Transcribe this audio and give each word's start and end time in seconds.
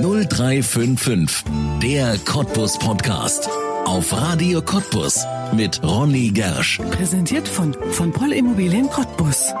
0355, 0.00 1.44
der 1.82 2.16
Cottbus 2.24 2.78
Podcast. 2.78 3.48
Auf 3.84 4.12
Radio 4.12 4.62
Cottbus 4.62 5.24
mit 5.54 5.82
Ronny 5.82 6.30
Gersch. 6.30 6.78
Präsentiert 6.92 7.46
von, 7.46 7.76
von 7.90 8.10
Poll 8.10 8.32
Immobilien 8.32 8.88
Cottbus. 8.88 9.52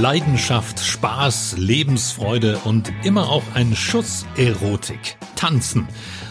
Leidenschaft, 0.00 0.80
Spaß, 0.80 1.56
Lebensfreude 1.58 2.58
und 2.64 2.90
immer 3.04 3.28
auch 3.28 3.44
ein 3.54 3.76
Schuss 3.76 4.24
Erotik. 4.36 5.18
Tanzen. 5.36 5.86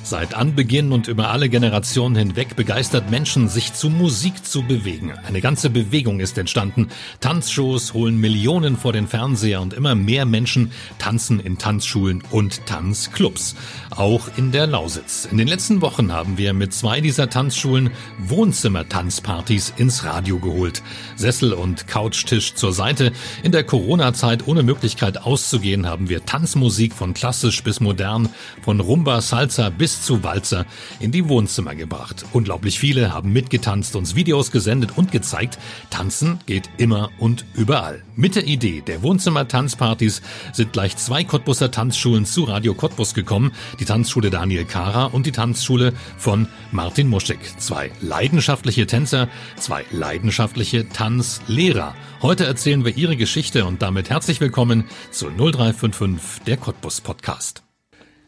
Seit 0.05 0.35
Anbeginn 0.35 0.91
und 0.91 1.07
über 1.07 1.29
alle 1.29 1.47
Generationen 1.47 2.17
hinweg 2.17 2.57
begeistert 2.57 3.09
Menschen, 3.09 3.47
sich 3.47 3.73
zu 3.73 3.89
Musik 3.89 4.45
zu 4.45 4.61
bewegen. 4.63 5.13
Eine 5.25 5.39
ganze 5.39 5.69
Bewegung 5.69 6.19
ist 6.19 6.37
entstanden. 6.37 6.89
Tanzshows 7.21 7.93
holen 7.93 8.17
Millionen 8.17 8.75
vor 8.75 8.91
den 8.91 9.07
Fernseher 9.07 9.61
und 9.61 9.73
immer 9.73 9.95
mehr 9.95 10.25
Menschen 10.25 10.73
tanzen 10.99 11.39
in 11.39 11.57
Tanzschulen 11.57 12.21
und 12.31 12.65
Tanzclubs. 12.65 13.55
Auch 13.91 14.27
in 14.35 14.51
der 14.51 14.67
Lausitz. 14.67 15.25
In 15.31 15.37
den 15.37 15.47
letzten 15.47 15.79
Wochen 15.79 16.11
haben 16.11 16.37
wir 16.37 16.51
mit 16.51 16.73
zwei 16.73 16.99
dieser 16.99 17.29
Tanzschulen 17.29 17.89
Wohnzimmer-Tanzpartys 18.19 19.71
ins 19.77 20.03
Radio 20.03 20.37
geholt. 20.37 20.83
Sessel 21.15 21.53
und 21.53 21.87
Couchtisch 21.87 22.55
zur 22.55 22.73
Seite. 22.73 23.13
In 23.41 23.53
der 23.53 23.63
Corona-Zeit 23.63 24.47
ohne 24.47 24.63
Möglichkeit 24.63 25.19
auszugehen 25.19 25.87
haben 25.87 26.09
wir 26.09 26.25
Tanzmusik 26.25 26.93
von 26.93 27.13
klassisch 27.13 27.63
bis 27.63 27.79
modern, 27.79 28.27
von 28.61 28.81
Rumba, 28.81 29.21
Salsa 29.21 29.69
bis 29.69 29.92
bis 29.93 30.01
zu 30.01 30.23
Walzer 30.23 30.65
in 30.99 31.11
die 31.11 31.29
Wohnzimmer 31.29 31.75
gebracht. 31.75 32.25
Unglaublich 32.33 32.79
viele 32.79 33.13
haben 33.13 33.31
mitgetanzt, 33.31 33.95
uns 33.95 34.15
Videos 34.15 34.49
gesendet 34.49 34.97
und 34.97 35.11
gezeigt, 35.11 35.59
tanzen 35.91 36.39
geht 36.47 36.69
immer 36.77 37.11
und 37.19 37.45
überall. 37.53 38.03
Mit 38.15 38.35
der 38.35 38.47
Idee 38.47 38.81
der 38.81 39.03
Wohnzimmer-Tanzpartys 39.03 40.23
sind 40.51 40.73
gleich 40.73 40.97
zwei 40.97 41.23
Cottbusser 41.23 41.69
Tanzschulen 41.69 42.25
zu 42.25 42.45
Radio 42.45 42.73
Cottbus 42.73 43.13
gekommen, 43.13 43.51
die 43.79 43.85
Tanzschule 43.85 44.31
Daniel 44.31 44.65
Kara 44.65 45.05
und 45.05 45.27
die 45.27 45.31
Tanzschule 45.31 45.93
von 46.17 46.47
Martin 46.71 47.07
Muschig. 47.07 47.39
Zwei 47.59 47.91
leidenschaftliche 48.01 48.87
Tänzer, 48.87 49.29
zwei 49.57 49.85
leidenschaftliche 49.91 50.89
Tanzlehrer. 50.89 51.93
Heute 52.23 52.45
erzählen 52.45 52.83
wir 52.83 52.97
ihre 52.97 53.15
Geschichte 53.15 53.65
und 53.65 53.83
damit 53.83 54.09
herzlich 54.09 54.41
willkommen 54.41 54.85
zu 55.11 55.29
0355 55.29 56.43
der 56.45 56.57
Cottbus 56.57 57.01
Podcast. 57.01 57.63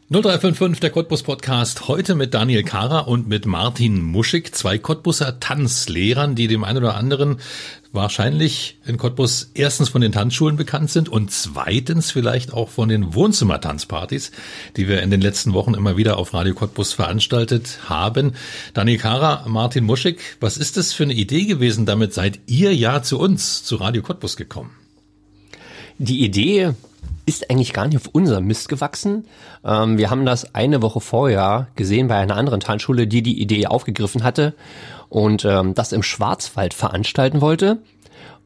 0355, 0.08 0.78
der 0.78 0.90
Cottbus 0.90 1.24
Podcast. 1.24 1.88
Heute 1.88 2.14
mit 2.14 2.32
Daniel 2.32 2.62
Kara 2.62 3.00
und 3.00 3.26
mit 3.26 3.44
Martin 3.44 4.00
Muschig, 4.02 4.54
zwei 4.54 4.78
Cottbuser 4.78 5.40
Tanzlehrern, 5.40 6.36
die 6.36 6.46
dem 6.46 6.62
einen 6.62 6.78
oder 6.78 6.94
anderen 6.94 7.38
wahrscheinlich 7.90 8.78
in 8.86 8.98
Cottbus 8.98 9.50
erstens 9.54 9.88
von 9.88 10.00
den 10.00 10.12
Tanzschulen 10.12 10.54
bekannt 10.54 10.90
sind 10.92 11.08
und 11.08 11.32
zweitens 11.32 12.12
vielleicht 12.12 12.52
auch 12.52 12.68
von 12.68 12.88
den 12.88 13.16
Wohnzimmertanzpartys, 13.16 14.30
die 14.76 14.86
wir 14.86 15.02
in 15.02 15.10
den 15.10 15.20
letzten 15.20 15.54
Wochen 15.54 15.74
immer 15.74 15.96
wieder 15.96 16.18
auf 16.18 16.34
Radio 16.34 16.54
Cottbus 16.54 16.92
veranstaltet 16.92 17.80
haben. 17.88 18.34
Daniel 18.74 18.98
Kara, 18.98 19.42
Martin 19.48 19.82
Muschig, 19.82 20.20
was 20.38 20.56
ist 20.56 20.76
das 20.76 20.92
für 20.92 21.02
eine 21.02 21.14
Idee 21.14 21.46
gewesen? 21.46 21.84
Damit 21.84 22.14
seid 22.14 22.38
ihr 22.46 22.72
ja 22.72 23.02
zu 23.02 23.18
uns, 23.18 23.64
zu 23.64 23.74
Radio 23.74 24.02
Cottbus 24.02 24.36
gekommen. 24.36 24.70
Die 25.98 26.24
Idee 26.24 26.74
ist 27.26 27.50
eigentlich 27.50 27.72
gar 27.72 27.86
nicht 27.86 27.96
auf 27.96 28.08
unserem 28.12 28.46
Mist 28.46 28.68
gewachsen. 28.68 29.26
Ähm, 29.64 29.98
wir 29.98 30.10
haben 30.10 30.24
das 30.24 30.54
eine 30.54 30.82
Woche 30.82 31.00
vorher 31.00 31.68
gesehen 31.74 32.08
bei 32.08 32.16
einer 32.16 32.36
anderen 32.36 32.60
Tanzschule, 32.60 33.06
die 33.06 33.22
die 33.22 33.40
Idee 33.40 33.66
aufgegriffen 33.66 34.22
hatte 34.22 34.54
und 35.08 35.44
ähm, 35.44 35.74
das 35.74 35.92
im 35.92 36.02
Schwarzwald 36.02 36.74
veranstalten 36.74 37.40
wollte. 37.40 37.78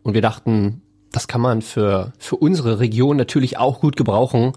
Und 0.03 0.14
wir 0.14 0.22
dachten, 0.22 0.83
das 1.12 1.28
kann 1.28 1.41
man 1.41 1.62
für, 1.62 2.12
für 2.19 2.36
unsere 2.36 2.81
Region 2.81 3.16
natürlich 3.16 3.58
auch 3.58 3.81
gut 3.81 3.97
gebrauchen. 3.97 4.53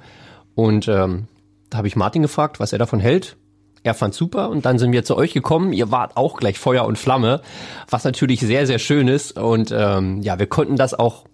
Und 0.56 0.88
ähm, 0.88 1.28
da 1.70 1.80
habe 1.80 1.88
ich 1.88 1.96
Martin 1.96 2.22
gefragt, 2.22 2.60
was 2.60 2.72
er 2.72 2.80
davon 2.80 3.00
hält. 3.00 3.36
Er 3.84 3.94
fand 3.94 4.14
super 4.14 4.50
und 4.50 4.66
dann 4.66 4.80
sind 4.80 4.94
wir 4.94 5.04
zu 5.04 5.18
euch 5.18 5.34
gekommen. 5.34 5.74
Ihr 5.74 5.92
wart 5.92 6.16
auch 6.16 6.38
gleich 6.38 6.58
Feuer 6.58 6.86
und 6.86 6.98
Flamme, 6.98 7.42
was 7.90 8.06
natürlich 8.06 8.40
sehr, 8.40 8.66
sehr 8.66 8.80
schön 8.80 9.10
ist. 9.10 9.38
Und 9.38 9.74
ähm, 9.76 10.22
ja, 10.22 10.40
wir 10.40 10.48
konnten 10.48 10.78
das 10.78 10.94
auch 10.94 11.26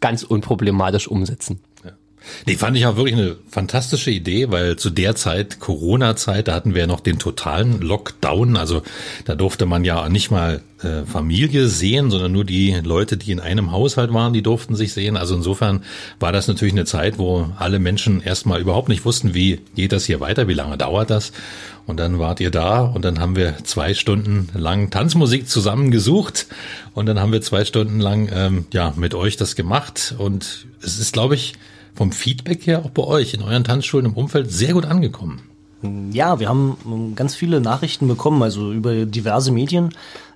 ganz 0.00 0.22
unproblematisch 0.22 1.08
umsetzen. 1.08 1.60
Nee, 2.46 2.56
fand 2.56 2.76
ich 2.76 2.86
auch 2.86 2.96
wirklich 2.96 3.16
eine 3.16 3.36
fantastische 3.50 4.10
Idee, 4.10 4.50
weil 4.50 4.76
zu 4.76 4.90
der 4.90 5.14
Zeit, 5.14 5.60
Corona-Zeit, 5.60 6.48
da 6.48 6.54
hatten 6.54 6.74
wir 6.74 6.82
ja 6.82 6.86
noch 6.86 7.00
den 7.00 7.18
totalen 7.18 7.80
Lockdown. 7.80 8.56
Also 8.56 8.82
da 9.24 9.34
durfte 9.34 9.66
man 9.66 9.84
ja 9.84 10.08
nicht 10.08 10.30
mal 10.30 10.62
äh, 10.82 11.04
Familie 11.04 11.68
sehen, 11.68 12.10
sondern 12.10 12.32
nur 12.32 12.44
die 12.44 12.72
Leute, 12.84 13.16
die 13.16 13.32
in 13.32 13.40
einem 13.40 13.72
Haushalt 13.72 14.12
waren, 14.14 14.32
die 14.32 14.42
durften 14.42 14.76
sich 14.76 14.92
sehen. 14.92 15.16
Also 15.16 15.34
insofern 15.34 15.82
war 16.20 16.32
das 16.32 16.48
natürlich 16.48 16.74
eine 16.74 16.84
Zeit, 16.84 17.18
wo 17.18 17.50
alle 17.58 17.78
Menschen 17.78 18.22
erstmal 18.22 18.60
überhaupt 18.60 18.88
nicht 18.88 19.04
wussten, 19.04 19.34
wie 19.34 19.60
geht 19.74 19.92
das 19.92 20.04
hier 20.04 20.20
weiter, 20.20 20.48
wie 20.48 20.54
lange 20.54 20.78
dauert 20.78 21.10
das. 21.10 21.32
Und 21.86 21.98
dann 21.98 22.18
wart 22.18 22.38
ihr 22.40 22.50
da 22.50 22.82
und 22.82 23.04
dann 23.04 23.18
haben 23.18 23.34
wir 23.34 23.56
zwei 23.64 23.94
Stunden 23.94 24.50
lang 24.54 24.90
Tanzmusik 24.90 25.48
zusammen 25.48 25.90
gesucht 25.90 26.46
und 26.92 27.06
dann 27.06 27.18
haben 27.18 27.32
wir 27.32 27.40
zwei 27.40 27.64
Stunden 27.64 27.98
lang 27.98 28.28
ähm, 28.30 28.66
ja 28.72 28.92
mit 28.94 29.14
euch 29.14 29.36
das 29.38 29.56
gemacht. 29.56 30.14
Und 30.18 30.66
es 30.82 30.98
ist, 30.98 31.14
glaube 31.14 31.34
ich, 31.34 31.54
vom 31.98 32.12
Feedback 32.12 32.64
her 32.64 32.84
auch 32.84 32.90
bei 32.90 33.02
euch 33.02 33.34
in 33.34 33.42
euren 33.42 33.64
Tanzschulen 33.64 34.06
im 34.06 34.12
Umfeld 34.12 34.52
sehr 34.52 34.72
gut 34.72 34.86
angekommen. 34.86 35.42
Ja, 36.12 36.38
wir 36.38 36.48
haben 36.48 36.76
ähm, 36.86 37.16
ganz 37.16 37.34
viele 37.34 37.60
Nachrichten 37.60 38.06
bekommen, 38.06 38.40
also 38.40 38.72
über 38.72 39.04
diverse 39.04 39.50
Medien, 39.50 39.90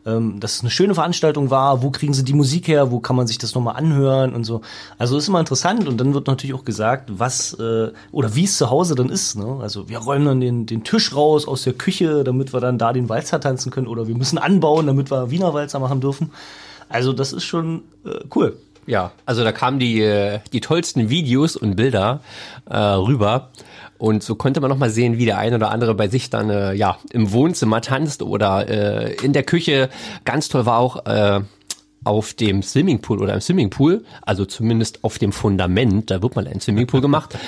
ähm, 0.05 0.41
dass 0.41 0.57
es 0.57 0.61
eine 0.63 0.71
schöne 0.71 0.97
Veranstaltung 0.97 1.51
war. 1.51 1.85
Wo 1.85 1.91
kriegen 1.91 2.15
sie 2.15 2.25
die 2.25 2.33
Musik 2.33 2.67
her? 2.67 2.91
Wo 2.91 2.99
kann 2.99 3.15
man 3.15 3.29
sich 3.29 3.39
das 3.39 3.55
nochmal 3.55 3.77
anhören 3.77 4.35
und 4.35 4.43
so? 4.43 4.63
Also 4.99 5.17
ist 5.17 5.29
immer 5.29 5.39
interessant 5.39 5.87
und 5.87 6.01
dann 6.01 6.15
wird 6.15 6.27
natürlich 6.27 6.55
auch 6.55 6.65
gesagt, 6.65 7.11
was 7.17 7.55
äh, 7.55 7.93
oder 8.11 8.35
wie 8.35 8.45
es 8.45 8.57
zu 8.59 8.69
Hause 8.69 8.97
dann 8.97 9.09
ist. 9.09 9.37
Ne? 9.37 9.59
Also 9.61 9.89
wir 9.89 9.99
räumen 9.99 10.27
dann 10.27 10.41
den, 10.41 10.67
den 10.67 10.83
Tisch 10.83 11.15
raus 11.15 11.47
aus 11.47 11.63
der 11.63 11.75
Küche, 11.75 12.25
damit 12.25 12.53
wir 12.53 12.59
dann 12.61 12.77
da 12.77 12.93
den 12.93 13.09
Walzer 13.09 13.41
tanzen 13.41 13.71
können 13.71 13.87
oder 13.87 14.09
wir 14.09 14.17
müssen 14.17 14.39
anbauen, 14.39 14.89
damit 14.89 15.13
wir 15.13 15.31
Wiener 15.31 15.55
Walzer 15.55 15.79
machen 15.79 16.01
dürfen. 16.01 16.33
Also 16.89 17.13
das 17.13 17.33
ist 17.33 17.45
schon 17.45 17.83
äh, 18.05 18.19
cool. 18.35 18.57
Ja, 18.87 19.13
also 19.27 19.45
da 19.45 19.53
kamen 19.53 19.79
die, 19.79 20.01
äh, 20.01 20.41
die 20.53 20.61
tollsten 20.61 21.09
Videos 21.09 21.57
und 21.57 21.77
Bilder 21.77 22.21
äh, 22.69 22.77
rüber. 22.77 23.51
Und 23.99 24.25
so 24.25 24.35
konnte 24.35 24.61
man 24.61 24.69
noch 24.69 24.79
mal 24.79 24.91
sehen, 24.91 25.19
wie 25.19 25.25
der 25.27 25.39
eine 25.39 25.57
oder 25.57 25.71
andere 25.71 25.95
bei 25.95 26.09
sich 26.09 26.31
dann 26.31 26.51
äh, 26.51 26.73
ja 26.73 26.99
im 27.13 27.33
Wohnzimmer 27.33 27.81
tanzt 27.81 28.23
oder 28.23 28.69
äh, 28.69 29.15
in 29.23 29.33
der 29.33 29.45
Küche. 29.45 29.89
Ganz 30.25 30.49
toll 30.49 30.67
war 30.67 30.79
auch 30.79 31.07
äh, 31.07 31.41
auf 32.03 32.35
dem 32.35 32.65
Swimmingpool 32.65 33.23
oder 33.23 33.35
im 33.35 33.41
Swimmingpool, 33.41 34.05
also 34.23 34.45
zumindest 34.45 35.05
auf 35.05 35.19
dem 35.19 35.31
Fundament, 35.31 36.11
da 36.11 36.21
wird 36.21 36.35
mal 36.35 36.49
ein 36.49 36.61
Swimmingpool 36.61 37.01
gemacht, 37.03 37.39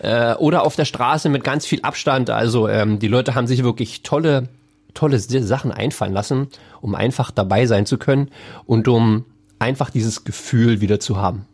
äh, 0.00 0.34
oder 0.34 0.64
auf 0.64 0.76
der 0.76 0.84
Straße 0.84 1.28
mit 1.28 1.42
ganz 1.42 1.66
viel 1.66 1.80
Abstand. 1.82 2.30
Also 2.30 2.68
ähm, 2.68 3.00
die 3.00 3.08
Leute 3.08 3.34
haben 3.34 3.48
sich 3.48 3.64
wirklich 3.64 4.04
tolle, 4.04 4.48
tolle 4.94 5.18
Sachen 5.18 5.72
einfallen 5.72 6.12
lassen, 6.12 6.46
um 6.80 6.94
einfach 6.94 7.32
dabei 7.32 7.66
sein 7.66 7.86
zu 7.86 7.98
können 7.98 8.30
und 8.66 8.86
um 8.86 9.24
einfach 9.58 9.90
dieses 9.90 10.24
Gefühl 10.24 10.80
wieder 10.80 11.00
zu 11.00 11.16
haben. 11.16 11.46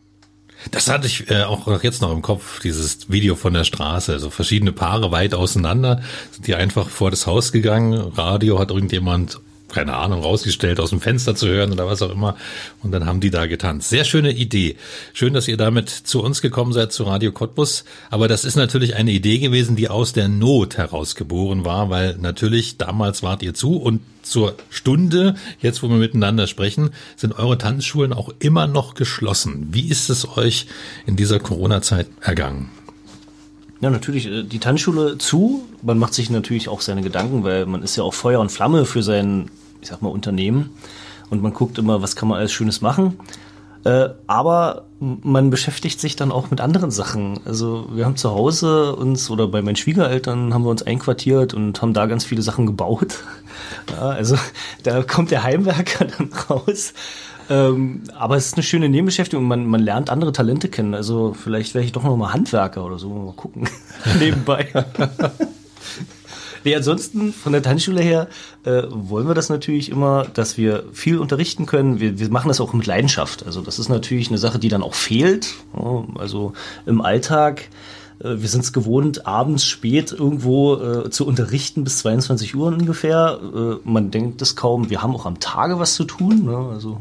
Das 0.71 0.89
hatte 0.89 1.07
ich 1.07 1.31
äh, 1.31 1.45
auch 1.45 1.83
jetzt 1.83 2.03
noch 2.03 2.13
im 2.13 2.21
Kopf, 2.21 2.61
dieses 2.61 3.11
Video 3.11 3.35
von 3.35 3.55
der 3.55 3.65
Straße. 3.65 4.13
Also 4.13 4.31
verschiedene 4.31 4.73
Paare 4.73 5.11
weit 5.11 5.35
auseinander 5.35 6.03
sind 6.33 6.47
die 6.47 6.55
einfach 6.55 6.89
vor 6.89 7.11
das 7.11 7.27
Haus 7.27 7.51
gegangen. 7.53 7.95
Radio 7.95 8.59
hat 8.59 8.71
irgendjemand 8.71 9.41
keine 9.73 9.97
Ahnung, 9.97 10.23
rausgestellt, 10.23 10.81
aus 10.81 10.91
dem 10.91 11.01
Fenster 11.01 11.35
zu 11.35 11.49
hören 11.49 11.73
oder 11.73 11.87
was 11.87 12.03
auch 12.03 12.11
immer. 12.11 12.37
Und 12.83 12.93
dann 12.93 13.07
haben 13.07 13.21
die 13.21 13.31
da 13.31 13.47
getanzt. 13.47 13.91
Sehr 13.91 14.05
schöne 14.05 14.33
Idee. 14.33 14.77
Schön, 15.13 15.35
dass 15.35 15.49
ihr 15.49 15.57
damit 15.57 15.89
zu 15.89 16.23
uns 16.23 16.43
gekommen 16.43 16.73
seid, 16.73 16.93
zu 16.93 17.05
Radio 17.05 17.33
Cottbus. 17.33 17.85
Aber 18.11 18.29
das 18.29 18.45
ist 18.45 18.57
natürlich 18.57 18.97
eine 18.97 19.13
Idee 19.13 19.39
gewesen, 19.39 19.77
die 19.77 19.89
aus 19.89 20.13
der 20.13 20.29
Not 20.29 20.77
heraus 20.77 21.15
geboren 21.15 21.65
war, 21.65 21.91
weil 21.91 22.17
natürlich 22.19 22.79
damals 22.79 23.23
wart 23.23 23.43
ihr 23.43 23.55
zu 23.55 23.77
und 23.77 24.01
zur 24.23 24.55
Stunde, 24.69 25.35
jetzt 25.61 25.83
wo 25.83 25.89
wir 25.89 25.97
miteinander 25.97 26.47
sprechen, 26.47 26.91
sind 27.17 27.39
eure 27.39 27.59
Tanzschulen 27.59 28.13
auch 28.13 28.31
immer 28.39 28.67
noch 28.67 28.95
geschlossen. 28.95 29.69
Wie 29.73 29.89
ist 29.89 30.11
es 30.11 30.37
euch 30.37 30.67
in 31.07 31.17
dieser 31.17 31.41
Corona-Zeit 31.41 32.07
ergangen? 32.21 32.71
Ja, 33.81 33.89
natürlich 33.89 34.27
äh, 34.27 34.43
die 34.43 34.59
Tanzschule 34.59 35.19
zu. 35.19 35.67
Man 35.83 35.99
macht 35.99 36.15
sich 36.15 36.31
natürlich 36.31 36.69
auch 36.69 36.81
seine 36.81 37.03
Gedanken, 37.03 37.45
weil 37.45 37.67
man 37.67 37.83
ist 37.83 37.97
ja 37.97 38.03
auch 38.05 38.15
Feuer 38.15 38.41
und 38.41 38.53
Flamme 38.53 38.85
für 38.85 39.03
sein, 39.03 39.51
ich 39.81 39.89
sag 39.89 40.03
mal, 40.03 40.09
Unternehmen. 40.09 40.71
Und 41.31 41.43
man 41.43 41.53
guckt 41.53 41.79
immer, 41.79 42.03
was 42.03 42.17
kann 42.17 42.29
man 42.29 42.39
alles 42.39 42.53
Schönes 42.53 42.81
machen. 42.81 43.19
Äh, 43.85 44.11
aber 44.27 44.85
man 44.99 45.49
beschäftigt 45.49 46.01
sich 46.01 46.17
dann 46.17 46.33
auch 46.33 46.51
mit 46.51 46.61
anderen 46.61 46.91
Sachen. 46.91 47.41
Also 47.47 47.89
wir 47.93 48.05
haben 48.05 48.17
zu 48.17 48.31
Hause 48.31 48.95
uns 48.95 49.31
oder 49.31 49.47
bei 49.49 49.63
meinen 49.63 49.77
Schwiegereltern 49.77 50.53
haben 50.53 50.65
wir 50.65 50.71
uns 50.71 50.83
einquartiert 50.83 51.55
und 51.55 51.81
haben 51.81 51.95
da 51.95 52.07
ganz 52.07 52.25
viele 52.25 52.43
Sachen 52.43 52.67
gebaut. 52.67 53.19
Ja, 53.93 54.09
also 54.11 54.37
da 54.85 55.03
kommt 55.03 55.31
der 55.31 55.43
Heimwerker 55.43 56.05
dann 56.19 56.31
raus 56.49 56.95
ähm, 57.51 58.05
aber 58.17 58.37
es 58.37 58.47
ist 58.47 58.55
eine 58.55 58.63
schöne 58.63 58.89
Nebenbeschäftigung. 58.89 59.45
Man, 59.45 59.67
man 59.67 59.81
lernt 59.81 60.09
andere 60.09 60.31
Talente 60.31 60.69
kennen. 60.69 60.95
Also 60.95 61.35
vielleicht 61.35 61.75
wäre 61.75 61.85
ich 61.85 61.91
doch 61.91 62.05
noch 62.05 62.17
mal 62.17 62.33
Handwerker 62.33 62.85
oder 62.85 62.99
so. 62.99 63.11
Mal 63.11 63.33
gucken. 63.33 63.69
Nebenbei. 64.21 64.69
Nee, 66.65 66.75
ansonsten 66.77 67.33
von 67.33 67.53
der 67.53 67.63
Tanzschule 67.63 68.03
her 68.03 68.29
äh, 68.65 68.83
wollen 68.89 69.27
wir 69.27 69.35
das 69.35 69.49
natürlich 69.49 69.91
immer, 69.91 70.27
dass 70.35 70.59
wir 70.59 70.85
viel 70.93 71.19
unterrichten 71.19 71.67
können. 71.67 72.01
Wir, 72.01 72.19
wir 72.19 72.31
machen 72.31 72.49
das 72.49 72.61
auch 72.61 72.73
mit 72.73 72.87
Leidenschaft. 72.87 73.47
Also 73.47 73.61
das 73.63 73.79
ist 73.79 73.89
natürlich 73.89 74.29
eine 74.29 74.39
Sache, 74.39 74.59
die 74.59 74.69
dann 74.69 74.83
auch 74.83 74.95
fehlt. 74.95 75.55
Also 76.19 76.53
im 76.87 77.01
Alltag 77.01 77.69
Äh, 78.23 78.41
wir 78.41 78.49
sind 78.49 78.63
es 78.63 78.73
gewohnt, 78.73 79.27
abends 79.27 79.65
spät 79.65 80.13
irgendwo 80.13 80.77
äh, 80.77 81.11
zu 81.11 81.27
unterrichten 81.27 81.85
bis 81.85 81.99
22 81.99 82.55
Uhr 82.55 82.69
ungefähr. 82.69 83.41
Äh, 83.43 83.77
man 83.85 84.11
denkt 84.11 84.43
es 84.43 84.57
kaum. 84.57 84.91
Wir 84.91 85.03
haben 85.03 85.15
auch 85.15 85.27
am 85.27 85.41
Tage 85.41 85.79
was 85.79 85.95
zu 85.95 86.05
tun. 86.05 86.45
Ne? 86.45 86.57
Also 86.73 87.01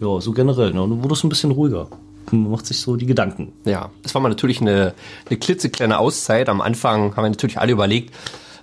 ja, 0.00 0.20
so 0.20 0.32
generell. 0.32 0.72
Ne? 0.72 0.82
Und 0.82 0.90
dann 0.90 1.02
wurde 1.02 1.14
es 1.14 1.24
ein 1.24 1.28
bisschen 1.28 1.50
ruhiger. 1.50 1.88
Man 2.30 2.50
macht 2.50 2.66
sich 2.66 2.80
so 2.80 2.96
die 2.96 3.06
Gedanken. 3.06 3.52
Ja, 3.64 3.90
das 4.02 4.14
war 4.14 4.20
mal 4.20 4.28
natürlich 4.28 4.60
eine, 4.60 4.94
eine 5.28 5.38
klitzekleine 5.38 5.98
Auszeit. 5.98 6.48
Am 6.48 6.60
Anfang 6.60 7.16
haben 7.16 7.24
wir 7.24 7.30
natürlich 7.30 7.58
alle 7.58 7.72
überlegt, 7.72 8.14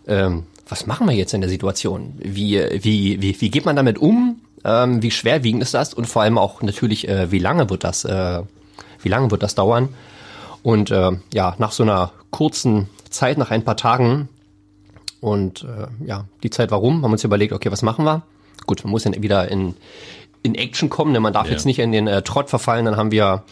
ähm, 0.08 0.44
was 0.68 0.88
machen 0.88 1.08
wir 1.08 1.16
jetzt 1.16 1.34
in 1.34 1.42
der 1.42 1.50
Situation? 1.50 2.14
Wie, 2.18 2.60
wie, 2.82 3.22
wie, 3.22 3.40
wie 3.42 3.50
geht 3.50 3.66
man 3.66 3.76
damit 3.76 3.98
um? 4.00 4.42
Ähm, 4.64 5.02
wie 5.04 5.12
schwerwiegend 5.12 5.62
ist 5.62 5.74
das? 5.74 5.94
Und 5.94 6.06
vor 6.06 6.24
allem 6.24 6.38
auch 6.38 6.62
natürlich, 6.62 7.08
äh, 7.08 7.32
wie 7.32 7.40
lange 7.40 7.70
wird 7.70 7.84
das, 7.84 8.04
äh, 8.06 8.42
wie 9.02 9.10
lange 9.10 9.30
wird 9.30 9.44
das 9.44 9.54
dauern? 9.56 9.90
Und 10.64 10.90
äh, 10.90 11.12
ja, 11.34 11.56
nach 11.60 11.72
so 11.72 11.84
einer 11.84 12.12
kurzen 12.32 12.90
Zeit, 13.12 13.38
nach 13.38 13.52
ein 13.52 13.64
paar 13.64 13.78
Tagen 13.78 14.28
und 15.22 15.64
äh, 15.64 15.88
ja, 16.08 16.26
die 16.42 16.50
Zeit 16.50 16.72
warum, 16.72 16.96
haben 17.04 17.12
wir 17.12 17.14
uns 17.14 17.24
überlegt, 17.24 17.54
okay, 17.54 17.72
was 17.72 17.84
machen 17.84 18.04
wir? 18.06 18.24
Gut, 18.66 18.84
man 18.84 18.92
muss 18.92 19.04
dann 19.04 19.22
wieder 19.22 19.48
in, 19.50 19.76
in 20.42 20.56
Action 20.56 20.90
kommen, 20.90 21.14
denn 21.14 21.22
man 21.22 21.34
darf 21.34 21.46
Ja. 21.46 21.52
jetzt 21.54 21.66
nicht 21.66 21.78
in 21.80 21.92
den 21.92 22.08
äh, 22.08 22.24
Trott 22.24 22.50
verfallen. 22.50 22.86
Dann 22.86 22.98
haben 22.98 23.12
wir 23.12 23.44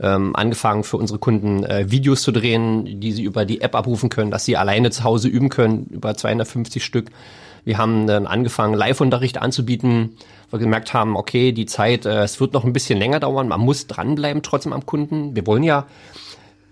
ähm, 0.00 0.34
angefangen 0.36 0.84
für 0.84 0.96
unsere 0.96 1.18
Kunden 1.18 1.64
äh, 1.64 1.90
Videos 1.90 2.22
zu 2.22 2.32
drehen, 2.32 3.00
die 3.00 3.12
sie 3.12 3.22
über 3.22 3.44
die 3.44 3.60
App 3.60 3.74
abrufen 3.74 4.08
können, 4.08 4.30
dass 4.30 4.44
sie 4.44 4.56
alleine 4.56 4.90
zu 4.90 5.04
Hause 5.04 5.28
üben 5.28 5.48
können, 5.48 5.86
über 5.90 6.14
250 6.14 6.84
Stück. 6.84 7.10
Wir 7.64 7.78
haben 7.78 8.06
dann 8.06 8.26
angefangen, 8.26 8.74
Live-Unterricht 8.74 9.38
anzubieten, 9.38 10.16
weil 10.50 10.60
wir 10.60 10.64
gemerkt 10.64 10.94
haben, 10.94 11.16
okay, 11.16 11.52
die 11.52 11.66
Zeit, 11.66 12.06
äh, 12.06 12.22
es 12.22 12.40
wird 12.40 12.52
noch 12.52 12.64
ein 12.64 12.72
bisschen 12.72 12.98
länger 12.98 13.20
dauern, 13.20 13.48
man 13.48 13.60
muss 13.60 13.86
dranbleiben 13.86 14.42
trotzdem 14.42 14.72
am 14.72 14.86
Kunden. 14.86 15.34
Wir 15.36 15.46
wollen 15.46 15.62
ja, 15.62 15.86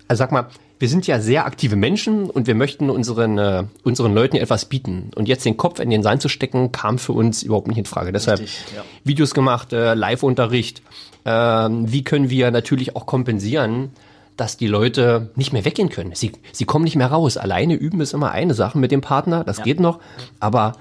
also 0.09 0.19
sag 0.19 0.33
mal, 0.33 0.47
wir 0.79 0.89
sind 0.89 1.07
ja 1.07 1.21
sehr 1.21 1.47
aktive 1.47 1.77
Menschen 1.77 2.29
und 2.29 2.47
wir 2.47 2.55
möchten 2.55 2.91
unseren, 2.91 3.39
äh, 3.39 3.65
unseren 3.83 4.15
Leuten 4.15 4.37
etwas 4.37 4.67
bieten. 4.67 5.11
Und 5.15 5.27
jetzt 5.27 5.45
den 5.45 5.57
Kopf 5.57 5.81
in 5.81 5.91
den 5.91 6.03
Sand 6.03 6.21
zu 6.21 6.29
stecken, 6.29 6.73
kam 6.73 6.99
für 6.99 7.13
uns 7.13 7.43
überhaupt 7.43 7.69
nicht 7.69 7.79
in 7.79 7.87
Frage. 7.87 8.13
Deshalb 8.13 8.41
Richtig, 8.41 8.75
ja. 8.77 8.85
Videos 9.05 9.33
gemacht, 9.33 9.73
äh, 9.73 9.95
Live-Unterricht. 9.95 10.83
Ähm, 11.25 11.91
wie 11.91 12.05
können 12.05 12.29
wir 12.29 12.51
natürlich 12.51 12.95
auch 12.95 13.07
kompensieren, 13.07 13.91
dass 14.37 14.59
die 14.59 14.67
Leute 14.67 15.31
nicht 15.35 15.53
mehr 15.53 15.65
weggehen 15.65 15.89
können? 15.89 16.13
Sie, 16.15 16.33
sie 16.53 16.67
kommen 16.67 16.85
nicht 16.85 16.97
mehr 16.97 17.09
raus. 17.09 17.39
Alleine 17.39 17.75
üben 17.75 18.01
ist 18.01 18.13
immer 18.13 18.33
eine 18.33 18.53
Sache 18.53 18.79
mit 18.79 18.93
dem 18.93 19.01
Partner, 19.01 19.45
das 19.45 19.63
geht 19.63 19.81
noch. 19.81 19.99
Aber 20.41 20.75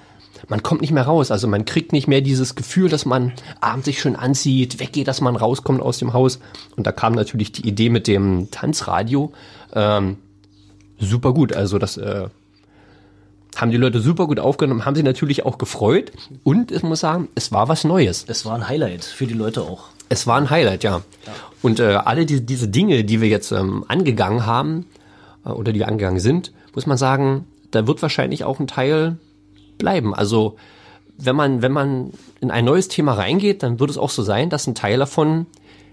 man 0.48 0.64
kommt 0.64 0.82
nicht 0.82 0.92
mehr 0.92 1.04
raus. 1.04 1.32
Also 1.32 1.48
man 1.48 1.66
kriegt 1.66 1.92
nicht 1.92 2.08
mehr 2.08 2.22
dieses 2.22 2.56
Gefühl, 2.56 2.90
dass 2.90 3.06
man 3.06 3.34
abends 3.62 3.86
sich 3.86 4.00
schön 4.00 4.16
anzieht, 4.16 4.80
weggeht, 4.80 5.08
dass 5.08 5.22
man 5.22 5.36
rauskommt 5.36 5.82
aus 5.82 6.00
dem 6.00 6.14
Haus. 6.14 6.40
Und 6.76 6.88
da 6.88 6.92
kam 6.92 7.14
natürlich 7.14 7.52
die 7.52 7.68
Idee 7.68 7.90
mit 7.90 8.08
dem 8.08 8.50
Tanzradio. 8.52 9.34
Ähm, 9.74 10.18
super 11.00 11.34
gut. 11.34 11.54
Also 11.54 11.78
das 11.78 11.98
äh, 11.98 12.28
haben 13.56 13.72
die 13.72 13.78
Leute 13.78 14.00
super 14.00 14.28
gut 14.28 14.40
aufgenommen, 14.40 14.86
haben 14.86 14.96
sie 14.96 15.04
natürlich 15.04 15.46
auch 15.46 15.58
gefreut. 15.58 16.12
Und 16.44 16.72
ich 16.72 16.84
muss 16.84 17.00
sagen, 17.00 17.30
es 17.36 17.52
war 17.52 17.68
was 17.68 17.84
Neues. 17.84 18.26
Es 18.28 18.46
war 18.46 18.56
ein 18.56 18.68
Highlight 18.68 19.04
für 19.04 19.28
die 19.28 19.34
Leute 19.34 19.62
auch. 19.62 19.86
Es 20.10 20.28
war 20.28 20.38
ein 20.38 20.50
Highlight, 20.50 20.84
ja. 20.84 21.02
Und 21.62 21.80
äh, 21.80 21.96
alle 21.96 22.26
die, 22.26 22.46
diese 22.46 22.68
Dinge, 22.68 23.04
die 23.04 23.22
wir 23.22 23.28
jetzt 23.28 23.52
ähm, 23.52 23.86
angegangen 23.88 24.46
haben 24.46 24.86
äh, 25.46 25.50
oder 25.50 25.74
die 25.74 25.80
wir 25.80 25.88
angegangen 25.88 26.20
sind, 26.20 26.52
muss 26.76 26.86
man 26.86 26.98
sagen, 26.98 27.48
da 27.72 27.88
wird 27.88 28.02
wahrscheinlich 28.02 28.44
auch 28.44 28.60
ein 28.60 28.68
Teil 28.68 29.18
bleiben. 29.78 30.14
Also 30.14 30.56
wenn 31.18 31.36
man 31.36 31.62
wenn 31.62 31.72
man 31.72 32.12
in 32.42 32.52
ein 32.52 32.66
neues 32.66 32.88
Thema 32.88 33.14
reingeht, 33.14 33.64
dann 33.64 33.80
wird 33.80 33.90
es 33.90 33.98
auch 33.98 34.10
so 34.10 34.24
sein, 34.24 34.50
dass 34.50 34.68
ein 34.68 34.76
Teil 34.76 35.00
davon 35.00 35.46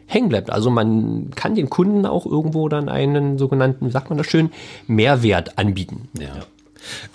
hängen 0.06 0.29
bleibt. 0.29 0.50
Also 0.50 0.70
man 0.70 1.31
kann 1.34 1.55
den 1.55 1.70
Kunden 1.70 2.06
auch 2.06 2.26
irgendwo 2.26 2.69
dann 2.69 2.88
einen 2.88 3.38
sogenannten, 3.38 3.87
wie 3.87 3.90
sagt 3.90 4.11
man 4.11 4.19
das 4.19 4.26
schön, 4.26 4.50
Mehrwert 4.87 5.58
anbieten. 5.58 6.08
Ja. 6.19 6.34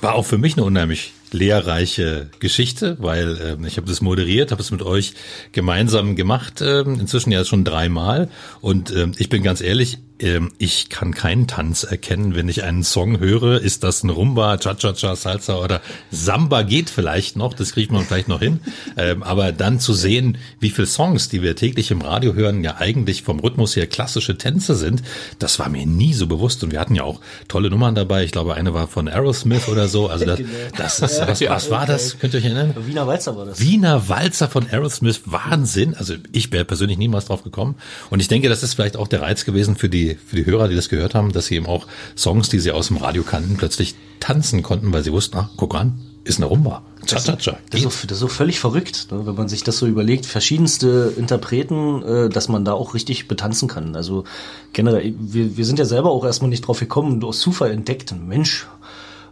War 0.01 0.15
auch 0.15 0.25
für 0.25 0.37
mich 0.37 0.55
eine 0.55 0.65
unheimlich 0.65 1.13
lehrreiche 1.31 2.29
Geschichte, 2.39 2.97
weil 2.99 3.37
ähm, 3.41 3.65
ich 3.65 3.77
habe 3.77 3.87
das 3.87 4.01
moderiert, 4.01 4.51
habe 4.51 4.61
es 4.61 4.71
mit 4.71 4.81
euch 4.81 5.13
gemeinsam 5.51 6.15
gemacht, 6.15 6.61
ähm, 6.61 6.99
inzwischen 6.99 7.31
ja 7.31 7.43
schon 7.43 7.63
dreimal. 7.63 8.29
Und 8.61 8.95
ähm, 8.95 9.13
ich 9.17 9.29
bin 9.29 9.43
ganz 9.43 9.61
ehrlich, 9.61 9.99
ähm, 10.19 10.51
ich 10.57 10.89
kann 10.89 11.13
keinen 11.13 11.47
Tanz 11.47 11.83
erkennen, 11.83 12.35
wenn 12.35 12.49
ich 12.49 12.63
einen 12.63 12.83
Song 12.83 13.19
höre. 13.19 13.61
Ist 13.61 13.83
das 13.83 14.03
ein 14.03 14.09
Rumba, 14.09 14.57
Cha-Cha-Cha, 14.57 15.15
Salsa 15.15 15.57
oder 15.57 15.81
Samba 16.11 16.63
geht 16.63 16.89
vielleicht 16.89 17.35
noch, 17.35 17.53
das 17.53 17.73
kriegt 17.73 17.91
man 17.91 18.05
vielleicht 18.05 18.27
noch 18.27 18.39
hin. 18.39 18.59
Ähm, 18.95 19.21
aber 19.21 19.51
dann 19.51 19.79
zu 19.79 19.93
sehen, 19.93 20.37
wie 20.59 20.71
viele 20.71 20.87
Songs, 20.87 21.29
die 21.29 21.43
wir 21.43 21.55
täglich 21.55 21.91
im 21.91 22.01
Radio 22.01 22.33
hören, 22.33 22.63
ja 22.63 22.77
eigentlich 22.77 23.21
vom 23.21 23.39
Rhythmus 23.39 23.75
her 23.75 23.85
klassische 23.85 24.37
Tänze 24.37 24.75
sind, 24.75 25.03
das 25.37 25.59
war 25.59 25.69
mir 25.69 25.85
nie 25.85 26.13
so 26.13 26.25
bewusst. 26.25 26.63
Und 26.63 26.71
wir 26.71 26.79
hatten 26.79 26.95
ja 26.95 27.03
auch 27.03 27.21
tolle 27.47 27.69
Nummern 27.69 27.93
dabei. 27.93 28.23
Ich 28.23 28.31
glaube, 28.31 28.55
eine 28.55 28.73
war 28.73 28.87
von 28.87 29.07
Aerosmith 29.07 29.67
oder 29.67 29.87
so. 29.87 30.07
Also 30.07 30.25
das, 30.25 30.39
das 30.75 30.99
ist, 30.99 31.16
was, 31.25 31.41
was 31.41 31.71
war 31.71 31.85
das? 31.85 32.19
Könnt 32.19 32.33
ihr 32.33 32.39
euch 32.39 32.45
erinnern? 32.45 32.75
Wiener 32.85 33.07
Walzer 33.07 33.35
war 33.35 33.45
das. 33.45 33.59
Wiener 33.59 34.09
Walzer 34.09 34.49
von 34.49 34.67
Aerosmith, 34.69 35.21
Wahnsinn. 35.25 35.95
Also 35.95 36.15
ich 36.31 36.51
wäre 36.51 36.65
persönlich 36.65 36.97
niemals 36.97 37.25
drauf 37.25 37.43
gekommen. 37.43 37.75
Und 38.09 38.19
ich 38.19 38.27
denke, 38.27 38.49
das 38.49 38.63
ist 38.63 38.73
vielleicht 38.73 38.97
auch 38.97 39.07
der 39.07 39.21
Reiz 39.21 39.45
gewesen 39.45 39.75
für 39.75 39.89
die, 39.89 40.15
für 40.15 40.35
die 40.35 40.45
Hörer, 40.45 40.67
die 40.67 40.75
das 40.75 40.89
gehört 40.89 41.15
haben, 41.15 41.31
dass 41.31 41.47
sie 41.47 41.55
eben 41.55 41.65
auch 41.65 41.87
Songs, 42.15 42.49
die 42.49 42.59
sie 42.59 42.71
aus 42.71 42.87
dem 42.87 42.97
Radio 42.97 43.23
kannten, 43.23 43.57
plötzlich 43.57 43.95
tanzen 44.19 44.63
konnten, 44.63 44.93
weil 44.93 45.03
sie 45.03 45.11
wussten, 45.11 45.37
ah, 45.37 45.49
guck 45.57 45.75
an, 45.75 45.99
ist 46.27 46.37
eine 46.37 46.45
Rumba. 46.45 46.83
Cha-cha-cha. 47.05 47.57
Das 47.69 47.81
ist, 47.81 48.01
so, 48.01 48.07
das 48.07 48.17
ist 48.17 48.19
so 48.19 48.27
völlig 48.27 48.59
verrückt, 48.59 49.07
ne? 49.11 49.25
wenn 49.25 49.35
man 49.35 49.47
sich 49.47 49.63
das 49.63 49.77
so 49.77 49.87
überlegt. 49.87 50.25
Verschiedenste 50.25 51.13
Interpreten, 51.15 52.03
äh, 52.03 52.29
dass 52.29 52.49
man 52.49 52.65
da 52.65 52.73
auch 52.73 52.93
richtig 52.93 53.27
betanzen 53.27 53.67
kann. 53.67 53.95
Also 53.95 54.25
generell, 54.73 55.15
wir, 55.17 55.55
wir 55.55 55.65
sind 55.65 55.79
ja 55.79 55.85
selber 55.85 56.11
auch 56.11 56.25
erstmal 56.25 56.49
nicht 56.49 56.67
drauf 56.67 56.79
gekommen 56.79 57.13
und 57.13 57.23
aus 57.23 57.39
Zufall 57.39 57.71
entdeckt, 57.71 58.13
Mensch. 58.13 58.67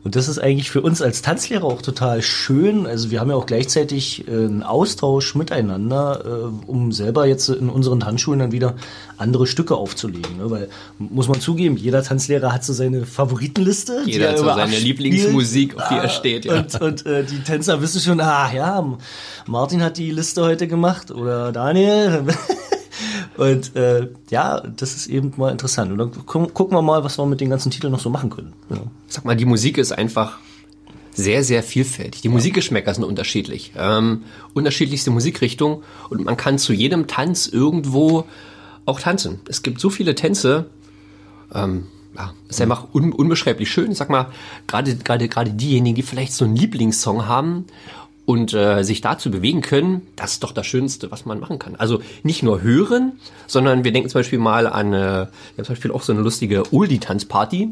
Und 0.06 0.16
das 0.16 0.28
ist 0.28 0.38
eigentlich 0.38 0.70
für 0.70 0.82
uns 0.82 1.02
als 1.02 1.24
Tanzlehrer 1.24 1.64
auch 1.64 1.82
total 1.82 2.22
schön. 2.22 2.86
Also 2.86 3.10
wir 3.10 3.20
haben 3.20 3.32
ja 3.32 3.36
auch 3.36 3.48
gleichzeitig 3.48 4.28
äh, 4.28 4.32
einen 4.32 4.62
Austausch 4.62 5.34
miteinander, 5.34 6.24
äh, 6.24 6.70
um 6.70 6.92
selber 6.92 7.26
jetzt 7.26 7.50
in 7.50 7.70
unseren 7.70 8.02
Tanzschulen 8.02 8.40
dann 8.40 8.52
wieder 8.52 8.76
andere 9.18 9.48
Stücke 9.48 9.76
aufzulegen. 9.76 10.38
Ne? 10.38 10.52
Weil, 10.52 10.70
muss 11.00 11.28
man 11.28 11.42
zugeben, 11.42 11.76
jeder 11.76 12.04
Tanzlehrer 12.04 12.54
hat 12.54 12.64
so 12.64 12.72
seine 12.72 13.08
Favoritenliste. 13.08 14.04
Jeder 14.06 14.26
er 14.26 14.32
hat 14.34 14.38
so 14.38 14.46
seine 14.46 14.62
abspielt. 14.62 14.84
Lieblingsmusik, 14.84 15.76
auf 15.76 15.88
die 15.90 15.96
er 15.96 16.10
steht, 16.10 16.46
ja. 16.46 16.60
Und, 16.60 16.82
und 16.82 17.06
äh, 17.08 17.24
die 17.24 17.40
Tänzer 17.40 17.82
wissen 17.82 18.00
schon, 18.00 18.22
ah 18.22 18.54
ja, 18.54 18.98
Martin 19.48 19.82
hat 19.82 19.98
die 19.98 20.12
Liste 20.12 20.44
heute 20.44 20.68
gemacht 20.68 21.10
oder 21.10 21.52
Daniel. 21.52 22.26
Und 23.38 23.76
äh, 23.76 24.10
ja, 24.30 24.62
das 24.62 24.96
ist 24.96 25.08
eben 25.08 25.34
mal 25.38 25.52
interessant. 25.52 25.92
Und 25.92 25.98
dann 25.98 26.12
gu 26.26 26.48
gucken 26.48 26.78
wir 26.78 26.82
mal, 26.82 27.04
was 27.04 27.18
wir 27.18 27.26
mit 27.26 27.42
den 27.42 27.50
ganzen 27.50 27.72
Titeln 27.72 27.92
noch 27.92 28.00
so 28.00 28.10
machen 28.10 28.30
können. 28.30 28.54
Ja. 28.70 28.78
Sag 29.08 29.26
mal, 29.26 29.36
die 29.36 29.46
Musik 29.46 29.78
ist 29.78 29.92
einfach 29.92 30.38
sehr, 31.14 31.44
sehr 31.44 31.64
vielfältig. 31.64 32.22
Die 32.22 32.30
Musikgeschmäcker 32.30 32.94
sind 32.94 33.04
unterschiedlich. 33.04 33.72
Ähm, 33.78 34.24
unterschiedlichste 34.54 35.12
Musikrichtungen 35.12 35.84
und 36.10 36.26
man 36.26 36.38
kann 36.38 36.58
zu 36.58 36.74
jedem 36.74 37.08
Tanz 37.08 37.48
irgendwo 37.48 38.26
auch 38.86 39.00
tanzen. 39.00 39.40
Es 39.48 39.64
gibt 39.64 39.80
so 39.80 39.90
viele 39.90 40.16
Tänze, 40.16 40.70
ähm, 41.54 41.88
ja, 42.16 42.34
ist 42.48 42.62
einfach 42.62 42.94
un 42.94 43.12
unbeschreiblich 43.14 43.70
schön. 43.70 43.94
Sag 43.94 44.10
mal, 44.10 44.28
gerade, 44.68 44.96
gerade, 44.96 45.28
gerade 45.28 45.52
diejenigen, 45.52 45.96
die 45.96 46.04
vielleicht 46.04 46.34
so 46.34 46.46
einen 46.46 46.56
Lieblingssong 46.56 47.28
haben 47.28 47.66
und 48.26 48.54
äh, 48.54 48.84
sich 48.84 49.02
dazu 49.02 49.30
bewegen 49.30 49.62
können, 49.62 50.08
das 50.16 50.34
ist 50.34 50.44
doch 50.44 50.52
das 50.52 50.66
Schönste, 50.66 51.12
was 51.12 51.26
man 51.26 51.40
machen 51.40 51.60
kann. 51.60 51.76
Also 51.76 52.02
nicht 52.24 52.44
nur 52.44 52.62
hören, 52.62 53.20
sondern 53.48 53.84
wir 53.84 53.92
denken 53.92 54.10
zum 54.10 54.20
Beispiel 54.20 54.40
mal 54.40 54.68
an, 54.68 54.94
äh, 54.94 54.98
wir 54.98 55.28
haben 55.58 55.66
zum 55.66 55.76
Beispiel 55.76 55.92
auch 55.92 56.02
so 56.02 56.12
eine 56.12 56.22
lustige 56.22 56.74
Oldie-Tanzparty. 56.74 57.70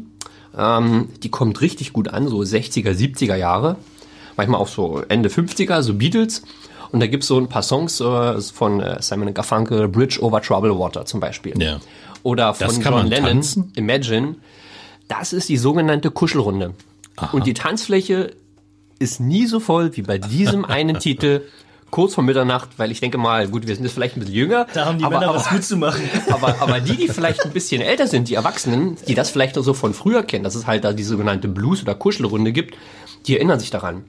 Ähm, 0.56 1.08
die 1.22 1.30
kommt 1.30 1.60
richtig 1.60 1.92
gut 1.92 2.08
an, 2.08 2.28
so 2.28 2.38
60er, 2.38 2.92
70er 2.92 3.34
Jahre. 3.36 3.76
Manchmal 4.36 4.60
auch 4.60 4.68
so 4.68 5.02
Ende 5.08 5.28
50er, 5.28 5.82
so 5.82 5.94
Beatles. 5.94 6.42
Und 6.92 7.00
da 7.00 7.08
gibt's 7.08 7.26
so 7.26 7.38
ein 7.38 7.48
paar 7.48 7.62
Songs 7.62 8.00
äh, 8.00 8.40
von 8.40 8.80
äh, 8.80 9.02
Simon 9.02 9.34
Garfunkel, 9.34 9.88
Bridge 9.88 10.20
over 10.22 10.40
Troubled 10.40 10.78
Water 10.78 11.04
zum 11.06 11.18
Beispiel. 11.18 11.60
Ja. 11.60 11.80
Oder 12.22 12.54
von 12.54 12.80
John 12.80 13.08
Lennon, 13.08 13.32
tanzen? 13.32 13.72
Imagine. 13.74 14.36
Das 15.08 15.32
ist 15.32 15.48
die 15.48 15.56
sogenannte 15.56 16.10
Kuschelrunde. 16.10 16.74
Und 17.32 17.46
die 17.46 17.54
Tanzfläche 17.54 18.34
ist 19.04 19.20
nie 19.20 19.46
so 19.46 19.60
voll 19.60 19.96
wie 19.96 20.02
bei 20.02 20.18
diesem 20.18 20.64
einen 20.76 20.98
Titel 20.98 21.42
kurz 21.90 22.14
vor 22.14 22.24
Mitternacht, 22.24 22.70
weil 22.76 22.90
ich 22.90 22.98
denke 22.98 23.18
mal, 23.18 23.46
gut, 23.46 23.68
wir 23.68 23.74
sind 23.76 23.84
jetzt 23.84 23.94
vielleicht 23.94 24.16
ein 24.16 24.20
bisschen 24.20 24.34
jünger. 24.34 24.66
Da 24.74 24.86
haben 24.86 24.98
die 24.98 25.04
aber, 25.04 25.20
Männer 25.20 25.30
aber, 25.30 25.38
was 25.38 25.48
gut 25.48 25.62
zu 25.62 25.76
machen. 25.76 26.02
aber, 26.30 26.60
aber 26.60 26.80
die, 26.80 26.96
die 26.96 27.08
vielleicht 27.08 27.44
ein 27.44 27.52
bisschen 27.52 27.80
älter 27.80 28.08
sind, 28.08 28.28
die 28.28 28.34
Erwachsenen, 28.34 28.96
die 29.06 29.14
das 29.14 29.30
vielleicht 29.30 29.54
noch 29.54 29.62
so 29.62 29.74
von 29.74 29.94
früher 29.94 30.24
kennen, 30.24 30.42
dass 30.42 30.56
es 30.56 30.66
halt 30.66 30.82
da 30.82 30.92
die 30.92 31.04
sogenannte 31.04 31.46
Blues- 31.46 31.82
oder 31.82 31.94
Kuschelrunde 31.94 32.50
gibt, 32.50 32.76
die 33.28 33.36
erinnern 33.36 33.60
sich 33.60 33.70
daran. 33.70 34.02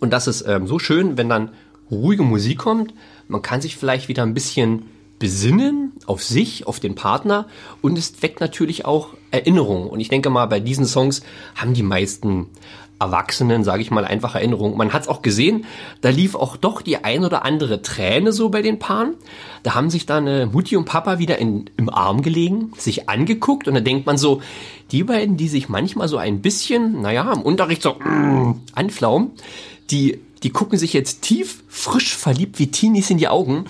Und 0.00 0.12
das 0.12 0.26
ist 0.26 0.44
ähm, 0.48 0.66
so 0.66 0.80
schön, 0.80 1.16
wenn 1.16 1.28
dann 1.28 1.50
ruhige 1.92 2.24
Musik 2.24 2.58
kommt, 2.58 2.92
man 3.28 3.40
kann 3.40 3.60
sich 3.60 3.76
vielleicht 3.76 4.08
wieder 4.08 4.24
ein 4.24 4.34
bisschen 4.34 4.86
besinnen 5.18 5.92
auf 6.06 6.22
sich, 6.22 6.66
auf 6.66 6.80
den 6.80 6.94
Partner 6.94 7.46
und 7.82 7.96
es 7.96 8.22
weckt 8.22 8.40
natürlich 8.40 8.84
auch 8.84 9.10
Erinnerungen. 9.30 9.88
Und 9.88 10.00
ich 10.00 10.08
denke 10.08 10.30
mal, 10.30 10.46
bei 10.46 10.60
diesen 10.60 10.86
Songs 10.86 11.22
haben 11.54 11.74
die 11.74 11.82
meisten 11.82 12.48
Erwachsenen, 12.98 13.64
sage 13.64 13.82
ich 13.82 13.90
mal, 13.90 14.04
einfach 14.04 14.34
Erinnerungen. 14.34 14.76
Man 14.76 14.92
hat 14.92 15.02
es 15.02 15.08
auch 15.08 15.22
gesehen, 15.22 15.66
da 16.00 16.08
lief 16.08 16.34
auch 16.34 16.56
doch 16.56 16.82
die 16.82 17.04
ein 17.04 17.24
oder 17.24 17.44
andere 17.44 17.82
Träne 17.82 18.32
so 18.32 18.48
bei 18.48 18.62
den 18.62 18.78
Paaren. 18.78 19.14
Da 19.62 19.74
haben 19.74 19.90
sich 19.90 20.06
dann 20.06 20.26
äh, 20.26 20.46
Mutti 20.46 20.76
und 20.76 20.86
Papa 20.86 21.18
wieder 21.18 21.38
in, 21.38 21.68
im 21.76 21.90
Arm 21.90 22.22
gelegen, 22.22 22.72
sich 22.78 23.08
angeguckt 23.08 23.68
und 23.68 23.74
da 23.74 23.80
denkt 23.80 24.06
man 24.06 24.16
so, 24.16 24.40
die 24.92 25.04
beiden, 25.04 25.36
die 25.36 25.48
sich 25.48 25.68
manchmal 25.68 26.08
so 26.08 26.16
ein 26.16 26.40
bisschen, 26.40 27.02
naja, 27.02 27.32
im 27.32 27.42
Unterricht 27.42 27.82
so 27.82 27.94
mm, 27.94 28.62
anflaumen, 28.72 29.32
die, 29.90 30.20
die 30.42 30.50
gucken 30.50 30.78
sich 30.78 30.92
jetzt 30.92 31.22
tief, 31.22 31.62
frisch 31.68 32.14
verliebt 32.14 32.58
wie 32.58 32.70
Teenies 32.70 33.10
in 33.10 33.18
die 33.18 33.28
Augen. 33.28 33.66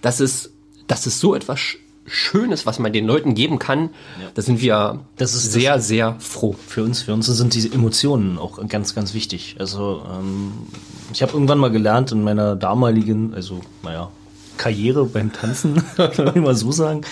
Das 0.00 0.20
ist 0.20 0.52
das 0.92 1.06
ist 1.06 1.20
so 1.20 1.34
etwas 1.34 1.76
Schönes, 2.06 2.66
was 2.66 2.78
man 2.78 2.92
den 2.92 3.06
Leuten 3.06 3.34
geben 3.34 3.58
kann. 3.58 3.90
Ja. 4.20 4.28
Da 4.34 4.42
sind 4.42 4.60
wir 4.60 5.00
das 5.16 5.34
ist, 5.34 5.52
sehr, 5.52 5.74
das 5.74 5.86
sehr 5.86 6.16
froh. 6.18 6.56
Für 6.66 6.82
uns, 6.82 7.02
für 7.02 7.12
uns 7.12 7.26
sind 7.26 7.54
diese 7.54 7.72
Emotionen 7.72 8.38
auch 8.38 8.66
ganz, 8.68 8.94
ganz 8.94 9.14
wichtig. 9.14 9.56
Also 9.58 10.04
ähm, 10.10 10.52
ich 11.12 11.22
habe 11.22 11.32
irgendwann 11.32 11.58
mal 11.58 11.70
gelernt 11.70 12.12
in 12.12 12.24
meiner 12.24 12.56
damaligen, 12.56 13.34
also 13.34 13.60
naja, 13.82 14.10
Karriere 14.56 15.06
beim 15.06 15.32
Tanzen, 15.32 15.82
kann 15.96 16.24
man 16.24 16.40
mal 16.40 16.54
so 16.56 16.72
sagen. 16.72 17.02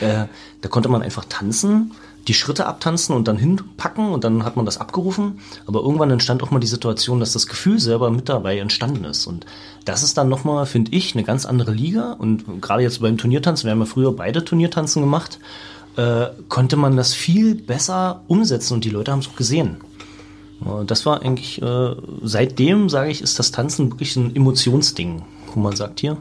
Äh, 0.00 0.26
da 0.60 0.68
konnte 0.68 0.88
man 0.88 1.02
einfach 1.02 1.24
tanzen 1.24 1.92
die 2.28 2.34
Schritte 2.34 2.66
abtanzen 2.66 3.16
und 3.16 3.26
dann 3.26 3.36
hinpacken 3.36 4.10
und 4.10 4.24
dann 4.24 4.44
hat 4.44 4.56
man 4.56 4.64
das 4.64 4.78
abgerufen. 4.78 5.40
Aber 5.66 5.80
irgendwann 5.80 6.10
entstand 6.10 6.42
auch 6.42 6.50
mal 6.50 6.60
die 6.60 6.66
Situation, 6.66 7.20
dass 7.20 7.32
das 7.32 7.46
Gefühl 7.46 7.80
selber 7.80 8.10
mit 8.10 8.28
dabei 8.28 8.58
entstanden 8.58 9.04
ist. 9.04 9.26
Und 9.26 9.46
das 9.84 10.02
ist 10.02 10.16
dann 10.16 10.28
nochmal, 10.28 10.66
finde 10.66 10.92
ich, 10.92 11.14
eine 11.14 11.24
ganz 11.24 11.46
andere 11.46 11.72
Liga. 11.72 12.12
Und 12.12 12.62
gerade 12.62 12.82
jetzt 12.82 13.00
beim 13.00 13.18
Turniertanzen, 13.18 13.66
wir 13.66 13.72
haben 13.72 13.80
ja 13.80 13.86
früher 13.86 14.12
beide 14.12 14.44
Turniertanzen 14.44 15.02
gemacht, 15.02 15.40
äh, 15.96 16.26
konnte 16.48 16.76
man 16.76 16.96
das 16.96 17.12
viel 17.12 17.54
besser 17.54 18.22
umsetzen 18.28 18.74
und 18.74 18.84
die 18.84 18.90
Leute 18.90 19.12
haben 19.12 19.18
es 19.18 19.28
auch 19.28 19.36
gesehen. 19.36 19.78
Das 20.86 21.04
war 21.06 21.22
eigentlich, 21.22 21.60
äh, 21.60 21.96
seitdem, 22.22 22.88
sage 22.88 23.10
ich, 23.10 23.20
ist 23.20 23.38
das 23.38 23.50
Tanzen 23.50 23.90
wirklich 23.90 24.14
ein 24.14 24.34
Emotionsding, 24.36 25.22
wo 25.52 25.60
man 25.60 25.74
sagt, 25.74 25.98
hier, 25.98 26.18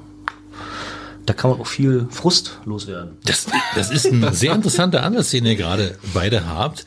da 1.25 1.34
kann 1.34 1.51
man 1.51 1.60
auch 1.60 1.68
viel 1.68 2.08
Frust 2.10 2.60
loswerden. 2.66 3.18
Das, 3.25 3.48
das 3.75 3.92
ist 3.92 4.06
ein 4.06 4.34
sehr 4.34 4.54
interessanter 4.54 5.04
Ansatz, 5.04 5.32
den 5.32 5.46
ihr 5.46 5.56
gerade 5.56 5.98
beide 6.13 6.48
habt. 6.48 6.86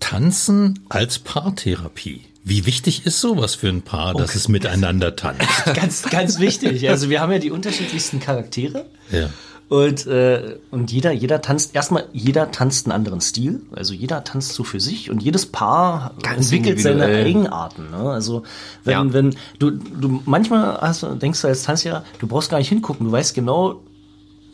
Tanzen 0.00 0.80
als 0.88 1.18
Paartherapie. 1.18 2.22
Wie 2.44 2.64
wichtig 2.64 3.06
ist 3.06 3.20
sowas 3.20 3.56
für 3.56 3.68
ein 3.68 3.82
Paar, 3.82 4.12
dass 4.14 4.30
okay. 4.30 4.38
es 4.38 4.48
miteinander 4.48 5.16
tanzt? 5.16 5.48
ganz, 5.74 6.02
ganz 6.02 6.38
wichtig. 6.38 6.88
Also 6.88 7.10
wir 7.10 7.20
haben 7.20 7.32
ja 7.32 7.38
die 7.38 7.50
unterschiedlichsten 7.50 8.20
Charaktere. 8.20 8.86
Ja. 9.10 9.30
Und, 9.68 10.06
äh, 10.06 10.58
und 10.70 10.92
jeder, 10.92 11.10
jeder 11.10 11.42
tanzt, 11.42 11.74
erstmal, 11.74 12.04
jeder 12.12 12.52
tanzt 12.52 12.86
einen 12.86 12.92
anderen 12.92 13.20
Stil. 13.20 13.62
Also 13.72 13.94
jeder 13.94 14.22
tanzt 14.22 14.52
so 14.52 14.62
für 14.62 14.78
sich 14.78 15.10
und 15.10 15.22
jedes 15.22 15.46
Paar 15.46 16.14
Ganz 16.22 16.52
entwickelt 16.52 16.80
seine 16.80 17.06
Eigenarten. 17.06 17.90
Ne? 17.90 18.10
Also 18.10 18.44
wenn, 18.84 18.92
ja. 18.92 19.12
wenn 19.12 19.34
du, 19.58 19.72
du 19.72 20.22
manchmal 20.24 20.80
hast, 20.80 21.04
denkst 21.20 21.42
du 21.42 21.48
als 21.48 21.64
Tanzlehrer, 21.64 22.04
du 22.20 22.28
brauchst 22.28 22.48
gar 22.48 22.58
nicht 22.58 22.68
hingucken, 22.68 23.06
du 23.06 23.12
weißt 23.12 23.34
genau, 23.34 23.80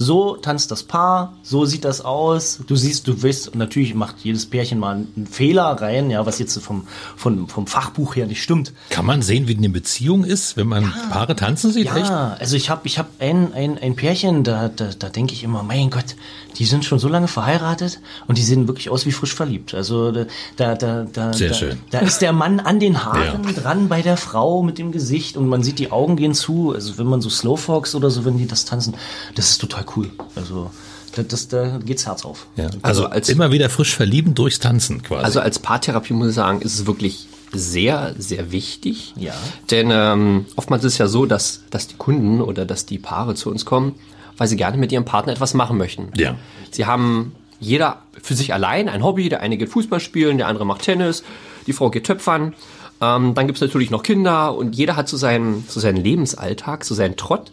so 0.03 0.37
tanzt 0.37 0.71
das 0.71 0.83
Paar, 0.83 1.35
so 1.43 1.65
sieht 1.65 1.85
das 1.85 2.03
aus. 2.03 2.61
Du 2.67 2.77
siehst, 2.77 3.09
du 3.09 3.23
weißt, 3.23 3.55
natürlich 3.55 3.95
macht 3.95 4.17
jedes 4.23 4.47
Pärchen 4.47 4.79
mal 4.79 4.97
einen 4.97 5.27
Fehler 5.27 5.65
rein, 5.81 6.11
ja, 6.11 6.27
was 6.27 6.39
jetzt 6.39 6.59
vom, 6.61 6.87
vom, 7.17 7.49
vom 7.49 7.67
Fachbuch 7.67 8.17
her 8.17 8.27
nicht 8.27 8.43
stimmt. 8.43 8.73
Kann 8.91 9.07
man 9.07 9.23
sehen, 9.23 9.49
wie 9.49 9.57
eine 9.57 9.71
Beziehung 9.71 10.25
ist, 10.25 10.57
wenn 10.57 10.67
man 10.67 10.85
ja, 10.85 11.09
Paare 11.11 11.37
tanzen 11.37 11.73
sieht? 11.73 11.87
Ja, 11.87 11.97
echt? 11.97 12.11
also 12.11 12.57
ich 12.57 12.69
habe 12.69 12.83
ich 12.85 12.99
hab 12.99 13.09
ein, 13.21 13.53
ein, 13.55 13.79
ein 13.79 13.97
Pärchen, 13.97 14.45
da, 14.45 14.69
da, 14.69 14.91
da 14.99 15.09
denke 15.09 15.33
ich 15.33 15.45
immer, 15.45 15.63
mein 15.63 15.91
Gott, 15.91 16.17
die 16.59 16.65
sind 16.65 16.85
schon 16.85 16.99
so 16.99 17.09
lange 17.09 17.29
verheiratet 17.29 18.01
und 18.27 18.39
die 18.39 18.43
sehen 18.43 18.69
wirklich 18.69 18.91
aus 18.91 19.07
wie 19.07 19.13
frisch 19.13 19.35
verliebt. 19.35 19.75
Also 19.75 20.13
da, 20.13 20.27
da, 20.57 20.75
da, 20.75 21.05
da, 21.11 21.33
Sehr 21.33 21.49
da, 21.49 21.55
schön. 21.55 21.79
da 21.91 22.01
ist 22.01 22.21
der 22.21 22.33
Mann 22.33 22.61
an 22.61 22.81
den 22.81 23.05
Haaren 23.05 23.45
ja. 23.45 23.53
dran 23.53 23.89
bei 23.89 24.03
der 24.03 24.17
Frau 24.17 24.63
mit 24.63 24.79
dem 24.79 24.93
Gesicht 24.93 25.37
und 25.37 25.49
man 25.49 25.63
sieht, 25.63 25.79
die 25.79 25.91
Augen 25.91 26.17
gehen 26.17 26.35
zu. 26.35 26.73
Also 26.73 26.99
wenn 26.99 27.07
man 27.07 27.21
so 27.21 27.31
Slowfox 27.31 27.95
oder 27.95 28.11
so, 28.11 28.25
wenn 28.25 28.39
die 28.39 28.47
das 28.47 28.65
tanzen, 28.65 28.95
das 29.35 29.51
ist 29.51 29.59
total 29.59 29.85
cool. 29.89 29.92
Also 30.35 30.71
das, 31.15 31.27
das, 31.29 31.49
da 31.49 31.79
geht's 31.85 32.07
Herz 32.07 32.25
auf. 32.25 32.47
Ja. 32.57 32.67
Also, 32.67 32.79
also 32.83 33.07
als 33.07 33.29
immer 33.29 33.53
wieder 33.53 33.69
frisch 33.71 33.95
verlieben 33.95 34.35
durchs 34.35 34.59
Tanzen 34.59 35.03
quasi. 35.03 35.25
Also 35.25 35.41
als 35.41 35.59
Paartherapie 35.59 36.15
muss 36.15 36.29
ich 36.29 36.35
sagen, 36.35 36.61
ist 36.63 36.75
es 36.75 36.87
wirklich 36.87 37.29
sehr, 37.53 38.15
sehr 38.19 38.51
wichtig. 38.51 39.13
Ja. 39.17 39.35
Denn 39.71 39.91
ähm, 39.93 40.47
oftmals 40.57 40.85
ist 40.85 40.95
es 40.95 40.99
ja 40.99 41.07
so, 41.07 41.27
dass, 41.27 41.63
dass 41.71 41.87
die 41.87 41.97
Kunden 41.97 42.41
oder 42.41 42.65
dass 42.65 42.87
die 42.87 42.99
Paare 42.99 43.35
zu 43.35 43.51
uns 43.51 43.65
kommen, 43.65 43.95
weil 44.39 44.49
sie 44.49 44.57
gerne 44.57 44.79
mit 44.79 44.91
ihrem 44.91 45.05
Partner 45.05 45.33
etwas 45.33 45.55
machen 45.55 45.77
möchten. 45.77 46.09
Ja. 46.17 46.37
Sie 46.71 46.87
haben 46.87 47.35
jeder 47.61 48.03
für 48.21 48.35
sich 48.35 48.55
allein 48.55 48.89
ein 48.89 49.05
Hobby. 49.05 49.29
Der 49.29 49.41
eine 49.41 49.57
geht 49.57 49.69
Fußball 49.69 50.01
spielen, 50.01 50.39
der 50.39 50.49
andere 50.49 50.65
macht 50.65 50.83
Tennis, 50.83 51.23
die 51.67 51.73
Frau 51.73 51.91
geht 51.91 52.05
Töpfern. 52.05 52.55
Ähm, 53.01 53.35
dann 53.35 53.47
gibt's 53.47 53.61
natürlich 53.61 53.91
noch 53.91 54.03
Kinder 54.03 54.55
und 54.57 54.75
jeder 54.75 54.97
hat 54.97 55.09
so 55.09 55.17
seinen, 55.17 55.65
so 55.69 55.79
seinen 55.79 55.99
Lebensalltag, 56.03 56.85
so 56.85 56.95
seinen 56.95 57.17
Trott. 57.17 57.53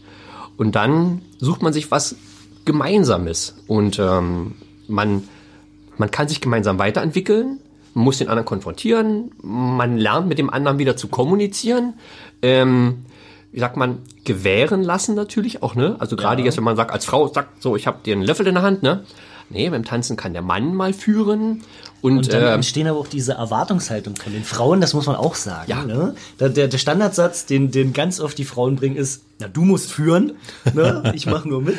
Und 0.57 0.73
dann 0.73 1.21
sucht 1.39 1.61
man 1.61 1.73
sich 1.73 1.91
was 1.91 2.15
Gemeinsames. 2.69 3.55
Und 3.65 3.97
ähm, 3.97 4.53
man, 4.87 5.23
man 5.97 6.11
kann 6.11 6.27
sich 6.27 6.39
gemeinsam 6.39 6.77
weiterentwickeln, 6.77 7.59
man 7.95 8.03
muss 8.03 8.19
den 8.19 8.27
anderen 8.27 8.45
konfrontieren, 8.45 9.31
man 9.41 9.97
lernt 9.97 10.27
mit 10.27 10.37
dem 10.37 10.51
anderen 10.51 10.77
wieder 10.77 10.95
zu 10.95 11.07
kommunizieren. 11.07 11.95
Ähm, 12.43 13.05
wie 13.51 13.59
sagt 13.59 13.75
man, 13.75 13.97
gewähren 14.23 14.83
lassen 14.83 15.15
natürlich 15.15 15.63
auch, 15.63 15.73
ne? 15.73 15.95
Also 15.97 16.15
gerade 16.15 16.41
ja. 16.41 16.45
jetzt, 16.45 16.57
wenn 16.57 16.63
man 16.63 16.75
sagt, 16.75 16.91
als 16.91 17.05
Frau 17.05 17.27
sagt, 17.27 17.63
so, 17.63 17.75
ich 17.75 17.87
habe 17.87 17.97
dir 18.05 18.13
einen 18.13 18.21
Löffel 18.21 18.45
in 18.45 18.53
der 18.53 18.63
Hand, 18.63 18.83
ne? 18.83 19.03
Nee, 19.49 19.67
beim 19.71 19.83
Tanzen 19.83 20.15
kann 20.15 20.33
der 20.33 20.43
Mann 20.43 20.75
mal 20.75 20.93
führen. 20.93 21.63
Und, 22.01 22.17
und 22.17 22.31
dann 22.31 22.43
äh, 22.43 22.53
entstehen 22.53 22.85
aber 22.85 22.99
auch 22.99 23.07
diese 23.07 23.33
Erwartungshaltung 23.33 24.15
von 24.15 24.31
den 24.31 24.43
Frauen, 24.43 24.79
das 24.79 24.93
muss 24.93 25.07
man 25.07 25.15
auch 25.15 25.33
sagen. 25.33 25.71
Ja. 25.71 25.83
Ne? 25.83 26.13
Der, 26.39 26.49
der, 26.49 26.67
der 26.67 26.77
Standardsatz, 26.77 27.47
den, 27.47 27.71
den 27.71 27.93
ganz 27.93 28.19
oft 28.19 28.37
die 28.37 28.45
Frauen 28.45 28.75
bringen, 28.75 28.95
ist, 28.95 29.23
na, 29.39 29.47
du 29.47 29.65
musst 29.65 29.91
führen, 29.91 30.33
ne? 30.75 31.11
ich 31.15 31.25
mache 31.25 31.49
nur 31.49 31.63
mit. 31.63 31.77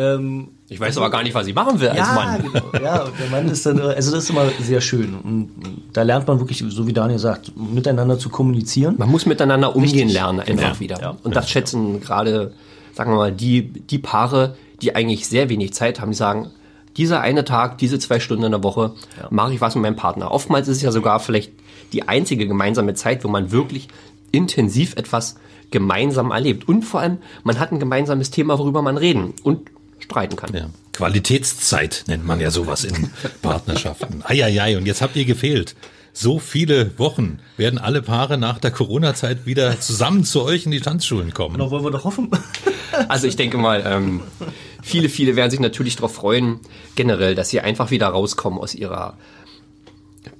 Ähm, 0.00 0.48
ich 0.70 0.80
weiß 0.80 0.96
aber 0.96 1.10
gar 1.10 1.22
nicht, 1.22 1.34
was 1.34 1.46
ich 1.46 1.54
machen 1.54 1.78
will 1.78 1.88
ja, 1.88 2.02
als 2.02 2.14
Mann. 2.14 2.42
Genau. 2.42 2.84
Ja, 2.84 3.04
der 3.06 3.30
Mann 3.30 3.48
ist 3.48 3.66
dann, 3.66 3.78
also 3.80 4.12
das 4.12 4.24
ist 4.24 4.30
immer 4.30 4.46
sehr 4.60 4.80
schön. 4.80 5.14
Und 5.14 5.50
da 5.92 6.02
lernt 6.02 6.26
man 6.26 6.38
wirklich, 6.38 6.64
so 6.66 6.86
wie 6.86 6.92
Daniel 6.94 7.18
sagt, 7.18 7.52
miteinander 7.56 8.18
zu 8.18 8.30
kommunizieren. 8.30 8.94
Man 8.96 9.10
muss 9.10 9.26
miteinander 9.26 9.76
umgehen 9.76 9.92
Richtig. 9.92 10.14
lernen, 10.14 10.40
einfach 10.40 10.54
genau. 10.54 10.80
wieder. 10.80 11.00
Ja. 11.00 11.16
Und 11.22 11.36
das 11.36 11.50
schätzen 11.50 12.00
gerade, 12.00 12.54
sagen 12.94 13.10
wir 13.10 13.16
mal, 13.16 13.32
die, 13.32 13.62
die 13.62 13.98
Paare, 13.98 14.56
die 14.80 14.94
eigentlich 14.94 15.26
sehr 15.26 15.50
wenig 15.50 15.74
Zeit 15.74 16.00
haben, 16.00 16.12
die 16.12 16.16
sagen, 16.16 16.50
dieser 16.96 17.20
eine 17.20 17.44
Tag, 17.44 17.76
diese 17.78 17.98
zwei 17.98 18.18
Stunden 18.18 18.44
in 18.44 18.52
der 18.52 18.62
Woche, 18.62 18.92
ja. 19.20 19.28
mache 19.30 19.52
ich 19.52 19.60
was 19.60 19.74
mit 19.74 19.82
meinem 19.82 19.96
Partner. 19.96 20.30
Oftmals 20.30 20.66
ist 20.66 20.78
es 20.78 20.82
ja 20.82 20.92
sogar 20.92 21.20
vielleicht 21.20 21.52
die 21.92 22.08
einzige 22.08 22.46
gemeinsame 22.46 22.94
Zeit, 22.94 23.22
wo 23.22 23.28
man 23.28 23.50
wirklich 23.50 23.88
intensiv 24.32 24.96
etwas 24.96 25.36
gemeinsam 25.70 26.30
erlebt. 26.30 26.68
Und 26.68 26.84
vor 26.84 27.00
allem, 27.00 27.18
man 27.44 27.58
hat 27.58 27.70
ein 27.70 27.78
gemeinsames 27.78 28.30
Thema, 28.30 28.58
worüber 28.58 28.82
man 28.82 28.96
reden 28.96 29.34
und 29.42 29.70
streiten 30.00 30.36
kann. 30.36 30.54
Ja. 30.54 30.70
Qualitätszeit 30.92 32.04
nennt 32.08 32.26
man 32.26 32.40
ja 32.40 32.50
sowas 32.50 32.84
in 32.84 33.10
Partnerschaften. 33.42 34.22
Eieiei, 34.24 34.76
und 34.76 34.86
jetzt 34.86 35.02
habt 35.02 35.16
ihr 35.16 35.24
gefehlt. 35.24 35.74
So 36.12 36.38
viele 36.38 36.98
Wochen 36.98 37.38
werden 37.56 37.78
alle 37.78 38.02
Paare 38.02 38.36
nach 38.36 38.58
der 38.58 38.72
Corona-Zeit 38.72 39.46
wieder 39.46 39.78
zusammen 39.80 40.24
zu 40.24 40.42
euch 40.42 40.66
in 40.66 40.72
die 40.72 40.80
Tanzschulen 40.80 41.32
kommen. 41.32 41.54
Genau, 41.54 41.70
wollen 41.70 41.84
wir 41.84 41.90
doch 41.90 42.04
hoffen. 42.04 42.30
Also 43.08 43.28
ich 43.28 43.36
denke 43.36 43.56
mal, 43.56 43.84
ähm, 43.86 44.20
viele, 44.82 45.08
viele 45.08 45.36
werden 45.36 45.50
sich 45.50 45.60
natürlich 45.60 45.94
darauf 45.94 46.12
freuen, 46.12 46.58
generell, 46.96 47.36
dass 47.36 47.48
sie 47.48 47.60
einfach 47.60 47.92
wieder 47.92 48.08
rauskommen 48.08 48.58
aus 48.58 48.74
ihrer 48.74 49.16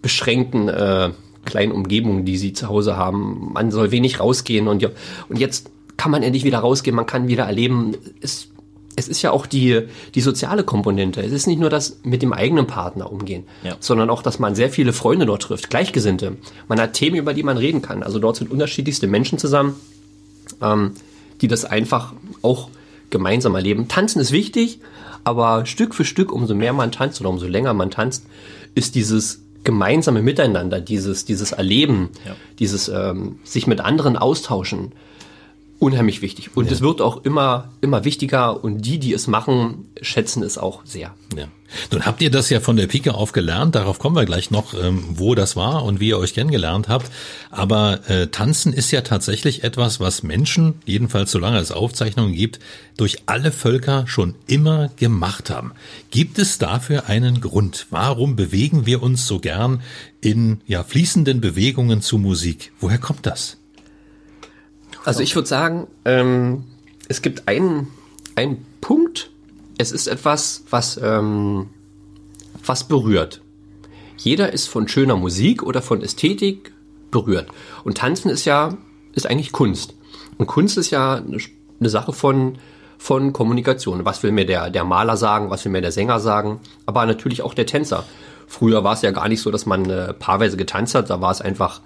beschränkten 0.02 0.68
äh, 0.68 1.10
kleinen 1.44 1.72
Umgebung, 1.72 2.24
die 2.24 2.36
sie 2.36 2.52
zu 2.52 2.68
Hause 2.68 2.96
haben. 2.96 3.52
Man 3.52 3.70
soll 3.70 3.92
wenig 3.92 4.20
rausgehen 4.20 4.66
und, 4.66 4.84
und 5.28 5.38
jetzt 5.38 5.70
kann 5.96 6.10
man 6.10 6.22
endlich 6.22 6.44
wieder 6.44 6.58
rausgehen, 6.58 6.96
man 6.96 7.06
kann 7.06 7.28
wieder 7.28 7.44
erleben. 7.44 7.96
Es 8.20 8.48
es 8.96 9.08
ist 9.08 9.22
ja 9.22 9.30
auch 9.30 9.46
die, 9.46 9.82
die 10.14 10.20
soziale 10.20 10.64
Komponente. 10.64 11.22
Es 11.22 11.32
ist 11.32 11.46
nicht 11.46 11.58
nur 11.58 11.70
das 11.70 12.00
mit 12.02 12.22
dem 12.22 12.32
eigenen 12.32 12.66
Partner 12.66 13.10
umgehen, 13.10 13.44
ja. 13.62 13.76
sondern 13.80 14.10
auch, 14.10 14.22
dass 14.22 14.38
man 14.38 14.54
sehr 14.54 14.70
viele 14.70 14.92
Freunde 14.92 15.26
dort 15.26 15.42
trifft, 15.42 15.70
Gleichgesinnte. 15.70 16.36
Man 16.68 16.80
hat 16.80 16.94
Themen, 16.94 17.16
über 17.16 17.32
die 17.32 17.42
man 17.42 17.56
reden 17.56 17.82
kann. 17.82 18.02
Also 18.02 18.18
dort 18.18 18.36
sind 18.36 18.50
unterschiedlichste 18.50 19.06
Menschen 19.06 19.38
zusammen, 19.38 19.74
ähm, 20.60 20.92
die 21.40 21.48
das 21.48 21.64
einfach 21.64 22.12
auch 22.42 22.68
gemeinsam 23.10 23.54
erleben. 23.54 23.88
Tanzen 23.88 24.20
ist 24.20 24.32
wichtig, 24.32 24.80
aber 25.24 25.66
Stück 25.66 25.94
für 25.94 26.04
Stück, 26.04 26.32
umso 26.32 26.54
mehr 26.54 26.72
man 26.72 26.92
tanzt 26.92 27.20
oder 27.20 27.30
umso 27.30 27.46
länger 27.46 27.74
man 27.74 27.90
tanzt, 27.90 28.26
ist 28.74 28.94
dieses 28.94 29.42
gemeinsame 29.64 30.22
Miteinander, 30.22 30.80
dieses, 30.80 31.24
dieses 31.24 31.52
Erleben, 31.52 32.10
ja. 32.26 32.34
dieses 32.58 32.88
ähm, 32.88 33.38
sich 33.44 33.66
mit 33.66 33.80
anderen 33.80 34.16
austauschen, 34.16 34.92
unheimlich 35.80 36.20
wichtig. 36.20 36.56
Und 36.56 36.70
es 36.70 36.82
wird 36.82 37.00
auch 37.00 37.24
immer, 37.24 37.70
immer 37.80 38.04
wichtiger 38.04 38.62
und 38.62 38.82
die, 38.82 38.98
die 38.98 39.14
es 39.14 39.26
machen, 39.26 39.88
schätzen 40.00 40.42
es 40.42 40.58
auch 40.58 40.82
sehr. 40.84 41.14
Ja. 41.36 41.48
Nun 41.90 42.04
habt 42.04 42.20
ihr 42.20 42.30
das 42.30 42.50
ja 42.50 42.60
von 42.60 42.76
der 42.76 42.86
Pike 42.86 43.14
auf 43.14 43.32
gelernt, 43.32 43.76
darauf 43.76 43.98
kommen 43.98 44.16
wir 44.16 44.26
gleich 44.26 44.50
noch, 44.50 44.74
ähm, 44.74 45.04
wo 45.14 45.34
das 45.34 45.56
war 45.56 45.84
und 45.84 45.98
wie 45.98 46.08
ihr 46.08 46.18
euch 46.18 46.34
kennengelernt 46.34 46.88
habt. 46.88 47.10
Aber 47.50 48.10
äh, 48.10 48.26
Tanzen 48.26 48.72
ist 48.72 48.90
ja 48.90 49.00
tatsächlich 49.00 49.64
etwas, 49.64 50.00
was 50.00 50.22
Menschen, 50.22 50.74
jedenfalls 50.84 51.30
solange 51.30 51.58
es 51.58 51.72
Aufzeichnungen 51.72 52.34
gibt, 52.34 52.58
durch 52.98 53.22
alle 53.26 53.50
Völker 53.50 54.06
schon 54.06 54.34
immer 54.46 54.88
gemacht 54.96 55.48
haben. 55.48 55.72
Gibt 56.10 56.38
es 56.38 56.58
dafür 56.58 57.08
einen 57.08 57.40
Grund? 57.40 57.86
Warum 57.90 58.36
bewegen 58.36 58.84
wir 58.84 59.02
uns 59.02 59.26
so 59.26 59.38
gern 59.38 59.80
in 60.20 60.60
ja, 60.66 60.84
fließenden 60.84 61.40
Bewegungen 61.40 62.02
zu 62.02 62.18
Musik? 62.18 62.72
Woher 62.80 62.98
kommt 62.98 63.24
das? 63.24 63.59
Also 65.04 65.20
ich 65.20 65.34
würde 65.34 65.48
sagen, 65.48 65.86
ähm, 66.04 66.64
es 67.08 67.22
gibt 67.22 67.48
einen, 67.48 67.88
einen 68.36 68.64
Punkt, 68.80 69.30
es 69.78 69.92
ist 69.92 70.06
etwas, 70.06 70.64
was, 70.70 71.00
ähm, 71.02 71.70
was 72.64 72.84
berührt. 72.84 73.40
Jeder 74.16 74.52
ist 74.52 74.68
von 74.68 74.88
schöner 74.88 75.16
Musik 75.16 75.62
oder 75.62 75.80
von 75.80 76.02
Ästhetik 76.02 76.72
berührt. 77.10 77.48
Und 77.84 77.98
Tanzen 77.98 78.30
ist 78.30 78.44
ja, 78.44 78.76
ist 79.14 79.26
eigentlich 79.26 79.52
Kunst. 79.52 79.94
Und 80.36 80.46
Kunst 80.46 80.76
ist 80.76 80.90
ja 80.90 81.14
eine, 81.16 81.38
eine 81.80 81.88
Sache 81.88 82.12
von, 82.12 82.58
von 82.98 83.32
Kommunikation. 83.32 84.04
Was 84.04 84.22
will 84.22 84.32
mir 84.32 84.44
der, 84.44 84.68
der 84.68 84.84
Maler 84.84 85.16
sagen, 85.16 85.48
was 85.48 85.64
will 85.64 85.72
mir 85.72 85.80
der 85.80 85.92
Sänger 85.92 86.20
sagen, 86.20 86.60
aber 86.84 87.06
natürlich 87.06 87.42
auch 87.42 87.54
der 87.54 87.66
Tänzer. 87.66 88.04
Früher 88.46 88.84
war 88.84 88.94
es 88.94 89.02
ja 89.02 89.10
gar 89.12 89.28
nicht 89.28 89.40
so, 89.40 89.50
dass 89.50 89.64
man 89.64 89.88
äh, 89.88 90.12
paarweise 90.12 90.56
getanzt 90.56 90.94
hat, 90.94 91.08
da 91.08 91.20
war 91.20 91.30
es 91.30 91.40
einfach 91.40 91.80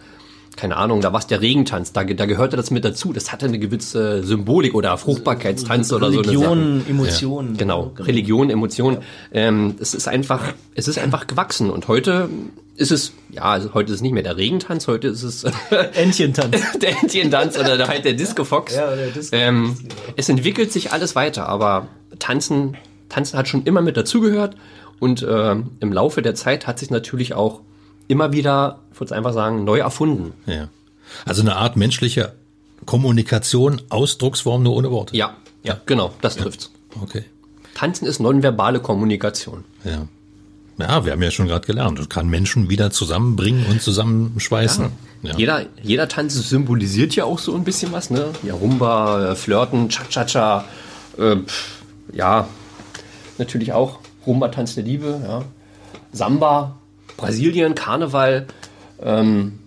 keine 0.56 0.76
Ahnung, 0.76 1.00
da 1.00 1.12
war 1.12 1.20
es 1.20 1.26
der 1.26 1.40
Regentanz, 1.40 1.92
da, 1.92 2.04
da 2.04 2.26
gehörte 2.26 2.56
das 2.56 2.70
mit 2.70 2.84
dazu. 2.84 3.12
Das 3.12 3.32
hatte 3.32 3.46
eine 3.46 3.58
gewisse 3.58 4.22
Symbolik 4.22 4.74
oder 4.74 4.96
Fruchtbarkeitstanz 4.96 5.92
oder 5.92 6.12
so. 6.12 6.20
Religion, 6.20 6.84
Emotionen. 6.88 7.52
Ja. 7.52 7.58
Genau, 7.58 7.92
Religion, 7.98 8.50
Emotionen. 8.50 8.98
Ja. 9.32 9.48
Ähm, 9.48 9.74
es 9.80 9.94
ist 9.94 10.06
einfach, 10.06 10.54
es 10.74 10.88
ist 10.88 10.98
einfach 10.98 11.26
gewachsen. 11.26 11.70
Und 11.70 11.88
heute 11.88 12.28
ist 12.76 12.92
es, 12.92 13.12
ja, 13.30 13.42
also 13.42 13.74
heute 13.74 13.90
ist 13.90 13.96
es 13.96 14.02
nicht 14.02 14.12
mehr 14.12 14.22
der 14.22 14.36
Regentanz, 14.36 14.86
heute 14.86 15.08
ist 15.08 15.22
es 15.22 15.44
Entchentanz. 15.94 16.56
der 16.80 17.02
Entchentanz 17.02 17.58
oder 17.58 17.88
halt 17.88 18.04
der 18.04 18.14
Disco 18.14 18.44
Fox. 18.44 18.74
Ja, 18.74 18.94
der 18.94 19.08
Disco 19.08 19.36
ähm, 19.36 19.76
es 20.16 20.28
entwickelt 20.28 20.72
sich 20.72 20.92
alles 20.92 21.16
weiter, 21.16 21.48
aber 21.48 21.88
Tanzen, 22.18 22.76
Tanzen 23.08 23.38
hat 23.38 23.48
schon 23.48 23.64
immer 23.64 23.82
mit 23.82 23.96
dazugehört. 23.96 24.56
Und 25.00 25.22
äh, 25.22 25.56
im 25.80 25.92
Laufe 25.92 26.22
der 26.22 26.34
Zeit 26.34 26.66
hat 26.66 26.78
sich 26.78 26.90
natürlich 26.90 27.34
auch 27.34 27.60
immer 28.08 28.32
wieder, 28.32 28.80
ich 28.92 29.00
würde 29.00 29.14
einfach 29.14 29.32
sagen, 29.32 29.64
neu 29.64 29.78
erfunden. 29.78 30.32
Ja. 30.46 30.68
Also 31.24 31.42
eine 31.42 31.56
Art 31.56 31.76
menschliche 31.76 32.34
Kommunikation, 32.86 33.82
Ausdrucksform 33.88 34.62
nur 34.62 34.74
ohne 34.74 34.90
Worte. 34.90 35.16
Ja, 35.16 35.36
ja, 35.62 35.80
genau, 35.86 36.12
das 36.20 36.36
trifft's. 36.36 36.70
Okay. 37.00 37.24
Tanzen 37.74 38.06
ist 38.06 38.20
nonverbale 38.20 38.80
Kommunikation. 38.80 39.64
Ja. 39.84 40.06
Ja, 40.76 41.04
wir 41.04 41.12
haben 41.12 41.22
ja 41.22 41.30
schon 41.30 41.46
gerade 41.46 41.66
gelernt, 41.66 42.00
das 42.00 42.08
kann 42.08 42.28
Menschen 42.28 42.68
wieder 42.68 42.90
zusammenbringen 42.90 43.64
und 43.66 43.80
zusammenschweißen. 43.80 44.84
Ja. 45.22 45.30
Ja. 45.30 45.36
Jeder, 45.38 45.66
jeder 45.82 46.08
Tanz 46.08 46.34
symbolisiert 46.34 47.14
ja 47.16 47.24
auch 47.24 47.38
so 47.38 47.54
ein 47.54 47.64
bisschen 47.64 47.92
was, 47.92 48.10
ne? 48.10 48.30
Ja, 48.42 48.54
Rumba, 48.54 49.30
äh, 49.30 49.36
Flirten, 49.36 49.88
Cha-Cha-Cha, 49.88 50.64
äh, 51.16 51.36
ja, 52.12 52.48
natürlich 53.38 53.72
auch 53.72 54.00
Rumba, 54.26 54.48
Tanz 54.48 54.74
der 54.74 54.84
Liebe, 54.84 55.20
ja. 55.22 55.44
Samba, 56.12 56.76
Brasilien, 57.16 57.74
Karneval, 57.74 58.46
ähm, 59.02 59.58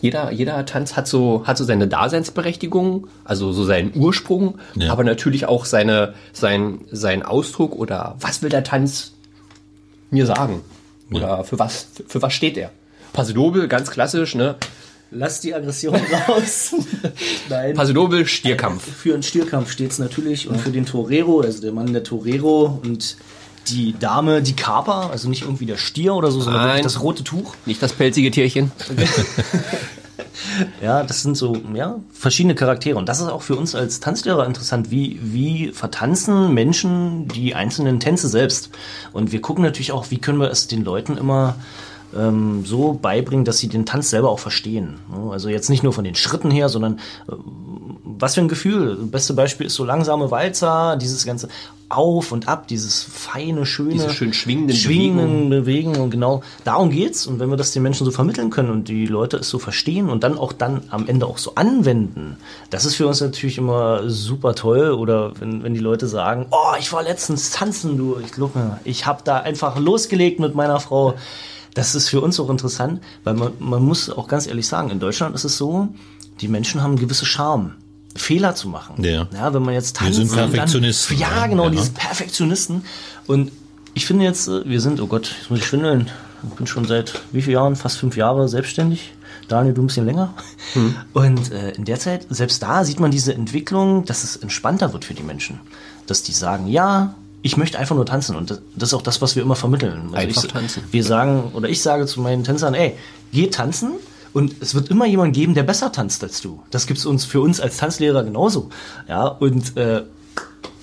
jeder, 0.00 0.30
jeder 0.32 0.66
Tanz 0.66 0.96
hat 0.96 1.08
so, 1.08 1.46
hat 1.46 1.56
so 1.56 1.64
seine 1.64 1.88
Daseinsberechtigung, 1.88 3.06
also 3.24 3.52
so 3.52 3.64
seinen 3.64 3.92
Ursprung, 3.94 4.58
ja. 4.74 4.92
aber 4.92 5.02
natürlich 5.02 5.46
auch 5.46 5.64
seine, 5.64 6.12
sein, 6.34 6.80
sein 6.90 7.22
Ausdruck 7.22 7.74
oder 7.74 8.16
was 8.20 8.42
will 8.42 8.50
der 8.50 8.64
Tanz 8.64 9.12
mir 10.10 10.26
sagen? 10.26 10.60
Oder 11.10 11.20
ja. 11.20 11.42
für 11.42 11.58
was, 11.58 11.86
für, 11.94 12.02
für, 12.06 12.22
was 12.22 12.34
steht 12.34 12.58
er? 12.58 12.70
Pasidobel, 13.14 13.66
ganz 13.66 13.90
klassisch, 13.90 14.34
ne? 14.34 14.56
Lass 15.10 15.40
die 15.40 15.54
Aggression 15.54 15.94
raus. 16.28 16.74
Nein. 17.48 17.74
Pasidobel, 17.74 18.26
Stierkampf. 18.26 18.82
Für 18.82 19.14
einen 19.14 19.22
Stierkampf 19.22 19.70
steht 19.70 19.92
es 19.92 19.98
natürlich 19.98 20.48
und 20.48 20.60
für 20.60 20.70
den 20.70 20.84
Torero, 20.84 21.40
also 21.40 21.62
der 21.62 21.72
Mann 21.72 21.92
der 21.92 22.02
Torero 22.02 22.78
und 22.82 23.16
die 23.68 23.98
Dame, 23.98 24.42
die 24.42 24.54
Kaper, 24.54 25.10
also 25.10 25.28
nicht 25.28 25.42
irgendwie 25.42 25.66
der 25.66 25.76
Stier 25.76 26.14
oder 26.14 26.30
so, 26.30 26.40
sondern 26.40 26.66
Nein. 26.66 26.82
das 26.82 27.00
rote 27.00 27.24
Tuch. 27.24 27.54
Nicht 27.66 27.82
das 27.82 27.92
pelzige 27.92 28.30
Tierchen. 28.30 28.72
ja, 30.82 31.02
das 31.02 31.22
sind 31.22 31.36
so 31.36 31.56
ja, 31.74 31.96
verschiedene 32.12 32.54
Charaktere. 32.54 32.98
Und 32.98 33.08
das 33.08 33.20
ist 33.20 33.28
auch 33.28 33.42
für 33.42 33.56
uns 33.56 33.74
als 33.74 34.00
Tanzlehrer 34.00 34.46
interessant, 34.46 34.90
wie, 34.90 35.18
wie 35.22 35.72
vertanzen 35.72 36.54
Menschen 36.54 37.28
die 37.28 37.54
einzelnen 37.54 38.00
Tänze 38.00 38.28
selbst. 38.28 38.70
Und 39.12 39.32
wir 39.32 39.40
gucken 39.40 39.64
natürlich 39.64 39.92
auch, 39.92 40.10
wie 40.10 40.18
können 40.18 40.40
wir 40.40 40.50
es 40.50 40.66
den 40.66 40.84
Leuten 40.84 41.16
immer 41.16 41.56
ähm, 42.16 42.64
so 42.64 42.92
beibringen, 42.92 43.44
dass 43.44 43.58
sie 43.58 43.68
den 43.68 43.86
Tanz 43.86 44.10
selber 44.10 44.30
auch 44.30 44.38
verstehen. 44.38 44.98
Also 45.30 45.48
jetzt 45.48 45.70
nicht 45.70 45.82
nur 45.82 45.92
von 45.92 46.04
den 46.04 46.14
Schritten 46.14 46.50
her, 46.50 46.68
sondern 46.68 46.98
äh, 47.28 47.32
was 48.04 48.34
für 48.34 48.40
ein 48.40 48.48
Gefühl. 48.48 48.96
Das 48.96 49.10
beste 49.10 49.34
Beispiel 49.34 49.66
ist 49.66 49.74
so 49.74 49.84
langsame 49.84 50.30
Walzer, 50.30 50.96
dieses 50.96 51.24
ganze 51.24 51.48
Auf 51.88 52.32
und 52.32 52.48
Ab, 52.48 52.68
dieses 52.68 53.02
feine, 53.02 53.66
schöne, 53.66 53.90
diese 53.90 54.10
schön 54.10 54.32
schwingenden, 54.32 54.76
schwingenden 54.76 55.50
Bewegen. 55.50 55.92
Bewegen. 55.92 56.02
Und 56.02 56.10
genau 56.10 56.42
darum 56.64 56.90
geht's. 56.90 57.26
Und 57.26 57.38
wenn 57.40 57.50
wir 57.50 57.56
das 57.56 57.72
den 57.72 57.82
Menschen 57.82 58.04
so 58.04 58.10
vermitteln 58.10 58.50
können 58.50 58.70
und 58.70 58.88
die 58.88 59.06
Leute 59.06 59.36
es 59.38 59.48
so 59.48 59.58
verstehen 59.58 60.08
und 60.08 60.24
dann 60.24 60.38
auch 60.38 60.52
dann 60.52 60.82
am 60.90 61.06
Ende 61.06 61.26
auch 61.26 61.38
so 61.38 61.54
anwenden, 61.54 62.36
das 62.70 62.84
ist 62.84 62.96
für 62.96 63.06
uns 63.06 63.20
natürlich 63.20 63.58
immer 63.58 64.08
super 64.08 64.54
toll. 64.54 64.92
Oder 64.92 65.38
wenn, 65.40 65.62
wenn 65.62 65.74
die 65.74 65.80
Leute 65.80 66.06
sagen, 66.06 66.46
oh, 66.50 66.74
ich 66.78 66.92
war 66.92 67.02
letztens 67.02 67.50
tanzen, 67.50 67.96
du, 67.96 68.18
ich 68.18 68.32
glaube, 68.32 68.78
ich 68.84 69.06
habe 69.06 69.22
da 69.24 69.38
einfach 69.38 69.78
losgelegt 69.78 70.40
mit 70.40 70.54
meiner 70.54 70.80
Frau. 70.80 71.14
Das 71.74 71.94
ist 71.94 72.08
für 72.08 72.20
uns 72.20 72.38
auch 72.38 72.50
interessant, 72.50 73.00
weil 73.24 73.34
man, 73.34 73.52
man 73.58 73.82
muss 73.82 74.08
auch 74.08 74.28
ganz 74.28 74.46
ehrlich 74.46 74.66
sagen, 74.68 74.90
in 74.90 75.00
Deutschland 75.00 75.34
ist 75.34 75.44
es 75.44 75.56
so, 75.56 75.88
die 76.40 76.48
Menschen 76.48 76.82
haben 76.82 76.96
gewisse 76.96 77.26
Charme. 77.26 77.72
Fehler 78.16 78.54
zu 78.54 78.68
machen. 78.68 79.02
Ja. 79.02 79.26
ja 79.32 79.54
wenn 79.54 79.62
man 79.62 79.74
jetzt 79.74 79.96
tanzt. 79.96 80.18
Wir 80.18 80.26
sind 80.26 80.36
Perfektionisten. 80.36 81.18
Dann, 81.18 81.30
ja, 81.30 81.46
genau, 81.46 81.64
ja. 81.64 81.70
diese 81.70 81.90
Perfektionisten. 81.90 82.84
Und 83.26 83.50
ich 83.94 84.06
finde 84.06 84.24
jetzt, 84.24 84.48
äh, 84.48 84.68
wir 84.68 84.80
sind, 84.80 85.00
oh 85.00 85.06
Gott, 85.06 85.34
jetzt 85.38 85.50
muss 85.50 85.60
ich 85.60 85.66
schwindeln. 85.66 86.10
Ich 86.48 86.54
bin 86.56 86.66
schon 86.66 86.84
seit 86.84 87.20
wie 87.32 87.42
vielen 87.42 87.54
Jahren? 87.54 87.76
Fast 87.76 87.98
fünf 87.98 88.16
Jahre 88.16 88.48
selbstständig. 88.48 89.12
Daniel, 89.48 89.74
du 89.74 89.82
ein 89.82 89.86
bisschen 89.86 90.06
länger. 90.06 90.34
Hm. 90.74 90.94
Und 91.12 91.52
äh, 91.52 91.72
in 91.72 91.84
der 91.84 91.98
Zeit, 91.98 92.26
selbst 92.30 92.62
da 92.62 92.84
sieht 92.84 93.00
man 93.00 93.10
diese 93.10 93.34
Entwicklung, 93.34 94.04
dass 94.04 94.24
es 94.24 94.36
entspannter 94.36 94.92
wird 94.92 95.04
für 95.04 95.14
die 95.14 95.22
Menschen. 95.22 95.60
Dass 96.06 96.22
die 96.22 96.32
sagen, 96.32 96.66
ja, 96.66 97.14
ich 97.42 97.56
möchte 97.56 97.78
einfach 97.78 97.94
nur 97.94 98.06
tanzen. 98.06 98.36
Und 98.36 98.50
das, 98.50 98.60
das 98.74 98.88
ist 98.90 98.94
auch 98.94 99.02
das, 99.02 99.20
was 99.20 99.36
wir 99.36 99.42
immer 99.42 99.56
vermitteln. 99.56 100.10
Also 100.12 100.16
einfach 100.16 100.44
ich, 100.44 100.50
tanzen. 100.50 100.82
Wir 100.90 101.04
sagen, 101.04 101.50
oder 101.52 101.68
ich 101.68 101.82
sage 101.82 102.06
zu 102.06 102.20
meinen 102.20 102.44
Tänzern, 102.44 102.74
ey, 102.74 102.96
geh 103.32 103.48
tanzen, 103.48 103.92
und 104.34 104.56
es 104.60 104.74
wird 104.74 104.90
immer 104.90 105.06
jemand 105.06 105.34
geben, 105.34 105.54
der 105.54 105.62
besser 105.62 105.92
tanzt 105.92 106.22
als 106.24 106.40
du. 106.42 106.62
Das 106.70 106.86
gibt 106.86 106.98
es 106.98 107.06
uns 107.06 107.24
für 107.24 107.40
uns 107.40 107.60
als 107.60 107.78
Tanzlehrer 107.78 108.24
genauso. 108.24 108.68
Ja, 109.08 109.28
und 109.28 109.76
äh, 109.76 110.02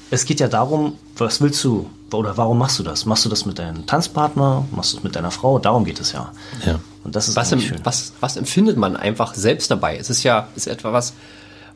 es 0.10 0.26
geht 0.26 0.40
ja 0.40 0.48
darum, 0.48 0.98
was 1.18 1.42
willst 1.42 1.64
du 1.64 1.90
oder 2.14 2.38
warum 2.38 2.58
machst 2.58 2.80
du 2.80 2.84
das? 2.84 3.06
Machst 3.06 3.26
du 3.26 3.30
das 3.30 3.46
mit 3.46 3.60
deinem 3.60 3.86
Tanzpartner? 3.86 4.66
Machst 4.72 4.94
du 4.94 4.98
es 4.98 5.04
mit 5.04 5.16
deiner 5.16 5.32
Frau? 5.32 5.60
Darum 5.60 5.84
geht 5.84 6.00
es 6.00 6.14
ja. 6.14 6.32
ja. 6.66 6.80
Und 7.04 7.16
das 7.16 7.28
ist 7.28 7.36
was, 7.36 7.50
schön. 7.50 7.80
was, 7.84 8.14
was 8.22 8.38
empfindet 8.38 8.78
man 8.78 8.96
einfach 8.96 9.36
selbst 9.36 9.70
dabei? 9.70 9.98
Es 9.98 10.10
ist 10.10 10.24
ja 10.24 10.48
ist 10.56 10.68
etwa 10.68 10.94
was, 10.94 11.14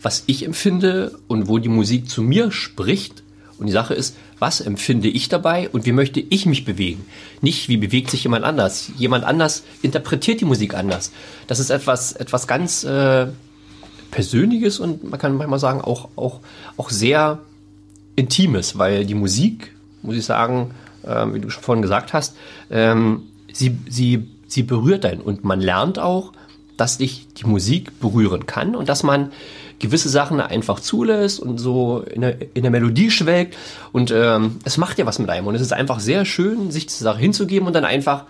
was 0.02 0.24
ich 0.28 0.46
empfinde 0.46 1.18
und 1.28 1.50
wo 1.50 1.58
die 1.60 1.70
Musik 1.70 2.10
zu 2.10 2.22
mir 2.22 2.52
spricht. 2.52 3.24
Und 3.58 3.68
die 3.68 3.74
Sache 3.74 3.94
ist, 3.94 4.16
was 4.40 4.62
empfinde 4.62 5.08
ich 5.08 5.30
dabei 5.30 5.70
und 5.70 5.86
wie 5.86 5.92
möchte 5.92 6.20
ich 6.20 6.46
mich 6.46 6.66
bewegen? 6.66 7.06
Nicht, 7.42 7.70
wie 7.70 7.78
bewegt 7.78 8.12
sich 8.12 8.24
jemand 8.24 8.44
anders. 8.44 8.92
Jemand 8.98 9.24
anders 9.24 9.64
interpretiert 9.82 10.42
die 10.42 10.46
Musik 10.46 10.74
anders. 10.74 11.12
Das 11.48 11.60
ist 11.60 11.70
etwas, 11.70 12.14
etwas 12.14 12.48
ganz 12.48 12.84
äh, 12.84 13.28
Persönliches 14.12 14.80
und 14.80 15.04
man 15.10 15.20
kann 15.20 15.36
manchmal 15.38 15.60
sagen, 15.60 15.82
auch, 15.82 16.10
auch, 16.16 16.40
auch 16.78 16.90
sehr 16.90 17.40
Intimes, 18.16 18.78
weil 18.78 19.06
die 19.06 19.14
Musik, 19.14 19.76
muss 20.02 20.16
ich 20.16 20.26
sagen, 20.26 20.72
äh, 21.04 21.26
wie 21.34 21.40
du 21.40 21.50
schon 21.50 21.64
vorhin 21.64 21.82
gesagt 21.82 22.14
hast, 22.14 22.36
ähm, 22.70 23.24
sie, 23.52 23.78
sie, 23.90 24.28
sie 24.48 24.64
berührt 24.64 25.06
einen 25.06 25.22
und 25.22 25.44
man 25.44 25.60
lernt 25.60 26.00
auch, 26.00 26.34
dass 26.78 26.98
dich 26.98 27.28
die 27.38 27.46
Musik 27.46 28.00
berühren 28.00 28.46
kann 28.46 28.76
und 28.76 28.90
dass 28.90 29.04
man 29.04 29.32
gewisse 29.80 30.10
Sachen 30.10 30.40
einfach 30.40 30.80
zulässt 30.80 31.40
und 31.40 31.58
so 31.58 32.02
in 32.02 32.22
der, 32.22 32.38
in 32.54 32.64
der 32.64 32.72
Melodie 32.72 33.12
schwelgt. 33.12 33.58
Und 33.92 34.12
ähm, 34.12 34.58
es 34.64 34.78
macht 34.78 34.98
ja 34.98 35.06
was 35.06 35.20
mit 35.20 35.30
einem. 35.30 35.48
Und 35.48 35.56
es 35.56 35.62
ist 35.62 35.74
einfach 35.74 36.00
sehr 36.00 36.26
schön, 36.26 36.72
sich 36.72 36.90
zur 36.90 37.04
Sache 37.04 37.20
hinzugeben 37.20 37.68
und 37.68 37.74
dann 37.74 37.86
einfach 37.86 38.26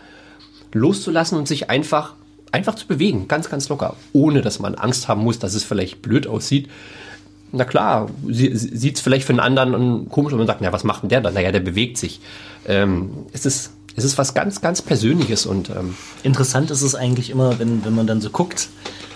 loszulassen 0.74 1.38
und 1.38 1.48
sich 1.48 1.70
einfach, 1.70 2.14
einfach 2.52 2.76
zu 2.76 2.88
bewegen. 2.88 3.28
Ganz, 3.28 3.50
ganz 3.50 3.70
locker. 3.70 3.96
Ohne 4.14 4.42
dass 4.42 4.60
man 4.60 4.76
Angst 4.76 5.08
haben 5.08 5.24
muss, 5.24 5.40
dass 5.40 5.54
es 5.54 5.64
vielleicht 5.64 6.02
blöd 6.02 6.28
aussieht. 6.28 6.70
Na 7.52 7.64
klar, 7.64 8.10
sie, 8.28 8.56
sieht 8.56 8.96
es 8.96 9.02
vielleicht 9.02 9.26
für 9.26 9.34
einen 9.34 9.40
anderen 9.40 10.10
komisch 10.10 10.34
und 10.34 10.40
man 10.40 10.48
sagt, 10.48 10.62
ja, 10.62 10.74
was 10.74 10.84
macht 10.84 11.04
denn 11.04 11.10
der 11.10 11.22
dann? 11.22 11.36
Naja, 11.36 11.52
der 11.52 11.62
bewegt 11.62 11.98
sich. 11.98 12.20
Ähm, 12.68 13.12
es 13.32 13.46
ist 13.46 13.72
es 13.96 14.04
ist 14.04 14.18
was 14.18 14.34
ganz, 14.34 14.62
ganz 14.62 14.82
Persönliches 14.82 15.46
und 15.46 15.70
ähm 15.70 15.96
interessant 16.24 16.72
ist 16.72 16.82
es 16.82 16.96
eigentlich 16.96 17.30
immer, 17.30 17.60
wenn, 17.60 17.86
wenn 17.86 17.96
man 17.96 18.08
dann 18.08 18.22
so 18.22 18.30
guckt, 18.30 18.68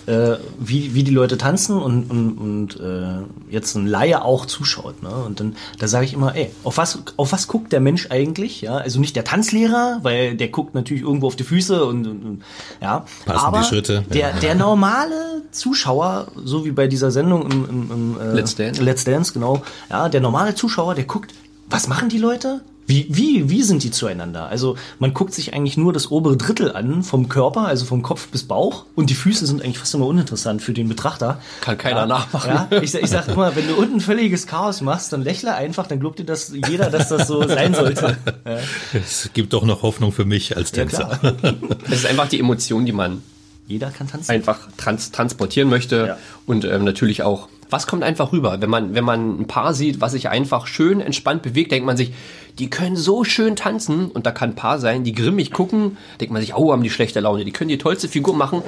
äh, 0.10 0.38
wie, 0.60 0.96
wie 0.96 1.04
die 1.04 1.12
Leute 1.12 1.38
tanzen 1.38 1.78
und, 1.78 2.10
und, 2.10 2.38
und 2.38 2.80
äh, 2.80 3.24
jetzt 3.52 3.76
ein 3.76 3.86
Laie 3.86 4.24
auch 4.24 4.48
zuschaut. 4.48 5.04
Ne? 5.04 5.10
Und 5.10 5.40
dann 5.40 5.56
da 5.78 5.88
sage 5.88 6.06
ich 6.06 6.14
immer, 6.14 6.36
ey, 6.36 6.52
auf 6.64 6.78
was, 6.78 7.00
auf 7.18 7.32
was 7.32 7.48
guckt 7.48 7.72
der 7.72 7.80
Mensch 7.80 8.08
eigentlich? 8.10 8.62
Ja, 8.62 8.78
also 8.78 9.00
nicht 9.00 9.16
der 9.16 9.24
Tanzlehrer, 9.24 10.00
weil 10.02 10.36
der 10.36 10.48
guckt 10.48 10.74
natürlich 10.74 11.04
irgendwo 11.04 11.28
auf 11.28 11.36
die 11.36 11.44
Füße 11.44 11.86
und, 11.86 12.08
und, 12.08 12.26
und 12.26 12.44
ja. 12.82 13.06
Passen 13.26 13.46
aber 13.46 13.60
die 13.60 13.66
Schritte. 13.66 14.04
Der, 14.10 14.32
Ja. 14.32 14.40
der 14.40 14.56
normale 14.56 15.44
Zuschauer, 15.52 16.28
so 16.44 16.66
wie 16.66 16.72
bei 16.72 16.88
dieser 16.88 17.12
Sendung 17.12 17.44
im, 17.52 17.70
im, 17.70 17.92
im 17.92 18.20
äh, 18.20 18.34
Let's 18.34 18.56
Dance. 18.56 18.82
Let's 18.84 19.04
Dance, 19.04 19.32
genau. 19.34 19.62
Ja, 19.90 20.10
der 20.10 20.22
normale 20.22 20.56
Zuschauer, 20.56 20.96
der 20.96 21.04
guckt, 21.06 21.34
was 21.70 21.88
machen 21.88 22.10
die 22.10 22.18
Leute? 22.18 22.62
Wie, 22.90 23.06
wie, 23.10 23.50
wie 23.52 23.62
sind 23.62 23.84
die 23.84 23.92
zueinander? 23.92 24.48
Also 24.48 24.76
man 24.98 25.14
guckt 25.14 25.32
sich 25.36 25.54
eigentlich 25.54 25.78
nur 25.78 25.94
das 25.94 26.10
obere 26.10 26.38
Drittel 26.38 26.72
an 26.76 27.04
vom 27.04 27.30
Körper, 27.30 27.68
also 27.68 27.86
vom 27.86 28.02
Kopf 28.02 28.30
bis 28.30 28.42
Bauch 28.44 28.86
und 28.96 29.12
die 29.12 29.14
Füße 29.14 29.46
sind 29.46 29.62
eigentlich 29.64 29.78
fast 29.78 29.94
immer 29.94 30.08
uninteressant 30.08 30.64
für 30.64 30.74
den 30.74 30.90
Betrachter. 30.90 31.40
Kann 31.62 31.78
keiner 31.78 32.00
ja, 32.00 32.06
nachmachen. 32.08 32.50
Ja, 32.72 32.82
ich, 32.82 32.90
sag- 32.90 33.04
ich 33.04 33.10
sag 33.12 33.28
immer, 33.28 33.56
wenn 33.56 33.68
du 33.68 33.76
unten 33.76 34.00
völliges 34.02 34.48
Chaos 34.48 34.82
machst, 34.82 35.14
dann 35.14 35.22
lächle 35.22 35.54
einfach, 35.54 35.86
dann 35.86 36.00
glaubt 36.00 36.18
dir 36.18 36.24
das 36.26 36.52
jeder, 36.52 36.90
dass 36.90 37.10
das 37.10 37.28
so 37.28 37.48
sein 37.48 37.76
sollte. 37.76 38.18
Ja, 38.44 38.58
Es 38.94 39.30
gibt 39.34 39.54
doch 39.54 39.64
noch 39.66 39.84
Hoffnung 39.84 40.12
für 40.12 40.26
mich 40.26 40.58
als 40.58 40.72
Tänzer. 40.72 41.20
Es 41.86 41.92
ist 42.00 42.06
einfach 42.08 42.28
die 42.28 42.40
Emotion, 42.40 42.88
die 42.88 42.92
man 42.92 43.22
Jeder 43.68 43.92
kann 43.92 44.08
tanzen. 44.08 44.32
einfach 44.32 44.68
trans 44.78 45.12
transportieren 45.12 45.70
möchte 45.70 46.06
Ja. 46.08 46.18
und 46.48 46.66
ähm, 46.66 46.86
natürlich 46.86 47.22
auch, 47.22 47.50
was 47.70 47.86
kommt 47.86 48.02
einfach 48.02 48.32
rüber? 48.32 48.62
Wenn 48.62 48.70
man, 48.72 48.96
wenn 48.96 49.04
man 49.04 49.42
ein 49.42 49.46
Paar 49.48 49.76
sieht, 49.76 50.02
was 50.02 50.14
sich 50.14 50.28
einfach 50.28 50.66
schön 50.66 51.02
entspannt 51.02 51.44
bewegt, 51.44 51.72
denkt 51.72 51.86
man 51.86 51.98
sich, 51.98 52.14
die 52.58 52.70
können 52.70 52.96
so 52.96 53.24
schön 53.24 53.56
tanzen 53.56 54.10
und 54.12 54.26
da 54.26 54.32
kann 54.32 54.52
ein 54.52 54.56
Paar 54.56 54.80
sein, 54.80 55.04
die 55.04 55.14
grimmig 55.14 55.52
gucken, 55.52 55.98
denkt 56.20 56.34
man 56.34 56.42
sich, 56.42 56.56
oh, 56.56 56.72
haben 56.72 56.84
die 56.84 56.90
schlechte 56.90 57.20
Laune, 57.20 57.46
die 57.46 57.52
können 57.52 57.70
die 57.70 57.78
tollste 57.78 58.10
Figur 58.10 58.36
machen. 58.36 58.64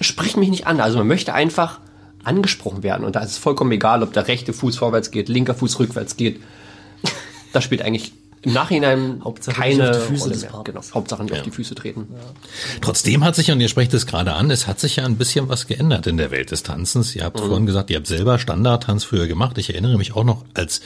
Spricht 0.00 0.36
mich 0.36 0.50
nicht 0.50 0.66
an. 0.66 0.80
Also 0.80 0.98
man 0.98 1.06
möchte 1.06 1.34
einfach 1.34 1.80
angesprochen 2.22 2.82
werden 2.82 3.04
und 3.04 3.16
da 3.16 3.20
ist 3.20 3.32
es 3.32 3.38
vollkommen 3.38 3.72
egal, 3.72 4.02
ob 4.02 4.12
der 4.12 4.28
rechte 4.28 4.52
Fuß 4.52 4.76
vorwärts 4.76 5.10
geht, 5.10 5.28
linker 5.28 5.54
Fuß 5.54 5.78
rückwärts 5.78 6.16
geht. 6.16 6.40
Das 7.52 7.64
spielt 7.64 7.82
eigentlich 7.82 8.12
im 8.42 8.52
Nachhinein 8.52 9.22
Hauptsache 9.24 9.56
keine 9.56 9.76
nicht 9.76 9.88
auf 9.88 9.96
die 9.96 10.12
Füße 10.12 10.22
Rolle 10.22 10.34
des. 10.34 10.64
Genau, 10.64 10.80
Hauptsache 10.94 11.24
nicht 11.24 11.32
auf 11.34 11.42
die 11.42 11.50
Füße 11.50 11.74
treten. 11.74 12.06
Trotzdem 12.80 13.24
hat 13.24 13.34
sich, 13.34 13.50
und 13.50 13.60
ihr 13.60 13.68
sprecht 13.68 13.92
es 13.92 14.06
gerade 14.06 14.34
an, 14.34 14.50
es 14.50 14.68
hat 14.68 14.78
sich 14.78 14.96
ja 14.96 15.04
ein 15.04 15.16
bisschen 15.16 15.48
was 15.48 15.66
geändert 15.66 16.06
in 16.06 16.16
der 16.16 16.30
Welt 16.30 16.52
des 16.52 16.62
Tanzens. 16.62 17.16
Ihr 17.16 17.24
habt 17.24 17.40
vorhin 17.40 17.66
gesagt, 17.66 17.90
ihr 17.90 17.96
habt 17.96 18.06
selber 18.06 18.38
Standardtanz 18.38 19.02
früher 19.02 19.26
gemacht. 19.26 19.58
Ich 19.58 19.70
erinnere 19.70 19.98
mich 19.98 20.14
auch 20.14 20.22
noch, 20.22 20.44
als 20.54 20.80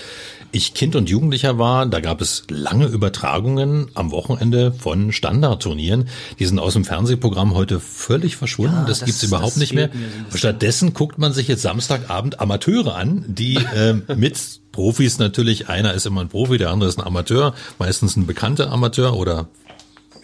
ich 0.52 0.74
Kind 0.74 0.96
und 0.96 1.08
Jugendlicher 1.08 1.58
war, 1.58 1.86
da 1.86 2.00
gab 2.00 2.20
es 2.20 2.44
lange 2.48 2.86
Übertragungen 2.86 3.88
am 3.94 4.10
Wochenende 4.10 4.72
von 4.72 5.12
Standardturnieren. 5.12 6.08
Die 6.38 6.46
sind 6.46 6.58
aus 6.58 6.72
dem 6.72 6.84
Fernsehprogramm 6.84 7.54
heute 7.54 7.80
völlig 7.80 8.36
verschwunden. 8.36 8.74
Ja, 8.76 8.84
das, 8.84 8.98
das- 9.00 9.06
gibt's 9.06 9.22
überhaupt 9.22 9.52
das 9.52 9.56
nicht 9.56 9.72
mehr. 9.74 9.90
Stattdessen 10.34 10.92
guckt 10.94 11.18
man 11.18 11.32
sich 11.32 11.48
jetzt 11.48 11.62
Samstagabend 11.62 12.40
Amateure 12.40 12.94
an, 12.96 13.24
die 13.28 13.58
ähm, 13.74 14.02
mit 14.16 14.38
Profis 14.72 15.18
natürlich, 15.18 15.68
einer 15.68 15.94
ist 15.94 16.06
immer 16.06 16.20
ein 16.20 16.28
Profi, 16.28 16.58
der 16.58 16.70
andere 16.70 16.88
ist 16.88 16.98
ein 16.98 17.06
Amateur, 17.06 17.54
meistens 17.78 18.16
ein 18.16 18.26
bekannter 18.26 18.70
Amateur 18.72 19.16
oder 19.16 19.48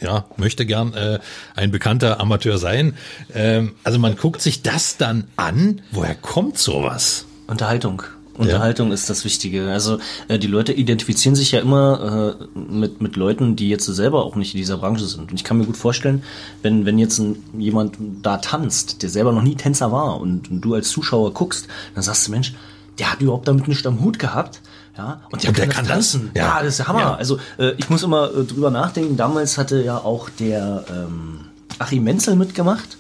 ja, 0.01 0.27
möchte 0.37 0.67
gern 0.67 0.93
äh, 0.95 1.21
ein 1.55 1.71
bekannter 1.71 2.21
Amateur 2.21 2.59
sein. 2.59 2.97
Ähm, 3.35 3.73
also 3.83 3.99
man 3.99 4.17
guckt 4.17 4.43
sich 4.43 4.63
das 4.63 4.97
dann 4.99 5.25
an. 5.37 5.81
Woher 5.91 6.15
kommt 6.15 6.59
sowas? 6.59 7.25
Unterhaltung. 7.47 8.03
Unterhaltung 8.37 8.93
ist 8.93 9.09
das 9.09 9.25
Wichtige. 9.25 9.71
Also 9.71 9.99
äh, 10.29 10.39
die 10.39 10.47
Leute 10.47 10.73
identifizieren 10.73 11.35
sich 11.35 11.53
ja 11.53 11.61
immer 11.61 12.37
äh, 12.41 12.59
mit, 12.59 13.01
mit 13.01 13.17
Leuten, 13.17 13.57
die 13.57 13.69
jetzt 13.69 13.87
selber 13.87 14.25
auch 14.25 14.37
nicht 14.37 14.55
in 14.55 14.59
dieser 14.59 14.79
Branche 14.79 15.07
sind. 15.07 15.31
Und 15.31 15.35
ich 15.35 15.45
kann 15.45 15.59
mir 15.59 15.65
gut 15.65 15.77
vorstellen, 15.77 16.23
wenn, 16.63 16.87
wenn 16.87 16.99
jetzt 16.99 17.19
ein, 17.19 17.43
jemand 17.59 17.97
da 18.23 18.39
tanzt, 18.39 19.03
der 19.03 19.11
selber 19.11 19.33
noch 19.33 19.43
nie 19.43 19.55
Tänzer 19.55 19.93
war 19.93 20.21
und, 20.21 20.51
und 20.51 20.61
du 20.61 20.75
als 20.75 20.89
Zuschauer 20.91 21.33
guckst, 21.33 21.69
dann 21.95 22.03
sagst 22.03 22.27
du, 22.27 22.31
Mensch, 22.31 22.55
der 22.99 23.13
hat 23.13 23.21
überhaupt 23.21 23.49
damit 23.49 23.69
nichts 23.69 23.87
am 23.87 24.01
Hut 24.01 24.19
gehabt. 24.19 24.61
Ja, 24.97 25.21
und 25.31 25.43
der, 25.43 25.51
Und 25.51 25.59
der 25.59 25.67
kann, 25.67 25.77
kann 25.77 25.87
das 25.87 25.97
das. 25.97 26.13
tanzen. 26.13 26.31
Ja. 26.35 26.43
Ja. 26.47 26.59
das 26.61 26.69
ist 26.69 26.79
der 26.79 26.89
Hammer. 26.89 27.01
Ja. 27.01 27.15
Also 27.17 27.39
äh, 27.59 27.73
ich 27.77 27.91
muss 27.91 28.03
immer 28.03 28.31
äh, 28.35 28.45
drüber 28.45 28.71
nachdenken. 28.71 29.17
Damals 29.17 29.59
hatte 29.59 29.83
ja 29.83 29.99
auch 29.99 30.31
der 30.31 30.85
ähm, 30.91 31.41
Achim 31.79 32.05
Menzel 32.05 32.35
mitgemacht. 32.37 32.97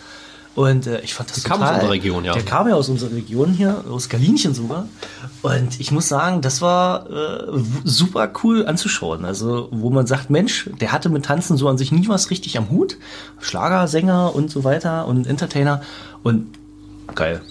Und 0.57 0.87
äh, 0.87 1.01
ich 1.03 1.12
fand 1.12 1.31
das 1.31 1.42
Der 1.42 1.51
kam 1.51 1.61
aus 1.61 1.69
total, 1.69 1.75
unserer 1.75 1.92
Region, 1.92 2.25
ja. 2.25 2.33
Der 2.33 2.42
kam 2.42 2.66
ja 2.66 2.75
aus 2.75 2.88
unserer 2.88 3.12
Region 3.12 3.53
hier, 3.53 3.85
aus 3.90 4.09
Galinchen 4.09 4.55
sogar. 4.55 4.88
Und 5.42 5.79
ich 5.79 5.92
muss 5.92 6.09
sagen, 6.09 6.40
das 6.40 6.62
war 6.62 7.11
äh, 7.11 7.61
super 7.85 8.33
cool 8.42 8.66
anzuschauen. 8.66 9.27
Also, 9.27 9.69
wo 9.71 9.90
man 9.90 10.07
sagt, 10.07 10.31
Mensch, 10.31 10.71
der 10.81 10.92
hatte 10.92 11.11
mit 11.11 11.27
Tanzen 11.27 11.59
so 11.59 11.69
an 11.69 11.77
sich 11.77 11.92
nie 11.92 12.09
was 12.09 12.31
richtig 12.31 12.57
am 12.57 12.71
Hut. 12.71 12.97
Schlagersänger 13.38 14.35
und 14.35 14.51
so 14.51 14.64
weiter 14.64 15.07
und 15.07 15.27
Entertainer. 15.27 15.83
Und 16.23 16.47
geil. 17.14 17.42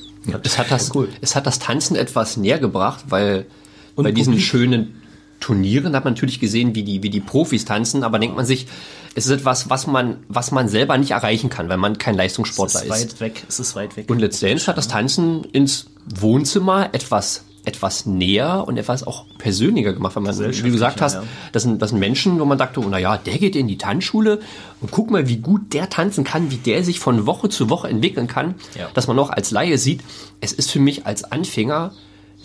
Es 0.42 0.58
hat 0.58 0.72
das, 0.72 0.96
cool. 0.96 1.08
es 1.22 1.36
hat 1.36 1.46
das 1.46 1.60
Tanzen 1.60 1.96
etwas 1.96 2.38
näher 2.38 2.58
gebracht, 2.58 3.06
weil 3.10 3.46
Und 3.94 4.06
bei 4.06 4.12
diesen 4.12 4.40
schönen 4.40 5.00
Turnieren 5.46 5.96
hat 5.96 6.04
man 6.06 6.14
natürlich 6.14 6.40
gesehen, 6.40 6.74
wie 6.74 6.82
die, 6.82 7.04
wie 7.04 7.12
die 7.12 7.20
Profis 7.20 7.66
tanzen, 7.66 8.04
aber 8.04 8.18
denkt 8.18 8.36
man 8.36 8.48
sich, 8.48 8.66
es 9.14 9.28
ist 9.28 9.32
etwas, 9.32 9.70
was 9.70 9.86
man, 9.86 10.18
was 10.28 10.50
man 10.52 10.68
selber 10.68 10.98
nicht 10.98 11.12
erreichen 11.12 11.52
kann, 11.52 11.70
weil 11.70 11.78
man 11.78 12.00
kein 12.00 12.16
Es 12.16 12.18
Leistungssportler 12.18 12.84
ist 12.84 12.88
ist. 12.88 13.14
weit 13.14 13.20
weg. 13.22 13.44
Es 13.48 13.60
ist 13.60 13.76
weit 13.76 13.96
weg. 13.96 14.10
Und 14.10 14.22
Dance 14.22 14.66
hat 14.66 14.76
das 14.76 14.88
Tanzen 14.88 15.44
ins 15.52 15.86
Wohnzimmer 16.20 16.90
etwas 16.94 17.44
etwas 17.64 18.06
näher 18.06 18.64
und 18.68 18.78
etwas 18.78 19.06
auch 19.08 19.26
persönlicher 19.40 19.94
gemacht, 19.94 20.16
weil 20.16 20.22
man, 20.24 20.38
wie 20.38 20.62
du 20.62 20.72
gesagt 20.72 21.02
hast, 21.02 21.18
das 21.52 21.64
sind, 21.64 21.82
das 21.82 21.90
sind 21.90 22.00
Menschen, 22.00 22.40
wo 22.40 22.46
man 22.46 22.60
dachte, 22.60 22.80
oh, 22.80 22.86
na 22.88 23.00
ja, 23.00 23.18
der 23.18 23.40
geht 23.40 23.56
in 23.56 23.68
die 23.68 23.80
Tanzschule 23.80 24.40
und 24.82 24.92
guck 24.92 25.10
mal, 25.10 25.28
wie 25.28 25.38
gut 25.38 25.74
der 25.74 25.90
tanzen 25.90 26.24
kann, 26.24 26.52
wie 26.52 26.58
der 26.58 26.84
sich 26.84 27.00
von 27.00 27.26
Woche 27.26 27.50
zu 27.50 27.70
Woche 27.72 27.88
entwickeln 27.88 28.28
kann, 28.28 28.54
Ja. 28.78 28.88
dass 28.94 29.08
man 29.08 29.18
auch 29.18 29.32
als 29.32 29.50
Laie 29.50 29.80
sieht, 29.80 30.02
es 30.42 30.52
ist 30.54 30.72
für 30.72 30.80
mich 30.80 31.08
als 31.08 31.24
Anfänger 31.24 31.92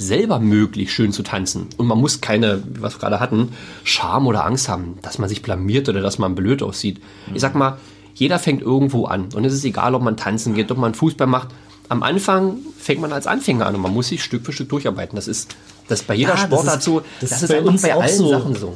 selber 0.01 0.39
möglich, 0.41 0.93
schön 0.93 1.13
zu 1.13 1.23
tanzen. 1.23 1.67
Und 1.77 1.87
man 1.87 1.99
muss 1.99 2.21
keine, 2.21 2.63
wie 2.67 2.81
wir 2.81 2.89
es 2.89 2.99
gerade 2.99 3.21
hatten, 3.21 3.51
Scham 3.85 4.27
oder 4.27 4.45
Angst 4.47 4.69
haben, 4.69 4.99
dass 5.03 5.19
man 5.19 5.29
sich 5.29 5.43
blamiert 5.43 5.89
oder 5.89 6.01
dass 6.01 6.19
man 6.19 6.35
blöd 6.35 6.63
aussieht. 6.63 7.01
Ich 7.35 7.41
sag 7.41 7.55
mal, 7.55 7.79
jeder 8.15 8.39
fängt 8.39 8.63
irgendwo 8.63 9.05
an. 9.05 9.29
Und 9.35 9.45
es 9.45 9.53
ist 9.53 9.65
egal, 9.65 9.95
ob 9.95 10.03
man 10.03 10.17
tanzen 10.17 10.55
geht, 10.55 10.71
ob 10.71 10.79
man 10.79 10.95
Fußball 10.95 11.27
macht. 11.27 11.49
Am 11.89 12.03
Anfang 12.03 12.57
fängt 12.79 13.01
man 13.01 13.13
als 13.13 13.27
Anfänger 13.27 13.67
an 13.67 13.75
und 13.75 13.83
man 13.83 13.93
muss 13.93 14.09
sich 14.09 14.23
Stück 14.25 14.45
für 14.47 14.53
Stück 14.53 14.69
durcharbeiten. 14.71 15.17
Das 15.17 15.29
ist, 15.29 15.57
das 15.89 16.01
ist 16.01 16.07
bei 16.07 16.15
jeder 16.15 16.31
Ja, 16.31 16.35
das 16.37 16.45
Sportart 16.45 16.83
so. 16.83 17.03
das 17.21 17.43
ist 17.43 17.49
bei 17.49 17.61
uns 17.61 17.83
bei 17.83 17.95
allen 17.95 18.17
so. 18.17 18.29
Sachen 18.31 18.55
so. 18.55 18.75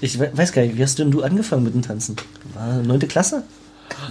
Ich 0.00 0.18
we- 0.18 0.30
weiß 0.34 0.52
gar 0.52 0.62
nicht, 0.62 0.76
wie 0.76 0.82
hast 0.82 0.98
denn 0.98 1.10
du 1.10 1.22
angefangen 1.22 1.62
mit 1.64 1.74
dem 1.74 1.82
Tanzen? 1.82 2.16
War 2.54 2.74
neunte 2.82 3.06
Klasse? 3.06 3.44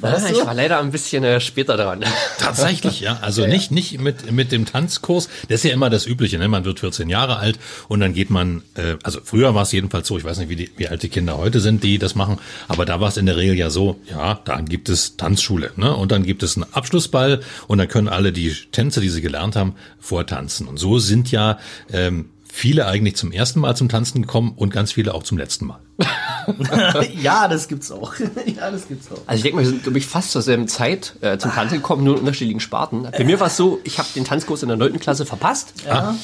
Das 0.01 0.23
Ah, 0.23 0.27
so? 0.27 0.39
ich 0.39 0.45
war 0.45 0.53
leider 0.53 0.79
ein 0.79 0.91
bisschen 0.91 1.23
äh, 1.23 1.39
später 1.39 1.77
dran. 1.77 2.03
Tatsächlich, 2.39 2.99
ja. 3.01 3.19
Also 3.21 3.45
nicht, 3.47 3.71
nicht 3.71 3.99
mit, 3.99 4.31
mit 4.31 4.51
dem 4.51 4.65
Tanzkurs. 4.65 5.29
Das 5.49 5.59
ist 5.59 5.63
ja 5.63 5.73
immer 5.73 5.89
das 5.89 6.05
Übliche. 6.05 6.37
Ne? 6.37 6.47
Man 6.47 6.65
wird 6.65 6.79
14 6.79 7.09
Jahre 7.09 7.37
alt 7.37 7.59
und 7.87 7.99
dann 7.99 8.13
geht 8.13 8.29
man, 8.29 8.63
äh, 8.75 8.95
also 9.03 9.19
früher 9.23 9.55
war 9.55 9.63
es 9.63 9.71
jedenfalls 9.71 10.07
so, 10.07 10.17
ich 10.17 10.23
weiß 10.23 10.37
nicht, 10.39 10.49
wie, 10.49 10.55
die, 10.55 10.71
wie 10.77 10.87
alt 10.87 11.03
die 11.03 11.09
Kinder 11.09 11.37
heute 11.37 11.59
sind, 11.59 11.83
die 11.83 11.97
das 11.97 12.15
machen, 12.15 12.39
aber 12.67 12.85
da 12.85 12.99
war 12.99 13.09
es 13.09 13.17
in 13.17 13.25
der 13.25 13.37
Regel 13.37 13.55
ja 13.55 13.69
so, 13.69 13.99
ja, 14.09 14.39
da 14.45 14.61
gibt 14.61 14.89
es 14.89 15.17
Tanzschule. 15.17 15.71
Ne? 15.75 15.95
Und 15.95 16.11
dann 16.11 16.23
gibt 16.23 16.43
es 16.43 16.55
einen 16.57 16.65
Abschlussball 16.73 17.41
und 17.67 17.77
dann 17.77 17.87
können 17.87 18.07
alle 18.09 18.31
die 18.31 18.55
Tänze, 18.71 19.01
die 19.01 19.09
sie 19.09 19.21
gelernt 19.21 19.55
haben, 19.55 19.75
vortanzen. 19.99 20.67
Und 20.67 20.77
so 20.77 20.99
sind 20.99 21.31
ja 21.31 21.57
ähm, 21.91 22.29
viele 22.55 22.87
eigentlich 22.87 23.17
zum 23.17 23.33
ersten 23.33 23.59
Mal 23.59 23.75
zum 23.75 23.89
Tanzen 23.89 24.21
gekommen 24.21 24.53
und 24.55 24.69
ganz 24.71 24.93
viele 24.93 25.13
auch 25.13 25.23
zum 25.23 25.37
letzten 25.37 25.65
Mal. 25.65 25.79
ja, 27.21 27.49
das 27.49 27.67
gibt's 27.67 27.91
auch. 27.91 28.13
ja, 28.45 28.71
das 28.71 28.87
gibt's 28.87 29.11
auch. 29.11 29.19
Also 29.27 29.35
ich 29.37 29.41
denke 29.43 29.57
mal, 29.57 29.63
wir 29.63 29.69
sind, 29.69 29.83
glaube 29.83 29.97
ich, 29.97 30.07
fast 30.07 30.31
zur 30.31 30.41
selben 30.41 30.69
Zeit 30.69 31.15
äh, 31.19 31.37
zum 31.37 31.51
Tanzen 31.51 31.75
gekommen, 31.75 32.05
nur 32.05 32.13
in 32.15 32.21
unterschiedlichen 32.21 32.61
Sparten. 32.61 33.07
Bei 33.11 33.25
mir 33.25 33.41
war 33.41 33.47
es 33.47 33.57
so, 33.57 33.79
ich 33.83 33.99
habe 33.99 34.07
den 34.15 34.23
Tanzkurs 34.23 34.63
in 34.63 34.69
der 34.69 34.77
9. 34.77 34.99
Klasse 34.99 35.25
verpasst 35.25 35.73
Ja. 35.85 36.15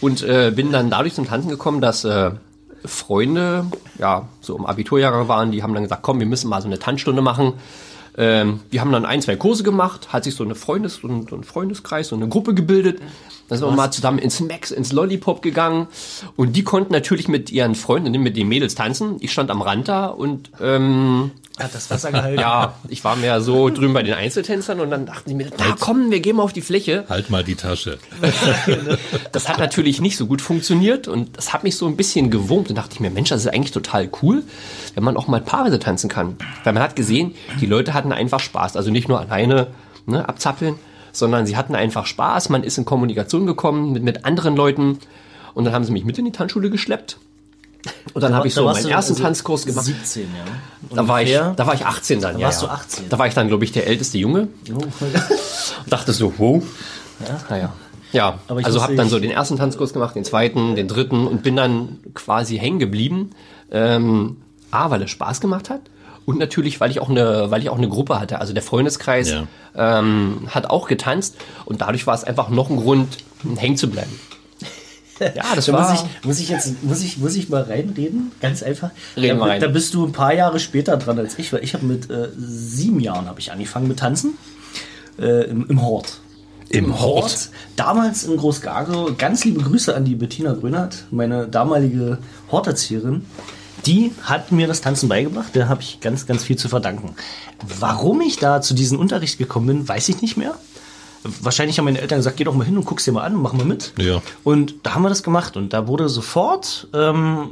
und 0.00 0.22
äh, 0.22 0.52
bin 0.54 0.70
dann 0.70 0.88
dadurch 0.88 1.14
zum 1.14 1.26
Tanzen 1.26 1.48
gekommen, 1.48 1.80
dass 1.80 2.04
äh, 2.04 2.30
Freunde, 2.84 3.66
ja, 3.98 4.28
so 4.40 4.56
im 4.56 4.66
Abiturjahrgang 4.66 5.26
waren, 5.26 5.50
die 5.50 5.64
haben 5.64 5.74
dann 5.74 5.82
gesagt, 5.82 6.02
komm, 6.02 6.20
wir 6.20 6.26
müssen 6.26 6.48
mal 6.48 6.60
so 6.62 6.68
eine 6.68 6.78
Tanzstunde 6.78 7.22
machen. 7.22 7.54
Ähm, 8.18 8.60
wir 8.70 8.80
haben 8.80 8.92
dann 8.92 9.04
ein, 9.06 9.22
zwei 9.22 9.36
Kurse 9.36 9.62
gemacht, 9.62 10.12
hat 10.12 10.24
sich 10.24 10.34
so 10.34 10.44
eine 10.44 10.54
Freundes, 10.54 10.96
so 10.96 11.08
ein, 11.08 11.26
so 11.28 11.36
ein 11.36 11.44
Freundeskreis, 11.44 12.08
so 12.08 12.16
eine 12.16 12.28
Gruppe 12.28 12.54
gebildet. 12.54 13.00
Dann 13.48 13.58
sind 13.58 13.68
wir 13.68 13.72
mal 13.74 13.90
zusammen 13.90 14.18
ins 14.18 14.40
Max, 14.40 14.70
ins 14.70 14.92
Lollipop 14.92 15.42
gegangen. 15.42 15.88
Und 16.36 16.54
die 16.56 16.62
konnten 16.64 16.92
natürlich 16.92 17.28
mit 17.28 17.50
ihren 17.50 17.74
Freundinnen, 17.74 18.22
mit 18.22 18.36
den 18.36 18.48
Mädels 18.48 18.74
tanzen. 18.74 19.16
Ich 19.20 19.32
stand 19.32 19.50
am 19.50 19.60
Rand 19.62 19.88
da 19.88 20.06
und 20.06 20.50
ähm, 20.60 21.32
Hat 21.58 21.74
das 21.74 21.90
Wasser 21.90 22.12
gehalten? 22.12 22.40
ja, 22.40 22.74
ich 22.88 23.04
war 23.04 23.16
mehr 23.16 23.42
so 23.42 23.68
drüben 23.68 23.92
bei 23.92 24.02
den 24.02 24.14
Einzeltänzern 24.14 24.80
und 24.80 24.90
dann 24.90 25.04
dachten 25.04 25.28
sie 25.28 25.34
mir, 25.34 25.50
na 25.58 25.76
komm, 25.78 26.10
wir 26.10 26.20
gehen 26.20 26.36
mal 26.36 26.44
auf 26.44 26.54
die 26.54 26.62
Fläche. 26.62 27.04
Halt 27.10 27.28
mal 27.30 27.44
die 27.44 27.54
Tasche. 27.56 27.98
Das 29.32 29.48
hat 29.48 29.58
natürlich 29.58 30.00
nicht 30.00 30.16
so 30.16 30.26
gut 30.26 30.42
funktioniert 30.42 31.08
und 31.08 31.36
das 31.36 31.52
hat 31.52 31.62
mich 31.64 31.76
so 31.76 31.86
ein 31.86 31.96
bisschen 31.96 32.30
gewurmt 32.30 32.68
und 32.68 32.76
dachte 32.76 32.94
ich 32.94 33.00
mir, 33.00 33.10
Mensch, 33.10 33.30
das 33.30 33.40
ist 33.42 33.52
eigentlich 33.52 33.72
total 33.72 34.08
cool, 34.22 34.42
wenn 34.94 35.04
man 35.04 35.16
auch 35.16 35.26
mal 35.26 35.40
paarweise 35.40 35.78
tanzen 35.78 36.08
kann. 36.10 36.36
Weil 36.64 36.72
man 36.74 36.82
hat 36.82 36.96
gesehen, 36.96 37.34
die 37.60 37.66
Leute 37.66 37.94
hatten 37.94 38.01
einfach 38.10 38.40
Spaß, 38.40 38.76
also 38.76 38.90
nicht 38.90 39.08
nur 39.08 39.20
alleine 39.20 39.68
ne, 40.06 40.28
abzappeln, 40.28 40.76
sondern 41.12 41.46
sie 41.46 41.56
hatten 41.56 41.74
einfach 41.74 42.06
Spaß, 42.06 42.48
man 42.48 42.64
ist 42.64 42.78
in 42.78 42.84
Kommunikation 42.84 43.46
gekommen 43.46 43.92
mit, 43.92 44.02
mit 44.02 44.24
anderen 44.24 44.56
Leuten 44.56 44.98
und 45.54 45.64
dann 45.64 45.74
haben 45.74 45.84
sie 45.84 45.92
mich 45.92 46.04
mit 46.04 46.18
in 46.18 46.24
die 46.24 46.32
Tanzschule 46.32 46.70
geschleppt 46.70 47.18
Und 48.14 48.22
dann 48.22 48.34
habe 48.34 48.48
ich 48.48 48.54
so 48.54 48.64
meinen 48.64 48.88
ersten 48.88 49.12
also 49.12 49.22
Tanzkurs 49.22 49.66
gemacht. 49.66 49.84
17, 49.84 50.22
ja. 50.22 50.96
Da 50.96 51.06
war, 51.08 51.22
ich, 51.22 51.32
da 51.32 51.66
war 51.66 51.74
ich 51.74 51.84
18 51.84 52.20
dann, 52.20 52.38
ja. 52.38 52.46
warst 52.46 52.62
ja. 52.62 52.68
du 52.68 52.74
18. 52.74 53.08
Da 53.08 53.18
war 53.18 53.26
ich 53.26 53.34
dann, 53.34 53.48
glaube 53.48 53.64
ich, 53.64 53.72
der 53.72 53.86
älteste 53.86 54.18
Junge. 54.18 54.48
Oh, 54.74 54.80
dachte 55.86 56.12
so, 56.12 56.32
wow. 56.38 56.62
ja, 57.20 57.40
naja. 57.48 57.72
Ja, 58.12 58.40
also 58.46 58.82
habe 58.82 58.94
dann 58.94 59.08
so 59.08 59.18
den 59.18 59.30
ersten 59.30 59.56
Tanzkurs 59.56 59.94
gemacht, 59.94 60.14
den 60.14 60.24
zweiten, 60.24 60.74
den 60.76 60.86
dritten 60.86 61.26
und 61.26 61.42
bin 61.42 61.56
dann 61.56 62.00
quasi 62.12 62.58
hängen 62.58 62.78
geblieben. 62.78 63.30
Ähm, 63.70 64.36
A, 64.70 64.90
weil 64.90 65.02
es 65.02 65.10
Spaß 65.10 65.40
gemacht 65.40 65.70
hat 65.70 65.80
und 66.24 66.38
natürlich, 66.38 66.80
weil 66.80 66.90
ich 66.90 67.00
auch 67.00 67.08
eine, 67.10 67.50
weil 67.50 67.62
ich 67.62 67.70
auch 67.70 67.78
eine 67.78 67.88
Gruppe 67.88 68.20
hatte. 68.20 68.40
Also 68.40 68.52
der 68.52 68.62
Freundeskreis 68.62 69.30
Ja. 69.30 69.98
ähm, 69.98 70.48
hat 70.48 70.70
auch 70.70 70.88
getanzt 70.88 71.36
und 71.64 71.80
dadurch 71.80 72.06
war 72.06 72.14
es 72.14 72.24
einfach 72.24 72.48
noch 72.48 72.70
ein 72.70 72.76
Grund, 72.76 73.18
hängen 73.56 73.76
zu 73.76 73.88
bleiben. 73.90 74.12
Ja, 75.20 75.44
das 75.54 75.66
Da 75.66 75.72
war. 75.74 75.90
muss 75.92 76.00
ich, 76.02 76.24
muss 76.26 76.38
ich 76.40 76.48
jetzt, 76.48 76.82
muss 76.82 77.00
ich, 77.02 77.18
muss 77.18 77.36
ich 77.36 77.48
mal 77.48 77.62
reinreden? 77.62 78.32
Ganz 78.40 78.62
einfach. 78.62 78.90
Reden 79.16 79.38
da, 79.38 79.44
rein. 79.44 79.60
da 79.60 79.68
bist 79.68 79.94
du 79.94 80.04
ein 80.04 80.10
paar 80.12 80.34
Jahre 80.34 80.58
später 80.58 80.96
dran 80.96 81.16
als 81.18 81.38
ich, 81.38 81.52
weil 81.52 81.62
ich 81.62 81.74
habe 81.74 81.86
mit 81.86 82.10
äh, 82.10 82.28
sieben 82.36 82.98
Jahren 82.98 83.26
habe 83.26 83.38
ich 83.38 83.52
angefangen 83.52 83.86
mit 83.86 84.00
Tanzen 84.00 84.34
äh, 85.20 85.44
im, 85.44 85.68
im 85.68 85.82
Hort. 85.82 86.18
Im 86.70 86.98
Hort? 86.98 87.50
Damals 87.76 88.24
in 88.24 88.36
Großgargo. 88.36 89.10
Ganz 89.16 89.44
liebe 89.44 89.60
Grüße 89.62 89.94
an 89.94 90.04
die 90.04 90.14
Bettina 90.16 90.54
Grönert, 90.54 91.04
meine 91.10 91.46
damalige 91.46 92.18
Horterzieherin. 92.50 93.24
Die 93.86 94.12
hat 94.22 94.52
mir 94.52 94.66
das 94.66 94.80
Tanzen 94.80 95.08
beigebracht. 95.08 95.54
Der 95.54 95.68
habe 95.68 95.82
ich 95.82 96.00
ganz, 96.00 96.26
ganz 96.26 96.44
viel 96.44 96.56
zu 96.56 96.68
verdanken. 96.68 97.14
Warum 97.80 98.20
ich 98.20 98.36
da 98.36 98.60
zu 98.60 98.74
diesem 98.74 98.98
Unterricht 98.98 99.38
gekommen 99.38 99.66
bin, 99.66 99.88
weiß 99.88 100.08
ich 100.08 100.22
nicht 100.22 100.36
mehr. 100.36 100.54
Wahrscheinlich 101.40 101.78
haben 101.78 101.84
meine 101.84 102.00
Eltern 102.00 102.18
gesagt, 102.18 102.36
geh 102.36 102.44
doch 102.44 102.54
mal 102.54 102.64
hin 102.64 102.76
und 102.76 102.84
guck's 102.84 103.04
dir 103.04 103.12
mal 103.12 103.22
an 103.22 103.36
und 103.36 103.42
mach 103.42 103.52
mal 103.52 103.64
mit. 103.64 103.92
Ja. 103.96 104.20
Und 104.42 104.74
da 104.82 104.94
haben 104.94 105.02
wir 105.02 105.08
das 105.08 105.22
gemacht 105.22 105.56
und 105.56 105.72
da 105.72 105.86
wurde 105.86 106.08
sofort 106.08 106.88
ähm, 106.92 107.50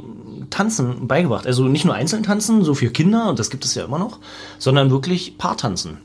Tanzen 0.49 1.07
beigebracht. 1.07 1.47
Also 1.47 1.63
nicht 1.65 1.85
nur 1.85 1.95
einzeln 1.95 2.23
tanzen, 2.23 2.65
so 2.65 2.73
für 2.73 2.89
Kinder, 2.89 3.29
und 3.29 3.39
das 3.39 3.49
gibt 3.49 3.63
es 3.63 3.73
ja 3.75 3.85
immer 3.85 3.99
noch, 3.99 4.19
sondern 4.59 4.91
wirklich 4.91 5.37
Paartanzen. 5.37 5.99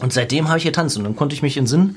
Und 0.00 0.14
seitdem 0.14 0.48
habe 0.48 0.58
ich 0.58 0.64
getanzt 0.64 0.96
und 0.96 1.04
dann 1.04 1.16
konnte 1.16 1.34
ich 1.34 1.42
mich 1.42 1.58
in 1.58 1.66
Sinn 1.66 1.96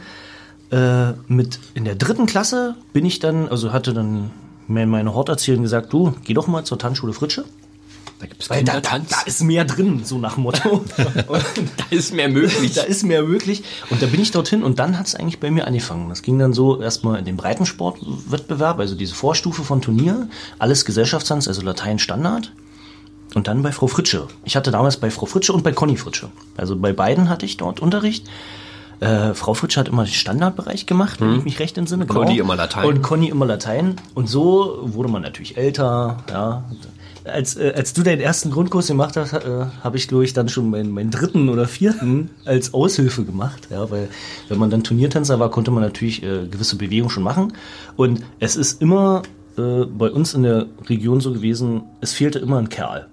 äh, 0.71 1.11
mit 1.27 1.59
in 1.73 1.85
der 1.85 1.95
dritten 1.95 2.25
Klasse 2.25 2.75
bin 2.93 3.05
ich 3.05 3.19
dann, 3.19 3.47
also 3.47 3.71
hatte 3.71 3.93
dann 3.93 4.31
mir 4.73 4.85
meine 4.85 5.13
Horterzieherin 5.13 5.63
gesagt, 5.63 5.93
du, 5.93 6.13
geh 6.23 6.33
doch 6.33 6.47
mal 6.47 6.63
zur 6.63 6.79
Tanzschule 6.79 7.13
Fritsche. 7.13 7.45
Da 8.21 8.27
gibt's 8.27 8.51
Weil 8.51 8.63
da, 8.63 8.79
da, 8.79 8.99
da 8.99 9.21
ist 9.25 9.41
mehr 9.41 9.65
drin, 9.65 10.01
so 10.05 10.19
nach 10.19 10.35
dem 10.35 10.43
Motto. 10.43 10.85
Da 11.27 11.85
ist 11.89 12.13
mehr 12.13 12.29
möglich. 12.29 12.73
da 12.75 12.83
ist 12.83 13.03
mehr 13.03 13.23
möglich. 13.23 13.63
Und 13.89 14.01
da 14.01 14.05
bin 14.05 14.21
ich 14.21 14.29
dorthin 14.29 14.63
und 14.63 14.77
dann 14.77 14.99
hat 14.99 15.07
es 15.07 15.15
eigentlich 15.15 15.39
bei 15.39 15.49
mir 15.49 15.65
angefangen. 15.65 16.07
Das 16.07 16.21
ging 16.21 16.37
dann 16.37 16.53
so 16.53 16.79
erstmal 16.79 17.17
in 17.17 17.25
den 17.25 17.35
Breitensportwettbewerb, 17.35 18.79
also 18.79 18.95
diese 18.95 19.15
Vorstufe 19.15 19.63
von 19.63 19.81
Turnier, 19.81 20.29
alles 20.59 20.85
Gesellschaftstanz, 20.85 21.47
also 21.47 21.63
Latein 21.63 21.97
Standard. 21.97 22.53
Und 23.33 23.47
dann 23.47 23.63
bei 23.63 23.71
Frau 23.71 23.87
Fritsche. 23.87 24.27
Ich 24.43 24.55
hatte 24.55 24.71
damals 24.71 24.97
bei 24.97 25.09
Frau 25.09 25.25
Fritsche 25.25 25.53
und 25.53 25.63
bei 25.63 25.71
Conny 25.71 25.97
Fritsche. 25.97 26.29
Also 26.57 26.75
bei 26.75 26.93
beiden 26.93 27.27
hatte 27.27 27.45
ich 27.45 27.57
dort 27.57 27.79
Unterricht. 27.79 28.29
Äh, 29.01 29.33
Frau 29.33 29.55
Fritsche 29.55 29.79
hat 29.79 29.89
immer 29.89 30.03
den 30.03 30.13
Standardbereich 30.13 30.85
gemacht, 30.85 31.19
wenn 31.21 31.39
ich 31.39 31.43
mich 31.43 31.59
recht 31.59 31.75
entsinne. 31.75 32.03
Hm. 32.03 32.09
Conny 32.09 32.37
immer 32.37 32.55
Latein. 32.55 32.85
Und 32.85 33.01
Conny 33.01 33.29
immer 33.29 33.47
Latein. 33.47 33.95
Und 34.13 34.29
so 34.29 34.79
wurde 34.83 35.09
man 35.09 35.23
natürlich 35.23 35.57
älter, 35.57 36.17
ja. 36.29 36.63
Als, 37.23 37.55
äh, 37.55 37.73
als 37.75 37.93
du 37.93 38.03
deinen 38.03 38.21
ersten 38.21 38.51
Grundkurs 38.51 38.87
gemacht 38.87 39.17
hast, 39.17 39.33
äh, 39.33 39.65
habe 39.83 39.97
ich, 39.97 40.07
glaube 40.07 40.23
ich, 40.23 40.33
dann 40.33 40.49
schon 40.49 40.69
meinen, 40.69 40.91
meinen 40.91 41.09
dritten 41.09 41.49
oder 41.49 41.67
vierten 41.67 42.29
als 42.45 42.75
Aushilfe 42.75 43.25
gemacht. 43.25 43.69
Ja, 43.71 43.89
weil 43.89 44.07
wenn 44.49 44.59
man 44.59 44.69
dann 44.69 44.83
Turniertänzer 44.83 45.39
war, 45.39 45.49
konnte 45.49 45.71
man 45.71 45.81
natürlich 45.81 46.21
äh, 46.21 46.47
gewisse 46.47 46.75
Bewegungen 46.75 47.09
schon 47.09 47.23
machen. 47.23 47.53
Und 47.95 48.21
es 48.39 48.55
ist 48.55 48.83
immer 48.83 49.23
äh, 49.57 49.85
bei 49.85 50.11
uns 50.11 50.35
in 50.35 50.43
der 50.43 50.67
Region 50.87 51.21
so 51.21 51.33
gewesen, 51.33 51.83
es 52.01 52.13
fehlte 52.13 52.37
immer 52.37 52.59
ein 52.59 52.69
Kerl. 52.69 53.07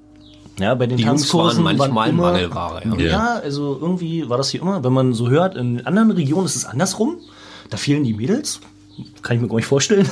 Ja, 0.59 0.75
bei 0.75 0.87
den 0.87 0.97
Die 0.97 1.05
Jungs 1.05 1.23
Tanzkursen 1.23 1.64
waren 1.64 1.77
manchmal 1.77 2.09
immer- 2.11 2.33
Mangelware, 2.33 2.83
ja. 2.85 3.07
Ja. 3.07 3.35
also 3.42 3.79
irgendwie 3.81 4.29
war 4.29 4.37
das 4.38 4.51
hier 4.51 4.61
immer, 4.62 4.83
wenn 4.83 4.92
man 4.92 5.12
so 5.14 5.29
hört, 5.29 5.55
in 5.57 5.87
anderen 5.87 6.11
Regionen 6.11 6.47
ist 6.47 6.57
es 6.57 6.64
andersrum. 6.64 7.16
Da 7.71 7.77
fehlen 7.77 8.03
die 8.05 8.14
Mädels. 8.14 8.61
Kann 9.23 9.37
ich 9.37 9.42
mir 9.42 9.49
gar 9.49 9.57
nicht 9.57 9.66
vorstellen. 9.66 10.09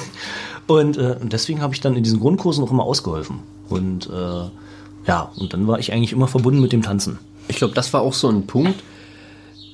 Und, 0.69 0.97
äh, 0.99 1.17
und 1.21 1.33
deswegen 1.33 1.63
habe 1.63 1.75
ich 1.75 1.81
dann 1.81 1.95
in 1.97 2.03
diesen 2.03 2.21
Grundkursen 2.21 2.63
auch 2.65 2.71
immer 2.71 2.85
ausgeholfen. 2.85 3.41
Und 3.69 4.09
äh, 4.09 4.49
ja, 5.09 5.31
und 5.37 5.53
dann 5.53 5.67
war 5.69 5.79
ich 5.79 5.93
eigentlich 5.93 6.13
immer 6.13 6.27
verbunden 6.29 6.61
mit 6.61 6.73
dem 6.73 6.83
Tanzen. 6.83 7.19
Ich 7.49 7.57
glaube, 7.57 7.75
das 7.75 7.93
war 7.93 8.01
auch 8.03 8.13
so 8.13 8.29
ein 8.29 8.47
Punkt, 8.47 8.83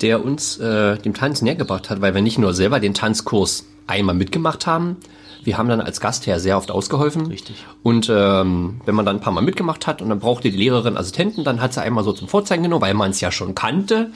der 0.03 0.25
uns 0.25 0.59
äh, 0.59 0.99
dem 0.99 1.15
Tanz 1.15 1.43
näher 1.43 1.55
gebracht 1.55 1.89
hat, 1.91 2.01
weil 2.01 2.15
wir 2.15 2.23
nicht 2.23 2.39
nur 2.39 2.55
selber 2.55 2.81
den 2.81 2.93
Tanzkurs 2.95 3.65
einmal 3.87 4.15
mitgemacht 4.15 4.67
haben, 4.67 4.97
wir 5.44 5.59
haben 5.59 5.68
dann 5.68 5.81
als 5.81 6.00
Gastherr 6.00 6.38
sehr 6.40 6.57
oft 6.57 6.70
ausgeholfen. 6.70 7.26
Richtig. 7.26 7.57
Und 7.83 8.09
ähm, 8.11 8.81
wenn 8.85 8.94
man 8.94 9.05
dann 9.05 9.16
ein 9.16 9.20
paar 9.20 9.33
Mal 9.33 9.40
mitgemacht 9.40 9.87
hat 9.87 10.00
und 10.00 10.09
dann 10.09 10.20
brauchte 10.20 10.50
die 10.50 10.57
Lehrerin 10.57 10.96
Assistenten, 10.96 11.44
dann 11.44 11.61
hat 11.61 11.74
sie 11.74 11.83
einmal 11.83 12.05
so 12.05 12.12
zum 12.12 12.28
Vorzeigen 12.28 12.62
genommen, 12.62 12.83
weil 12.83 12.94
man 12.94 13.11
es 13.11 13.20
ja 13.20 13.33
schon 13.33 13.55
kannte. 13.55 14.11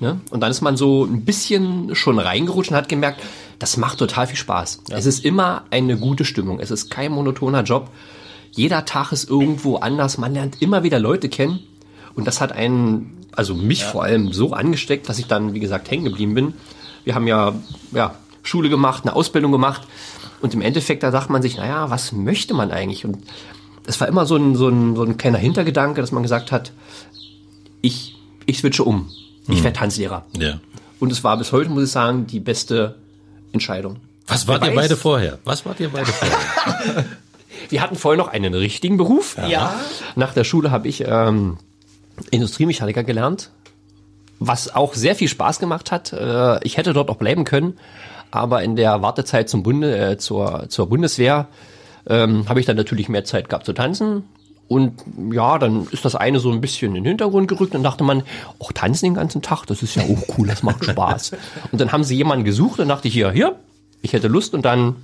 Ne? 0.00 0.20
Und 0.30 0.40
dann 0.40 0.50
ist 0.50 0.60
man 0.60 0.76
so 0.76 1.04
ein 1.04 1.24
bisschen 1.24 1.94
schon 1.94 2.18
reingerutscht 2.18 2.70
und 2.70 2.76
hat 2.76 2.88
gemerkt, 2.88 3.20
das 3.58 3.76
macht 3.76 3.98
total 3.98 4.26
viel 4.26 4.36
Spaß. 4.36 4.82
Es 4.90 5.06
ist 5.06 5.24
immer 5.24 5.64
eine 5.70 5.98
gute 5.98 6.24
Stimmung. 6.24 6.60
Es 6.60 6.70
ist 6.70 6.90
kein 6.90 7.12
monotoner 7.12 7.62
Job. 7.62 7.90
Jeder 8.52 8.84
Tag 8.84 9.12
ist 9.12 9.28
irgendwo 9.28 9.76
anders. 9.76 10.18
Man 10.18 10.34
lernt 10.34 10.62
immer 10.62 10.82
wieder 10.82 10.98
Leute 10.98 11.28
kennen. 11.28 11.60
Und 12.14 12.26
das 12.26 12.40
hat 12.40 12.52
einen, 12.52 13.26
also 13.32 13.54
mich 13.54 13.84
vor 13.84 14.02
allem 14.02 14.32
so 14.32 14.52
angesteckt, 14.52 15.08
dass 15.08 15.18
ich 15.18 15.26
dann, 15.26 15.54
wie 15.54 15.60
gesagt, 15.60 15.90
hängen 15.90 16.04
geblieben 16.04 16.34
bin. 16.34 16.54
Wir 17.04 17.14
haben 17.14 17.26
ja, 17.26 17.54
ja 17.92 18.14
Schule 18.42 18.68
gemacht, 18.68 19.04
eine 19.04 19.14
Ausbildung 19.14 19.52
gemacht. 19.52 19.82
Und 20.40 20.54
im 20.54 20.62
Endeffekt, 20.62 21.02
da 21.02 21.10
sagt 21.12 21.30
man 21.30 21.42
sich, 21.42 21.56
naja, 21.56 21.90
was 21.90 22.12
möchte 22.12 22.54
man 22.54 22.70
eigentlich? 22.70 23.04
Und 23.04 23.18
es 23.86 24.00
war 24.00 24.08
immer 24.08 24.26
so 24.26 24.36
ein, 24.36 24.56
so 24.56 24.68
ein, 24.68 24.96
so 24.96 25.02
ein 25.02 25.16
kleiner 25.16 25.38
Hintergedanke, 25.38 26.00
dass 26.00 26.12
man 26.12 26.22
gesagt 26.22 26.52
hat, 26.52 26.72
ich, 27.82 28.16
ich 28.46 28.58
switche 28.58 28.84
um. 28.84 29.10
Ich 29.48 29.64
werde 29.64 29.78
Tanzlehrer. 29.78 30.24
Ja. 30.38 30.60
Und 31.00 31.10
es 31.10 31.24
war 31.24 31.36
bis 31.36 31.50
heute, 31.50 31.70
muss 31.70 31.84
ich 31.84 31.90
sagen, 31.90 32.26
die 32.26 32.40
beste 32.40 32.94
Entscheidung. 33.52 33.96
Was 34.26 34.46
wart 34.46 34.62
Wer 34.62 34.70
ihr 34.70 34.76
weiß? 34.76 34.84
beide 34.84 34.96
vorher? 34.96 35.38
Was 35.44 35.66
wart 35.66 35.80
ihr 35.80 35.88
beide 35.88 36.06
vorher? 36.06 37.04
Wir 37.68 37.82
hatten 37.82 37.96
vorher 37.96 38.16
noch 38.16 38.28
einen 38.28 38.54
richtigen 38.54 38.96
Beruf. 38.96 39.36
Ja. 39.48 39.74
Nach 40.14 40.32
der 40.32 40.44
Schule 40.44 40.70
habe 40.70 40.88
ich 40.88 41.04
ähm, 41.06 41.56
Industriemechaniker 42.30 43.04
gelernt, 43.04 43.50
was 44.38 44.74
auch 44.74 44.94
sehr 44.94 45.14
viel 45.14 45.28
Spaß 45.28 45.58
gemacht 45.58 45.90
hat. 45.90 46.12
Äh, 46.12 46.64
ich 46.64 46.76
hätte 46.76 46.92
dort 46.92 47.10
auch 47.10 47.16
bleiben 47.16 47.44
können, 47.44 47.76
aber 48.30 48.62
in 48.62 48.76
der 48.76 49.02
Wartezeit 49.02 49.48
zum 49.48 49.62
Bunde, 49.62 49.96
äh, 49.96 50.18
zur, 50.18 50.68
zur 50.68 50.88
Bundeswehr 50.88 51.48
ähm, 52.06 52.48
habe 52.48 52.60
ich 52.60 52.66
dann 52.66 52.76
natürlich 52.76 53.08
mehr 53.08 53.24
Zeit 53.24 53.48
gehabt 53.48 53.66
zu 53.66 53.72
tanzen. 53.72 54.24
Und 54.68 55.02
ja, 55.32 55.58
dann 55.58 55.88
ist 55.90 56.04
das 56.04 56.14
eine 56.14 56.38
so 56.38 56.52
ein 56.52 56.60
bisschen 56.60 56.94
in 56.94 57.02
den 57.02 57.08
Hintergrund 57.08 57.48
gerückt 57.48 57.74
und 57.74 57.82
dachte 57.82 58.04
man, 58.04 58.22
auch 58.60 58.70
tanzen 58.70 59.06
den 59.06 59.14
ganzen 59.14 59.42
Tag, 59.42 59.66
das 59.66 59.82
ist 59.82 59.96
ja 59.96 60.04
auch 60.04 60.38
cool, 60.38 60.46
das 60.46 60.62
macht 60.62 60.84
Spaß. 60.84 61.32
Und 61.72 61.80
dann 61.80 61.90
haben 61.90 62.04
sie 62.04 62.14
jemanden 62.14 62.44
gesucht 62.44 62.78
und 62.78 62.86
dachte 62.86 63.08
ich, 63.08 63.14
hier, 63.14 63.32
hier, 63.32 63.56
ich 64.00 64.12
hätte 64.12 64.28
Lust 64.28 64.54
und 64.54 64.64
dann, 64.64 64.94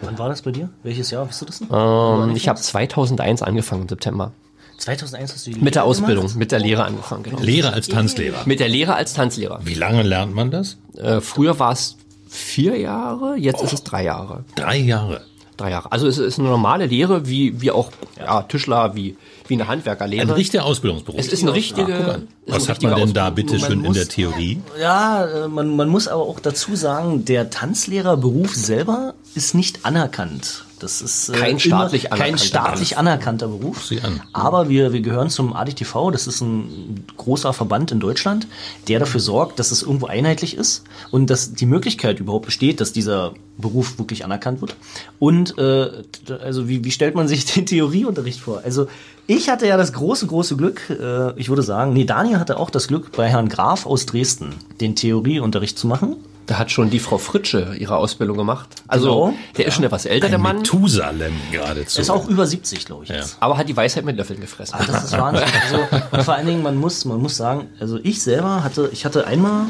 Wann 0.00 0.18
war 0.18 0.28
das 0.28 0.40
bei 0.42 0.52
dir? 0.52 0.70
Welches 0.82 1.10
Jahr? 1.10 1.26
Weißt 1.28 1.42
du 1.42 1.46
das 1.46 1.60
ähm, 1.60 2.36
ich 2.36 2.48
habe 2.48 2.58
2001 2.60 3.42
angefangen 3.42 3.82
im 3.82 3.88
September. 3.88 4.32
2001 4.78 5.34
hast 5.34 5.46
du 5.46 5.50
die 5.50 5.60
Mit 5.60 5.74
der 5.74 5.82
Lehre 5.82 5.90
Ausbildung, 5.90 6.24
gemacht? 6.24 6.38
mit 6.38 6.52
der 6.52 6.58
Lehre 6.60 6.84
angefangen, 6.84 7.22
genau. 7.24 7.40
Lehre 7.40 7.72
als 7.72 7.88
Tanzlehrer. 7.88 8.42
Mit 8.46 8.60
der 8.60 8.68
Lehre 8.68 8.94
als 8.94 9.14
Tanzlehrer. 9.14 9.60
Wie 9.64 9.74
lange 9.74 10.02
lernt 10.02 10.34
man 10.34 10.50
das? 10.50 10.78
Äh, 10.96 11.20
früher 11.20 11.58
war 11.58 11.72
es 11.72 11.96
vier 12.34 12.78
Jahre, 12.78 13.36
jetzt 13.36 13.62
ist 13.62 13.72
es 13.72 13.84
drei 13.84 14.04
Jahre. 14.04 14.44
Drei 14.56 14.76
Jahre. 14.78 15.22
Drei 15.56 15.70
Jahre. 15.70 15.92
Also 15.92 16.08
es 16.08 16.18
ist 16.18 16.40
eine 16.40 16.48
normale 16.48 16.86
Lehre, 16.86 17.28
wie, 17.28 17.60
wie 17.60 17.70
auch 17.70 17.92
ja, 18.18 18.42
Tischler, 18.42 18.96
wie, 18.96 19.16
wie 19.46 19.54
eine 19.54 19.68
Handwerkerlehre. 19.68 20.22
Ein 20.22 20.30
richtiger 20.30 20.64
Ausbildungsberuf. 20.64 21.20
es 21.20 21.28
ist 21.28 21.42
eine 21.42 21.54
richtige. 21.54 22.22
Ist 22.43 22.43
Was 22.46 22.68
hat 22.68 22.82
man 22.82 22.96
denn 22.96 23.14
da 23.14 23.30
bitte 23.30 23.58
schön 23.58 23.78
Man 23.78 23.86
in 23.86 23.92
der 23.94 24.08
Theorie? 24.08 24.60
Ja, 24.80 25.24
äh, 25.24 25.48
man, 25.48 25.76
man 25.76 25.88
muss 25.88 26.08
aber 26.08 26.22
auch 26.22 26.40
dazu 26.40 26.76
sagen, 26.76 27.24
der 27.24 27.50
Tanzlehrerberuf 27.50 28.54
selber 28.54 29.14
ist 29.34 29.54
nicht 29.54 29.84
anerkannt. 29.84 30.64
Das 30.78 31.00
ist 31.00 31.30
äh, 31.30 31.32
Kein 31.32 31.58
staatlich 31.58 32.06
immer 32.06 32.16
kein 32.16 32.34
anerkannter 32.34 32.44
staatlich 32.44 32.98
anerkannter 32.98 33.48
Beruf. 33.48 33.90
An. 34.02 34.20
Aber 34.32 34.68
wir, 34.68 34.92
wir 34.92 35.00
gehören 35.00 35.30
zum 35.30 35.54
ADTV, 35.54 36.10
das 36.10 36.26
ist 36.26 36.42
ein 36.42 37.06
großer 37.16 37.54
Verband 37.54 37.92
in 37.92 38.00
Deutschland, 38.00 38.46
der 38.88 38.98
dafür 38.98 39.20
sorgt, 39.20 39.58
dass 39.58 39.70
es 39.70 39.82
irgendwo 39.82 40.06
einheitlich 40.06 40.56
ist 40.56 40.84
und 41.10 41.30
dass 41.30 41.54
die 41.54 41.66
Möglichkeit 41.66 42.20
überhaupt 42.20 42.44
besteht, 42.44 42.80
dass 42.82 42.92
dieser 42.92 43.32
Beruf 43.56 43.98
wirklich 43.98 44.24
anerkannt 44.24 44.60
wird. 44.60 44.76
Und 45.18 45.56
äh, 45.56 46.02
also 46.42 46.68
wie, 46.68 46.84
wie 46.84 46.90
stellt 46.90 47.14
man 47.14 47.28
sich 47.28 47.44
den 47.54 47.64
Theorieunterricht 47.64 48.40
vor? 48.40 48.62
Also 48.64 48.88
ich 49.26 49.48
hatte 49.48 49.66
ja 49.66 49.76
das 49.76 49.92
große, 49.92 50.26
große 50.26 50.56
Glück, 50.56 50.90
äh, 50.90 51.32
ich 51.38 51.48
würde 51.48 51.62
sagen, 51.62 51.92
nee, 51.92 52.04
Daniel 52.04 52.38
hatte 52.38 52.58
auch 52.58 52.70
das 52.70 52.88
Glück, 52.88 53.12
bei 53.12 53.28
Herrn 53.28 53.48
Graf 53.48 53.86
aus 53.86 54.06
Dresden 54.06 54.54
den 54.80 54.94
Theorieunterricht 54.96 55.78
zu 55.78 55.86
machen. 55.86 56.16
Da 56.46 56.58
hat 56.58 56.70
schon 56.70 56.90
die 56.90 56.98
Frau 56.98 57.16
Fritsche 57.16 57.74
ihre 57.78 57.96
Ausbildung 57.96 58.36
gemacht. 58.36 58.68
Also 58.86 59.06
Genau. 59.28 59.34
der 59.56 59.66
ist 59.66 59.74
schon 59.74 59.84
etwas 59.84 60.04
älter, 60.04 60.28
der 60.28 60.36
Ein 60.38 60.42
Mann, 60.42 60.56
Methusalem 60.58 61.32
geradezu. 61.50 61.98
Ist 62.02 62.10
auch 62.10 62.28
über 62.28 62.46
70, 62.46 62.84
glaube 62.84 63.04
ich. 63.04 63.08
Ja. 63.10 63.22
aber 63.40 63.56
hat 63.56 63.66
die 63.70 63.76
Weisheit 63.76 64.04
mit 64.04 64.18
Löffeln 64.18 64.40
gefressen. 64.40 64.76
Ah, 64.78 64.84
das 64.86 65.04
ist 65.04 65.12
Wahnsinn. 65.18 65.46
Also, 65.64 65.78
und 66.12 66.22
vor 66.22 66.34
allen 66.34 66.46
Dingen, 66.46 66.62
man 66.62 66.76
muss, 66.76 67.06
man 67.06 67.18
muss 67.22 67.38
sagen, 67.38 67.68
also 67.80 67.98
ich 68.02 68.22
selber 68.22 68.62
hatte, 68.62 68.90
ich 68.92 69.06
hatte 69.06 69.26
einmal, 69.26 69.68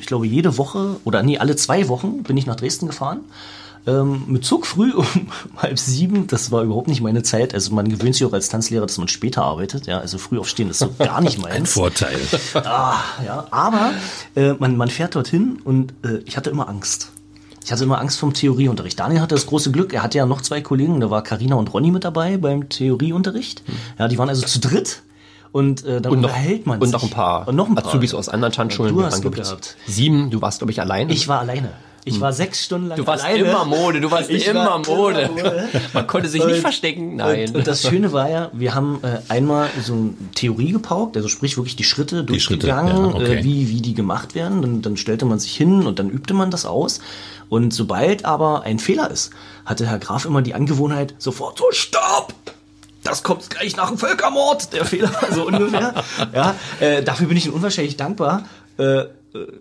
ich 0.00 0.06
glaube 0.06 0.26
jede 0.26 0.58
Woche 0.58 0.96
oder 1.04 1.22
nee, 1.22 1.38
alle 1.38 1.54
zwei 1.54 1.86
Wochen 1.88 2.24
bin 2.24 2.36
ich 2.36 2.46
nach 2.46 2.56
Dresden 2.56 2.88
gefahren 2.88 3.20
ähm, 3.88 4.24
mit 4.26 4.44
Zug 4.44 4.66
früh 4.66 4.92
um 4.92 5.06
halb 5.56 5.78
sieben. 5.78 6.26
Das 6.26 6.50
war 6.52 6.62
überhaupt 6.62 6.88
nicht 6.88 7.00
meine 7.00 7.22
Zeit. 7.22 7.54
Also 7.54 7.74
man 7.74 7.88
gewöhnt 7.88 8.14
sich 8.14 8.26
auch 8.26 8.32
als 8.32 8.48
Tanzlehrer, 8.48 8.86
dass 8.86 8.98
man 8.98 9.08
später 9.08 9.42
arbeitet. 9.42 9.86
Ja, 9.86 9.98
also 9.98 10.18
früh 10.18 10.38
aufstehen 10.38 10.68
ist 10.70 10.80
so 10.80 10.90
gar 10.98 11.20
nicht 11.20 11.40
meins. 11.40 11.54
Ein 11.54 11.66
Vorteil. 11.66 12.18
Ah, 12.54 12.96
ja, 13.24 13.46
aber 13.50 13.92
äh, 14.34 14.52
man, 14.54 14.76
man 14.76 14.88
fährt 14.90 15.14
dorthin 15.14 15.58
und 15.64 15.92
äh, 16.04 16.18
ich 16.26 16.36
hatte 16.36 16.50
immer 16.50 16.68
Angst. 16.68 17.10
Ich 17.64 17.72
hatte 17.72 17.84
immer 17.84 18.00
Angst 18.00 18.18
vom 18.18 18.34
Theorieunterricht. 18.34 18.98
Daniel 18.98 19.20
hatte 19.20 19.34
das 19.34 19.46
große 19.46 19.70
Glück, 19.70 19.92
er 19.92 20.02
hatte 20.02 20.18
ja 20.18 20.26
noch 20.26 20.40
zwei 20.42 20.60
Kollegen, 20.60 21.00
da 21.00 21.10
war 21.10 21.22
Karina 21.22 21.56
und 21.56 21.72
Ronny 21.72 21.90
mit 21.90 22.04
dabei 22.04 22.36
beim 22.36 22.68
Theorieunterricht. 22.68 23.62
Ja, 23.98 24.08
die 24.08 24.18
waren 24.18 24.28
also 24.28 24.46
zu 24.46 24.60
dritt. 24.60 25.02
Und 25.52 25.84
äh, 25.84 26.00
dann 26.00 26.12
Und 26.12 26.20
noch, 26.20 26.28
unterhält 26.28 26.66
man 26.66 26.78
und 26.78 26.88
sich. 26.88 26.92
noch 26.92 27.02
ein 27.02 27.10
paar, 27.10 27.48
und 27.48 27.56
noch 27.56 27.68
ein 27.68 27.74
paar. 27.74 27.86
Azubis 27.86 28.14
aus 28.14 28.28
anderen 28.28 28.52
Tanzschulen. 28.52 28.94
Du 28.94 29.02
hast 29.02 29.22
gehabt. 29.22 29.76
Sieben, 29.86 30.30
du 30.30 30.42
warst, 30.42 30.58
glaube 30.58 30.72
ich, 30.72 30.80
alleine. 30.80 31.12
Ich 31.12 31.28
war 31.28 31.40
alleine. 31.40 31.70
Ich 32.08 32.20
war 32.20 32.32
sechs 32.32 32.64
Stunden 32.64 32.88
lang 32.88 32.96
du 32.98 33.06
warst 33.06 33.24
alleine. 33.24 33.44
immer 33.48 33.64
Mode, 33.64 34.00
du 34.00 34.10
warst 34.10 34.30
Ich 34.30 34.46
immer 34.46 34.66
war 34.66 34.78
Mode. 34.78 35.20
immer 35.22 35.34
Mode. 35.34 35.68
Man 35.92 36.06
konnte 36.06 36.28
sich 36.28 36.44
nicht 36.44 36.56
Und- 36.56 36.60
verstecken. 36.60 37.16
Nein. 37.16 37.48
Und, 37.50 37.56
und 37.56 37.66
das 37.66 37.82
Schöne 37.82 38.12
war 38.12 38.28
ja, 38.28 38.50
wir 38.52 38.74
haben 38.74 39.00
äh, 39.02 39.18
einmal 39.32 39.68
so 39.82 39.92
eine 39.94 40.10
Theorie 40.34 40.72
gepaukt, 40.72 41.16
also 41.16 41.28
sprich 41.28 41.56
wirklich 41.56 41.76
die 41.76 41.84
Schritte 41.84 42.24
Die 42.24 42.40
Schritte, 42.40 42.66
durchgegangen, 42.66 43.10
ja, 43.10 43.14
okay. 43.14 43.38
äh, 43.40 43.44
wie, 43.44 43.68
wie 43.68 43.80
die 43.80 43.94
gemacht 43.94 44.34
werden. 44.34 44.62
Dann, 44.62 44.82
dann 44.82 44.96
stellte 44.96 45.24
man 45.24 45.38
sich 45.38 45.54
hin 45.56 45.86
und 45.86 45.98
dann 45.98 46.10
übte 46.10 46.34
man 46.34 46.50
das 46.50 46.66
aus. 46.66 47.00
Und 47.48 47.72
sobald 47.72 48.24
aber 48.24 48.62
ein 48.64 48.78
Fehler 48.78 49.10
ist, 49.10 49.30
hatte 49.64 49.86
Herr 49.86 49.98
Graf 49.98 50.24
immer 50.24 50.42
die 50.42 50.54
Angewohnheit, 50.54 51.14
sofort 51.18 51.58
so, 51.58 51.64
stopp! 51.70 52.34
Das 53.04 53.22
kommt 53.22 53.48
gleich 53.48 53.74
nach 53.76 53.88
dem 53.88 53.96
Völkermord, 53.96 54.72
der 54.74 54.84
Fehler, 54.84 55.10
so 55.34 55.46
ungefähr. 55.46 55.94
ja, 56.34 56.54
äh, 56.80 57.02
dafür 57.02 57.28
bin 57.28 57.36
ich 57.38 57.46
ihm 57.46 57.54
unwahrscheinlich 57.54 57.96
dankbar. 57.96 58.42
Äh, 58.76 59.04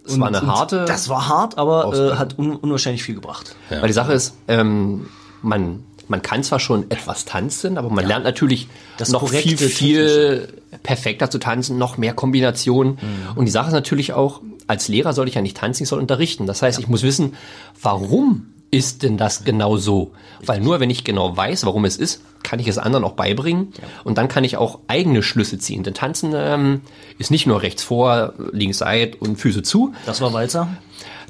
Es 0.06 0.20
war 0.20 0.28
eine 0.28 0.42
harte 0.42 0.86
Das 0.86 1.10
war 1.10 1.28
hart, 1.28 1.58
aber 1.58 1.94
äh, 1.94 2.16
hat 2.16 2.38
un 2.38 2.56
unwahrscheinlich 2.56 3.04
viel 3.04 3.16
gebracht. 3.16 3.56
Weil 3.70 3.88
die 3.88 3.94
Sache 3.94 4.14
ist, 4.14 4.36
ähm, 4.48 5.08
man, 5.42 5.84
man 6.08 6.22
kann 6.22 6.44
zwar 6.44 6.60
schon 6.60 6.90
etwas 6.90 7.26
tanzen, 7.26 7.78
aber 7.78 7.90
man 7.90 8.06
lernt 8.06 8.24
natürlich 8.24 8.68
Das 8.98 9.10
noch 9.10 9.28
viel, 9.28 9.58
viel 9.58 10.54
perfekter 10.84 11.30
zu 11.30 11.40
tanzen, 11.40 11.78
noch 11.78 11.98
mehr 11.98 12.14
Kombinationen. 12.14 12.94
Mhm. 12.94 13.38
Und 13.38 13.46
die 13.46 13.52
Sache 13.52 13.68
ist 13.68 13.74
natürlich 13.74 14.14
auch, 14.14 14.42
als 14.68 14.88
Lehrer 14.88 15.14
soll 15.14 15.28
ich 15.28 15.36
ja 15.36 15.42
nicht 15.42 15.58
tanzen, 15.58 15.84
ich 15.84 15.90
soll 15.90 16.00
unterrichten. 16.00 16.46
Das 16.46 16.62
heißt, 16.62 16.80
ich 16.80 16.88
muss 16.88 17.04
wissen, 17.04 17.36
warum 17.82 18.54
ist 18.72 19.04
denn 19.04 19.18
das 19.18 19.44
genau 19.44 19.78
so? 19.78 20.12
Weil 20.46 20.60
nur 20.60 20.80
wenn 20.80 20.90
ich 20.90 21.04
genau 21.04 21.36
weiß, 21.36 21.66
warum 21.66 21.86
es 21.86 21.98
ist, 21.98 22.22
kann 22.44 22.60
ich 22.60 22.68
es 22.68 22.78
anderen 22.78 23.04
auch 23.06 23.14
beibringen 23.14 23.74
und 24.04 24.18
dann 24.18 24.28
kann 24.28 24.44
ich 24.44 24.58
auch 24.58 24.80
eigene 24.88 25.24
Schlüsse 25.24 25.58
ziehen. 25.58 25.84
Denn 25.84 25.94
Tanzen 25.94 26.34
ähm, 26.36 26.82
ist 27.18 27.32
nicht 27.32 27.48
nur 27.48 27.62
rechts 27.62 27.84
vor, 27.84 28.34
links 28.52 28.80
seit 28.80 29.22
und 29.22 29.38
Füße 29.38 29.64
zu, 29.64 29.94
Das 30.06 30.22
war 30.22 30.34
Walzer. 30.34 30.68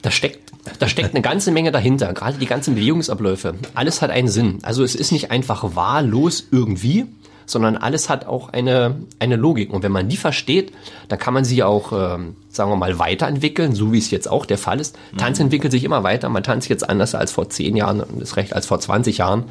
da 0.01 0.11
steckt, 0.11 0.51
da 0.79 0.87
steckt 0.87 1.11
eine 1.13 1.21
ganze 1.21 1.51
Menge 1.51 1.71
dahinter. 1.71 2.13
Gerade 2.13 2.37
die 2.37 2.45
ganzen 2.45 2.75
Bewegungsabläufe. 2.75 3.55
Alles 3.73 4.01
hat 4.01 4.09
einen 4.09 4.27
Sinn. 4.27 4.59
Also 4.63 4.83
es 4.83 4.95
ist 4.95 5.11
nicht 5.11 5.31
einfach 5.31 5.75
wahllos 5.75 6.47
irgendwie, 6.51 7.05
sondern 7.47 7.77
alles 7.77 8.09
hat 8.09 8.27
auch 8.27 8.49
eine, 8.49 8.95
eine 9.19 9.37
Logik. 9.37 9.73
Und 9.73 9.81
wenn 9.81 9.91
man 9.91 10.09
die 10.09 10.17
versteht, 10.17 10.73
dann 11.07 11.17
kann 11.17 11.33
man 11.33 11.45
sie 11.45 11.63
auch, 11.63 11.93
ähm, 11.93 12.35
sagen 12.49 12.69
wir 12.69 12.75
mal, 12.75 12.99
weiterentwickeln, 12.99 13.73
so 13.73 13.91
wie 13.93 13.97
es 13.97 14.11
jetzt 14.11 14.29
auch 14.29 14.45
der 14.45 14.57
Fall 14.57 14.79
ist. 14.79 14.97
Tanz 15.17 15.39
entwickelt 15.39 15.71
sich 15.71 15.83
immer 15.85 16.03
weiter. 16.03 16.29
Man 16.29 16.43
tanzt 16.43 16.67
jetzt 16.67 16.87
anders 16.87 17.15
als 17.15 17.31
vor 17.31 17.49
zehn 17.49 17.75
Jahren 17.75 18.01
und 18.01 18.21
ist 18.21 18.35
recht 18.35 18.53
als 18.53 18.67
vor 18.67 18.79
20 18.79 19.19
Jahren. 19.19 19.45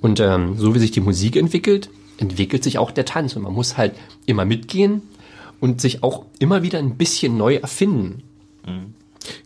Und 0.00 0.20
ähm, 0.20 0.56
so 0.56 0.74
wie 0.74 0.78
sich 0.78 0.92
die 0.92 1.00
Musik 1.00 1.36
entwickelt, 1.36 1.90
entwickelt 2.18 2.62
sich 2.62 2.78
auch 2.78 2.92
der 2.92 3.04
Tanz. 3.04 3.34
Und 3.34 3.42
man 3.42 3.52
muss 3.52 3.76
halt 3.76 3.94
immer 4.24 4.44
mitgehen 4.44 5.02
und 5.60 5.80
sich 5.80 6.04
auch 6.04 6.24
immer 6.38 6.62
wieder 6.62 6.78
ein 6.78 6.96
bisschen 6.96 7.36
neu 7.36 7.56
erfinden. 7.56 8.22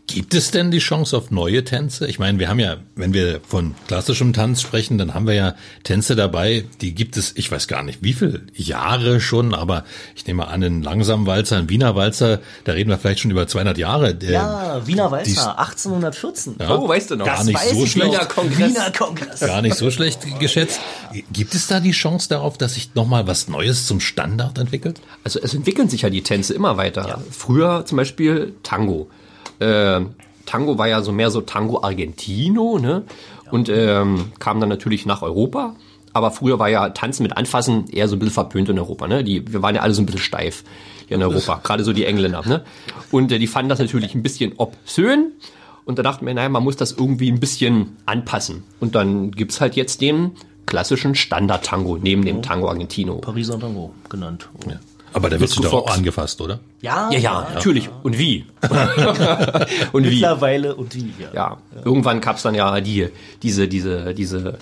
Gibt 0.07 0.33
es 0.33 0.51
denn 0.51 0.71
die 0.71 0.79
Chance 0.79 1.15
auf 1.15 1.31
neue 1.31 1.63
Tänze? 1.63 2.05
Ich 2.07 2.19
meine, 2.19 2.37
wir 2.37 2.49
haben 2.49 2.59
ja, 2.59 2.77
wenn 2.95 3.13
wir 3.13 3.39
von 3.47 3.75
klassischem 3.87 4.33
Tanz 4.33 4.61
sprechen, 4.61 4.97
dann 4.97 5.13
haben 5.13 5.25
wir 5.25 5.35
ja 5.35 5.55
Tänze 5.83 6.17
dabei, 6.17 6.65
die 6.81 6.93
gibt 6.93 7.15
es, 7.15 7.31
ich 7.37 7.49
weiß 7.49 7.69
gar 7.69 7.81
nicht, 7.83 7.99
wie 8.03 8.11
viele 8.11 8.41
Jahre 8.53 9.21
schon, 9.21 9.53
aber 9.53 9.85
ich 10.15 10.27
nehme 10.27 10.47
an, 10.47 10.63
einen 10.63 10.83
langsamen 10.83 11.25
Walzer, 11.27 11.57
einen 11.57 11.69
Wiener 11.69 11.95
Walzer, 11.95 12.39
da 12.65 12.73
reden 12.73 12.89
wir 12.89 12.97
vielleicht 12.97 13.21
schon 13.21 13.31
über 13.31 13.47
200 13.47 13.77
Jahre. 13.77 14.13
Der, 14.13 14.31
Ja, 14.31 14.81
Wiener 14.85 15.11
Walzer, 15.11 15.57
1814. 15.57 16.55
Ja, 16.59 16.75
Oh, 16.77 16.87
weißt 16.89 17.11
du 17.11 17.15
noch? 17.15 17.25
Gar 17.25 17.43
nicht 17.45 17.57
so 17.59 17.85
schlecht. 17.85 18.11
Wiener 18.11 18.25
Kongress. 18.25 18.69
Wiener 18.69 18.91
Kongress. 18.91 19.39
Gar 19.39 19.61
nicht 19.61 19.75
so 19.75 19.91
schlecht 19.91 20.19
geschätzt. 20.39 20.79
Gibt 21.31 21.53
es 21.55 21.67
da 21.67 21.79
die 21.79 21.91
Chance 21.91 22.27
darauf, 22.29 22.57
dass 22.57 22.73
sich 22.73 22.95
nochmal 22.95 23.27
was 23.27 23.47
Neues 23.47 23.87
zum 23.87 23.99
Standard 24.01 24.57
entwickelt? 24.57 24.99
Also 25.23 25.39
es 25.41 25.53
entwickeln 25.53 25.87
sich 25.89 26.01
ja 26.01 26.09
die 26.09 26.21
Tänze 26.23 26.53
immer 26.53 26.75
weiter. 26.77 27.21
Früher 27.31 27.85
zum 27.85 27.95
Beispiel 27.97 28.53
Tango. 28.63 29.09
Äh, 29.61 30.01
Tango 30.45 30.77
war 30.77 30.87
ja 30.87 31.01
so 31.01 31.11
mehr 31.11 31.31
so 31.31 31.41
Tango 31.41 31.83
Argentino, 31.83 32.79
ne? 32.79 33.03
Und 33.51 33.69
ähm, 33.69 34.31
kam 34.39 34.59
dann 34.59 34.69
natürlich 34.69 35.05
nach 35.05 35.21
Europa. 35.21 35.75
Aber 36.13 36.31
früher 36.31 36.59
war 36.59 36.69
ja 36.69 36.89
Tanzen 36.89 37.23
mit 37.23 37.37
Anfassen 37.37 37.87
eher 37.89 38.07
so 38.07 38.15
ein 38.15 38.19
bisschen 38.19 38.33
verpönt 38.33 38.67
in 38.69 38.77
Europa, 38.77 39.07
ne? 39.07 39.23
Die, 39.23 39.51
wir 39.51 39.61
waren 39.61 39.75
ja 39.75 39.81
alle 39.81 39.93
so 39.93 40.01
ein 40.01 40.05
bisschen 40.05 40.21
steif 40.21 40.63
hier 41.07 41.17
in 41.17 41.23
Europa, 41.23 41.61
gerade 41.63 41.83
so 41.83 41.93
die 41.93 42.05
Engländer, 42.05 42.41
ne? 42.45 42.63
Und 43.11 43.31
äh, 43.31 43.39
die 43.39 43.47
fanden 43.47 43.69
das 43.69 43.79
natürlich 43.79 44.15
ein 44.15 44.23
bisschen 44.23 44.53
obszön. 44.57 45.31
Und 45.85 45.99
da 45.99 46.03
dachten 46.03 46.25
wir, 46.25 46.33
naja, 46.33 46.49
man 46.49 46.63
muss 46.63 46.75
das 46.75 46.91
irgendwie 46.91 47.31
ein 47.31 47.39
bisschen 47.39 47.97
anpassen. 48.05 48.63
Und 48.79 48.95
dann 48.95 49.31
gibt's 49.31 49.61
halt 49.61 49.75
jetzt 49.75 50.01
den 50.01 50.31
klassischen 50.65 51.15
Standard-Tango 51.15 51.97
neben 51.97 52.23
dem 52.23 52.41
Tango 52.41 52.69
Argentino. 52.69 53.15
Pariser 53.15 53.59
Tango 53.59 53.93
genannt. 54.09 54.47
Oh. 54.65 54.71
Aber 55.13 55.29
wird 55.39 55.49
sich 55.49 55.59
Disco 55.59 55.63
doch 55.63 55.73
auch 55.73 55.87
Fox. 55.87 55.97
angefasst, 55.97 56.41
oder? 56.41 56.59
Ja, 56.81 57.09
Ja, 57.11 57.19
ja, 57.19 57.47
natürlich. 57.53 57.89
Und 58.03 58.17
wie? 58.17 58.45
und 59.91 60.05
wie? 60.05 60.09
Mittlerweile 60.09 60.75
und 60.75 60.95
wie. 60.95 61.13
Ja. 61.19 61.33
Ja, 61.33 61.57
irgendwann 61.83 62.21
gab's 62.21 62.43
dann 62.43 62.55
ja 62.55 62.79
die, 62.81 63.09
diese, 63.41 63.67
diese, 63.67 64.13
diese, 64.13 64.57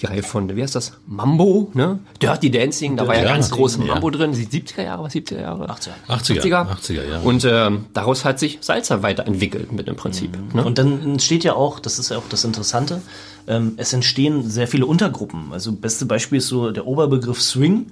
die 0.00 0.06
Reihe 0.06 0.22
von, 0.22 0.54
wie 0.54 0.62
heißt 0.62 0.74
das? 0.74 0.92
Mambo, 1.06 1.70
ne? 1.74 2.00
Dirty 2.20 2.50
Dancing, 2.50 2.96
da 2.96 3.06
war 3.06 3.14
ja 3.14 3.22
Dirty 3.22 3.34
ganz 3.34 3.50
groß 3.50 3.78
ja. 3.78 3.84
Mambo 3.84 4.10
drin. 4.10 4.32
Die 4.32 4.46
70er 4.46 4.82
Jahre, 4.82 5.04
was 5.04 5.14
70er 5.14 5.40
Jahre? 5.40 5.70
80er. 5.70 5.90
80er, 6.08 6.66
80er, 6.76 7.08
ja. 7.08 7.18
Und 7.20 7.44
ähm, 7.44 7.86
daraus 7.92 8.24
hat 8.24 8.38
sich 8.38 8.58
Salsa 8.60 9.02
weiterentwickelt 9.02 9.72
mit 9.72 9.86
dem 9.86 9.96
Prinzip. 9.96 10.36
Ne? 10.54 10.64
Und 10.64 10.78
dann 10.78 11.02
entsteht 11.02 11.44
ja 11.44 11.54
auch, 11.54 11.78
das 11.78 11.98
ist 11.98 12.10
ja 12.10 12.18
auch 12.18 12.28
das 12.28 12.44
Interessante, 12.44 13.02
ähm, 13.46 13.74
es 13.76 13.92
entstehen 13.92 14.48
sehr 14.48 14.68
viele 14.68 14.86
Untergruppen. 14.86 15.52
Also 15.52 15.72
beste 15.72 16.06
Beispiel 16.06 16.38
ist 16.38 16.48
so 16.48 16.70
der 16.70 16.86
Oberbegriff 16.86 17.40
Swing. 17.40 17.86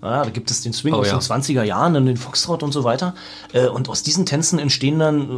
Ja, 0.00 0.22
da 0.22 0.30
gibt 0.30 0.50
es 0.50 0.60
den 0.60 0.72
Swing 0.72 0.94
Oh, 0.94 0.98
aus 0.98 1.08
ja. 1.08 1.18
den 1.18 1.20
20er 1.42 1.64
Jahren, 1.64 1.94
dann 1.94 2.06
den 2.06 2.16
Foxtrot 2.16 2.62
und 2.62 2.70
so 2.72 2.84
weiter. 2.84 3.14
Äh, 3.52 3.66
und 3.66 3.88
aus 3.88 4.04
diesen 4.04 4.26
Tänzen 4.26 4.58
entstehen 4.60 4.98
dann, 5.00 5.22
äh, 5.22 5.34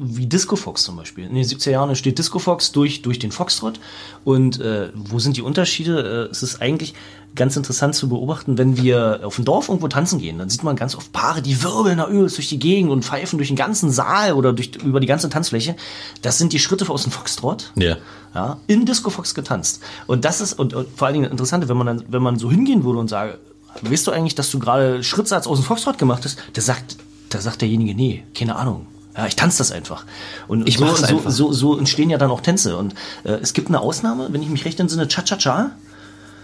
wie 0.00 0.26
Disco 0.26 0.56
Fox 0.56 0.82
zum 0.84 0.96
Beispiel. 0.96 1.26
In 1.26 1.34
den 1.34 1.44
70er 1.44 1.70
Jahren 1.70 1.90
entsteht 1.90 2.18
Disco 2.18 2.38
Fox 2.38 2.72
durch, 2.72 3.02
durch 3.02 3.18
den 3.18 3.32
Foxtrot. 3.32 3.80
Und 4.24 4.60
äh, 4.60 4.90
wo 4.94 5.18
sind 5.18 5.36
die 5.36 5.42
Unterschiede? 5.42 6.26
Äh, 6.28 6.30
es 6.30 6.42
ist 6.42 6.62
eigentlich 6.62 6.94
ganz 7.34 7.56
interessant 7.56 7.94
zu 7.94 8.08
beobachten, 8.08 8.56
wenn 8.56 8.78
wir 8.78 9.20
auf 9.22 9.36
dem 9.36 9.44
Dorf 9.44 9.68
irgendwo 9.68 9.86
tanzen 9.88 10.18
gehen, 10.18 10.38
dann 10.38 10.48
sieht 10.48 10.64
man 10.64 10.74
ganz 10.74 10.96
oft 10.96 11.12
Paare, 11.12 11.42
die 11.42 11.62
wirbeln 11.62 11.98
da 11.98 12.08
übelst 12.08 12.38
durch 12.38 12.48
die 12.48 12.58
Gegend 12.58 12.90
und 12.90 13.04
pfeifen 13.04 13.36
durch 13.38 13.48
den 13.48 13.56
ganzen 13.56 13.90
Saal 13.90 14.32
oder 14.32 14.52
durch, 14.54 14.74
über 14.82 14.98
die 14.98 15.06
ganze 15.06 15.28
Tanzfläche. 15.28 15.76
Das 16.22 16.38
sind 16.38 16.52
die 16.54 16.58
Schritte 16.58 16.88
aus 16.88 17.02
dem 17.02 17.12
Foxtrot 17.12 17.72
Ja. 17.76 17.98
ja, 18.34 18.56
in 18.66 18.86
Disco 18.86 19.10
Fox 19.10 19.34
getanzt. 19.34 19.82
Und 20.06 20.24
das 20.24 20.40
ist, 20.40 20.54
und, 20.54 20.72
und 20.74 20.88
vor 20.96 21.06
allen 21.06 21.14
Dingen 21.14 21.24
das 21.24 21.32
Interessante, 21.32 21.68
wenn 21.68 21.76
man 21.76 21.86
dann, 21.86 22.04
wenn 22.08 22.22
man 22.22 22.38
so 22.38 22.50
hingehen 22.50 22.82
würde 22.82 22.98
und 22.98 23.08
sage, 23.08 23.38
weißt 23.82 24.06
du 24.06 24.10
eigentlich, 24.10 24.34
dass 24.34 24.50
du 24.50 24.58
gerade 24.58 25.02
Schrittsatz 25.02 25.46
aus 25.46 25.58
dem 25.58 25.64
Foxtrot 25.64 25.98
gemacht 25.98 26.24
hast? 26.24 26.38
Der 26.54 26.62
sagt, 26.62 26.96
da 27.30 27.40
sagt 27.40 27.60
derjenige, 27.60 27.94
nee, 27.94 28.24
keine 28.34 28.56
Ahnung. 28.56 28.86
Ja, 29.16 29.26
ich 29.26 29.36
tanze 29.36 29.58
das 29.58 29.72
einfach. 29.72 30.04
Und 30.46 30.68
Ich 30.68 30.78
so, 30.78 30.84
mach's 30.84 31.00
so, 31.00 31.16
einfach. 31.16 31.30
so, 31.30 31.52
so 31.52 31.76
entstehen 31.76 32.08
ja 32.08 32.18
dann 32.18 32.30
auch 32.30 32.40
Tänze. 32.40 32.76
Und 32.76 32.94
äh, 33.24 33.32
es 33.32 33.52
gibt 33.52 33.68
eine 33.68 33.80
Ausnahme, 33.80 34.28
wenn 34.30 34.42
ich 34.42 34.48
mich 34.48 34.64
recht 34.64 34.78
entsinne, 34.78 35.08
Cha-Cha-Cha. 35.08 35.72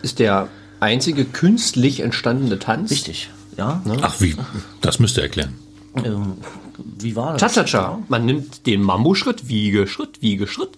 Ist 0.02 0.18
der 0.18 0.48
einzige 0.80 1.24
künstlich 1.24 2.00
entstandene 2.00 2.58
Tanz. 2.58 2.90
Richtig, 2.90 3.30
ja. 3.56 3.80
Ach, 4.02 4.20
wie? 4.20 4.34
Das 4.80 4.98
müsst 4.98 5.16
ihr 5.16 5.22
erklären. 5.22 5.54
Ähm, 6.04 6.34
wie 6.76 7.14
war 7.14 7.36
das? 7.36 7.54
Cha-Cha-Cha. 7.54 8.00
Man 8.08 8.26
nimmt 8.26 8.66
den 8.66 8.82
Mambo-Schritt, 8.82 9.48
Wiege, 9.48 9.86
Schritt, 9.86 10.20
Wiege, 10.20 10.48
Schritt, 10.48 10.70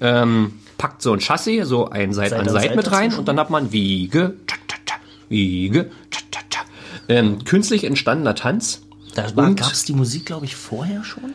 ähm, 0.00 0.54
packt 0.78 1.00
so 1.02 1.12
ein 1.12 1.20
Chassis, 1.20 1.68
so 1.68 1.88
ein 1.90 2.12
Seit 2.12 2.30
Seite 2.30 2.40
an 2.42 2.48
Seit 2.48 2.74
mit 2.74 2.90
rein 2.90 3.14
und 3.14 3.28
dann 3.28 3.38
hat 3.38 3.50
man 3.50 3.70
Wiege, 3.70 4.34
Cha-Cha-Cha, 4.48 4.79
Wiege. 5.30 5.90
Ähm, 7.08 7.42
künstlich 7.44 7.84
entstandener 7.84 8.34
Tanz. 8.34 8.82
Da 9.14 9.26
gab 9.30 9.72
es 9.72 9.84
die 9.84 9.94
Musik, 9.94 10.26
glaube 10.26 10.44
ich, 10.44 10.54
vorher 10.54 11.02
schon. 11.02 11.32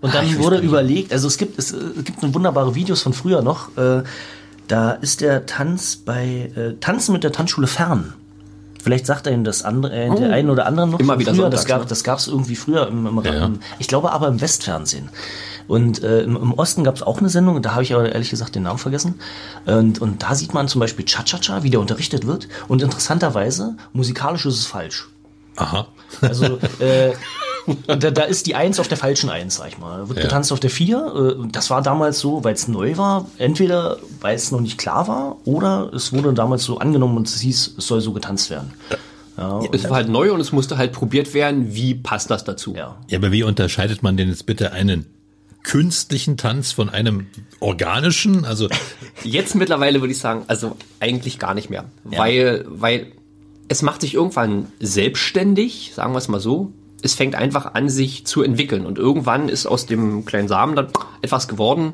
Und 0.00 0.14
dann 0.14 0.38
wurde 0.38 0.58
überlegt, 0.58 1.12
also 1.12 1.26
es 1.26 1.36
gibt, 1.38 1.58
es, 1.58 1.72
äh, 1.72 1.76
gibt 2.04 2.22
wunderbare 2.32 2.74
Videos 2.74 3.02
von 3.02 3.12
früher 3.12 3.42
noch. 3.42 3.76
Äh, 3.76 4.04
da 4.68 4.92
ist 4.92 5.20
der 5.20 5.46
Tanz 5.46 5.96
bei 5.96 6.52
äh, 6.54 6.74
Tanzen 6.80 7.12
mit 7.12 7.24
der 7.24 7.32
Tanzschule 7.32 7.66
fern. 7.66 8.14
Vielleicht 8.82 9.06
sagt 9.06 9.26
er 9.26 9.32
Ihnen 9.32 9.44
das 9.44 9.62
andere, 9.64 9.92
äh, 9.92 10.14
der 10.14 10.32
einen 10.32 10.50
oder 10.50 10.66
anderen 10.66 10.90
noch 10.90 11.00
Immer 11.00 11.18
wieder 11.18 11.32
früher. 11.34 11.42
sonntags, 11.42 11.62
Das 11.62 11.68
gab 11.68 11.80
ne? 11.80 11.86
das 11.88 12.04
gab's 12.04 12.26
irgendwie 12.28 12.54
früher 12.54 12.86
im, 12.86 13.06
im, 13.06 13.22
Ja. 13.24 13.46
im 13.46 13.58
ich 13.78 13.88
glaube 13.88 14.12
aber 14.12 14.28
im 14.28 14.40
Westfernsehen. 14.40 15.08
Und 15.68 16.02
äh, 16.02 16.22
im, 16.22 16.34
im 16.36 16.52
Osten 16.54 16.82
gab 16.82 16.96
es 16.96 17.02
auch 17.02 17.18
eine 17.18 17.28
Sendung, 17.28 17.62
da 17.62 17.72
habe 17.74 17.82
ich 17.84 17.94
aber 17.94 18.10
ehrlich 18.10 18.30
gesagt 18.30 18.54
den 18.56 18.64
Namen 18.64 18.78
vergessen. 18.78 19.20
Und, 19.66 20.00
und 20.00 20.22
da 20.22 20.34
sieht 20.34 20.54
man 20.54 20.66
zum 20.66 20.80
Beispiel 20.80 21.04
Cha-Cha-Cha, 21.04 21.62
wie 21.62 21.70
der 21.70 21.78
unterrichtet 21.80 22.26
wird. 22.26 22.48
Und 22.68 22.82
interessanterweise, 22.82 23.76
musikalisch 23.92 24.46
ist 24.46 24.54
es 24.58 24.66
falsch. 24.66 25.08
Aha. 25.56 25.86
Also 26.22 26.58
äh, 26.78 27.12
da, 27.86 27.96
da 27.96 28.22
ist 28.22 28.46
die 28.46 28.54
Eins 28.54 28.80
auf 28.80 28.88
der 28.88 28.96
falschen 28.96 29.28
Eins, 29.28 29.56
sag 29.56 29.68
ich 29.68 29.78
mal. 29.78 30.08
Wird 30.08 30.20
getanzt 30.22 30.52
auf 30.52 30.60
der 30.60 30.70
Vier. 30.70 31.36
Äh, 31.44 31.48
Das 31.52 31.68
war 31.68 31.82
damals 31.82 32.18
so, 32.20 32.44
weil 32.44 32.54
es 32.54 32.66
neu 32.68 32.96
war. 32.96 33.26
Entweder 33.38 33.98
weil 34.20 34.36
es 34.36 34.50
noch 34.50 34.60
nicht 34.60 34.78
klar 34.78 35.06
war 35.06 35.36
oder 35.44 35.90
es 35.92 36.12
wurde 36.12 36.32
damals 36.32 36.64
so 36.64 36.78
angenommen 36.78 37.16
und 37.16 37.28
es 37.28 37.40
hieß, 37.40 37.74
es 37.76 37.86
soll 37.86 38.00
so 38.00 38.12
getanzt 38.12 38.48
werden. 38.50 38.72
Ja, 39.36 39.60
Es 39.72 39.84
war 39.84 39.96
halt 39.96 40.08
neu 40.08 40.32
und 40.32 40.40
es 40.40 40.50
musste 40.50 40.78
halt 40.78 40.92
probiert 40.92 41.34
werden, 41.34 41.74
wie 41.74 41.94
passt 41.94 42.30
das 42.30 42.42
dazu. 42.44 42.74
ja. 42.74 42.96
Ja, 43.08 43.18
aber 43.18 43.30
wie 43.32 43.42
unterscheidet 43.44 44.02
man 44.02 44.16
denn 44.16 44.28
jetzt 44.28 44.46
bitte 44.46 44.72
einen 44.72 45.06
künstlichen 45.62 46.36
Tanz 46.36 46.72
von 46.72 46.88
einem 46.88 47.26
organischen? 47.60 48.44
Also 48.44 48.68
Jetzt 49.24 49.54
mittlerweile 49.54 50.00
würde 50.00 50.12
ich 50.12 50.18
sagen, 50.18 50.44
also 50.46 50.76
eigentlich 51.00 51.38
gar 51.38 51.54
nicht 51.54 51.70
mehr. 51.70 51.84
Weil, 52.04 52.64
weil 52.68 53.12
es 53.68 53.82
macht 53.82 54.00
sich 54.00 54.14
irgendwann 54.14 54.66
selbstständig, 54.80 55.92
sagen 55.94 56.12
wir 56.12 56.18
es 56.18 56.28
mal 56.28 56.40
so. 56.40 56.72
Es 57.00 57.14
fängt 57.14 57.36
einfach 57.36 57.74
an, 57.74 57.88
sich 57.88 58.26
zu 58.26 58.42
entwickeln. 58.42 58.84
Und 58.84 58.98
irgendwann 58.98 59.48
ist 59.48 59.66
aus 59.66 59.86
dem 59.86 60.24
kleinen 60.24 60.48
Samen 60.48 60.74
dann 60.74 60.88
etwas 61.22 61.46
geworden. 61.46 61.92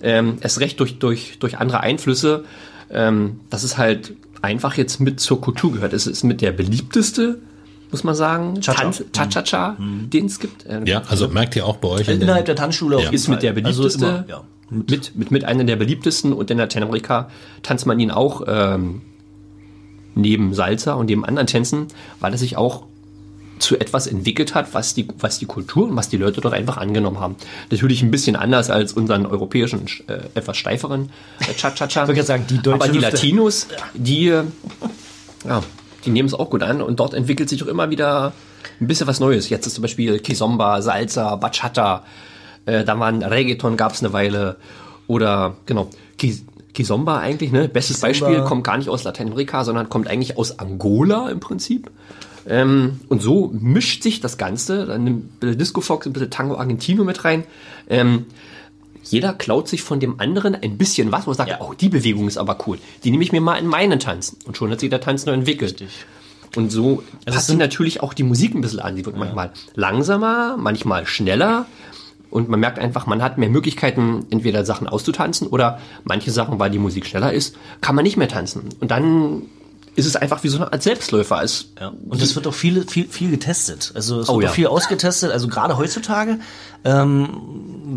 Ähm, 0.00 0.36
erst 0.40 0.60
recht 0.60 0.78
durch, 0.78 0.98
durch, 0.98 1.38
durch 1.40 1.58
andere 1.58 1.80
Einflüsse. 1.80 2.44
Ähm, 2.90 3.40
das 3.50 3.64
ist 3.64 3.78
halt 3.78 4.14
einfach 4.42 4.76
jetzt 4.76 5.00
mit 5.00 5.18
zur 5.18 5.40
Kultur 5.40 5.72
gehört. 5.72 5.92
Es 5.92 6.06
ist 6.06 6.22
mit 6.22 6.40
der 6.40 6.52
beliebteste, 6.52 7.40
muss 7.90 8.04
man 8.04 8.14
sagen. 8.14 8.60
Tanz, 8.60 9.04
Cha-Cha-Cha, 9.12 9.76
den 9.78 10.26
es 10.26 10.38
gibt. 10.38 10.64
Ähm, 10.68 10.86
ja, 10.86 11.02
also 11.08 11.28
merkt 11.28 11.56
ihr 11.56 11.66
auch 11.66 11.76
bei 11.76 11.88
euch 11.88 12.08
Innerhalb 12.08 12.46
der 12.46 12.56
Tanzschule 12.56 12.96
auf 12.96 13.02
jeden 13.02 13.14
ist 13.14 13.28
mit 13.28 13.42
der 13.42 13.54
Fall. 13.54 13.62
beliebteste, 13.62 14.06
Also 14.06 14.16
immer, 14.16 14.28
ja. 14.28 14.44
mit, 14.70 15.14
mit, 15.16 15.30
mit 15.30 15.44
einer 15.44 15.64
der 15.64 15.76
beliebtesten 15.76 16.32
und 16.32 16.50
in 16.50 16.58
Lateinamerika 16.58 17.30
tanzt 17.62 17.86
man 17.86 18.00
ihn 18.00 18.10
auch 18.10 18.42
ähm, 18.46 19.02
neben 20.14 20.54
Salsa 20.54 20.94
und 20.94 21.06
neben 21.06 21.24
anderen 21.24 21.46
Tänzen, 21.46 21.88
weil 22.20 22.32
er 22.32 22.38
sich 22.38 22.56
auch 22.56 22.84
zu 23.58 23.78
etwas 23.78 24.06
entwickelt 24.06 24.54
hat, 24.54 24.74
was 24.74 24.94
die, 24.94 25.06
was 25.18 25.38
die 25.38 25.46
Kultur 25.46 25.88
und 25.88 25.96
was 25.96 26.08
die 26.08 26.16
Leute 26.16 26.40
dort 26.40 26.54
einfach 26.54 26.76
angenommen 26.76 27.20
haben. 27.20 27.36
Natürlich 27.70 28.02
ein 28.02 28.10
bisschen 28.10 28.36
anders 28.36 28.68
als 28.70 28.92
unseren 28.92 29.26
europäischen, 29.26 29.86
äh, 30.06 30.18
etwas 30.34 30.56
steiferen 30.56 31.10
äh, 31.40 31.54
Cha-Cha-Cha. 31.54 32.02
Ich 32.02 32.08
gerade 32.08 32.22
sagen, 32.24 32.44
die 32.48 32.58
deutsche 32.58 32.84
Aber 32.84 32.88
die. 32.92 32.98
Latinos, 32.98 33.68
die, 33.94 34.28
äh, 34.28 34.42
ja, 35.46 35.62
die 36.04 36.10
nehmen 36.10 36.26
es 36.28 36.34
auch 36.34 36.50
gut 36.50 36.62
an 36.62 36.80
und 36.82 37.00
dort 37.00 37.14
entwickelt 37.14 37.48
sich 37.48 37.62
auch 37.62 37.68
immer 37.68 37.90
wieder 37.90 38.32
ein 38.80 38.86
bisschen 38.86 39.06
was 39.06 39.20
Neues. 39.20 39.48
Jetzt 39.48 39.66
ist 39.66 39.74
zum 39.74 39.82
Beispiel 39.82 40.18
Kizomba, 40.18 40.82
Salsa, 40.82 41.36
Bachata, 41.36 42.04
äh, 42.66 42.84
da 42.84 42.98
waren 42.98 43.22
Reggaeton 43.22 43.76
gab 43.76 43.92
es 43.92 44.02
eine 44.02 44.12
Weile 44.12 44.56
oder 45.06 45.56
genau 45.66 45.90
Ki- 46.18 46.44
Kizomba 46.72 47.18
eigentlich, 47.18 47.52
ne? 47.52 47.68
Bestes 47.68 48.00
Kizomba. 48.00 48.08
Beispiel 48.28 48.48
kommt 48.48 48.64
gar 48.64 48.78
nicht 48.78 48.88
aus 48.88 49.04
Lateinamerika, 49.04 49.64
sondern 49.64 49.88
kommt 49.88 50.08
eigentlich 50.08 50.36
aus 50.38 50.58
Angola 50.58 51.28
im 51.28 51.40
Prinzip. 51.40 51.90
Ähm, 52.46 53.00
und 53.08 53.22
so 53.22 53.50
mischt 53.58 54.02
sich 54.02 54.20
das 54.20 54.36
Ganze, 54.36 54.84
dann 54.84 55.04
nimmt 55.04 55.24
ein 55.24 55.38
bisschen 55.40 55.58
Disco 55.58 55.80
Fox, 55.80 56.06
ein 56.06 56.12
bisschen 56.12 56.30
Tango 56.30 56.56
Argentino 56.56 57.04
mit 57.04 57.24
rein. 57.24 57.44
Ähm, 57.88 58.26
jeder 59.04 59.32
klaut 59.34 59.68
sich 59.68 59.82
von 59.82 60.00
dem 60.00 60.20
anderen 60.20 60.54
ein 60.54 60.76
bisschen 60.78 61.12
was, 61.12 61.26
er 61.26 61.34
sagt, 61.34 61.50
Ja. 61.50 61.60
oh, 61.60 61.74
die 61.74 61.88
Bewegung 61.88 62.26
ist 62.28 62.36
aber 62.38 62.58
cool. 62.66 62.78
Die 63.04 63.10
nehme 63.10 63.22
ich 63.22 63.32
mir 63.32 63.40
mal 63.40 63.56
in 63.56 63.66
meinen 63.66 63.98
Tanzen. 64.00 64.38
Und 64.46 64.56
schon 64.56 64.70
hat 64.70 64.80
sich 64.80 64.90
der 64.90 65.00
Tanz 65.00 65.26
neu 65.26 65.32
entwickelt. 65.32 65.84
Und 66.56 66.70
so 66.70 67.02
passt 67.26 67.38
sich 67.38 67.46
sind- 67.46 67.58
natürlich 67.58 68.02
auch 68.02 68.14
die 68.14 68.22
Musik 68.22 68.54
ein 68.54 68.60
bisschen 68.60 68.80
an. 68.80 68.96
Die 68.96 69.04
wird 69.04 69.16
manchmal 69.16 69.52
langsamer, 69.74 70.56
manchmal 70.56 71.06
schneller. 71.06 71.66
Und 72.30 72.48
man 72.48 72.58
merkt 72.58 72.78
einfach, 72.80 73.06
man 73.06 73.22
hat 73.22 73.38
mehr 73.38 73.48
Möglichkeiten, 73.48 74.26
entweder 74.30 74.64
Sachen 74.64 74.88
auszutanzen 74.88 75.46
oder 75.46 75.78
manche 76.02 76.30
Sachen, 76.32 76.58
weil 76.58 76.70
die 76.70 76.80
Musik 76.80 77.06
schneller 77.06 77.32
ist, 77.32 77.56
kann 77.80 77.94
man 77.94 78.02
nicht 78.02 78.16
mehr 78.16 78.28
tanzen. 78.28 78.70
Und 78.80 78.90
dann 78.90 79.42
ist 79.96 80.06
es 80.06 80.16
einfach 80.16 80.42
wie 80.44 80.48
so 80.48 80.56
eine 80.58 80.72
Art 80.72 80.82
Selbstläufer. 80.82 81.42
Es, 81.42 81.66
Ja. 81.80 81.92
Und 82.08 82.20
es 82.20 82.34
wird 82.34 82.46
auch 82.46 82.54
viel, 82.54 82.86
viel, 82.88 83.08
viel 83.08 83.30
getestet. 83.30 83.92
Also 83.94 84.20
es 84.20 84.28
Oh 84.28 84.34
wird 84.34 84.44
ja. 84.44 84.50
auch 84.50 84.54
viel 84.54 84.66
ausgetestet. 84.66 85.30
Also 85.30 85.48
gerade 85.48 85.76
heutzutage, 85.78 86.38
ähm, 86.84 87.28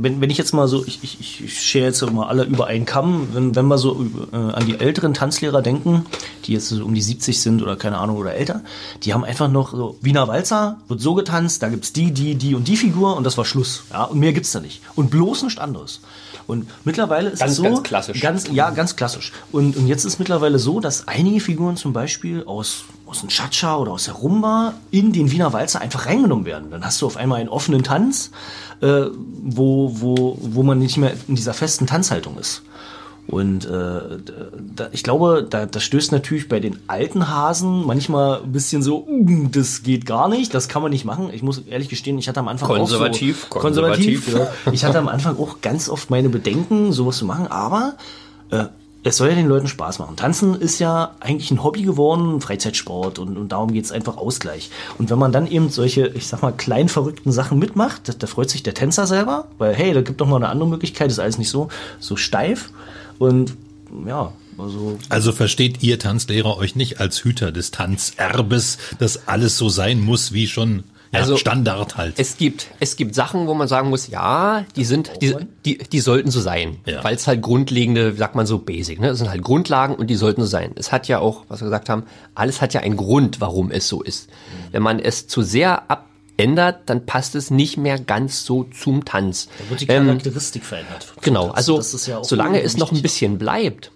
wenn, 0.01 0.21
wenn 0.21 0.29
ich 0.29 0.37
jetzt 0.37 0.53
mal 0.53 0.67
so, 0.67 0.85
ich, 0.85 0.99
ich, 1.03 1.19
ich- 1.43 1.59
schere 1.61 1.85
jetzt 1.87 1.97
so 1.99 2.07
mal 2.07 2.27
alle 2.27 2.43
über 2.43 2.67
einen 2.67 2.85
Kamm, 2.85 3.29
wenn, 3.33 3.55
wenn 3.55 3.65
wir 3.67 3.77
so 3.77 4.05
äh, 4.31 4.35
an 4.35 4.65
die 4.65 4.79
älteren 4.79 5.13
Tanzlehrer 5.13 5.61
denken, 5.61 6.05
die 6.45 6.53
jetzt 6.53 6.69
so 6.69 6.83
um 6.85 6.93
die 6.93 7.01
70 7.01 7.41
sind 7.41 7.61
oder 7.61 7.75
keine 7.75 7.97
Ahnung 7.97 8.17
oder 8.17 8.33
älter, 8.35 8.61
die 9.03 9.13
haben 9.13 9.23
einfach 9.25 9.49
noch 9.49 9.71
so 9.71 9.97
Wiener 10.01 10.27
Walzer, 10.27 10.77
wird 10.87 11.01
so 11.01 11.15
getanzt, 11.15 11.63
da 11.63 11.69
gibt's 11.69 11.93
die, 11.93 12.11
die, 12.11 12.35
die 12.35 12.55
und 12.55 12.67
die 12.67 12.77
Figur 12.77 13.17
und 13.17 13.23
das 13.23 13.37
war 13.37 13.45
Schluss. 13.45 13.83
Ja, 13.91 14.03
und 14.03 14.19
mehr 14.19 14.33
gibt's 14.33 14.51
da 14.51 14.59
nicht. 14.59 14.81
Und 14.95 15.09
bloß 15.09 15.43
nichts 15.43 15.59
anderes. 15.59 15.99
Und 16.45 16.69
mittlerweile 16.85 17.29
ist 17.31 17.39
Ganz, 17.39 17.51
es 17.51 17.57
so, 17.57 17.63
ganz 17.63 17.83
klassisch. 17.83 18.21
Ganz, 18.21 18.47
ja, 18.49 18.69
ganz 18.69 18.95
klassisch. 18.95 19.33
Und, 19.51 19.75
und 19.75 19.87
jetzt 19.87 20.05
ist 20.05 20.17
mittlerweile 20.17 20.59
so, 20.59 20.79
dass 20.79 21.05
einige 21.05 21.41
Figuren 21.41 21.75
zum 21.75 21.86
Beispiel 21.93 22.43
aus, 22.45 22.83
aus 23.05 23.21
dem 23.21 23.29
Cha-Cha 23.29 23.77
oder 23.77 23.91
aus 23.91 24.05
der 24.05 24.15
Rumba 24.15 24.73
in 24.91 25.13
den 25.13 25.31
Wiener 25.31 25.53
Walzer 25.53 25.81
einfach 25.81 26.05
reingenommen 26.05 26.45
werden. 26.45 26.71
Dann 26.71 26.83
hast 26.85 27.01
du 27.01 27.05
auf 27.05 27.17
einmal 27.17 27.39
einen 27.39 27.49
offenen 27.49 27.83
Tanz, 27.83 28.31
äh, 28.81 29.05
wo, 29.43 29.91
wo, 29.99 30.37
wo 30.41 30.63
man 30.63 30.79
nicht 30.79 30.97
mehr 30.97 31.13
in 31.27 31.35
dieser 31.35 31.53
festen 31.53 31.87
Tanzhaltung 31.87 32.37
ist. 32.37 32.63
Und 33.27 33.65
äh, 33.65 33.69
da, 34.75 34.87
ich 34.93 35.03
glaube, 35.03 35.45
da, 35.49 35.65
das 35.65 35.83
stößt 35.83 36.13
natürlich 36.13 36.47
bei 36.47 36.61
den 36.61 36.79
alten 36.87 37.27
Hasen 37.27 37.85
manchmal 37.85 38.41
ein 38.41 38.53
bisschen 38.53 38.81
so, 38.81 39.05
"Uh, 39.05 39.49
das 39.51 39.83
geht 39.83 40.05
gar 40.05 40.29
nicht, 40.29 40.53
das 40.53 40.69
kann 40.69 40.81
man 40.81 40.91
nicht 40.91 41.03
machen. 41.03 41.29
Ich 41.33 41.43
muss 41.43 41.59
ehrlich 41.67 41.89
gestehen, 41.89 42.17
ich 42.17 42.29
hatte 42.29 42.39
am 42.39 42.47
Anfang 42.47 42.69
Konservativ, 42.69 43.47
auch 43.49 43.55
so, 43.55 43.59
konservativ. 43.59 44.23
konservativ. 44.25 44.65
Ja. 44.65 44.71
Ich 44.71 44.85
hatte 44.85 44.97
am 44.99 45.09
Anfang 45.09 45.37
auch 45.37 45.59
ganz 45.59 45.89
oft 45.89 46.09
meine 46.09 46.29
Bedenken, 46.29 46.93
sowas 46.93 47.17
zu 47.17 47.25
machen, 47.25 47.47
aber 47.47 47.95
äh, 48.49 48.67
es 49.07 49.17
soll 49.17 49.29
ja 49.29 49.35
den 49.35 49.47
Leuten 49.47 49.67
Spaß 49.67 49.99
machen. 49.99 50.15
Tanzen 50.15 50.55
ist 50.55 50.79
ja 50.79 51.15
eigentlich 51.19 51.51
ein 51.51 51.63
Hobby 51.63 51.83
geworden, 51.83 52.41
Freizeitsport 52.41 53.19
und, 53.19 53.37
und 53.37 53.51
darum 53.51 53.71
geht's 53.73 53.91
einfach 53.91 54.17
Ausgleich. 54.17 54.69
Und 54.97 55.09
wenn 55.09 55.19
man 55.19 55.31
dann 55.31 55.47
eben 55.47 55.69
solche, 55.69 56.07
ich 56.07 56.27
sag 56.27 56.41
mal, 56.41 56.51
klein 56.51 56.89
verrückten 56.89 57.31
Sachen 57.31 57.59
mitmacht, 57.59 58.09
da, 58.09 58.13
da 58.13 58.27
freut 58.27 58.49
sich 58.49 58.63
der 58.63 58.73
Tänzer 58.73 59.07
selber, 59.07 59.47
weil 59.57 59.73
hey, 59.73 59.93
da 59.93 60.01
gibt 60.01 60.21
doch 60.21 60.27
mal 60.27 60.37
eine 60.37 60.49
andere 60.49 60.69
Möglichkeit, 60.69 61.09
ist 61.09 61.19
alles 61.19 61.37
nicht 61.37 61.49
so, 61.49 61.69
so 61.99 62.15
steif. 62.15 62.69
Und 63.19 63.55
ja, 64.05 64.31
also 64.57 64.97
also 65.09 65.31
versteht 65.31 65.83
ihr 65.83 65.99
Tanzlehrer 65.99 66.57
euch 66.57 66.75
nicht 66.75 66.99
als 66.99 67.23
Hüter 67.23 67.51
des 67.51 67.71
Tanzerbes, 67.71 68.77
dass 68.99 69.27
alles 69.27 69.57
so 69.57 69.69
sein 69.69 70.01
muss 70.01 70.33
wie 70.33 70.47
schon 70.47 70.83
ja, 71.11 71.19
Also, 71.19 71.37
Standard 71.37 71.97
halt. 71.97 72.15
Es 72.17 72.37
gibt, 72.37 72.67
es 72.79 72.95
gibt 72.95 73.15
Sachen, 73.15 73.47
wo 73.47 73.53
man 73.53 73.67
sagen 73.67 73.89
muss, 73.89 74.07
ja, 74.07 74.65
die 74.75 74.85
sind, 74.85 75.11
die, 75.21 75.35
die, 75.65 75.77
die 75.77 75.99
sollten 75.99 76.31
so 76.31 76.41
sein. 76.41 76.77
Ja. 76.85 77.03
Weil 77.03 77.15
es 77.15 77.27
halt 77.27 77.41
grundlegende, 77.41 78.13
sagt 78.15 78.35
man 78.35 78.45
so, 78.45 78.59
basic, 78.59 78.99
ne? 78.99 79.07
Das 79.07 79.17
sind 79.19 79.29
halt 79.29 79.41
Grundlagen 79.41 79.95
und 79.95 80.07
die 80.07 80.15
sollten 80.15 80.41
so 80.41 80.47
sein. 80.47 80.71
Es 80.75 80.91
hat 80.91 81.07
ja 81.07 81.19
auch, 81.19 81.43
was 81.47 81.61
wir 81.61 81.65
gesagt 81.65 81.89
haben, 81.89 82.03
alles 82.35 82.61
hat 82.61 82.73
ja 82.73 82.81
einen 82.81 82.97
Grund, 82.97 83.39
warum 83.41 83.71
es 83.71 83.87
so 83.87 84.01
ist. 84.01 84.29
Wenn 84.71 84.83
man 84.83 84.99
es 84.99 85.27
zu 85.27 85.41
sehr 85.41 85.83
abändert, 85.89 86.81
dann 86.89 87.05
passt 87.05 87.35
es 87.35 87.49
nicht 87.51 87.77
mehr 87.77 87.99
ganz 87.99 88.43
so 88.45 88.63
zum 88.65 89.05
Tanz. 89.05 89.47
da 89.59 89.69
wird 89.69 89.81
die 89.81 89.87
Ähm, 89.87 90.07
Charakteristik 90.07 90.63
verändert. 90.65 91.13
Genau, 91.21 91.47
Das- 91.47 91.55
also 91.57 91.77
das 91.77 91.93
ist 91.93 92.07
ja 92.07 92.17
auch 92.19 92.23
solange 92.25 92.61
es 92.61 92.77
noch 92.77 92.91
ein 92.91 93.01
bisschen 93.01 93.37
bleibt 93.37 93.91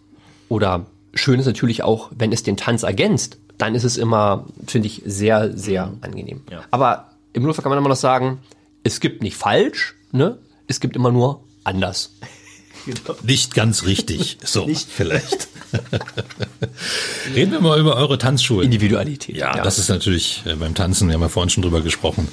oder 0.50 0.86
schön 1.14 1.40
ist 1.40 1.46
natürlich 1.46 1.84
auch, 1.84 2.10
wenn 2.16 2.32
es 2.32 2.44
den 2.44 2.58
Tanz 2.58 2.84
ergänzt, 2.84 3.38
dann 3.58 3.76
ist 3.76 3.84
es 3.84 3.98
immer, 3.98 4.48
finde 4.68 4.88
ich, 4.88 5.02
sehr, 5.06 5.56
sehr 5.58 5.94
angenehm. 6.02 6.42
Ja. 6.50 6.64
Aber 6.72 7.12
im 7.34 7.44
Notfall 7.44 7.64
kann 7.64 7.70
man 7.70 7.78
immer 7.80 7.90
noch 7.90 7.96
sagen, 7.96 8.40
es 8.84 9.00
gibt 9.00 9.22
nicht 9.22 9.36
falsch, 9.38 9.96
ne? 10.12 10.38
Es 10.68 10.80
gibt 10.80 10.96
immer 10.96 11.12
nur 11.12 11.44
anders. 11.64 12.14
Nicht 13.24 13.54
ganz 13.54 13.86
richtig. 13.86 14.40
So, 14.44 14.66
Nicht. 14.68 14.88
vielleicht. 14.90 15.50
Reden 17.36 17.52
wir 17.52 17.62
mal 17.62 17.80
über 17.80 17.96
eure 17.96 18.18
Tanzschulen. 18.18 18.66
Individualität. 18.66 19.36
Ja, 19.38 19.62
das 19.62 19.78
ist 19.80 19.90
natürlich 19.90 20.42
äh, 20.46 20.56
beim 20.56 20.74
Tanzen, 20.74 21.08
wir 21.08 21.14
haben 21.14 21.22
ja 21.22 21.30
vorhin 21.30 21.50
schon 21.50 21.62
drüber 21.64 21.82
gesprochen, 21.82 22.28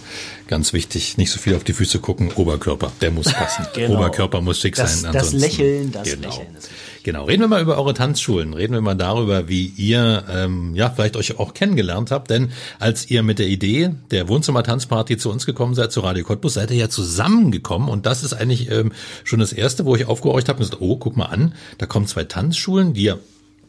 ganz 0.47 0.72
wichtig. 0.72 1.18
Nicht 1.18 1.31
so 1.31 1.39
viel 1.39 1.55
auf 1.55 1.64
die 1.64 1.72
Füße 1.74 1.99
gucken, 2.01 2.33
Oberkörper, 2.33 2.91
der 3.01 3.11
muss 3.11 3.33
passen. 3.33 3.66
Genau. 3.74 3.97
Oberkörper 3.97 4.41
muss 4.41 4.59
schick 4.61 4.74
Das- 4.76 5.03
sein. 5.03 5.12
das 5.12 5.24
ansonsten- 5.24 5.39
Lächeln, 5.41 5.93
das 5.93 6.05
genau. 6.05 6.29
Lächeln 6.29 6.57
ist 6.57 6.64
wichtig. 6.70 6.88
Genau, 7.09 7.24
reden 7.24 7.40
wir 7.40 7.48
mal 7.48 7.62
über 7.62 7.78
eure 7.78 7.94
Tanzschulen. 7.94 8.52
Reden 8.52 8.74
wir 8.74 8.82
mal 8.82 8.94
darüber, 8.94 9.48
wie 9.48 9.72
ihr 9.78 10.24
ähm, 10.30 10.74
ja 10.74 10.90
vielleicht 10.90 11.16
euch 11.16 11.38
auch 11.38 11.54
kennengelernt 11.54 12.11
habt. 12.11 12.28
Denn 12.28 12.50
als 12.80 13.11
ihr 13.11 13.22
mit 13.22 13.38
der 13.38 13.46
Idee 13.46 13.94
der 14.11 14.28
Wohnzimmer-Tanzparty 14.28 15.16
zu 15.16 15.30
uns 15.30 15.46
gekommen 15.46 15.74
seid, 15.74 15.90
zu 15.90 16.00
Radio 16.00 16.22
Cottbus, 16.22 16.52
seid 16.52 16.70
ihr 16.70 16.76
ja 16.76 16.90
zusammengekommen. 16.90 17.88
Und 17.88 18.04
das 18.04 18.24
ist 18.24 18.34
eigentlich 18.34 18.70
ähm, 18.70 18.92
schon 19.24 19.38
das 19.38 19.54
Erste, 19.54 19.86
wo 19.86 19.96
ich 19.96 20.04
aufgehorcht 20.04 20.50
habe 20.50 20.59
und 20.59 20.66
gesagt, 20.66 20.82
oh, 20.82 20.98
guck 20.98 21.16
mal 21.16 21.24
an, 21.24 21.54
da 21.78 21.86
kommen 21.86 22.06
zwei 22.06 22.24
Tanzschulen, 22.24 22.92
die 22.92 23.04
ja 23.04 23.16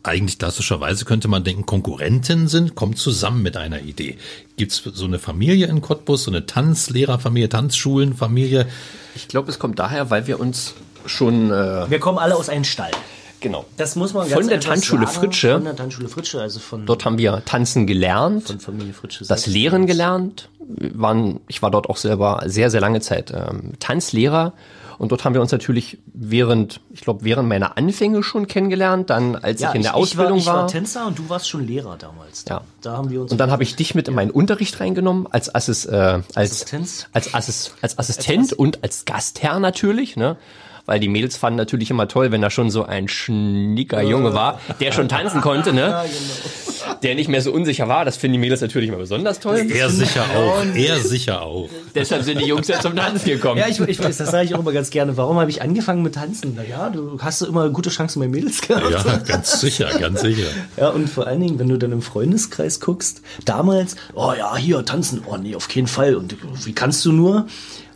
eigentlich 0.03 0.37
klassischerweise 0.37 1.05
könnte 1.05 1.29
man 1.29 1.45
denken, 1.45 1.65
Konkurrenten 1.65 2.49
sind, 2.49 2.75
kommen 2.75 2.97
zusammen 2.97 3.41
mit 3.41 3.55
einer 3.55 3.79
Idee. 3.79 4.17
Gibt's 4.57 4.83
so 4.83 5.05
eine 5.05 5.17
Familie 5.17 5.67
in 5.67 5.79
Cottbus, 5.79 6.25
so 6.25 6.31
eine 6.31 6.45
Tanzlehrerfamilie, 6.45 7.47
Tanzschulenfamilie? 7.47 8.67
Ich 9.15 9.29
glaube, 9.29 9.49
es 9.49 9.59
kommt 9.59 9.79
daher, 9.79 10.09
weil 10.09 10.27
wir 10.27 10.41
uns 10.41 10.73
schon, 11.05 11.51
äh, 11.51 11.89
Wir 11.89 11.99
kommen 11.99 12.17
alle 12.17 12.35
aus 12.35 12.49
einem 12.49 12.65
Stall. 12.65 12.91
Genau, 13.39 13.65
Das 13.77 13.95
muss 13.95 14.13
man 14.13 14.27
Von 14.27 14.47
der 14.47 14.59
Tanzschule 14.59 15.05
sagen. 15.05 15.19
Fritsche. 15.19 15.53
Von 15.53 15.63
der 15.63 15.75
Tanzschule 15.75 16.09
Fritsche, 16.09 16.41
also 16.41 16.59
von, 16.59 16.85
dort 16.85 17.05
haben 17.05 17.17
wir 17.17 17.43
tanzen 17.45 17.87
gelernt. 17.87 18.47
von 18.47 18.59
Familie 18.59 18.93
Fritsche. 18.93 19.25
das. 19.25 19.47
Lehren 19.47 19.87
gelernt. 19.87 20.49
Waren, 20.93 21.39
ich 21.47 21.61
war 21.61 21.71
dort 21.71 21.89
auch 21.89 21.97
selber 21.97 22.43
sehr, 22.45 22.69
sehr 22.69 22.79
lange 22.79 23.01
Zeit 23.01 23.31
ähm, 23.31 23.73
Tanzlehrer 23.79 24.53
Und 24.99 25.11
dort 25.13 25.23
haben 25.23 25.33
wir 25.33 25.41
uns 25.41 25.51
natürlich 25.51 25.97
während, 26.05 26.81
ich 26.91 27.01
glaube, 27.01 27.23
während 27.23 27.47
meiner 27.47 27.77
Anfänge 27.77 28.21
schon 28.21 28.47
kennengelernt, 28.47 29.09
dann 29.09 29.35
als 29.35 29.61
ich 29.61 29.73
in 29.73 29.81
der 29.81 29.95
Ausbildung 29.95 30.37
ich 30.37 30.45
war, 30.45 30.55
war. 30.55 30.59
Ich 30.67 30.73
war 30.73 30.79
Tänzer 30.79 31.07
und 31.07 31.17
du 31.17 31.29
warst 31.29 31.49
schon 31.49 31.65
Lehrer 31.65 31.95
damals. 31.97 32.43
Ja. 32.47 32.61
Da 32.81 32.97
haben 32.97 33.09
wir 33.09 33.21
uns. 33.21 33.31
Und 33.31 33.37
dann 33.37 33.49
habe 33.49 33.63
ich 33.63 33.77
dich 33.77 33.95
mit 33.95 34.09
in 34.09 34.13
meinen 34.13 34.29
Unterricht 34.29 34.79
reingenommen, 34.81 35.25
als, 35.31 35.55
Assis, 35.55 35.85
äh, 35.85 35.95
als, 35.95 36.51
Assistenz? 36.51 37.07
als, 37.13 37.33
Assis, 37.33 37.71
als 37.81 37.97
Assistent 37.97 38.53
und 38.53 38.83
als 38.83 39.05
Gastherr 39.05 39.59
natürlich, 39.59 40.17
ne? 40.17 40.35
Weil 40.89 40.99
die 40.99 41.07
Mädels 41.07 41.37
fanden 41.37 41.57
natürlich 41.57 41.91
immer 41.91 42.07
toll, 42.07 42.31
wenn 42.31 42.41
da 42.41 42.49
schon 42.49 42.71
so 42.71 42.83
ein 42.83 43.07
schnicker 43.07 44.01
Junge 44.01 44.33
war, 44.33 44.59
der 44.79 44.91
schon 44.91 45.07
tanzen 45.07 45.39
konnte, 45.39 45.71
ne? 45.71 46.03
Der 47.03 47.13
nicht 47.13 47.29
mehr 47.29 47.41
so 47.41 47.51
unsicher 47.51 47.87
war. 47.87 48.05
Das 48.05 48.17
finden 48.17 48.33
die 48.33 48.39
Mädels 48.39 48.61
natürlich 48.61 48.89
immer 48.89 48.97
besonders 48.97 49.39
toll. 49.39 49.67
Er 49.69 49.89
sicher 49.89 50.23
auch. 50.35 50.65
Er 50.73 50.99
sicher 50.99 51.41
auch. 51.41 51.69
Deshalb 51.93 52.23
sind 52.23 52.41
die 52.41 52.45
Jungs 52.45 52.67
ja 52.67 52.79
zum 52.79 52.95
Tanzen 52.95 53.29
gekommen. 53.29 53.59
Ja, 53.59 53.67
ich, 53.67 53.79
ich 53.79 54.03
weiß, 54.03 54.17
das 54.17 54.31
sage 54.31 54.45
ich 54.45 54.55
auch 54.55 54.59
immer 54.59 54.71
ganz 54.71 54.89
gerne. 54.89 55.15
Warum 55.15 55.37
habe 55.39 55.51
ich 55.51 55.61
angefangen 55.61 56.01
mit 56.01 56.15
Tanzen? 56.15 56.55
Naja, 56.55 56.89
du 56.89 57.19
hast 57.21 57.41
immer 57.41 57.69
gute 57.69 57.89
Chancen 57.89 58.21
bei 58.21 58.27
Mädels 58.27 58.61
gehabt. 58.61 58.89
Ja, 58.89 59.17
ganz 59.17 59.59
sicher, 59.61 59.89
ganz 59.99 60.21
sicher. 60.21 60.47
Ja, 60.77 60.89
und 60.89 61.09
vor 61.09 61.27
allen 61.27 61.41
Dingen, 61.41 61.59
wenn 61.59 61.69
du 61.69 61.77
dann 61.77 61.91
im 61.91 62.01
Freundeskreis 62.01 62.79
guckst, 62.79 63.21
damals, 63.45 63.95
oh 64.15 64.33
ja, 64.35 64.55
hier 64.55 64.83
tanzen, 64.83 65.21
oh 65.25 65.37
nee, 65.37 65.55
auf 65.55 65.67
keinen 65.67 65.87
Fall. 65.87 66.15
Und 66.15 66.37
wie 66.65 66.73
kannst 66.73 67.05
du 67.05 67.11
nur? 67.11 67.45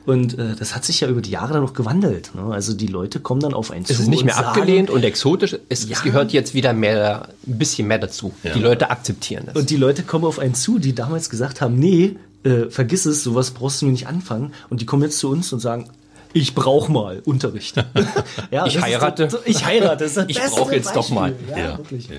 Und 0.05 0.37
äh, 0.37 0.55
das 0.57 0.75
hat 0.75 0.83
sich 0.83 0.99
ja 0.99 1.07
über 1.07 1.21
die 1.21 1.31
Jahre 1.31 1.53
dann 1.53 1.61
noch 1.61 1.73
gewandelt. 1.73 2.35
Ne? 2.35 2.53
Also 2.53 2.73
die 2.73 2.87
Leute 2.87 3.19
kommen 3.19 3.39
dann 3.39 3.53
auf 3.53 3.71
einen 3.71 3.85
zu. 3.85 3.93
Es 3.93 3.99
ist 3.99 4.07
nicht 4.07 4.19
und 4.21 4.25
mehr 4.25 4.35
sagen, 4.35 4.47
abgelehnt 4.47 4.89
und 4.89 5.03
exotisch. 5.03 5.55
Es, 5.69 5.87
Ja. 5.87 5.95
es 5.97 6.03
gehört 6.03 6.33
jetzt 6.33 6.53
wieder 6.53 6.73
mehr, 6.73 7.29
ein 7.47 7.57
bisschen 7.57 7.87
mehr 7.87 7.99
dazu. 7.99 8.33
Ja. 8.43 8.53
Die 8.53 8.59
Leute 8.59 8.89
akzeptieren 8.89 9.43
das. 9.47 9.55
Und 9.55 9.69
die 9.69 9.77
Leute 9.77 10.03
kommen 10.03 10.25
auf 10.25 10.39
einen 10.39 10.55
zu, 10.55 10.79
die 10.79 10.93
damals 10.93 11.29
gesagt 11.29 11.61
haben, 11.61 11.75
nee, 11.75 12.15
äh, 12.43 12.69
vergiss 12.69 13.05
es, 13.05 13.23
sowas 13.23 13.51
brauchst 13.51 13.81
du 13.81 13.85
mir 13.85 13.91
nicht 13.93 14.07
anfangen. 14.07 14.51
Und 14.69 14.81
die 14.81 14.85
kommen 14.85 15.03
jetzt 15.03 15.19
zu 15.19 15.29
uns 15.29 15.53
und 15.53 15.59
sagen, 15.59 15.89
ich 16.33 16.55
brauche 16.55 16.91
mal 16.91 17.21
Unterricht. 17.25 17.75
ja, 18.51 18.65
Ich 18.65 18.73
das 18.75 18.83
heirate. 18.83 19.29
so- 19.29 19.37
ich 19.45 19.65
heirate. 19.65 20.03
Das 20.03 20.13
das 20.15 20.25
Ich 20.27 20.37
beste 20.39 20.59
brauch 20.59 20.71
jetzt 20.71 20.95
doch 20.95 21.09
mal. 21.09 21.33
Ja, 21.49 21.57
Ja. 21.57 21.77
wirklich. 21.77 22.07
Ja. 22.09 22.15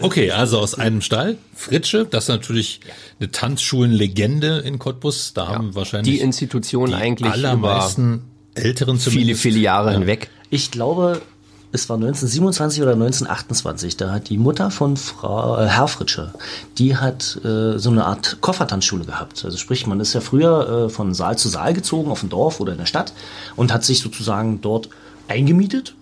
Okay, 0.00 0.30
also 0.32 0.58
aus 0.58 0.74
einem 0.74 1.00
Stall, 1.02 1.36
Fritsche, 1.54 2.04
das 2.04 2.24
ist 2.24 2.28
natürlich 2.28 2.80
eine 3.20 3.30
Tanzschulenlegende 3.30 4.58
in 4.58 4.78
Cottbus. 4.78 5.32
Da 5.34 5.48
haben 5.48 5.74
wahrscheinlich 5.74 6.16
die 6.16 6.20
Institution 6.20 6.88
die 6.90 6.94
eigentlich 6.94 7.26
über 7.34 7.34
allermeisten 7.34 8.22
Älteren 8.54 8.98
viele, 8.98 9.12
zumindest. 9.12 9.42
viele 9.42 9.58
Jahre 9.58 9.92
hinweg. 9.92 10.30
Ich 10.50 10.70
glaube, 10.70 11.20
es 11.74 11.88
war 11.88 11.96
1927 11.96 12.82
oder 12.82 12.92
1928. 12.92 13.96
Da 13.96 14.12
hat 14.12 14.28
die 14.28 14.38
Mutter 14.38 14.70
von 14.70 14.96
Frau 14.96 15.58
äh, 15.58 15.66
Herr 15.66 15.88
Fritsche, 15.88 16.32
die 16.78 16.96
hat 16.96 17.38
äh, 17.44 17.78
so 17.78 17.90
eine 17.90 18.06
Art 18.06 18.38
Koffertanzschule 18.40 19.04
gehabt. 19.04 19.44
Also 19.44 19.58
sprich, 19.58 19.86
man 19.86 19.98
ist 20.00 20.12
ja 20.14 20.20
früher 20.20 20.86
äh, 20.86 20.88
von 20.88 21.12
Saal 21.14 21.36
zu 21.36 21.48
Saal 21.48 21.74
gezogen 21.74 22.10
auf 22.10 22.20
dem 22.20 22.28
Dorf 22.30 22.60
oder 22.60 22.72
in 22.72 22.78
der 22.78 22.86
Stadt 22.86 23.12
und 23.56 23.72
hat 23.72 23.84
sich 23.84 24.00
sozusagen 24.00 24.60
dort 24.60 24.88
eingemietet 25.28 25.94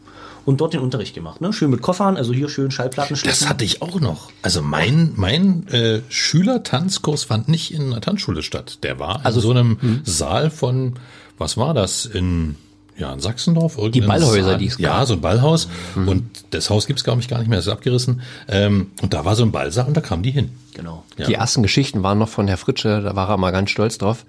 und 0.44 0.60
dort 0.60 0.74
den 0.74 0.80
Unterricht 0.80 1.14
gemacht. 1.14 1.40
Ne? 1.40 1.52
Schön 1.52 1.70
mit 1.70 1.80
Koffern, 1.82 2.16
also 2.16 2.32
hier 2.32 2.48
schön 2.48 2.70
Schallplatten 2.70 3.16
Das 3.24 3.48
hatte 3.48 3.64
ich 3.64 3.80
auch 3.80 3.98
noch. 4.00 4.30
Also 4.42 4.60
mein, 4.60 5.12
mein 5.16 5.66
äh, 5.68 6.00
Schülertanzkurs 6.08 7.24
fand 7.24 7.48
nicht 7.48 7.72
in 7.72 7.86
einer 7.92 8.00
Tanzschule 8.00 8.42
statt. 8.42 8.78
Der 8.82 8.98
war 8.98 9.20
Also- 9.24 9.40
in 9.40 9.42
so 9.46 9.50
einem 9.52 10.00
Saal 10.04 10.50
von, 10.50 10.94
was 11.38 11.56
war 11.56 11.72
das, 11.74 12.04
in, 12.04 12.56
ja, 12.96 13.12
in 13.12 13.20
Sachsendorf? 13.20 13.78
irgendein 13.78 14.08
Ballhäuser, 14.08 14.58
die 14.58 14.66
es 14.66 14.78
Ja, 14.78 14.98
gab. 14.98 15.06
so 15.06 15.14
ein 15.14 15.20
Ballhaus. 15.20 15.68
Und 15.94 16.24
das 16.50 16.70
Haus 16.70 16.86
gibt's 16.86 17.04
glaube 17.04 17.20
ich, 17.20 17.28
gar 17.28 17.38
nicht 17.38 17.48
mehr, 17.48 17.58
das 17.58 17.66
ist 17.66 17.72
abgerissen. 17.72 18.20
Ähm, 18.48 18.90
und 19.02 19.12
da 19.14 19.24
war 19.24 19.34
so 19.36 19.42
ein 19.42 19.52
Ballsaal 19.52 19.86
und 19.86 19.96
da 19.96 20.00
kamen 20.00 20.22
die 20.22 20.30
hin. 20.30 20.50
Genau. 20.74 21.04
Ja. 21.18 21.26
Die 21.26 21.34
ersten 21.34 21.62
Geschichten 21.62 22.02
waren 22.02 22.18
noch 22.18 22.28
von 22.28 22.48
Herr 22.48 22.56
Fritsche, 22.56 23.00
da 23.02 23.14
war 23.16 23.28
er 23.28 23.36
mal 23.36 23.50
ganz 23.50 23.70
stolz 23.70 23.98
drauf. 23.98 24.24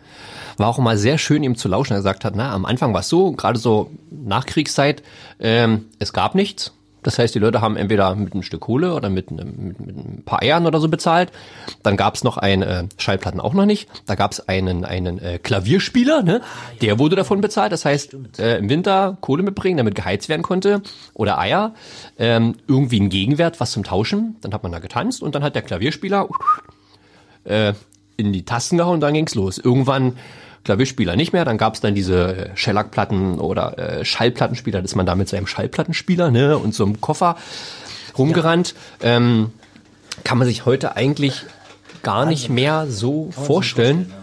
War 0.57 0.68
auch 0.68 0.78
immer 0.78 0.97
sehr 0.97 1.18
schön, 1.18 1.43
ihm 1.43 1.55
zu 1.55 1.68
lauschen. 1.68 1.93
Er 1.93 1.97
gesagt 1.99 2.26
hat, 2.26 2.36
na, 2.36 2.51
am 2.51 2.66
Anfang 2.66 2.93
war 2.93 2.99
es 3.01 3.09
so, 3.09 3.32
gerade 3.32 3.57
so 3.57 3.89
Nachkriegszeit, 4.11 5.01
ähm, 5.39 5.86
es 5.99 6.14
gab 6.14 6.36
nichts. 6.36 6.74
Das 7.04 7.20
heißt, 7.20 7.36
die 7.36 7.39
Leute 7.39 7.62
haben 7.62 7.76
entweder 7.78 8.14
mit 8.16 8.34
einem 8.34 8.43
Stück 8.43 8.62
Kohle 8.62 8.93
oder 8.93 9.10
mit, 9.10 9.30
einem- 9.30 9.68
mit, 9.68 9.80
mit 9.80 9.95
ein 9.95 10.24
paar 10.26 10.41
Eiern 10.41 10.66
oder 10.66 10.80
so 10.80 10.88
bezahlt. 10.88 11.32
Dann 11.84 11.97
gab 11.97 12.16
es 12.16 12.24
noch 12.24 12.38
ein 12.38 12.62
äh, 12.62 12.86
Schallplatten 12.97 13.39
auch 13.39 13.54
noch 13.54 13.66
nicht. 13.66 13.89
Da 14.06 14.16
gab 14.16 14.32
es 14.32 14.47
einen, 14.47 14.86
einen 14.86 15.20
äh, 15.20 15.39
Klavierspieler, 15.39 16.24
ne? 16.24 16.41
der 16.82 16.99
wurde 16.99 17.16
davon 17.16 17.41
bezahlt. 17.41 17.72
Das 17.72 17.86
heißt, 17.86 18.16
äh, 18.39 18.58
im 18.58 18.70
Winter 18.70 19.18
Kohle 19.22 19.43
mitbringen, 19.43 19.78
damit 19.78 19.95
geheizt 19.95 20.30
werden 20.30 20.41
konnte. 20.41 20.82
Oder 21.14 21.38
Eier. 21.39 21.74
Ähm, 22.18 22.56
irgendwie 22.68 22.99
ein 22.99 23.10
Gegenwert, 23.10 23.60
was 23.60 23.72
zum 23.72 23.84
Tauschen. 23.84 24.36
Dann 24.41 24.54
hat 24.54 24.64
man 24.64 24.72
da 24.72 24.80
getanzt 24.80 25.22
und 25.22 25.36
dann 25.36 25.43
hat 25.43 25.56
der 25.56 25.62
Klavierspieler 25.62 26.28
äh, 27.43 27.74
in 28.18 28.32
die 28.34 28.45
Tasten 28.45 28.78
gehauen 28.78 28.95
und 28.95 29.01
dann 29.01 29.14
ging's 29.14 29.36
los. 29.36 29.58
Irgendwann 29.58 30.14
Klavierspieler 30.64 31.16
nicht 31.16 31.34
mehr, 31.34 31.45
dann 31.45 31.57
gab's 31.57 31.82
dann 31.82 31.95
diese 31.95 32.36
äh, 32.36 32.49
Shellac-Platten 32.55 33.39
oder 33.39 33.78
äh, 33.78 34.05
Schallplattenspieler, 34.05 34.80
da 34.80 34.86
ist 34.86 34.95
man 34.95 35.05
da 35.05 35.16
mit 35.16 35.28
seinem 35.30 35.47
Schallplattenspieler 35.47 36.32
ne, 36.32 36.57
und 36.57 36.74
so 36.74 36.86
einem 36.86 37.01
Koffer 37.01 37.36
rumgerannt. 38.18 38.76
Ähm, 39.01 39.51
kann 40.24 40.38
man 40.38 40.47
sich 40.47 40.66
heute 40.66 40.95
eigentlich 40.95 41.43
gar 42.03 42.26
nicht 42.26 42.49
mehr 42.49 42.88
so 42.88 43.32
vorstellen. 43.32 44.14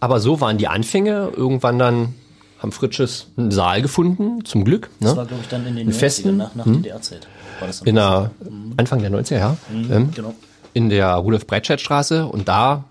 Aber 0.00 0.20
so 0.20 0.40
waren 0.40 0.58
die 0.58 0.68
Anfänge. 0.68 1.32
Irgendwann 1.34 1.78
dann 1.78 2.14
haben 2.58 2.72
Fritsches 2.72 3.28
einen 3.36 3.50
Saal 3.50 3.82
gefunden, 3.82 4.44
zum 4.44 4.64
Glück. 4.64 4.90
Ne? 5.00 5.08
Das 5.08 5.16
war, 5.16 5.26
glaube 5.26 5.42
ich, 5.42 5.48
dann 5.48 5.66
in 5.66 5.76
den 5.76 5.86
Einen 5.86 5.96
90ern, 5.96 5.98
festen, 5.98 6.36
nach, 6.36 6.54
nach 6.54 6.64
DDR-Zeit. 6.64 7.28
Das 7.60 7.80
dann 7.80 7.88
in 7.88 7.94
der 7.94 8.30
Anfang 8.76 9.00
der 9.00 9.10
90er, 9.10 9.38
ja. 9.38 9.56
Ähm, 9.72 10.10
genau. 10.14 10.34
in 10.74 10.88
der 10.88 11.08
Rudolf-Breitscheid-Straße 11.08 12.26
und 12.26 12.48
da, 12.48 12.84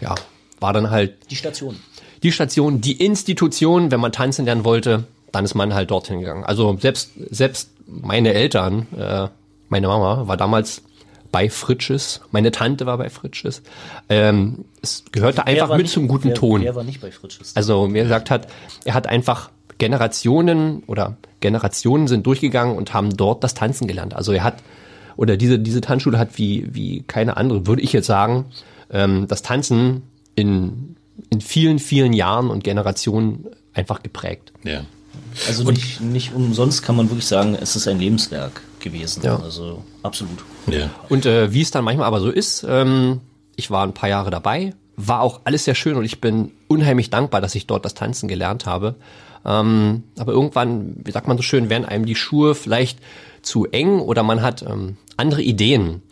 ja, 0.00 0.14
war 0.60 0.72
dann 0.72 0.90
halt 0.90 1.30
Die 1.30 1.36
Station. 1.36 1.76
Die 2.24 2.32
Station, 2.32 2.80
die 2.80 2.94
Institution, 3.04 3.90
wenn 3.92 4.00
man 4.00 4.10
tanzen 4.10 4.44
lernen 4.46 4.64
wollte, 4.64 5.04
dann 5.30 5.44
ist 5.44 5.54
man 5.54 5.74
halt 5.74 5.90
dorthin 5.90 6.20
gegangen. 6.20 6.44
Also 6.44 6.76
selbst, 6.80 7.10
selbst 7.30 7.70
meine 7.86 8.32
Eltern, 8.34 8.86
äh, 8.98 9.28
meine 9.68 9.86
Mama 9.88 10.26
war 10.26 10.36
damals 10.36 10.82
bei 11.30 11.50
Fritsches, 11.50 12.20
meine 12.30 12.50
Tante 12.52 12.86
war 12.86 12.96
bei 12.96 13.10
Fritsches. 13.10 13.62
Ähm, 14.08 14.64
es 14.82 15.04
gehörte 15.12 15.46
einfach 15.46 15.68
war 15.70 15.76
mit 15.76 15.86
nicht- 15.86 15.92
zum 15.92 16.06
guten 16.08 16.28
wer, 16.28 16.34
Ton. 16.34 16.62
Wer 16.62 16.74
war 16.76 16.84
nicht 16.84 17.00
bei 17.00 17.10
Fritsches? 17.10 17.56
Also 17.56 17.92
wie 17.92 17.98
er 17.98 18.04
gesagt 18.04 18.30
hat, 18.30 18.46
er 18.84 18.94
hat 18.94 19.06
einfach 19.08 19.50
Generationen 19.78 20.82
oder 20.86 21.16
Generationen 21.40 22.06
sind 22.06 22.24
durchgegangen 22.26 22.76
und 22.76 22.94
haben 22.94 23.16
dort 23.16 23.42
das 23.44 23.54
Tanzen 23.54 23.86
gelernt. 23.88 24.14
Also 24.14 24.32
er 24.32 24.44
hat 24.44 24.62
oder 25.16 25.36
diese 25.36 25.58
diese 25.58 25.80
Tanzschule 25.80 26.18
hat 26.18 26.38
wie 26.38 26.68
wie 26.72 27.02
keine 27.02 27.36
andere, 27.36 27.66
würde 27.66 27.82
ich 27.82 27.92
jetzt 27.92 28.06
sagen, 28.06 28.46
ähm, 28.90 29.26
das 29.28 29.42
Tanzen 29.42 30.02
in 30.36 30.93
in 31.30 31.40
vielen 31.40 31.78
vielen 31.78 32.12
Jahren 32.12 32.50
und 32.50 32.64
Generationen 32.64 33.46
einfach 33.72 34.02
geprägt. 34.02 34.52
Ja. 34.62 34.84
Also 35.48 35.70
nicht, 35.70 36.00
nicht 36.00 36.34
umsonst 36.34 36.82
kann 36.82 36.96
man 36.96 37.10
wirklich 37.10 37.26
sagen, 37.26 37.56
es 37.60 37.76
ist 37.76 37.88
ein 37.88 37.98
Lebenswerk 37.98 38.62
gewesen. 38.80 39.22
Ja. 39.24 39.38
Also 39.38 39.82
absolut. 40.02 40.44
Ja. 40.66 40.90
Und 41.08 41.26
äh, 41.26 41.52
wie 41.52 41.62
es 41.62 41.70
dann 41.70 41.84
manchmal 41.84 42.06
aber 42.06 42.20
so 42.20 42.30
ist, 42.30 42.64
ähm, 42.68 43.20
ich 43.56 43.70
war 43.70 43.84
ein 43.84 43.94
paar 43.94 44.08
Jahre 44.08 44.30
dabei, 44.30 44.74
war 44.96 45.20
auch 45.20 45.40
alles 45.44 45.64
sehr 45.64 45.74
schön 45.74 45.96
und 45.96 46.04
ich 46.04 46.20
bin 46.20 46.52
unheimlich 46.68 47.10
dankbar, 47.10 47.40
dass 47.40 47.54
ich 47.54 47.66
dort 47.66 47.84
das 47.84 47.94
Tanzen 47.94 48.28
gelernt 48.28 48.66
habe. 48.66 48.94
Ähm, 49.44 50.04
aber 50.18 50.32
irgendwann, 50.32 50.94
wie 51.04 51.10
sagt 51.10 51.28
man 51.28 51.36
so 51.36 51.42
schön, 51.42 51.68
werden 51.68 51.84
einem 51.84 52.06
die 52.06 52.14
Schuhe 52.14 52.54
vielleicht 52.54 52.98
zu 53.42 53.66
eng 53.66 54.00
oder 54.00 54.22
man 54.22 54.42
hat 54.42 54.62
ähm, 54.62 54.96
andere 55.16 55.42
Ideen. 55.42 56.02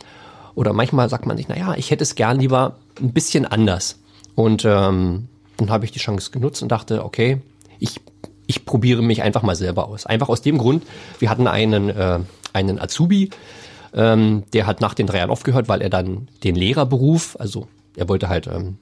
Oder 0.55 0.73
manchmal 0.73 1.09
sagt 1.09 1.27
man 1.27 1.37
sich, 1.37 1.49
naja, 1.49 1.75
ich 1.77 1.91
hätte 1.91 2.03
es 2.03 2.15
gern 2.15 2.41
lieber 2.41 2.77
ein 3.01 3.13
bisschen 3.13 3.47
anders. 3.47 3.99
Und 4.35 4.65
ähm, 4.65 5.29
dann 5.57 5.71
habe 5.71 5.85
ich 5.85 5.93
die 5.93 5.99
Chance 5.99 6.31
genutzt 6.31 6.63
und 6.63 6.71
dachte, 6.73 7.05
okay, 7.05 7.41
ich, 7.79 8.01
ich 8.47 8.65
probiere 8.65 9.03
mich 9.03 9.23
einfach 9.23 9.43
mal 9.43 9.57
selber 9.57 9.89
aus. 9.89 10.07
Einfach 10.07 10.29
aus 10.29 10.43
dem 10.43 10.59
Grund, 10.59 10.85
wir 11.19 11.31
hatten 11.31 11.47
einen, 11.47 11.89
äh, 11.91 12.21
einen 12.53 12.79
Azubi, 12.81 13.31
ähm, 13.95 14.45
der 14.53 14.67
hat 14.67 14.81
nach 14.81 14.95
den 14.95 15.07
drei 15.07 15.19
Jahren 15.19 15.31
aufgehört, 15.31 15.69
weil 15.69 15.83
er 15.83 15.91
dann 15.91 16.29
den 16.45 16.55
Lehrerberuf, 16.55 17.37
also 17.39 17.69
er 17.97 18.09
wollte 18.09 18.29
halt 18.29 18.47
ähm, 18.47 18.79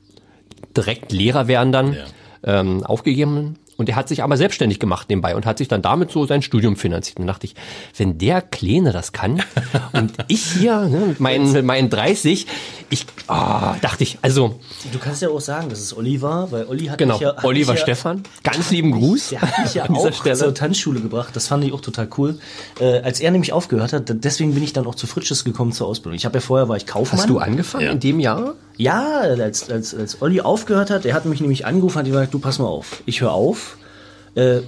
direkt 0.77 1.11
Lehrer 1.13 1.49
werden 1.49 1.73
dann, 1.73 1.95
Ja. 1.95 2.61
ähm, 2.61 2.85
aufgegeben. 2.85 3.57
Und 3.81 3.89
er 3.89 3.97
hat 3.97 4.09
sich 4.09 4.23
aber 4.23 4.37
selbstständig 4.37 4.79
gemacht 4.79 5.09
nebenbei 5.09 5.35
und 5.35 5.47
hat 5.47 5.57
sich 5.57 5.67
dann 5.67 5.81
damit 5.81 6.11
so 6.11 6.27
sein 6.27 6.43
Studium 6.43 6.77
finanziert. 6.77 7.19
Und 7.19 7.27
dachte 7.27 7.47
ich, 7.47 7.55
wenn 7.97 8.19
der 8.19 8.43
Kleine 8.43 8.93
das 8.93 9.13
kann 9.13 9.43
und 9.95 10.13
ich 10.29 10.43
hier 10.53 10.83
ne, 10.83 10.99
mit, 11.07 11.21
meinen, 11.21 11.51
mit 11.51 11.65
meinen 11.65 11.89
30, 11.89 12.47
ich 12.91 13.07
ah, 13.27 13.77
dachte 13.81 14.03
ich, 14.03 14.19
also 14.21 14.61
Du 14.93 14.99
kannst 14.99 15.23
ja 15.23 15.31
auch 15.31 15.41
sagen, 15.41 15.71
dass 15.71 15.81
es 15.81 15.97
Olli 15.97 16.21
war, 16.21 16.53
weil 16.53 16.67
Olli 16.67 16.87
hat 16.87 16.99
genau, 16.99 17.15
mich 17.15 17.23
ja, 17.23 17.37
hat 17.37 17.45
Oliver 17.45 17.73
mich 17.73 17.81
ja, 17.81 17.87
Stefan, 17.87 18.23
ganz 18.43 18.71
lieben 18.71 18.93
Gruß 18.93 19.31
Der 19.31 19.41
hat 19.41 19.59
mich 19.65 19.75
ja 19.75 19.85
an 19.87 19.95
dieser 19.95 20.09
auch 20.11 20.13
Stelle. 20.13 20.37
zur 20.37 20.55
Tanzschule 20.55 21.01
gebracht. 21.01 21.35
Das 21.35 21.47
fand 21.47 21.65
ich 21.65 21.73
auch 21.73 21.81
total 21.81 22.09
cool. 22.19 22.39
Äh, 22.81 23.01
als 23.01 23.21
er 23.21 23.31
nämlich 23.31 23.55
aufgehört 23.55 23.95
hat, 23.95 24.13
deswegen 24.25 24.53
bin 24.53 24.63
ich 24.63 24.75
dann 24.75 24.87
auch 24.87 24.95
zu 24.95 25.07
Fritsches 25.07 25.45
gekommen 25.45 25.73
zur 25.73 25.87
Ausbildung. 25.87 26.17
Ich 26.17 26.27
habe 26.27 26.37
ja 26.37 26.41
vorher 26.43 26.69
war 26.69 26.77
ich 26.77 26.85
Kaufmann. 26.87 27.21
Hast 27.21 27.31
du 27.31 27.39
angefangen 27.39 27.87
Ja. 27.87 27.93
in 27.93 28.01
dem 28.01 28.21
Jahr? 28.21 28.57
Ja, 28.77 29.19
als, 29.21 29.71
als, 29.71 29.95
als 29.95 30.23
Olli 30.23 30.41
aufgehört 30.41 30.91
hat, 30.91 31.05
er 31.05 31.15
hat 31.15 31.27
mich 31.27 31.41
nämlich 31.41 31.67
angerufen 31.67 31.99
und 31.99 32.05
hat 32.05 32.11
gesagt, 32.11 32.35
du 32.35 32.39
pass 32.39 32.59
mal 32.59 32.67
auf, 32.67 33.03
ich 33.05 33.21
höre 33.21 33.33
auf, 33.33 33.70
äh, 34.35 34.61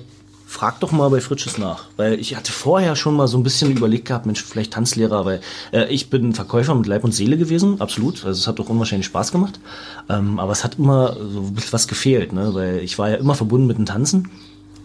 frag 0.47 0.81
doch 0.81 0.93
mal 0.93 1.09
bei 1.09 1.21
Fritsches 1.21 1.57
nach. 1.57 1.87
Weil 1.97 2.21
ich 2.21 2.37
hatte 2.37 2.53
vorher 2.53 2.95
schon 2.95 3.17
mal 3.17 3.27
so 3.27 3.39
ein 3.39 3.43
bisschen 3.43 3.73
überlegt 3.73 4.07
gehabt, 4.07 4.27
Mensch, 4.27 4.43
vielleicht 4.43 4.73
Tanzlehrer, 4.73 5.25
weil 5.25 5.41
äh, 5.73 5.87
ich 5.93 6.11
bin 6.11 6.35
Verkäufer 6.35 6.75
mit 6.75 6.87
Leib 6.87 7.05
und 7.05 7.13
Seele 7.13 7.39
gewesen, 7.39 7.81
absolut. 7.81 8.25
Also 8.25 8.39
es 8.39 8.47
hat 8.47 8.59
doch 8.59 8.69
unwahrscheinlich 8.69 9.07
Spaß 9.07 9.33
gemacht. 9.33 9.61
Ähm, 10.09 10.39
aber 10.39 10.53
es 10.53 10.63
hat 10.63 10.79
immer 10.79 11.15
so 11.15 11.41
ein 11.41 11.55
bisschen 11.55 11.73
was 11.73 11.89
gefehlt, 11.89 12.33
ne? 12.33 12.53
weil 12.53 12.79
ich 12.81 12.99
war 12.99 13.09
ja 13.09 13.17
immer 13.17 13.35
verbunden 13.35 13.67
mit 13.67 13.79
dem 13.79 13.87
Tanzen. 13.87 14.31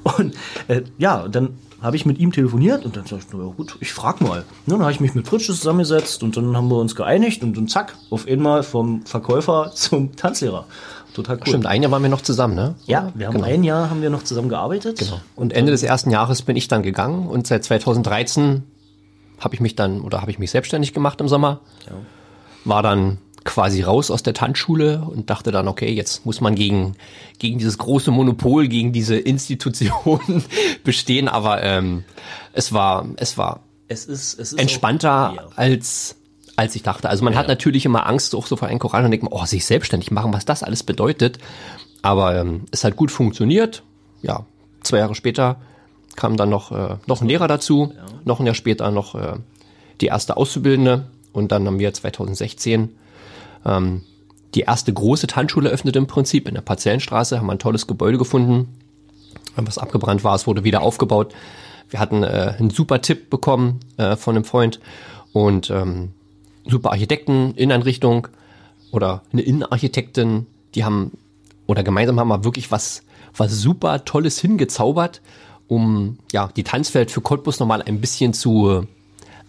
Und 0.03 0.35
äh, 0.69 0.83
ja, 0.97 1.27
dann 1.27 1.49
habe 1.81 1.95
ich 1.95 2.05
mit 2.05 2.17
ihm 2.17 2.31
telefoniert 2.31 2.85
und 2.85 2.97
dann 2.97 3.05
sag 3.05 3.19
ich, 3.19 3.25
na 3.31 3.39
ja 3.39 3.51
gut, 3.51 3.77
ich 3.81 3.93
frag 3.93 4.21
mal. 4.21 4.39
Ne, 4.65 4.73
dann 4.73 4.81
habe 4.81 4.91
ich 4.91 4.99
mich 4.99 5.13
mit 5.13 5.27
Fritsche 5.27 5.53
zusammengesetzt 5.53 6.23
und 6.23 6.35
dann 6.35 6.55
haben 6.55 6.69
wir 6.69 6.77
uns 6.77 6.95
geeinigt 6.95 7.43
und 7.43 7.55
dann 7.55 7.67
zack, 7.67 7.95
auf 8.09 8.27
einmal 8.27 8.63
vom 8.63 9.05
Verkäufer 9.05 9.71
zum 9.75 10.15
Tanzlehrer. 10.15 10.65
Total 11.17 11.37
cool. 11.37 11.47
Stimmt, 11.47 11.65
ein 11.65 11.81
Jahr 11.81 11.91
waren 11.91 12.03
wir 12.03 12.09
noch 12.11 12.21
zusammen, 12.21 12.53
ne? 12.53 12.75
Ja, 12.85 13.11
wir 13.15 13.25
haben 13.25 13.33
Genau. 13.33 13.47
ein 13.47 13.63
Jahr 13.63 13.89
haben 13.89 14.03
wir 14.03 14.11
noch 14.11 14.21
zusammen 14.21 14.49
gearbeitet. 14.49 14.99
Genau. 14.99 15.19
Und 15.35 15.51
Ende 15.51 15.71
des 15.71 15.81
ersten 15.81 16.11
Jahres 16.11 16.43
bin 16.43 16.55
ich 16.55 16.67
dann 16.67 16.83
gegangen 16.83 17.27
und 17.27 17.47
seit 17.47 17.63
2013 17.63 18.61
habe 19.39 19.55
ich 19.55 19.59
mich 19.59 19.75
dann 19.75 20.01
oder 20.01 20.21
habe 20.21 20.29
ich 20.29 20.37
mich 20.37 20.51
selbstständig 20.51 20.93
gemacht 20.93 21.19
im 21.19 21.27
Sommer. 21.27 21.61
War 22.65 22.83
dann 22.83 23.17
quasi 23.45 23.81
raus 23.81 24.11
aus 24.11 24.21
der 24.21 24.35
Tanzschule 24.35 25.01
und 25.09 25.31
dachte 25.31 25.49
dann, 25.51 25.67
okay, 25.67 25.91
jetzt 25.91 26.23
muss 26.27 26.39
man 26.39 26.53
gegen, 26.53 26.95
gegen 27.39 27.57
dieses 27.57 27.79
große 27.79 28.11
Monopol, 28.11 28.67
gegen 28.67 28.91
diese 28.93 29.17
Institution 29.17 30.19
bestehen, 30.83 31.27
aber 31.27 31.63
ähm, 31.63 32.03
es 32.53 32.73
war, 32.73 33.07
es 33.15 33.39
war 33.39 33.61
Es 33.87 34.05
ist, 34.05 34.33
es 34.39 34.51
ist 34.53 34.59
entspannter 34.59 35.31
Auch, 35.31 35.35
ja. 35.35 35.47
als 35.55 36.16
als 36.57 36.75
ich 36.75 36.83
dachte. 36.83 37.07
Also 37.07 37.23
man 37.23 37.35
hat 37.35 37.47
natürlich 37.47 37.85
immer 37.85 38.07
Angst, 38.07 38.35
auch 38.35 38.47
so 38.47 38.57
vor 38.57 38.67
einem 38.67 38.79
Koran 38.79 39.05
und 39.05 39.11
denkt, 39.11 39.23
man, 39.23 39.31
oh, 39.31 39.45
sich 39.45 39.65
selbstständig 39.65 40.11
machen, 40.11 40.33
was 40.33 40.43
das 40.43 40.63
alles 40.63 40.83
bedeutet. 40.83 41.37
Aber 42.01 42.35
ähm, 42.35 42.65
es 42.71 42.83
hat 42.83 42.97
gut 42.97 43.11
funktioniert. 43.11 43.83
Ja, 44.21 44.45
zwei 44.81 44.97
Jahre 44.97 45.15
später 45.15 45.57
kam 46.15 46.35
dann 46.35 46.49
noch 46.49 46.71
äh, 46.71 46.97
noch 47.05 47.21
ein 47.21 47.27
Lehrer 47.27 47.47
dazu, 47.47 47.93
noch 48.25 48.39
ein 48.39 48.45
Jahr 48.45 48.55
später 48.55 48.89
noch 48.91 49.15
äh, 49.15 49.35
die 50.01 50.07
erste 50.07 50.35
Auszubildende 50.35 51.05
und 51.31 51.51
dann 51.51 51.67
haben 51.67 51.79
wir 51.79 51.93
2016 51.93 52.89
ähm, 53.65 54.01
die 54.55 54.61
erste 54.61 54.91
große 54.91 55.27
Tanzschule 55.27 55.69
eröffnet 55.69 55.95
im 55.95 56.07
Prinzip 56.07 56.47
in 56.47 56.55
der 56.55 56.61
Parzellenstraße, 56.61 57.37
haben 57.37 57.45
wir 57.45 57.51
ein 57.51 57.59
tolles 57.59 57.85
Gebäude 57.85 58.17
gefunden, 58.17 58.79
was 59.55 59.77
abgebrannt 59.77 60.23
war, 60.23 60.33
es 60.35 60.47
wurde 60.47 60.63
wieder 60.63 60.81
aufgebaut. 60.81 61.33
Wir 61.89 61.99
hatten 61.99 62.23
äh, 62.23 62.55
einen 62.57 62.71
super 62.71 63.01
Tipp 63.01 63.29
bekommen 63.29 63.79
äh, 63.97 64.15
von 64.15 64.35
einem 64.35 64.43
Freund 64.43 64.79
und 65.33 65.69
ähm, 65.69 66.13
super 66.69 66.91
Architekten, 66.91 67.53
Inneneinrichtung 67.55 68.27
oder 68.91 69.21
eine 69.31 69.41
Innenarchitektin, 69.41 70.45
die 70.75 70.83
haben 70.83 71.11
oder 71.65 71.83
gemeinsam 71.83 72.19
haben 72.19 72.29
wir 72.29 72.43
wirklich 72.43 72.71
was, 72.71 73.03
was 73.35 73.51
super 73.51 74.05
Tolles 74.05 74.39
hingezaubert, 74.39 75.21
um 75.67 76.17
ja 76.31 76.49
die 76.55 76.63
Tanzwelt 76.63 77.11
für 77.11 77.21
Cottbus 77.21 77.59
nochmal 77.59 77.81
ein 77.81 77.99
bisschen 77.99 78.33
zu 78.33 78.87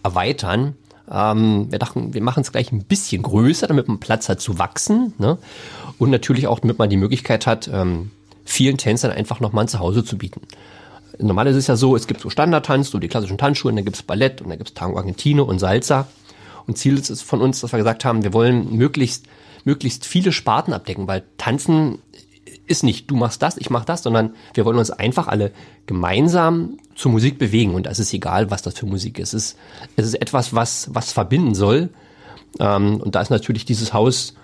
erweitern. 0.03 0.75
Ähm, 1.11 1.71
wir 1.71 1.79
dachten, 1.79 2.13
wir 2.13 2.23
machen 2.23 2.41
es 2.41 2.53
gleich 2.53 2.73
ein 2.73 2.85
bisschen 2.85 3.23
größer, 3.23 3.67
damit 3.67 3.89
man 3.89 4.01
Platz 4.01 4.29
hat 4.29 4.41
zu 4.41 4.59
wachsen. 4.59 5.15
Ne? 5.19 5.39
Und 5.99 6.11
natürlich 6.11 6.47
auch, 6.47 6.59
damit 6.59 6.79
man 6.79 6.91
die 6.91 6.97
Möglichkeit 6.97 7.47
hat, 7.47 7.69
ähm, 7.73 8.11
vielen 8.45 8.79
Tänzern 8.79 9.13
einfach 9.13 9.41
nochmal 9.41 9.65
ein 9.65 9.69
Zuhause 9.69 10.05
zu 10.05 10.19
bieten. 10.19 10.43
Normal 11.19 11.47
ist 11.49 11.57
es 11.57 11.67
ja 11.67 11.77
so, 11.77 11.97
es 11.97 12.07
gibt 12.07 12.21
so 12.21 12.31
Standardtanz, 12.31 12.91
so 12.91 12.99
die 12.99 13.09
klassischen 13.09 13.39
Tanzschulen, 13.39 13.77
da 13.77 13.83
gibt's 13.83 14.03
Ballett 14.03 14.41
und 14.41 14.51
da 14.51 14.57
gibt's 14.57 14.75
Tango 14.75 14.99
Argentino 14.99 15.43
und 15.43 15.59
Salsa. 15.59 16.07
Und 16.69 16.77
Ziel 16.77 16.99
ist 16.99 17.11
es 17.11 17.23
von 17.23 17.41
uns, 17.41 17.61
dass 17.61 17.73
wir 17.73 17.79
gesagt 17.79 18.05
haben, 18.05 18.23
wir 18.23 18.33
wollen 18.33 18.77
möglichst, 18.77 19.25
möglichst 19.65 20.07
viele 20.07 20.31
Sparten 20.31 20.73
abdecken, 20.73 21.09
weil 21.09 21.25
Tanzen 21.39 21.99
ist 22.67 22.85
nicht, 22.85 23.11
du 23.11 23.17
machst 23.17 23.41
das, 23.43 23.57
ich 23.57 23.71
mach 23.71 23.87
das, 23.87 24.03
sondern 24.03 24.35
wir 24.53 24.67
wollen 24.67 24.79
uns 24.79 24.91
einfach 24.91 25.27
alle 25.29 25.51
gemeinsam 25.87 26.79
zur 26.95 27.11
Musik 27.11 27.39
bewegen. 27.39 27.75
Und 27.75 27.87
es 27.87 27.99
ist 27.99 28.13
egal, 28.13 28.51
was 28.51 28.61
das 28.61 28.75
für 28.75 28.85
Musik 28.85 29.19
ist. 29.19 29.33
Es 29.33 29.53
ist, 29.53 29.59
es 29.97 30.07
ist 30.09 30.15
etwas, 30.15 30.55
was, 30.55 30.89
was 30.93 31.11
verbinden 31.11 31.55
soll. 31.55 31.89
Ähm, 32.61 33.01
und 33.01 33.15
da 33.15 33.23
ist 33.23 33.31
natürlich 33.31 33.65
dieses 33.65 33.95
Haus 33.95 34.35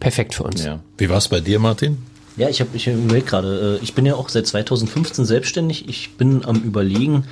perfekt 0.00 0.34
für 0.34 0.44
uns. 0.44 0.64
Ja. 0.64 0.80
Wie 0.96 1.10
war's 1.10 1.28
bei 1.28 1.40
dir, 1.40 1.58
Martin? 1.58 1.98
Ja, 2.36 2.48
ich 2.48 2.60
habe 2.60 2.70
ich 2.74 2.88
überlegt 2.88 3.26
gerade, 3.26 3.78
äh, 3.80 3.84
ich 3.84 3.94
bin 3.94 4.06
ja 4.06 4.14
auch 4.14 4.30
seit 4.30 4.46
2015 4.46 5.26
selbstständig. 5.26 5.88
Ich 5.88 6.16
bin 6.16 6.44
am 6.44 6.56
überlegen, 6.62 7.26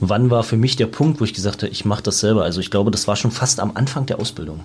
wann 0.00 0.30
war 0.30 0.42
für 0.42 0.56
mich 0.56 0.76
der 0.76 0.86
Punkt, 0.86 1.20
wo 1.20 1.24
ich 1.24 1.34
gesagt 1.34 1.62
habe, 1.62 1.72
ich 1.72 1.84
mache 1.84 2.02
das 2.02 2.20
selber. 2.20 2.44
Also 2.44 2.60
ich 2.60 2.70
glaube, 2.70 2.90
das 2.90 3.08
war 3.08 3.16
schon 3.16 3.30
fast 3.30 3.60
am 3.60 3.72
Anfang 3.74 4.06
der 4.06 4.18
Ausbildung. 4.20 4.64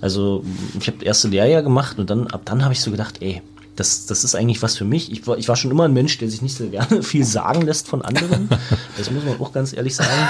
Also 0.00 0.44
ich 0.78 0.86
habe 0.86 0.98
das 0.98 1.06
erste 1.06 1.28
Lehrjahr 1.28 1.62
gemacht 1.62 1.98
und 1.98 2.08
dann 2.10 2.28
ab 2.28 2.42
dann 2.44 2.62
habe 2.62 2.72
ich 2.72 2.80
so 2.80 2.90
gedacht, 2.90 3.16
ey, 3.20 3.42
das, 3.78 4.06
das 4.06 4.24
ist 4.24 4.34
eigentlich 4.34 4.62
was 4.62 4.76
für 4.76 4.84
mich. 4.84 5.12
Ich 5.12 5.26
war, 5.26 5.38
ich 5.38 5.48
war 5.48 5.56
schon 5.56 5.70
immer 5.70 5.84
ein 5.84 5.92
Mensch, 5.92 6.18
der 6.18 6.28
sich 6.28 6.42
nicht 6.42 6.56
so 6.56 6.68
gerne 6.68 7.02
viel 7.02 7.24
sagen 7.24 7.62
lässt 7.62 7.88
von 7.88 8.02
anderen. 8.02 8.48
Das 8.96 9.10
muss 9.10 9.24
man 9.24 9.40
auch 9.40 9.52
ganz 9.52 9.72
ehrlich 9.72 9.94
sagen. 9.94 10.28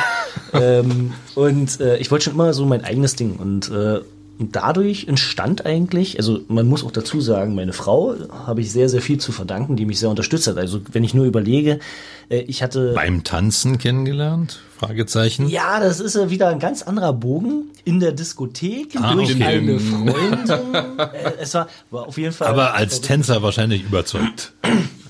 ähm, 0.52 1.12
und 1.34 1.80
äh, 1.80 1.96
ich 1.98 2.10
wollte 2.10 2.26
schon 2.26 2.34
immer 2.34 2.52
so 2.52 2.66
mein 2.66 2.84
eigenes 2.84 3.16
Ding. 3.16 3.36
Und 3.36 3.70
äh, 3.70 4.00
dadurch 4.38 5.08
entstand 5.08 5.66
eigentlich, 5.66 6.18
also 6.18 6.40
man 6.48 6.68
muss 6.68 6.84
auch 6.84 6.90
dazu 6.90 7.20
sagen, 7.20 7.54
meine 7.54 7.72
Frau 7.72 8.14
habe 8.46 8.60
ich 8.60 8.70
sehr, 8.70 8.88
sehr 8.88 9.02
viel 9.02 9.18
zu 9.18 9.32
verdanken, 9.32 9.76
die 9.76 9.86
mich 9.86 9.98
sehr 9.98 10.10
unterstützt 10.10 10.46
hat. 10.46 10.58
Also 10.58 10.80
wenn 10.92 11.04
ich 11.04 11.14
nur 11.14 11.24
überlege, 11.24 11.80
ich 12.36 12.62
hatte... 12.62 12.92
Beim 12.94 13.24
Tanzen 13.24 13.78
kennengelernt? 13.78 14.60
Fragezeichen. 14.78 15.48
Ja, 15.48 15.80
das 15.80 15.98
ist 15.98 16.14
ja 16.14 16.30
wieder 16.30 16.48
ein 16.48 16.60
ganz 16.60 16.82
anderer 16.82 17.12
Bogen 17.12 17.70
in 17.84 17.98
der 17.98 18.12
Diskothek 18.12 18.94
Ah, 19.00 19.14
durch 19.14 19.34
okay. 19.34 19.44
eine 19.44 19.80
Freundin. 19.80 20.38
Äh, 20.98 21.32
es 21.40 21.54
war, 21.54 21.68
war 21.90 22.06
auf 22.06 22.18
jeden 22.18 22.32
Fall. 22.32 22.48
Aber 22.48 22.74
als 22.74 23.00
Tänzer 23.00 23.42
wahrscheinlich 23.42 23.84
überzeugt. 23.84 24.52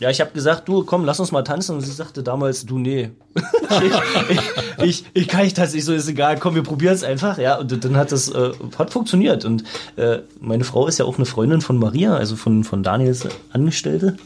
Ja, 0.00 0.10
ich 0.10 0.20
habe 0.20 0.30
gesagt, 0.32 0.68
du 0.68 0.84
komm, 0.84 1.04
lass 1.04 1.18
uns 1.18 1.32
mal 1.32 1.42
tanzen. 1.42 1.76
Und 1.76 1.80
sie 1.82 1.90
sagte 1.90 2.22
damals, 2.22 2.66
du 2.66 2.78
nee, 2.78 3.10
ich, 3.34 4.30
ich, 4.30 4.84
ich, 4.84 5.04
ich 5.14 5.28
kann 5.28 5.42
nicht 5.42 5.56
tanzen. 5.56 5.78
Ich 5.78 5.84
so 5.84 5.92
ist 5.92 6.08
egal, 6.08 6.38
komm, 6.38 6.54
wir 6.54 6.62
probieren 6.62 6.94
es 6.94 7.04
einfach. 7.04 7.38
Ja, 7.38 7.58
und 7.58 7.84
dann 7.84 7.96
hat 7.96 8.12
das 8.12 8.28
äh, 8.28 8.52
hat 8.78 8.90
funktioniert. 8.92 9.44
Und 9.44 9.64
äh, 9.96 10.20
meine 10.40 10.64
Frau 10.64 10.86
ist 10.86 10.98
ja 10.98 11.04
auch 11.04 11.16
eine 11.16 11.26
Freundin 11.26 11.60
von 11.60 11.78
Maria, 11.78 12.14
also 12.14 12.36
von 12.36 12.64
von 12.64 12.82
Daniels 12.82 13.26
Angestellte, 13.52 14.16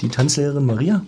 die 0.00 0.08
Tanzlehrerin 0.08 0.66
Maria. 0.66 1.02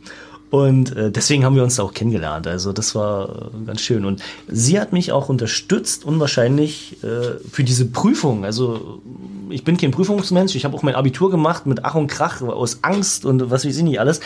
Und 0.51 0.97
äh, 0.97 1.11
deswegen 1.11 1.45
haben 1.45 1.57
wir 1.57 1.63
uns 1.63 1.77
da 1.77 1.83
auch 1.83 1.93
kennengelernt. 1.93 2.47
Also 2.47 2.73
das 2.73 2.95
war 2.95 3.51
äh, 3.53 3.67
ganz 3.67 3.83
schön. 3.83 4.05
Und 4.05 4.23
sie 4.47 4.81
hat 4.81 4.93
mich 4.93 5.13
auch 5.13 5.29
unterstützt, 5.29 6.05
unwahrscheinlich 6.05 7.03
äh, 7.03 7.39
für 7.51 7.65
diese 7.65 7.87
Prüfung. 7.87 8.45
Also 8.45 9.01
ich 9.51 9.65
bin 9.65 9.77
kein 9.77 9.91
Prüfungsmensch. 9.91 10.55
Ich 10.55 10.65
habe 10.65 10.77
auch 10.77 10.83
mein 10.83 10.95
Abitur 10.95 11.31
gemacht 11.31 11.67
mit 11.67 11.85
Ach 11.85 11.95
und 11.95 12.07
Krach 12.07 12.41
aus 12.41 12.79
Angst 12.83 13.27
und 13.27 13.51
was 13.51 13.67
weiß 13.67 13.77
ich 13.77 13.83
nicht 13.83 14.01
alles. 14.01 14.21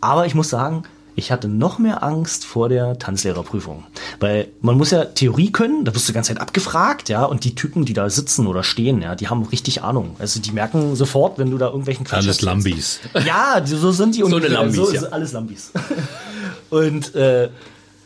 Aber 0.00 0.24
ich 0.24 0.34
muss 0.34 0.48
sagen, 0.48 0.84
ich 1.16 1.32
hatte 1.32 1.48
noch 1.48 1.78
mehr 1.78 2.02
Angst 2.02 2.44
vor 2.44 2.68
der 2.68 2.98
Tanzlehrerprüfung. 2.98 3.84
Weil 4.18 4.48
man 4.60 4.76
muss 4.76 4.90
ja 4.90 5.04
Theorie 5.04 5.52
können, 5.52 5.84
da 5.84 5.94
wirst 5.94 6.08
du 6.08 6.12
die 6.12 6.14
ganze 6.14 6.32
Zeit 6.32 6.40
abgefragt, 6.40 7.08
ja, 7.08 7.24
und 7.24 7.44
die 7.44 7.54
Typen, 7.54 7.84
die 7.84 7.92
da 7.92 8.08
sitzen 8.10 8.46
oder 8.46 8.62
stehen, 8.62 9.02
ja, 9.02 9.14
die 9.14 9.28
haben 9.28 9.42
richtig 9.44 9.82
Ahnung. 9.82 10.16
Also 10.18 10.40
die 10.40 10.52
merken 10.52 10.96
sofort, 10.96 11.38
wenn 11.38 11.50
du 11.50 11.58
da 11.58 11.66
irgendwelchen 11.66 12.04
Quatsch 12.04 12.24
Alles. 12.24 12.42
Lambis. 12.42 13.00
Ja, 13.26 13.60
so 13.64 13.92
sind 13.92 14.14
die 14.14 14.24
eine 14.24 14.34
ungefähr. 14.34 14.50
Lambis, 14.50 14.76
so 14.76 14.92
ja. 14.92 15.00
ist 15.00 15.12
alles 15.12 15.32
Lambis. 15.32 15.72
Und 16.70 17.14
äh, 17.14 17.48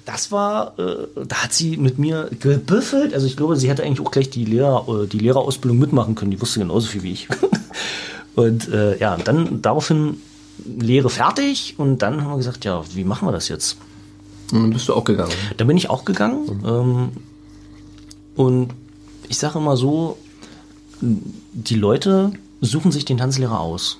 das 0.05 0.31
war, 0.31 0.79
äh, 0.79 1.07
da 1.27 1.45
hat 1.45 1.53
sie 1.53 1.77
mit 1.77 1.99
mir 1.99 2.29
gebüffelt. 2.39 3.15
Also 3.15 3.27
ich 3.27 3.37
glaube, 3.37 3.57
sie 3.57 3.69
hätte 3.69 3.83
eigentlich 3.83 4.07
auch 4.07 4.11
gleich 4.11 4.31
die, 4.31 4.45
Lehrer, 4.45 4.87
äh, 4.89 5.07
die 5.07 5.19
Lehrerausbildung 5.19 5.79
mitmachen 5.79 6.15
können. 6.15 6.31
Die 6.31 6.41
wusste 6.41 6.61
genauso 6.61 6.89
viel 6.89 7.03
wie 7.03 7.13
ich. 7.13 7.29
Und 8.35 8.69
äh, 8.69 8.99
ja, 8.99 9.17
dann 9.17 9.63
daraufhin 9.63 10.21
Lehre 10.65 11.11
fertig 11.11 11.75
und 11.79 11.99
dann 12.03 12.23
haben 12.23 12.31
wir 12.31 12.37
gesagt, 12.37 12.65
ja, 12.65 12.83
wie 12.95 13.05
machen 13.05 13.27
wir 13.27 13.33
das 13.33 13.49
jetzt? 13.49 13.77
Und 14.53 14.63
dann 14.63 14.71
bist 14.71 14.89
du 14.89 14.95
auch 14.95 15.05
gegangen. 15.05 15.33
Da 15.57 15.65
bin 15.65 15.77
ich 15.77 15.91
auch 15.91 16.05
gegangen. 16.05 16.63
Ähm, 16.65 17.09
und 18.37 18.71
ich 19.29 19.39
sage 19.39 19.59
immer 19.59 19.77
so, 19.77 20.19
die 21.01 21.75
Leute 21.75 22.33
suchen 22.61 22.93
sich 22.93 23.05
den 23.05 23.19
Tanzlehrer 23.19 23.61
aus. 23.61 23.99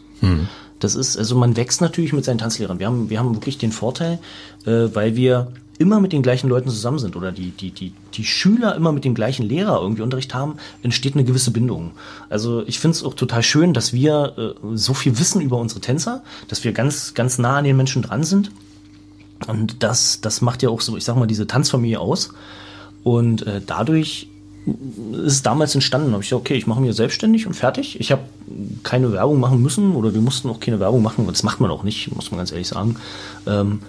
Das 0.81 0.95
ist, 0.95 1.17
also 1.17 1.37
man 1.37 1.57
wächst 1.57 1.81
natürlich 1.81 2.13
mit 2.13 2.25
seinen 2.25 2.39
Tanzlehrern. 2.39 2.79
Wir 2.79 2.87
haben, 2.87 3.11
wir 3.11 3.19
haben 3.19 3.35
wirklich 3.35 3.59
den 3.59 3.73
Vorteil, 3.73 4.19
äh, 4.67 4.89
weil 4.93 5.17
wir 5.17 5.53
immer 5.85 6.01
mit 6.01 6.15
den 6.15 6.23
gleichen 6.23 6.49
Leuten 6.49 6.71
zusammen 6.71 6.99
sind 6.99 7.15
oder 7.15 7.31
die, 7.31 7.51
die, 7.51 7.71
die, 7.71 7.93
die 8.15 8.25
Schüler 8.25 8.75
immer 8.75 8.91
mit 8.91 9.05
dem 9.05 9.15
gleichen 9.15 9.47
Lehrer 9.47 9.83
irgendwie 9.83 10.01
Unterricht 10.01 10.33
haben, 10.33 10.57
entsteht 10.83 11.13
eine 11.15 11.25
gewisse 11.25 11.51
Bindung. 11.51 11.91
Also 12.31 12.67
ich 12.67 12.79
finde 12.79 12.97
es 12.97 13.05
auch 13.05 13.13
total 13.13 13.43
schön, 13.43 13.75
dass 13.75 13.93
wir 13.93 14.33
äh, 14.65 14.77
so 14.77 14.95
viel 14.95 15.19
wissen 15.19 15.43
über 15.43 15.59
unsere 15.59 15.83
Tänzer, 15.83 16.23
dass 16.49 16.65
wir 16.65 16.73
ganz, 16.73 17.13
ganz 17.13 17.37
nah 17.37 17.59
an 17.59 17.65
den 17.65 17.77
Menschen 17.77 18.01
dran 18.01 18.25
sind. 18.25 18.51
Und 19.47 19.83
das, 19.83 20.23
das 20.23 20.41
macht 20.41 20.63
ja 20.63 20.71
auch 20.71 20.81
so, 20.81 20.97
ich 20.97 21.05
sag 21.05 21.17
mal, 21.17 21.27
diese 21.27 21.47
Tanzfamilie 21.47 22.01
aus. 22.01 22.31
Und 23.03 23.47
äh, 23.47 23.61
dadurch 23.65 24.29
ist 25.27 25.45
damals 25.45 25.75
entstanden. 25.75 26.13
Habe 26.13 26.23
ich 26.23 26.31
gesagt, 26.31 26.41
okay, 26.41 26.55
ich 26.55 26.67
mache 26.67 26.81
mich 26.81 26.97
selbstständig 26.97 27.47
und 27.47 27.53
fertig. 27.53 28.01
Ich 28.01 28.11
habe 28.11 28.23
keine 28.83 29.13
Werbung 29.13 29.39
machen 29.39 29.61
müssen 29.61 29.95
oder 29.95 30.15
wir 30.15 30.23
mussten 30.23 30.49
auch 30.49 30.61
keine 30.61 30.81
Werbung 30.81 31.03
machen. 31.03 31.27
Das 31.27 31.43
macht 31.43 31.61
man 31.61 31.71
auch 31.71 31.83
nicht, 31.83 32.15
muss 32.15 32.31
man 32.31 32.39
ganz 32.39 32.53
ehrlich 32.53 32.69
sagen. 32.69 32.97
Ähm, 33.47 33.81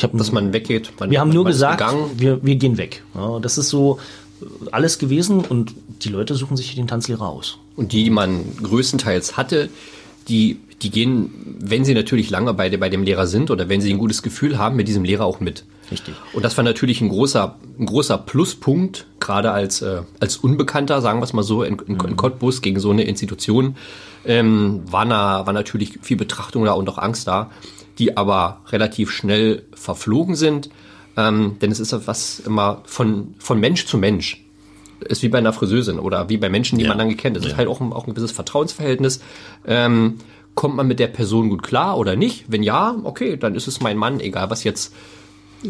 hab, 0.00 0.16
Dass 0.16 0.32
man 0.32 0.52
weggeht. 0.52 0.92
Man, 0.98 1.10
wir 1.10 1.20
haben 1.20 1.30
nur 1.30 1.44
man 1.44 1.52
gesagt, 1.52 1.84
wir, 2.16 2.42
wir 2.42 2.56
gehen 2.56 2.78
weg. 2.78 3.02
Ja, 3.14 3.38
das 3.40 3.58
ist 3.58 3.68
so 3.68 3.98
äh, 4.40 4.46
alles 4.70 4.98
gewesen 4.98 5.40
und 5.40 5.74
die 6.02 6.08
Leute 6.08 6.34
suchen 6.34 6.56
sich 6.56 6.74
den 6.74 6.86
Tanzlehrer 6.86 7.28
aus. 7.28 7.58
Und 7.76 7.92
die, 7.92 8.04
die 8.04 8.10
man 8.10 8.44
größtenteils 8.62 9.36
hatte, 9.36 9.68
die, 10.28 10.58
die 10.82 10.90
gehen, 10.90 11.58
wenn 11.60 11.84
sie 11.84 11.94
natürlich 11.94 12.30
lange 12.30 12.54
bei, 12.54 12.74
bei 12.76 12.88
dem 12.88 13.02
Lehrer 13.02 13.26
sind 13.26 13.50
oder 13.50 13.68
wenn 13.68 13.80
sie 13.80 13.92
ein 13.92 13.98
gutes 13.98 14.22
Gefühl 14.22 14.58
haben, 14.58 14.76
mit 14.76 14.88
diesem 14.88 15.04
Lehrer 15.04 15.24
auch 15.24 15.40
mit. 15.40 15.64
Richtig. 15.90 16.14
Und 16.32 16.44
das 16.44 16.56
war 16.56 16.64
natürlich 16.64 17.00
ein 17.00 17.08
großer, 17.08 17.56
ein 17.78 17.86
großer 17.86 18.18
Pluspunkt, 18.18 19.06
gerade 19.20 19.52
als, 19.52 19.82
äh, 19.82 20.02
als 20.20 20.36
Unbekannter, 20.36 21.02
sagen 21.02 21.20
wir 21.20 21.24
es 21.24 21.32
mal 21.32 21.42
so, 21.42 21.62
in, 21.62 21.78
in, 21.86 22.00
in 22.00 22.16
Cottbus 22.16 22.62
gegen 22.62 22.80
so 22.80 22.90
eine 22.90 23.04
Institution, 23.04 23.76
ähm, 24.24 24.82
war, 24.86 25.04
na, 25.04 25.44
war 25.44 25.52
natürlich 25.52 25.98
viel 26.00 26.16
Betrachtung 26.16 26.64
da 26.64 26.72
und 26.72 26.88
auch 26.88 26.98
Angst 26.98 27.26
da, 27.26 27.50
die 27.98 28.16
aber 28.16 28.60
relativ 28.68 29.10
schnell 29.10 29.62
verflogen 29.74 30.34
sind. 30.34 30.70
Ähm, 31.16 31.56
denn 31.60 31.70
es 31.70 31.78
ist 31.80 31.94
was 32.06 32.40
immer 32.40 32.80
von, 32.84 33.34
von 33.38 33.60
Mensch 33.60 33.86
zu 33.86 33.98
Mensch. 33.98 34.44
Ist 35.00 35.22
wie 35.22 35.28
bei 35.28 35.38
einer 35.38 35.52
Friseurin 35.52 35.98
oder 35.98 36.28
wie 36.28 36.36
bei 36.38 36.48
Menschen, 36.48 36.78
die 36.78 36.84
Ja. 36.84 36.90
man 36.90 36.98
lange 36.98 37.16
kennt. 37.16 37.36
Es 37.36 37.44
Ja. 37.44 37.50
ist 37.50 37.56
halt 37.56 37.68
auch 37.68 37.80
ein, 37.80 37.92
auch 37.92 38.06
ein 38.06 38.10
gewisses 38.14 38.32
Vertrauensverhältnis. 38.32 39.20
Ähm, 39.66 40.18
kommt 40.54 40.76
man 40.76 40.86
mit 40.86 41.00
der 41.00 41.08
Person 41.08 41.50
gut 41.50 41.62
klar 41.62 41.98
oder 41.98 42.14
nicht? 42.16 42.44
Wenn 42.48 42.62
ja, 42.62 42.94
okay, 43.04 43.36
dann 43.36 43.54
ist 43.54 43.66
es 43.66 43.80
mein 43.80 43.96
Mann, 43.96 44.20
egal 44.20 44.48
was 44.50 44.64
jetzt 44.64 44.94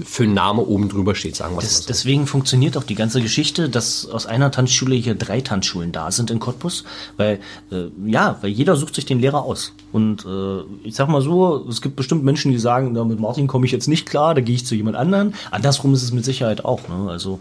für 0.04 0.24
ein 0.24 0.32
Name 0.34 0.62
oben 0.62 0.88
drüber 0.88 1.14
steht, 1.14 1.36
sagen 1.36 1.54
wir 1.54 1.58
es 1.58 1.64
Das, 1.64 1.72
mal 1.74 1.82
so. 1.82 1.86
deswegen 1.88 2.26
funktioniert 2.26 2.76
auch 2.76 2.82
die 2.84 2.94
ganze 2.94 3.20
Geschichte, 3.20 3.68
dass 3.68 4.06
aus 4.08 4.26
einer 4.26 4.50
Tanzschule 4.50 4.94
hier 4.94 5.14
drei 5.14 5.40
Tanzschulen 5.40 5.92
da 5.92 6.10
sind 6.10 6.30
in 6.30 6.38
Cottbus, 6.38 6.84
weil 7.16 7.40
äh, 7.70 7.84
ja, 8.06 8.38
weil 8.40 8.50
jeder 8.50 8.76
sucht 8.76 8.94
sich 8.94 9.04
den 9.04 9.20
Lehrer 9.20 9.42
aus. 9.44 9.72
Und 9.92 10.24
äh, 10.24 10.60
ich 10.86 10.94
sag 10.94 11.08
mal 11.08 11.20
so, 11.20 11.66
es 11.68 11.82
gibt 11.82 11.96
bestimmt 11.96 12.24
Menschen, 12.24 12.52
die 12.52 12.58
sagen, 12.58 12.92
na, 12.92 13.04
mit 13.04 13.20
Martin 13.20 13.46
komme 13.46 13.66
ich 13.66 13.72
jetzt 13.72 13.86
nicht 13.88 14.06
klar, 14.08 14.34
da 14.34 14.40
gehe 14.40 14.54
ich 14.54 14.64
zu 14.64 14.74
jemand 14.74 14.96
anderen. 14.96 15.34
Andersrum 15.50 15.92
ist 15.94 16.02
es 16.02 16.12
mit 16.12 16.24
Sicherheit 16.24 16.64
auch. 16.64 16.88
Ne? 16.88 17.10
Also 17.10 17.38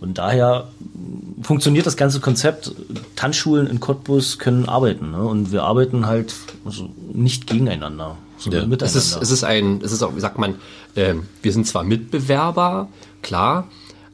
und 0.00 0.18
daher 0.18 0.66
funktioniert 1.42 1.86
das 1.86 1.96
ganze 1.96 2.18
Konzept. 2.18 2.72
Tanzschulen 3.14 3.68
in 3.68 3.78
Cottbus 3.78 4.38
können 4.40 4.68
arbeiten. 4.68 5.12
Ne? 5.12 5.22
Und 5.22 5.52
wir 5.52 5.62
arbeiten 5.62 6.06
halt 6.06 6.34
also 6.64 6.88
nicht 7.12 7.46
gegeneinander, 7.46 8.16
sondern 8.36 8.62
Ja. 8.62 8.66
miteinander. 8.68 8.98
Es 8.98 9.12
ist, 9.12 9.22
es 9.22 9.30
ist 9.30 9.44
ein, 9.44 9.80
es 9.84 9.92
ist 9.92 10.02
auch, 10.02 10.16
wie 10.16 10.20
sagt 10.20 10.38
man, 10.38 10.56
ähm, 10.96 11.24
wir 11.42 11.52
sind 11.52 11.66
zwar 11.66 11.84
Mitbewerber, 11.84 12.88
klar, 13.22 13.68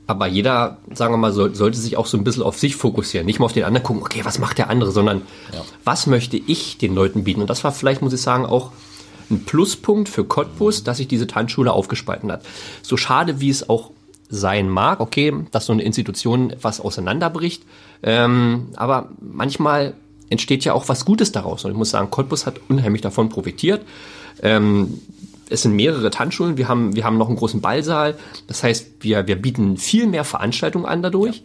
aber 0.07 0.27
jeder, 0.27 0.79
sagen 0.95 1.13
wir 1.13 1.19
mal, 1.19 1.33
soll, 1.33 1.55
sollte 1.55 1.77
sich 1.77 1.99
auch 1.99 2.07
so 2.07 2.17
ein 2.17 2.25
bisschen 2.25 2.43
auf 2.43 2.59
sich 2.59 2.77
fokussieren. 2.77 3.27
Nicht 3.27 3.41
mal 3.41 3.45
auf 3.45 3.53
den 3.53 3.65
anderen 3.65 3.85
gucken, 3.85 4.03
okay, 4.03 4.21
was 4.25 4.39
macht 4.39 4.57
der 4.57 4.71
andere, 4.71 4.91
sondern 4.91 5.21
was 5.85 6.07
möchte 6.07 6.39
ich 6.39 6.79
den 6.79 6.95
Leuten 6.95 7.25
bieten? 7.25 7.43
Und 7.43 7.51
das 7.51 7.63
war 7.63 7.73
vielleicht, 7.73 8.01
muss 8.01 8.15
ich 8.15 8.23
sagen, 8.23 8.47
auch 8.47 8.73
ein 9.31 9.45
Pluspunkt 9.45 10.09
für 10.09 10.25
Cottbus, 10.25 10.83
dass 10.83 10.97
sich 10.97 11.09
diese 11.09 11.27
Tanzschule 11.27 11.73
aufgespalten 11.73 12.33
hat. 12.33 12.47
So 12.81 12.97
schade, 12.97 13.41
wie 13.41 13.51
es 13.51 13.69
auch 13.69 13.91
sein 14.31 14.71
mag, 14.71 15.01
okay, 15.01 15.35
dass 15.51 15.67
so 15.67 15.75
eine 15.75 15.83
Institution 15.83 16.51
etwas 16.51 16.81
auseinanderbricht, 16.81 17.65
ähm, 18.03 18.69
aber 18.77 19.11
manchmal 19.21 19.95
entsteht 20.31 20.65
ja 20.65 20.73
auch 20.73 20.89
was 20.89 21.05
Gutes 21.05 21.33
daraus. 21.33 21.65
Und 21.65 21.73
ich 21.73 21.77
muss 21.77 21.91
sagen, 21.91 22.11
Cottbus 22.11 22.47
hat 22.47 22.61
unheimlich 22.69 23.03
davon 23.03 23.29
profitiert. 23.29 23.83
Ähm, 24.43 25.01
es 25.51 25.63
sind 25.63 25.75
mehrere 25.75 26.11
Tanzschulen, 26.11 26.57
wir 26.57 26.69
haben, 26.69 26.95
wir 26.95 27.05
haben 27.05 27.19
noch 27.19 27.29
einen 27.29 27.37
großen 27.37 27.61
Ballsaal. 27.61 28.17
Das 28.47 28.63
heißt, 28.63 28.97
wir, 29.01 29.27
wir 29.27 29.37
bieten 29.37 29.77
viel 29.77 30.07
mehr 30.07 30.25
Veranstaltungen 30.25 30.87
an 30.87 31.03
dadurch. 31.03 31.43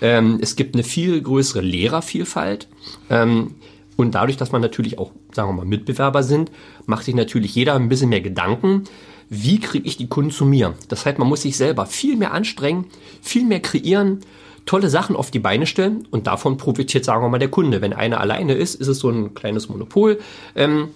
Ähm, 0.00 0.38
es 0.40 0.56
gibt 0.56 0.74
eine 0.74 0.84
viel 0.84 1.20
größere 1.22 1.60
Lehrervielfalt. 1.60 2.68
Ähm, 3.08 3.54
und 3.96 4.14
dadurch, 4.14 4.36
dass 4.36 4.52
man 4.52 4.60
natürlich 4.60 4.98
auch, 4.98 5.12
sagen 5.32 5.48
wir 5.48 5.54
mal, 5.54 5.64
Mitbewerber 5.64 6.22
sind, 6.22 6.50
macht 6.84 7.04
sich 7.04 7.14
natürlich 7.14 7.54
jeder 7.54 7.74
ein 7.74 7.88
bisschen 7.88 8.10
mehr 8.10 8.20
Gedanken, 8.20 8.84
wie 9.28 9.58
kriege 9.58 9.88
ich 9.88 9.96
die 9.96 10.06
Kunden 10.06 10.30
zu 10.30 10.44
mir? 10.44 10.74
Das 10.88 11.04
heißt, 11.04 11.18
man 11.18 11.28
muss 11.28 11.42
sich 11.42 11.56
selber 11.56 11.86
viel 11.86 12.16
mehr 12.16 12.32
anstrengen, 12.32 12.86
viel 13.22 13.44
mehr 13.44 13.60
kreieren, 13.60 14.20
tolle 14.66 14.90
Sachen 14.90 15.16
auf 15.16 15.30
die 15.30 15.38
Beine 15.38 15.66
stellen 15.66 16.06
und 16.10 16.26
davon 16.26 16.58
profitiert, 16.58 17.04
sagen 17.04 17.24
wir 17.24 17.28
mal, 17.28 17.38
der 17.38 17.50
Kunde. 17.50 17.80
Wenn 17.80 17.92
einer 17.92 18.20
alleine 18.20 18.54
ist, 18.54 18.74
ist 18.74 18.88
es 18.88 18.98
so 18.98 19.08
ein 19.08 19.34
kleines 19.34 19.68
Monopol. 19.68 20.18
Ähm, 20.54 20.88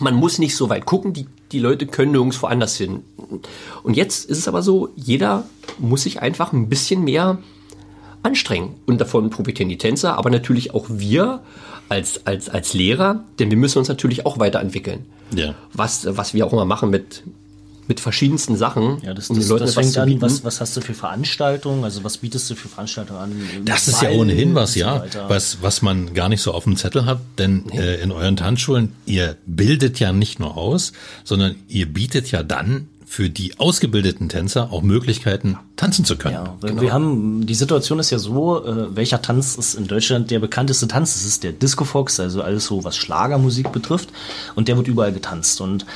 man 0.00 0.14
muss 0.14 0.38
nicht 0.38 0.56
so 0.56 0.68
weit 0.68 0.86
gucken, 0.86 1.12
die, 1.12 1.26
die 1.52 1.58
Leute 1.58 1.86
können 1.86 2.12
nirgends 2.12 2.42
woanders 2.42 2.76
hin. 2.76 3.02
Und 3.82 3.96
jetzt 3.96 4.28
ist 4.28 4.38
es 4.38 4.48
aber 4.48 4.62
so, 4.62 4.90
jeder 4.96 5.44
muss 5.78 6.02
sich 6.02 6.20
einfach 6.22 6.52
ein 6.52 6.68
bisschen 6.68 7.04
mehr 7.04 7.38
anstrengen. 8.22 8.74
Und 8.86 9.00
davon 9.00 9.30
profitieren 9.30 9.68
die 9.68 9.78
Tänzer, 9.78 10.16
aber 10.16 10.30
natürlich 10.30 10.74
auch 10.74 10.86
wir 10.88 11.42
als, 11.88 12.26
als, 12.26 12.48
als 12.48 12.74
Lehrer, 12.74 13.24
denn 13.38 13.50
wir 13.50 13.56
müssen 13.56 13.78
uns 13.78 13.88
natürlich 13.88 14.26
auch 14.26 14.38
weiterentwickeln. 14.38 15.06
Ja. 15.34 15.54
Was, 15.72 16.06
was 16.16 16.34
wir 16.34 16.46
auch 16.46 16.52
immer 16.52 16.64
machen 16.64 16.90
mit, 16.90 17.22
mit 17.90 17.98
verschiedensten 17.98 18.56
Sachen, 18.56 19.02
Ja, 19.02 19.14
das, 19.14 19.30
um 19.30 19.36
das, 19.36 19.44
den 19.44 19.50
Leuten 19.50 19.66
das 19.66 19.74
fängt 19.74 19.92
zu 19.92 20.00
an, 20.00 20.22
was, 20.22 20.44
was 20.44 20.60
hast 20.60 20.76
du 20.76 20.80
für 20.80 20.94
Veranstaltungen, 20.94 21.82
also 21.82 22.04
was 22.04 22.18
bietest 22.18 22.48
du 22.48 22.54
für 22.54 22.68
Veranstaltungen 22.68 23.18
an? 23.18 23.32
Das 23.64 23.88
ist 23.88 24.00
ja 24.00 24.10
Ball 24.10 24.18
ohnehin 24.18 24.54
was, 24.54 24.74
so 24.74 24.80
ja, 24.80 25.04
was, 25.26 25.58
was 25.60 25.82
man 25.82 26.14
gar 26.14 26.28
nicht 26.28 26.40
so 26.40 26.52
auf 26.52 26.64
dem 26.64 26.76
Zettel 26.76 27.04
hat, 27.04 27.20
denn 27.38 27.68
äh, 27.70 27.96
in 27.96 28.12
euren 28.12 28.36
Tanzschulen, 28.36 28.92
ihr 29.06 29.36
bildet 29.44 29.98
ja 29.98 30.12
nicht 30.12 30.38
nur 30.38 30.56
aus, 30.56 30.92
sondern 31.24 31.56
ihr 31.66 31.92
bietet 31.92 32.30
ja 32.30 32.44
dann 32.44 32.86
für 33.10 33.28
die 33.28 33.58
ausgebildeten 33.58 34.28
Tänzer 34.28 34.72
auch 34.72 34.82
Möglichkeiten, 34.82 35.58
tanzen 35.74 36.04
zu 36.04 36.16
können. 36.16 36.34
Ja, 36.36 36.56
weil 36.60 36.80
wir 36.80 36.92
haben, 36.92 37.44
die 37.44 37.56
Situation 37.56 37.98
ist 37.98 38.10
ja 38.10 38.20
so, 38.20 38.64
äh, 38.64 38.94
welcher 38.94 39.20
Tanz 39.20 39.56
ist 39.56 39.74
in 39.74 39.88
Deutschland 39.88 40.30
der 40.30 40.38
bekannteste 40.38 40.86
Tanz? 40.86 41.14
Das 41.14 41.24
ist 41.24 41.42
der 41.42 41.50
Disco 41.50 41.84
Fox, 41.84 42.20
also 42.20 42.40
alles 42.40 42.66
so, 42.66 42.84
was 42.84 42.96
Schlagermusik 42.96 43.72
betrifft. 43.72 44.10
Und 44.54 44.68
der 44.68 44.76
wird 44.76 44.86
überall 44.86 45.12
getanzt. 45.12 45.60
Und 45.60 45.86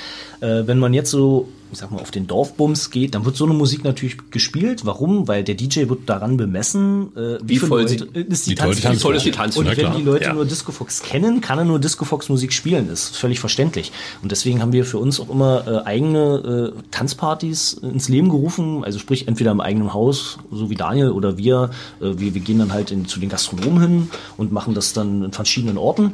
äh, 0.45 0.67
wenn 0.67 0.79
man 0.79 0.93
jetzt 0.93 1.11
so, 1.11 1.49
ich 1.73 1.79
sag 1.79 1.91
mal, 1.91 2.01
auf 2.01 2.11
den 2.11 2.27
Dorfbums 2.27 2.91
geht, 2.91 3.15
dann 3.15 3.25
wird 3.25 3.35
so 3.37 3.47
eine 3.47 3.55
Musik 3.55 3.83
natürlich 3.83 4.19
gespielt. 4.31 4.85
Warum? 4.85 5.27
Weil 5.27 5.43
der 5.43 5.55
DJ 5.55 5.89
wird 5.89 6.01
daran 6.07 6.37
bemessen, 6.37 7.11
äh, 7.17 7.39
wie, 7.43 7.49
Wie 7.49 7.57
viele 7.57 7.69
voll 7.69 7.81
Leute, 7.83 8.09
sie- 8.13 8.21
ist 8.21 8.47
die, 8.47 8.53
wie 8.53 8.57
voll 8.97 9.17
ist 9.17 9.25
die 9.25 9.31
Tanzfläche. 9.31 9.59
Und 9.61 9.67
wenn 9.67 9.87
klar, 9.87 9.97
die 9.97 10.03
Leute 10.03 10.25
ja. 10.25 10.33
nur 10.35 10.45
Disco 10.45 10.71
Fox 10.71 11.03
kennen, 11.03 11.41
kann 11.41 11.59
er 11.59 11.65
nur 11.65 11.79
Disco 11.79 12.05
Fox 12.05 12.29
Musik 12.29 12.53
spielen. 12.53 12.89
Das 12.89 13.05
ist 13.05 13.17
völlig 13.17 13.41
verständlich. 13.41 13.91
Und 14.23 14.31
deswegen 14.31 14.61
haben 14.61 14.73
wir 14.73 14.85
für 14.85 14.99
uns 14.99 15.19
auch 15.19 15.31
immer 15.31 15.65
äh, 15.67 15.87
eigene 15.87 16.73
äh, 16.77 16.83
Tanzpartys 16.91 17.73
ins 17.73 18.09
Leben 18.09 18.29
gerufen. 18.29 18.85
Also 18.85 18.99
sprich 18.99 19.27
entweder 19.27 19.51
im 19.51 19.61
eigenen 19.61 19.95
Haus, 19.95 20.39
so 20.53 20.69
wie 20.71 20.75
Daniel 20.75 21.11
oder 21.11 21.39
wir. 21.39 21.71
Äh, 22.01 22.19
wir, 22.19 22.35
wir 22.35 22.41
gehen 22.41 22.59
dann 22.59 22.73
halt 22.73 22.91
in, 22.91 23.07
zu 23.07 23.19
den 23.19 23.31
Gastronomen 23.31 23.81
hin 23.81 24.11
und 24.37 24.53
machen 24.53 24.75
das 24.75 24.93
dann 24.93 25.25
in 25.25 25.33
verschiedenen 25.33 25.79
Orten. 25.79 26.13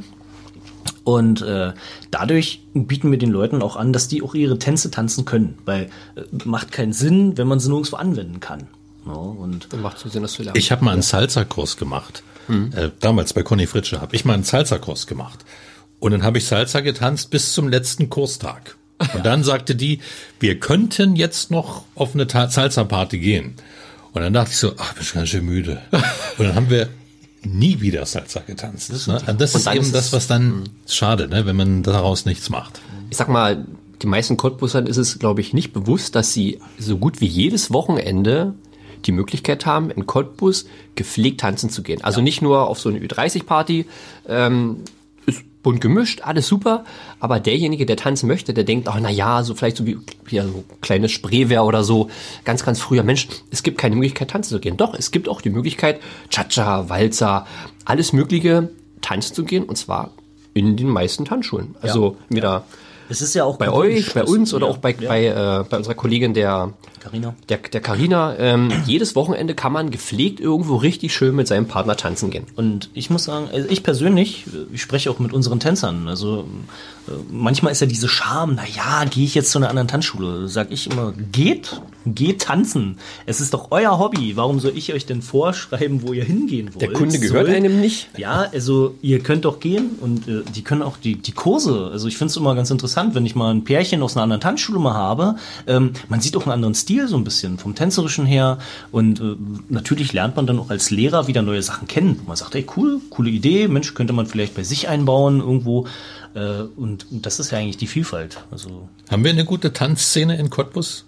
Und 1.05 1.43
äh, 1.43 1.73
dadurch 2.11 2.63
bieten 2.75 3.11
wir 3.11 3.19
den 3.19 3.31
Leuten 3.31 3.63
auch 3.63 3.77
an, 3.77 3.93
dass 3.93 4.09
die 4.09 4.23
auch 4.23 4.35
ihre 4.35 4.59
Tänze 4.59 4.91
tanzen 4.91 5.25
können, 5.25 5.59
weil 5.65 5.85
äh, 6.15 6.23
macht 6.45 6.73
keinen 6.73 6.93
Sinn, 6.93 7.39
wenn 7.39 7.49
man 7.49 7.59
sie 7.59 7.69
nirgendwo 7.69 7.97
anwenden 7.97 8.41
kann. 8.41 8.69
Ja, 9.07 9.13
und 9.13 9.73
Macht 9.81 9.99
so 9.99 10.09
Sinn, 10.09 10.23
das 10.23 10.35
zu 10.35 10.43
lernen. 10.43 10.59
Ich 10.59 10.71
habe 10.71 10.85
mal 10.85 10.93
einen 10.93 11.03
Salsa-Kurs 11.03 11.77
gemacht. 11.77 12.23
Äh, 12.49 12.91
damals 12.99 13.33
bei 13.33 13.43
Conny 13.43 13.67
Fritsche 13.67 14.01
habe 14.01 14.17
ich 14.17 14.25
mal 14.25 14.35
einen 14.35 14.43
Salsa-Kurs 14.43 15.07
gemacht. 15.07 15.45
Und 16.01 16.13
dann 16.13 16.23
habe 16.23 16.39
ich 16.39 16.47
Salsa 16.47 16.81
getanzt 16.81 17.31
bis 17.31 17.53
zum 17.53 17.69
letzten 17.69 18.11
Kurstag. 18.11 18.77
Und 19.15 19.25
dann 19.25 19.45
sagte 19.45 19.77
die, 19.77 20.01
wir 20.41 20.59
könnten 20.59 21.17
jetzt 21.17 21.51
noch 21.51 21.85
auf 21.95 22.15
eine 22.15 22.27
Salsa-Party 22.29 23.19
gehen. 23.19 23.55
Und 24.13 24.23
dann 24.23 24.33
dachte 24.33 24.51
ich 24.51 24.59
so, 24.59 24.73
ach, 24.79 24.95
bin 24.95 25.03
ich 25.03 25.13
ganz 25.13 25.29
schön 25.29 25.45
müde. 25.45 25.81
Und 26.39 26.47
dann 26.47 26.55
haben 26.55 26.71
wir 26.71 26.89
nie 27.43 27.81
wieder 27.81 28.05
Salsa 28.07 28.41
getanzt. 28.41 28.93
Das, 28.93 29.07
ne? 29.07 29.21
Und 29.27 29.41
das 29.41 29.55
ist 29.55 29.67
eben 29.67 29.81
ist 29.81 29.95
das, 29.95 30.13
was 30.13 30.27
dann 30.27 30.69
schade, 30.87 31.29
ne? 31.29 31.47
wenn 31.47 31.57
man 31.57 31.83
daraus 31.83 32.27
nichts 32.27 32.51
macht. 32.51 32.81
ich 33.11 33.17
sag 33.17 33.29
mal, 33.29 33.67
die 34.03 34.07
meisten 34.07 34.37
Cottbusern 34.37 34.87
ist 34.87 34.97
es, 34.97 35.19
glaube 35.19 35.41
ich, 35.41 35.53
nicht 35.53 35.73
bewusst, 35.73 36.15
dass 36.15 36.33
sie 36.33 36.61
so 36.79 36.97
gut 36.97 37.21
wie 37.21 37.27
jedes 37.27 37.73
Wochenende 37.73 38.55
die 39.07 39.13
Möglichkeit 39.13 39.67
haben, 39.67 39.91
in 39.91 40.07
Cottbus 40.07 40.67
gepflegt 40.95 41.41
tanzen 41.41 41.71
zu 41.71 41.83
gehen. 41.83 42.03
Also 42.03 42.21
nicht 42.21 42.43
nur 42.43 42.69
auf 42.69 42.79
so 42.79 42.89
eine 42.89 42.99
Ü30-Party, 42.99 43.87
ähm, 44.29 44.77
bunt 45.63 45.81
gemischt, 45.81 46.23
alles 46.23 46.47
super, 46.47 46.85
aber 47.19 47.41
derjenige, 47.41 47.87
der 47.87 47.97
tanzen 47.97 48.27
möchte, 48.27 48.55
der 48.55 48.65
denkt, 48.65 48.89
ach 48.89 48.99
na 49.01 49.11
ja, 49.11 49.43
so 49.43 49.55
vielleicht 49.55 49.77
so 49.77 49.87
wie 49.87 49.99
ja, 50.29 50.45
so 50.45 50.65
kleines 50.81 51.13
Spreewehr 51.13 51.65
oder 51.65 51.85
so, 51.85 52.09
ganz, 52.45 52.65
ganz 52.65 52.81
früher, 52.81 53.03
Mensch, 53.03 53.29
es 53.51 53.63
gibt 53.63 53.79
keine 53.79 53.97
Möglichkeit, 53.97 54.31
tanzen 54.31 54.51
zu 54.51 54.61
gehen. 54.61 54.77
Doch, 54.77 54.95
es 54.95 55.11
gibt 55.11 55.29
auch 55.29 55.41
die 55.41 55.51
Möglichkeit, 55.51 56.01
Cha-Cha, 56.31 56.89
Walzer, 56.89 57.47
alles 57.85 58.13
Mögliche 58.13 58.71
tanzen 59.01 59.35
zu 59.35 59.45
gehen, 59.45 59.65
und 59.65 59.77
zwar 59.77 60.11
in 60.55 60.77
den 60.77 60.89
meisten 60.89 61.25
Tanzschulen. 61.25 61.77
Also 61.81 62.17
wieder 62.29 62.65
es 63.11 63.23
ist 63.23 63.35
ja 63.35 63.45
auch 63.45 63.57
bei 63.57 63.71
euch, 63.71 64.15
bei 64.15 64.25
uns 64.25 64.55
oder 64.55 64.67
ja, 64.67 64.73
auch 64.73 64.79
bei, 64.79 64.95
ja. 64.99 65.09
bei, 65.09 65.27
äh, 65.27 65.65
bei 65.69 65.77
unserer 65.77 65.95
Kollegin 65.95 66.33
der 66.33 66.73
Carina. 67.01 67.35
der, 67.49 67.59
der 67.59 67.81
Carina. 67.81 68.37
Ähm, 68.39 68.73
jedes 68.87 69.17
Wochenende 69.17 69.55
kann 69.55 69.73
man 69.73 69.91
gepflegt 69.91 70.39
irgendwo 70.39 70.77
richtig 70.77 71.13
schön 71.13 71.35
mit 71.35 71.49
seinem 71.49 71.67
Partner 71.67 71.97
tanzen 71.97 72.31
gehen. 72.31 72.47
Und 72.57 72.91
ich 72.95 73.11
muss 73.11 73.25
sagen, 73.25 73.49
also 73.53 73.69
ich 73.69 73.83
persönlich, 73.83 74.45
ich 74.73 74.81
spreche 74.81 75.11
auch 75.11 75.19
mit 75.19 75.33
unseren 75.33 75.59
Tänzern. 75.61 76.09
Also 76.09 76.47
äh, 77.09 77.13
manchmal 77.31 77.73
ist 77.73 77.81
ja 77.81 77.87
diese 77.87 78.09
Scham, 78.09 78.55
na 78.55 78.65
ja, 78.67 79.05
gehe 79.05 79.25
ich 79.25 79.35
jetzt 79.35 79.51
zu 79.51 79.59
einer 79.59 79.69
anderen 79.69 79.89
Tanzschule? 79.89 80.49
Sag 80.49 80.71
ich 80.71 80.91
immer, 80.91 81.13
geht, 81.33 81.81
Geht 82.07 82.43
tanzen. 82.43 82.97
Es 83.27 83.41
ist 83.41 83.53
doch 83.53 83.69
euer 83.71 83.99
Hobby. 83.99 84.37
Warum 84.37 84.59
soll 84.59 84.73
ich 84.75 84.93
euch 84.95 85.05
denn 85.05 85.21
vorschreiben, 85.21 86.01
wo 86.03 86.13
ihr 86.15 86.25
hingehen 86.25 86.69
wollt? 86.73 86.81
Der 86.81 86.93
Kunde 86.93 87.19
gehört 87.19 87.47
Soll- 87.47 87.55
einem 87.55 87.81
nicht. 87.81 88.09
Ja, 88.17 88.47
also 88.53 88.95
ihr 89.03 89.21
könnt 89.21 89.45
doch 89.45 89.61
gehen 89.61 89.91
und 90.01 90.27
äh, 90.27 90.43
die 90.55 90.63
können 90.63 90.83
auch 90.83 90.97
die, 90.97 91.17
die 91.17 91.33
Kurse. 91.33 91.91
Also 91.93 92.09
ich 92.09 92.17
finde 92.17 92.31
es 92.31 92.37
immer 92.37 92.55
ganz 92.55 92.71
interessant, 92.71 93.15
wenn 93.15 93.27
ich 93.27 93.35
mal 93.35 93.51
ein 93.53 93.65
Pärchen 93.65 94.03
aus 94.03 94.17
einer 94.17 94.23
anderen 94.23 94.41
Tanzschule 94.41 94.79
mal 94.79 94.95
habe. 94.95 95.37
Ähm, 95.67 95.93
man 96.09 96.21
sieht 96.21 96.37
auch 96.37 96.43
einen 96.45 96.53
anderen 96.53 96.75
Stil 96.75 97.07
so 97.07 97.17
ein 97.17 97.25
bisschen 97.25 97.59
vom 97.59 97.75
tänzerischen 97.75 98.25
her 98.25 98.59
und 98.93 99.21
äh, 99.21 99.37
natürlich 99.69 100.13
lernt 100.15 100.37
man 100.37 100.47
dann 100.47 100.59
auch 100.59 100.71
als 100.71 100.91
Lehrer 100.91 101.27
wieder 101.27 101.43
neue 101.43 101.63
Sachen 101.63 101.87
kennen. 101.87 102.19
Wo 102.23 102.29
man 102.29 102.37
sagt, 102.37 102.55
ey 102.55 102.65
cool, 102.77 103.01
coole 103.11 103.29
Idee, 103.31 103.69
Mensch, 103.69 103.93
könnte 103.95 104.13
man 104.15 104.27
vielleicht 104.27 104.55
bei 104.55 104.63
sich 104.63 104.89
einbauen 104.89 105.41
irgendwo. 105.41 105.87
Äh, 106.35 106.63
und, 106.77 107.11
und 107.11 107.27
das 107.27 107.41
ist 107.41 107.51
ja 107.51 107.59
eigentlich 107.59 107.77
die 107.77 107.87
Vielfalt. 107.87 108.39
Also 108.51 108.89
Haben 109.11 109.25
wir 109.25 109.33
eine 109.33 109.45
gute 109.45 109.73
Tanzszene 109.73 110.39
in 110.39 110.49
Cottbus? 110.49 111.05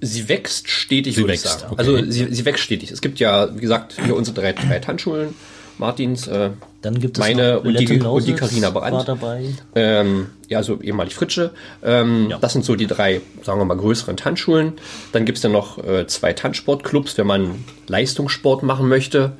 Sie 0.00 0.28
wächst 0.28 0.68
stetig, 0.68 1.14
Sie 1.16 1.22
würde 1.22 1.32
wächst, 1.32 1.44
ich 1.46 1.50
sagen. 1.52 1.72
okay. 1.72 1.80
Also 1.80 2.10
sie, 2.10 2.32
sie 2.32 2.44
wächst 2.44 2.64
stetig. 2.64 2.90
Es 2.90 3.00
gibt 3.00 3.18
ja, 3.18 3.54
wie 3.54 3.60
gesagt, 3.60 3.96
hier 4.04 4.16
unsere 4.16 4.40
drei, 4.40 4.52
drei 4.52 4.78
Tanzschulen. 4.78 5.34
Martins, 5.78 6.26
äh, 6.26 6.50
dann 6.82 7.00
gibt 7.00 7.16
es 7.16 7.20
meine 7.20 7.60
und 7.60 7.78
die, 7.80 8.00
und 8.00 8.26
die 8.26 8.34
Carina 8.34 8.74
war 8.74 8.82
Brandt. 8.90 9.08
dabei. 9.08 9.44
Ähm, 9.74 10.26
ja, 10.48 10.58
also 10.58 10.78
ehemalig 10.80 11.14
Fritsche. 11.14 11.52
Ähm, 11.82 12.28
Ja. 12.30 12.38
Das 12.38 12.52
sind 12.52 12.66
so 12.66 12.76
die 12.76 12.86
drei, 12.86 13.22
sagen 13.42 13.58
wir 13.60 13.64
mal, 13.64 13.76
größeren 13.78 14.16
Tanzschulen. 14.16 14.74
Dann 15.12 15.24
gibt's 15.24 15.40
dann 15.40 15.52
noch 15.52 15.82
äh, 15.82 16.06
zwei 16.06 16.34
Tanzsportclubs, 16.34 17.16
wenn 17.16 17.26
man 17.26 17.64
Leistungssport 17.88 18.62
machen 18.62 18.88
möchte. 18.88 19.32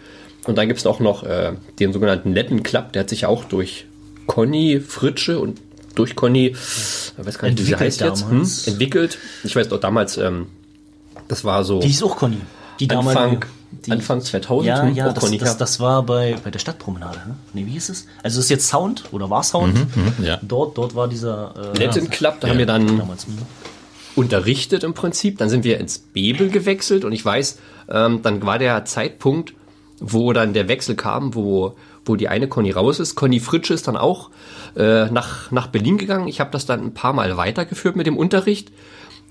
Und 0.45 0.57
dann 0.57 0.69
gibt's 0.69 0.87
auch 0.87 1.01
noch 1.01 1.25
äh, 1.25 1.53
den 1.79 1.93
sogenannten 1.93 2.33
Letten 2.33 2.63
Club, 2.63 2.95
der 2.95 3.01
hat 3.03 3.11
sich 3.11 3.23
ja 3.23 3.29
auch 3.29 3.45
durch 3.45 3.85
Conny 4.27 4.81
Fritsche 4.81 5.39
und 5.41 5.61
durch 5.95 6.14
Conny, 6.16 6.49
ich 6.49 7.12
weiß 7.26 7.38
gar 7.38 7.49
nicht, 7.49 7.59
wie 7.59 7.64
sie 7.64 7.76
heißt 7.76 8.01
jetzt, 8.01 8.22
hm, 8.22 8.30
damals. 8.30 8.66
entwickelt. 8.66 9.18
Ich 9.45 9.55
weiß 9.57 9.68
doch 9.68 9.80
damals, 9.80 10.16
ähm, 10.18 10.47
das 11.28 11.45
war 11.45 11.64
so 11.64 11.80
Die 11.80 11.91
ist 11.91 12.03
auch 12.03 12.16
Conny. 12.16 12.38
Die 12.78 12.88
Anfang, 12.91 13.14
damalige- 13.14 13.47
die, 13.86 13.91
Anfang 13.93 14.20
2000. 14.20 14.66
Ja, 14.66 14.82
hm, 14.82 14.95
ja, 14.95 15.12
das, 15.12 15.22
Conny, 15.22 15.38
das, 15.38 15.51
ja. 15.51 15.55
das 15.55 15.80
war 15.80 16.03
bei, 16.03 16.36
bei 16.43 16.51
der 16.51 16.59
Stadtpromenade. 16.59 17.18
Ne? 17.26 17.36
Nee, 17.53 17.66
wie 17.66 17.72
hieß 17.72 17.91
es? 17.91 18.07
Also 18.22 18.38
es 18.38 18.47
ist 18.47 18.51
jetzt 18.51 18.68
Sound 18.68 19.05
oder 19.12 19.28
war 19.30 19.43
Sound. 19.43 19.78
ja. 20.22 20.38
Dort, 20.43 20.78
dort 20.78 20.95
war 20.95 21.09
dieser 21.09 21.72
äh, 21.74 21.78
Letten 21.78 22.09
Club, 22.11 22.41
da 22.41 22.49
haben 22.49 22.59
wir 22.59 22.66
dann 22.66 22.99
damals. 22.99 23.26
hm. 23.26 23.36
unterrichtet 24.16 24.82
im 24.84 24.95
Prinzip. 24.95 25.38
Dann 25.38 25.49
sind 25.49 25.64
wir 25.64 25.78
ins 25.78 25.99
Bebel 25.99 26.49
gewechselt 26.51 27.05
und 27.05 27.12
ich 27.12 27.24
weiß, 27.24 27.59
ähm, 27.91 28.22
dann 28.22 28.43
war 28.45 28.59
der 28.59 28.84
Zeitpunkt, 28.84 29.55
wo 30.01 30.32
dann 30.32 30.53
der 30.55 30.68
Wechsel 30.68 30.97
kam, 30.97 31.34
wo, 31.34 31.76
wo 32.11 32.17
die 32.17 32.29
eine 32.29 32.49
Conny 32.49 32.71
raus 32.73 33.01
ist. 33.01 33.15
Conny 33.15 33.41
Fritsche 33.41 33.73
ist 33.75 33.89
dann 33.89 33.97
auch 33.97 34.31
äh, 34.77 35.07
nach, 35.07 35.51
nach 35.51 35.69
Berlin 35.69 35.97
gegangen. 35.97 36.29
Ich 36.29 36.41
habe 36.41 36.51
das 36.51 36.67
dann 36.67 36.81
ein 36.85 36.95
paar 36.95 37.13
Mal 37.13 37.37
weitergeführt 37.37 37.97
mit 37.97 38.07
dem 38.07 38.17
Unterricht. 38.17 38.71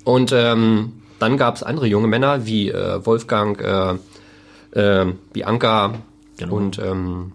Und 0.06 0.32
ähm, 0.34 0.94
dann 1.20 1.38
gab 1.38 1.56
es 1.56 1.64
andere 1.64 1.86
junge 1.88 2.08
Männer 2.08 2.46
wie 2.46 2.70
äh, 2.70 3.06
Wolfgang, 3.06 3.60
äh, 3.62 4.80
äh, 4.80 5.14
Bianca 5.34 5.94
Genau. 6.38 6.56
und 6.56 6.80
ähm, 6.80 7.34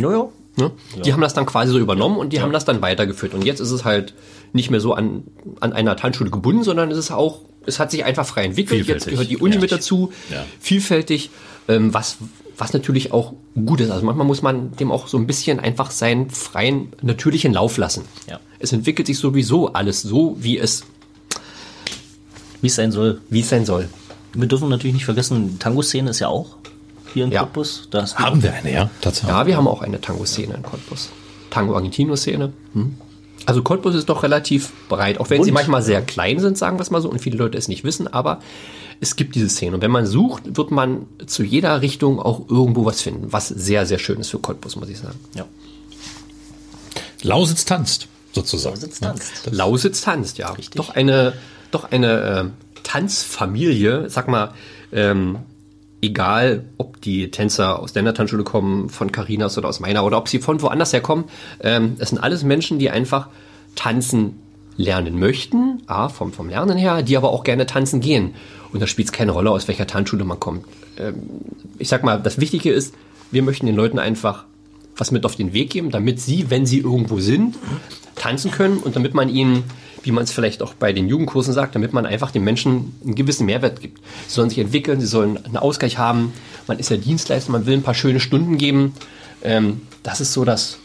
Ja, 0.00 0.10
ja. 0.10 0.28
Ne? 0.58 0.70
Die 1.04 1.12
haben 1.12 1.20
das 1.20 1.34
dann 1.34 1.44
quasi 1.44 1.70
so 1.70 1.78
übernommen 1.78 2.16
und 2.16 2.32
die 2.32 2.40
haben 2.40 2.50
das 2.52 2.64
dann 2.64 2.80
weitergeführt. 2.80 3.34
Und 3.34 3.44
jetzt 3.44 3.60
ist 3.60 3.70
es 3.70 3.84
halt 3.84 4.14
nicht 4.54 4.70
mehr 4.70 4.80
so 4.80 4.94
an, 4.94 5.24
an 5.60 5.74
einer 5.74 5.96
Tanzschule 5.96 6.30
gebunden, 6.30 6.62
sondern 6.64 6.90
es 6.90 6.96
ist 6.96 7.10
auch, 7.10 7.42
es 7.66 7.78
hat 7.78 7.90
sich 7.90 8.04
einfach 8.06 8.24
frei 8.24 8.44
entwickelt. 8.44 8.86
Jetzt 8.86 9.06
gehört 9.06 9.28
die 9.28 9.36
Uni 9.36 9.56
Ja. 9.56 9.60
mit 9.60 9.70
dazu, 9.72 10.12
Ja. 10.30 10.42
vielfältig, 10.58 11.28
ähm, 11.68 11.92
was, 11.92 12.16
was 12.58 12.72
natürlich 12.72 13.12
auch 13.12 13.34
gut 13.66 13.80
ist. 13.80 13.90
Also 13.90 14.04
manchmal 14.06 14.26
muss 14.26 14.42
man 14.42 14.72
dem 14.76 14.90
auch 14.90 15.08
so 15.08 15.18
ein 15.18 15.26
bisschen 15.26 15.60
einfach 15.60 15.90
seinen 15.90 16.30
freien, 16.30 16.92
natürlichen 17.02 17.52
Lauf 17.52 17.76
lassen. 17.76 18.04
Ja. 18.28 18.40
Es 18.58 18.72
entwickelt 18.72 19.06
sich 19.06 19.18
sowieso 19.18 19.72
alles 19.74 20.02
so, 20.02 20.36
wie 20.40 20.58
es, 20.58 20.84
Wie 22.62 22.68
es 22.68 22.74
sein 22.76 22.92
soll. 22.92 23.20
wie 23.28 23.40
es 23.40 23.48
sein 23.48 23.66
soll. 23.66 23.88
Wir 24.34 24.48
dürfen 24.48 24.68
natürlich 24.68 24.94
nicht 24.94 25.04
vergessen, 25.04 25.50
die 25.52 25.58
Tango-Szene 25.58 26.10
ist 26.10 26.18
ja 26.20 26.28
auch 26.28 26.56
hier 27.12 27.24
in 27.24 27.30
Ja. 27.32 27.40
Cottbus. 27.42 27.88
Da 27.90 28.06
Haben 28.16 28.42
wir 28.42 28.52
eine, 28.52 28.72
ja? 28.72 28.90
Tatsächlich. 29.00 29.30
Ja, 29.30 29.46
wir 29.46 29.56
haben 29.56 29.68
auch 29.68 29.82
eine 29.82 30.00
Tango-Szene 30.00 30.54
in 30.54 30.62
Cottbus. 30.62 31.10
Tango-Argentino-Szene. 31.50 32.52
Hm. 32.74 32.96
Also 33.46 33.62
Cottbus 33.62 33.94
ist 33.94 34.08
doch 34.08 34.24
relativ 34.24 34.72
breit, 34.88 35.18
auch 35.18 35.30
wenn 35.30 35.44
sie 35.44 35.50
Bunt. 35.50 35.60
manchmal 35.60 35.82
sehr 35.82 36.02
klein 36.02 36.40
sind, 36.40 36.58
sagen 36.58 36.78
wir 36.78 36.82
es 36.82 36.90
mal 36.90 37.00
so, 37.00 37.08
und 37.08 37.20
viele 37.20 37.38
Leute 37.38 37.56
es 37.56 37.68
nicht 37.68 37.84
wissen, 37.84 38.08
aber 38.08 38.40
es 39.00 39.16
gibt 39.16 39.34
diese 39.34 39.48
Szene. 39.48 39.76
Und 39.76 39.82
wenn 39.82 39.90
man 39.90 40.04
sucht, 40.04 40.56
wird 40.56 40.70
man 40.70 41.06
zu 41.26 41.44
jeder 41.44 41.80
Richtung 41.80 42.18
auch 42.18 42.48
irgendwo 42.48 42.84
was 42.84 43.02
finden, 43.02 43.32
was 43.32 43.48
sehr, 43.48 43.86
sehr 43.86 43.98
schön 43.98 44.18
ist 44.18 44.30
für 44.30 44.40
Cottbus, 44.40 44.76
muss 44.76 44.88
ich 44.88 44.98
sagen. 44.98 45.18
Ja. 45.34 45.44
Lausitz 47.22 47.64
tanzt, 47.64 48.08
sozusagen. 48.32 48.74
Lausitz 48.74 49.00
tanzt. 49.00 49.48
Lausitz 49.50 50.00
tanzt, 50.02 50.38
ja. 50.38 50.50
Richtig. 50.50 50.74
Doch 50.74 50.90
eine, 50.90 51.32
doch 51.70 51.90
eine 51.90 52.40
ähm, 52.40 52.52
Tanzfamilie, 52.82 54.10
sag 54.10 54.28
mal, 54.28 54.54
ähm, 54.92 55.38
egal 56.06 56.64
ob 56.78 57.00
die 57.00 57.30
Tänzer 57.30 57.80
aus 57.80 57.92
deiner 57.92 58.14
Tanzschule 58.14 58.44
kommen, 58.44 58.88
von 58.88 59.12
Carinas 59.12 59.58
oder 59.58 59.68
aus 59.68 59.80
meiner, 59.80 60.04
oder 60.04 60.18
ob 60.18 60.28
sie 60.28 60.38
von 60.38 60.60
woanders 60.62 60.92
herkommen, 60.92 61.26
ähm, 61.60 61.96
es 61.98 62.10
sind 62.10 62.18
alles 62.18 62.42
Menschen, 62.42 62.78
die 62.78 62.90
einfach 62.90 63.28
tanzen 63.74 64.40
lernen 64.76 65.18
möchten, 65.18 65.82
A, 65.86 66.08
vom, 66.08 66.32
vom 66.32 66.48
Lernen 66.48 66.76
her, 66.76 67.02
die 67.02 67.16
aber 67.16 67.30
auch 67.30 67.44
gerne 67.44 67.66
tanzen 67.66 68.00
gehen. 68.00 68.34
Und 68.72 68.80
da 68.80 68.86
spielt 68.86 69.08
es 69.08 69.12
keine 69.12 69.32
Rolle, 69.32 69.50
aus 69.50 69.68
welcher 69.68 69.86
Tanzschule 69.86 70.24
man 70.24 70.40
kommt. 70.40 70.64
Ähm, 70.98 71.22
ich 71.78 71.88
sag 71.88 72.04
mal, 72.04 72.20
das 72.20 72.38
Wichtige 72.40 72.72
ist, 72.72 72.94
wir 73.30 73.42
möchten 73.42 73.66
den 73.66 73.76
Leuten 73.76 73.98
einfach 73.98 74.44
was 74.96 75.10
mit 75.10 75.24
auf 75.24 75.36
den 75.36 75.52
Weg 75.52 75.70
geben, 75.70 75.90
damit 75.90 76.20
sie, 76.20 76.50
wenn 76.50 76.66
sie 76.66 76.78
irgendwo 76.78 77.20
sind, 77.20 77.56
tanzen 78.14 78.50
können 78.50 78.78
und 78.78 78.96
damit 78.96 79.12
man 79.14 79.28
ihnen, 79.28 79.64
wie 80.06 80.12
man 80.12 80.24
es 80.24 80.32
vielleicht 80.32 80.62
auch 80.62 80.74
bei 80.74 80.92
den 80.92 81.08
Jugendkursen 81.08 81.52
sagt, 81.52 81.74
damit 81.74 81.92
man 81.92 82.06
einfach 82.06 82.30
den 82.30 82.44
Menschen 82.44 82.94
einen 83.04 83.14
gewissen 83.14 83.44
Mehrwert 83.46 83.80
gibt. 83.80 83.98
Sie 84.28 84.34
sollen 84.34 84.48
sich 84.48 84.58
entwickeln, 84.58 85.00
sie 85.00 85.06
sollen 85.06 85.36
einen 85.44 85.56
Ausgleich 85.56 85.98
haben. 85.98 86.32
Man 86.66 86.78
ist 86.78 86.88
ja 86.90 86.96
Dienstleister, 86.96 87.52
man 87.52 87.66
will 87.66 87.74
ein 87.74 87.82
paar 87.82 87.94
schöne 87.94 88.20
Stunden 88.20 88.56
geben. 88.56 88.94
Ähm, 89.42 89.82
das 90.02 90.20
ist 90.20 90.32
so 90.32 90.44
das 90.44 90.78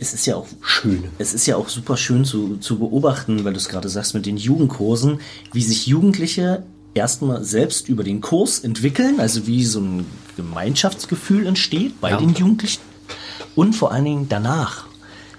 Es 0.00 0.12
ist 0.12 0.26
ja 0.26 0.34
auch 0.36 0.46
Schöne. 0.60 1.04
Es 1.18 1.32
ist 1.32 1.46
ja 1.46 1.56
auch 1.56 1.68
super 1.68 1.96
schön 1.96 2.24
zu, 2.24 2.56
zu 2.58 2.78
beobachten, 2.78 3.44
weil 3.44 3.52
du 3.52 3.58
es 3.58 3.68
gerade 3.68 3.88
sagst 3.88 4.14
mit 4.14 4.26
den 4.26 4.36
Jugendkursen, 4.36 5.20
wie 5.52 5.62
sich 5.62 5.86
Jugendliche 5.86 6.64
erstmal 6.94 7.42
selbst 7.44 7.88
über 7.88 8.04
den 8.04 8.20
Kurs 8.20 8.58
entwickeln, 8.58 9.18
also 9.20 9.46
wie 9.46 9.64
so 9.64 9.80
ein 9.80 10.06
Gemeinschaftsgefühl 10.36 11.46
entsteht 11.46 12.00
bei 12.00 12.10
Ja. 12.10 12.16
den 12.18 12.34
Jugendlichen 12.34 12.80
und 13.54 13.74
vor 13.74 13.92
allen 13.92 14.04
Dingen 14.04 14.26
danach. 14.28 14.86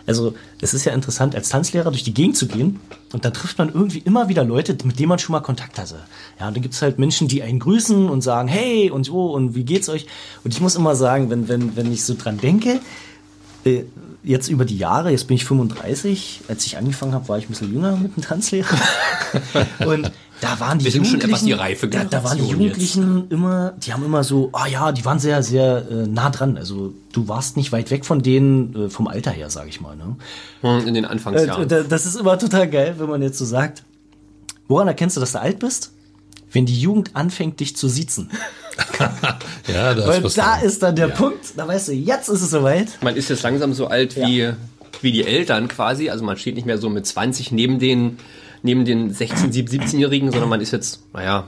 Also 0.05 0.33
es 0.59 0.73
ist 0.73 0.85
ja 0.85 0.93
interessant, 0.93 1.35
als 1.35 1.49
Tanzlehrer 1.49 1.89
durch 1.89 2.03
die 2.03 2.13
Gegend 2.13 2.35
zu 2.35 2.47
gehen 2.47 2.79
und 3.13 3.23
da 3.23 3.29
trifft 3.29 3.57
man 3.57 3.69
irgendwie 3.69 3.99
immer 3.99 4.27
wieder 4.27 4.43
Leute, 4.43 4.75
mit 4.83 4.99
denen 4.99 5.09
man 5.09 5.19
schon 5.19 5.31
mal 5.31 5.39
Kontakt 5.39 5.79
hatte. 5.79 5.99
Ja, 6.39 6.47
und 6.47 6.55
dann 6.55 6.61
gibt's 6.61 6.81
halt 6.81 6.99
Menschen, 6.99 7.27
die 7.27 7.41
einen 7.41 7.59
grüßen 7.59 8.09
und 8.09 8.21
sagen, 8.21 8.47
hey 8.47 8.91
und 8.91 9.05
so 9.05 9.31
und 9.31 9.55
wie 9.55 9.63
geht's 9.63 9.87
euch? 9.87 10.07
Und 10.43 10.53
ich 10.53 10.59
muss 10.59 10.75
immer 10.75 10.95
sagen, 10.95 11.29
wenn, 11.29 11.47
wenn, 11.47 11.75
wenn 11.75 11.91
ich 11.91 12.03
so 12.03 12.15
dran 12.17 12.37
denke, 12.37 12.79
äh, 13.65 13.83
jetzt 14.23 14.49
über 14.49 14.65
die 14.65 14.77
Jahre, 14.77 15.11
jetzt 15.11 15.27
bin 15.27 15.35
ich 15.35 15.45
35, 15.45 16.41
als 16.47 16.65
ich 16.65 16.77
angefangen 16.77 17.13
habe, 17.13 17.27
war 17.27 17.37
ich 17.37 17.45
ein 17.45 17.49
bisschen 17.49 17.73
jünger 17.73 17.95
mit 17.95 18.15
dem 18.15 18.23
Tanzlehrer. 18.23 18.77
Und 19.85 20.11
da 20.43 20.59
waren 20.59 20.79
die 20.79 20.85
Wir 20.85 20.91
sind 20.91 21.05
schon 21.05 21.19
Jugendlichen, 21.19 21.29
etwas 21.29 21.45
die 21.45 21.51
reife 21.53 21.87
da, 21.87 22.03
da 22.03 22.23
waren 22.23 22.37
die 22.37 22.47
Jugendlichen 22.47 23.27
immer, 23.29 23.73
die 23.83 23.93
haben 23.93 24.03
immer 24.03 24.23
so, 24.23 24.49
ah 24.53 24.67
ja, 24.67 24.91
die 24.91 25.05
waren 25.05 25.19
sehr, 25.19 25.41
sehr 25.43 25.85
äh, 25.89 26.07
nah 26.07 26.29
dran. 26.29 26.57
Also 26.57 26.93
du 27.13 27.27
warst 27.27 27.55
nicht 27.57 27.71
weit 27.71 27.91
weg 27.91 28.05
von 28.05 28.21
denen 28.21 28.75
äh, 28.87 28.89
vom 28.89 29.07
Alter 29.07 29.31
her, 29.31 29.49
sage 29.49 29.69
ich 29.69 29.79
mal. 29.81 29.95
Ne? 29.95 30.15
Hm, 30.61 30.87
in 30.87 30.93
den 30.93 31.03
Äh, 31.05 31.07
Anfangsjahren. 31.07 31.67
da- 31.67 31.83
das 31.83 32.05
ist 32.05 32.15
immer 32.15 32.37
total 32.37 32.69
geil, 32.69 32.95
wenn 32.97 33.09
man 33.09 33.21
jetzt 33.21 33.37
so 33.37 33.45
sagt, 33.45 33.83
woran 34.67 34.87
erkennst 34.87 35.15
du, 35.17 35.21
dass 35.21 35.31
du 35.33 35.39
alt 35.41 35.59
bist? 35.59 35.91
Wenn 36.51 36.65
die 36.67 36.79
Jugend 36.79 37.15
anfängt, 37.15 37.59
dich 37.59 37.75
zu 37.75 37.87
siezen. 37.87 38.29
Ja, 39.67 39.93
das 39.93 40.07
Weil 40.07 40.21
da 40.21 40.27
dran. 40.29 40.63
ist 40.63 40.83
dann 40.83 40.95
der 40.95 41.09
Ja. 41.09 41.15
Punkt, 41.15 41.39
da 41.57 41.67
weißt 41.67 41.89
du, 41.89 41.93
jetzt 41.93 42.27
ist 42.29 42.41
es 42.41 42.49
soweit. 42.49 42.87
Man 43.01 43.15
ist 43.15 43.29
jetzt 43.29 43.43
langsam 43.43 43.73
so 43.73 43.87
alt 43.87 44.15
wie, 44.15 44.49
wie 45.01 45.11
die 45.11 45.25
Eltern 45.25 45.67
quasi. 45.67 46.09
Also 46.09 46.23
man 46.23 46.37
steht 46.37 46.55
nicht 46.55 46.65
mehr 46.65 46.77
so 46.77 46.89
mit 46.89 47.05
20 47.05 47.51
neben 47.51 47.79
den, 47.79 48.17
neben 48.63 48.85
den 48.85 49.13
16, 49.13 49.51
17-Jährigen, 49.51 50.31
sondern 50.31 50.49
man 50.49 50.61
ist 50.61 50.71
jetzt, 50.71 51.01
naja, 51.13 51.47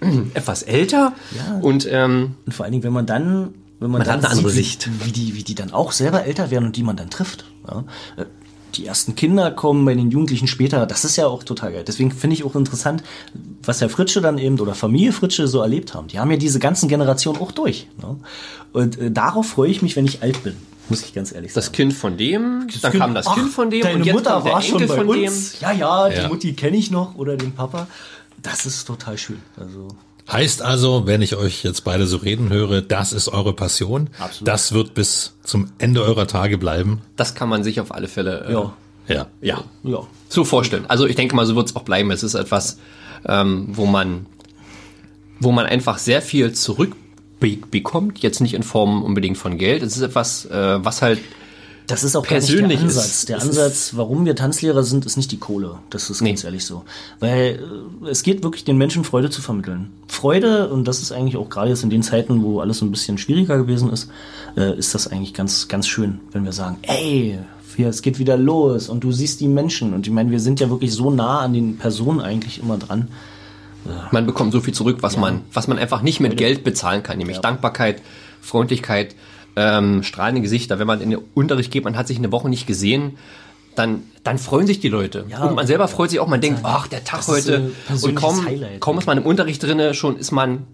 etwas 0.34 0.62
älter. 0.62 1.14
Ja. 1.36 1.58
Und 1.60 1.88
ähm, 1.90 2.34
Und 2.44 2.52
vor 2.52 2.64
allen 2.64 2.72
Dingen, 2.72 2.84
wenn 2.84 2.92
man 2.92 3.06
dann, 3.06 3.54
wenn 3.80 3.90
man, 3.90 4.00
Man 4.00 4.04
dann 4.06 4.16
hat 4.18 4.24
eine 4.24 4.30
andere 4.30 4.50
sieht, 4.50 4.64
Sicht. 4.82 4.90
Wie, 5.00 5.06
wie 5.06 5.12
die, 5.12 5.34
wie 5.36 5.42
die 5.44 5.54
dann 5.54 5.72
auch 5.72 5.92
selber 5.92 6.24
älter 6.24 6.50
werden 6.50 6.66
und 6.66 6.76
die 6.76 6.82
man 6.82 6.96
dann 6.96 7.10
trifft. 7.10 7.44
Ja. 7.68 7.84
Äh, 8.16 8.26
Die 8.74 8.86
ersten 8.86 9.14
Kinder 9.14 9.52
kommen 9.52 9.84
bei 9.84 9.94
den 9.94 10.10
Jugendlichen 10.10 10.48
später. 10.48 10.84
Das 10.86 11.04
ist 11.04 11.14
ja 11.16 11.26
auch 11.28 11.44
total 11.44 11.72
geil. 11.72 11.84
Deswegen 11.86 12.10
finde 12.10 12.34
ich 12.34 12.42
auch 12.44 12.56
interessant, 12.56 13.04
was 13.62 13.80
Herr 13.80 13.88
Fritsche 13.88 14.20
dann 14.20 14.36
eben 14.36 14.58
oder 14.58 14.74
Familie 14.74 15.12
Fritsche 15.12 15.46
so 15.46 15.60
erlebt 15.60 15.94
haben. 15.94 16.08
Die 16.08 16.18
haben 16.18 16.30
ja 16.32 16.36
diese 16.36 16.58
ganzen 16.58 16.88
Generationen 16.88 17.40
auch 17.40 17.52
durch. 17.52 17.86
Ne? 18.02 18.16
Und 18.72 18.98
äh, 18.98 19.12
darauf 19.12 19.46
freue 19.46 19.70
ich 19.70 19.80
mich, 19.80 19.94
wenn 19.94 20.06
ich 20.06 20.22
alt 20.22 20.42
bin. 20.42 20.56
Muss 20.88 21.02
ich 21.02 21.14
ganz 21.14 21.32
ehrlich 21.32 21.52
das 21.52 21.66
sagen. 21.66 21.76
Kind 21.76 21.94
von 21.94 22.16
dem, 22.16 22.66
dann 22.82 22.92
kam 22.92 23.14
das 23.14 23.26
Ach, 23.26 23.34
Kind 23.34 23.50
von 23.50 23.70
dem 23.70 23.80
Deine 23.82 23.96
und 23.96 24.04
jetzt 24.04 24.14
Mutter 24.14 24.32
kommt 24.32 24.46
der 24.46 24.52
war 24.52 24.60
Enkel 24.62 24.78
schon 24.78 24.88
bei 24.88 24.94
von 24.96 25.08
uns. 25.08 25.60
Ja, 25.60 25.72
ja, 25.72 26.08
die 26.08 26.16
Ja. 26.16 26.28
Mutti 26.28 26.52
kenne 26.52 26.76
ich 26.76 26.90
noch 26.90 27.14
oder 27.14 27.36
den 27.36 27.52
Papa. 27.52 27.86
Das 28.42 28.66
ist 28.66 28.84
total 28.84 29.16
schön. 29.16 29.40
Also 29.56 29.88
Heißt 30.30 30.62
also, 30.62 31.06
wenn 31.06 31.20
ich 31.20 31.36
euch 31.36 31.64
jetzt 31.64 31.82
beide 31.84 32.06
so 32.06 32.16
reden 32.16 32.50
höre, 32.50 32.80
das 32.80 33.12
ist 33.12 33.28
eure 33.28 33.52
Passion. 33.52 34.08
Absolut. 34.18 34.48
Das 34.48 34.72
wird 34.72 34.94
bis 34.94 35.34
zum 35.42 35.70
Ende 35.78 36.02
eurer 36.02 36.26
Tage 36.26 36.56
bleiben. 36.56 36.90
dem. 36.96 37.00
Das 37.16 37.34
kann 37.34 37.48
man 37.50 37.62
sich 37.62 37.78
auf 37.80 37.92
alle 37.94 38.08
Fälle 38.08 38.46
äh, 38.48 38.52
Ja. 38.52 38.72
Ja. 39.06 39.26
Ja. 39.42 39.64
Ja. 39.82 39.98
So 40.30 40.44
vorstellen. 40.44 40.86
Also 40.88 41.06
ich 41.06 41.14
denke 41.16 41.36
mal, 41.36 41.44
so 41.44 41.54
wird 41.56 41.68
es 41.68 41.76
auch 41.76 41.82
bleiben. 41.82 42.10
Es 42.10 42.22
ist 42.22 42.34
etwas, 42.34 42.78
ähm, 43.26 43.66
wo 43.72 43.84
man, 43.84 44.24
wo 45.40 45.52
man 45.52 45.66
einfach 45.66 45.98
sehr 45.98 46.22
viel 46.22 46.52
zurückbekommt. 47.40 48.18
Jetzt 48.20 48.40
nicht 48.40 48.54
in 48.54 48.62
Form 48.62 49.02
unbedingt 49.02 49.38
von 49.38 49.58
Geld. 49.58 49.82
Es 49.82 49.96
ist 49.96 50.02
etwas, 50.02 50.46
äh, 50.46 50.84
was 50.84 51.02
halt 51.02 51.18
Das 51.86 52.02
ist 52.02 52.16
auch 52.16 52.24
Persönlich 52.24 52.78
der 52.80 52.88
ist- 52.88 52.96
Ansatz. 52.96 53.24
der 53.26 53.36
es 53.36 53.42
Ansatz, 53.44 53.90
warum 53.94 54.24
wir 54.24 54.34
Tanzlehrer 54.34 54.82
sind, 54.84 55.04
ist 55.04 55.18
nicht 55.18 55.30
die 55.32 55.36
Kohle. 55.36 55.74
Das 55.90 56.08
ist 56.08 56.22
Nee. 56.22 56.30
ganz 56.30 56.42
ehrlich 56.44 56.64
so. 56.64 56.84
Weil 57.20 57.60
äh, 58.04 58.08
es 58.08 58.22
geht 58.22 58.42
wirklich 58.42 58.64
den 58.64 58.78
Menschen 58.78 59.04
Freude 59.04 59.28
zu 59.28 59.42
vermitteln. 59.42 59.90
Freude, 60.08 60.70
und 60.70 60.88
das 60.88 61.02
ist 61.02 61.12
eigentlich 61.12 61.36
auch 61.36 61.50
gerade 61.50 61.68
jetzt 61.68 61.82
in 61.84 61.90
den 61.90 62.02
Zeiten, 62.02 62.42
wo 62.42 62.60
alles 62.60 62.78
so 62.78 62.86
ein 62.86 62.90
bisschen 62.90 63.18
schwieriger 63.18 63.58
gewesen 63.58 63.90
ist, 63.92 64.08
äh, 64.56 64.74
ist 64.78 64.94
das 64.94 65.08
eigentlich 65.08 65.34
ganz, 65.34 65.68
ganz 65.68 65.86
schön, 65.86 66.20
wenn 66.32 66.44
wir 66.46 66.52
sagen, 66.52 66.78
ey, 66.82 67.38
hier, 67.76 67.88
es 67.88 68.00
geht 68.00 68.18
wieder 68.18 68.38
los 68.38 68.88
und 68.88 69.04
du 69.04 69.12
siehst 69.12 69.40
die 69.40 69.48
Menschen. 69.48 69.92
Und 69.92 70.06
ich 70.06 70.12
meine, 70.12 70.30
wir 70.30 70.40
sind 70.40 70.60
ja 70.60 70.70
wirklich 70.70 70.92
so 70.92 71.10
nah 71.10 71.40
an 71.40 71.52
den 71.52 71.76
Personen 71.76 72.20
eigentlich 72.20 72.60
immer 72.62 72.78
dran. 72.78 73.08
Man 74.10 74.26
bekommt 74.26 74.52
so 74.52 74.60
viel 74.60 74.74
zurück, 74.74 74.98
was 75.00 75.16
man, 75.16 75.42
was 75.52 75.68
man 75.68 75.78
einfach 75.78 76.02
nicht 76.02 76.20
mit 76.20 76.36
Geld 76.36 76.64
bezahlen 76.64 77.02
kann, 77.02 77.18
nämlich 77.18 77.38
Dankbarkeit, 77.38 78.00
Freundlichkeit, 78.40 79.14
ähm, 79.56 80.02
strahlende 80.02 80.40
Gesichter. 80.40 80.78
Wenn 80.78 80.86
man 80.86 81.00
in 81.00 81.10
den 81.10 81.20
Unterricht 81.34 81.70
geht, 81.70 81.84
man 81.84 81.96
hat 81.96 82.06
sich 82.08 82.18
eine 82.18 82.32
Woche 82.32 82.48
nicht 82.48 82.66
gesehen, 82.66 83.18
dann, 83.74 84.04
dann 84.22 84.38
freuen 84.38 84.66
sich 84.66 84.80
die 84.80 84.88
Leute. 84.88 85.26
Ja. 85.28 85.44
und 85.44 85.54
man 85.54 85.66
selber 85.66 85.88
freut 85.88 86.10
sich 86.10 86.20
auch, 86.20 86.28
man 86.28 86.40
denkt, 86.40 86.60
ach, 86.62 86.86
der 86.86 87.04
Tag 87.04 87.20
ist 87.20 87.28
heute. 87.28 87.72
ein 87.88 87.98
Und 88.02 88.14
kaum, 88.14 88.44
Highlight. 88.44 88.80
kaum 88.80 88.98
ist 88.98 89.06
man 89.06 89.18
im 89.18 89.24
Unterricht 89.24 89.62
drinne, 89.62 89.94
schon 89.94 90.16
ist 90.16 90.30
man 90.30 90.66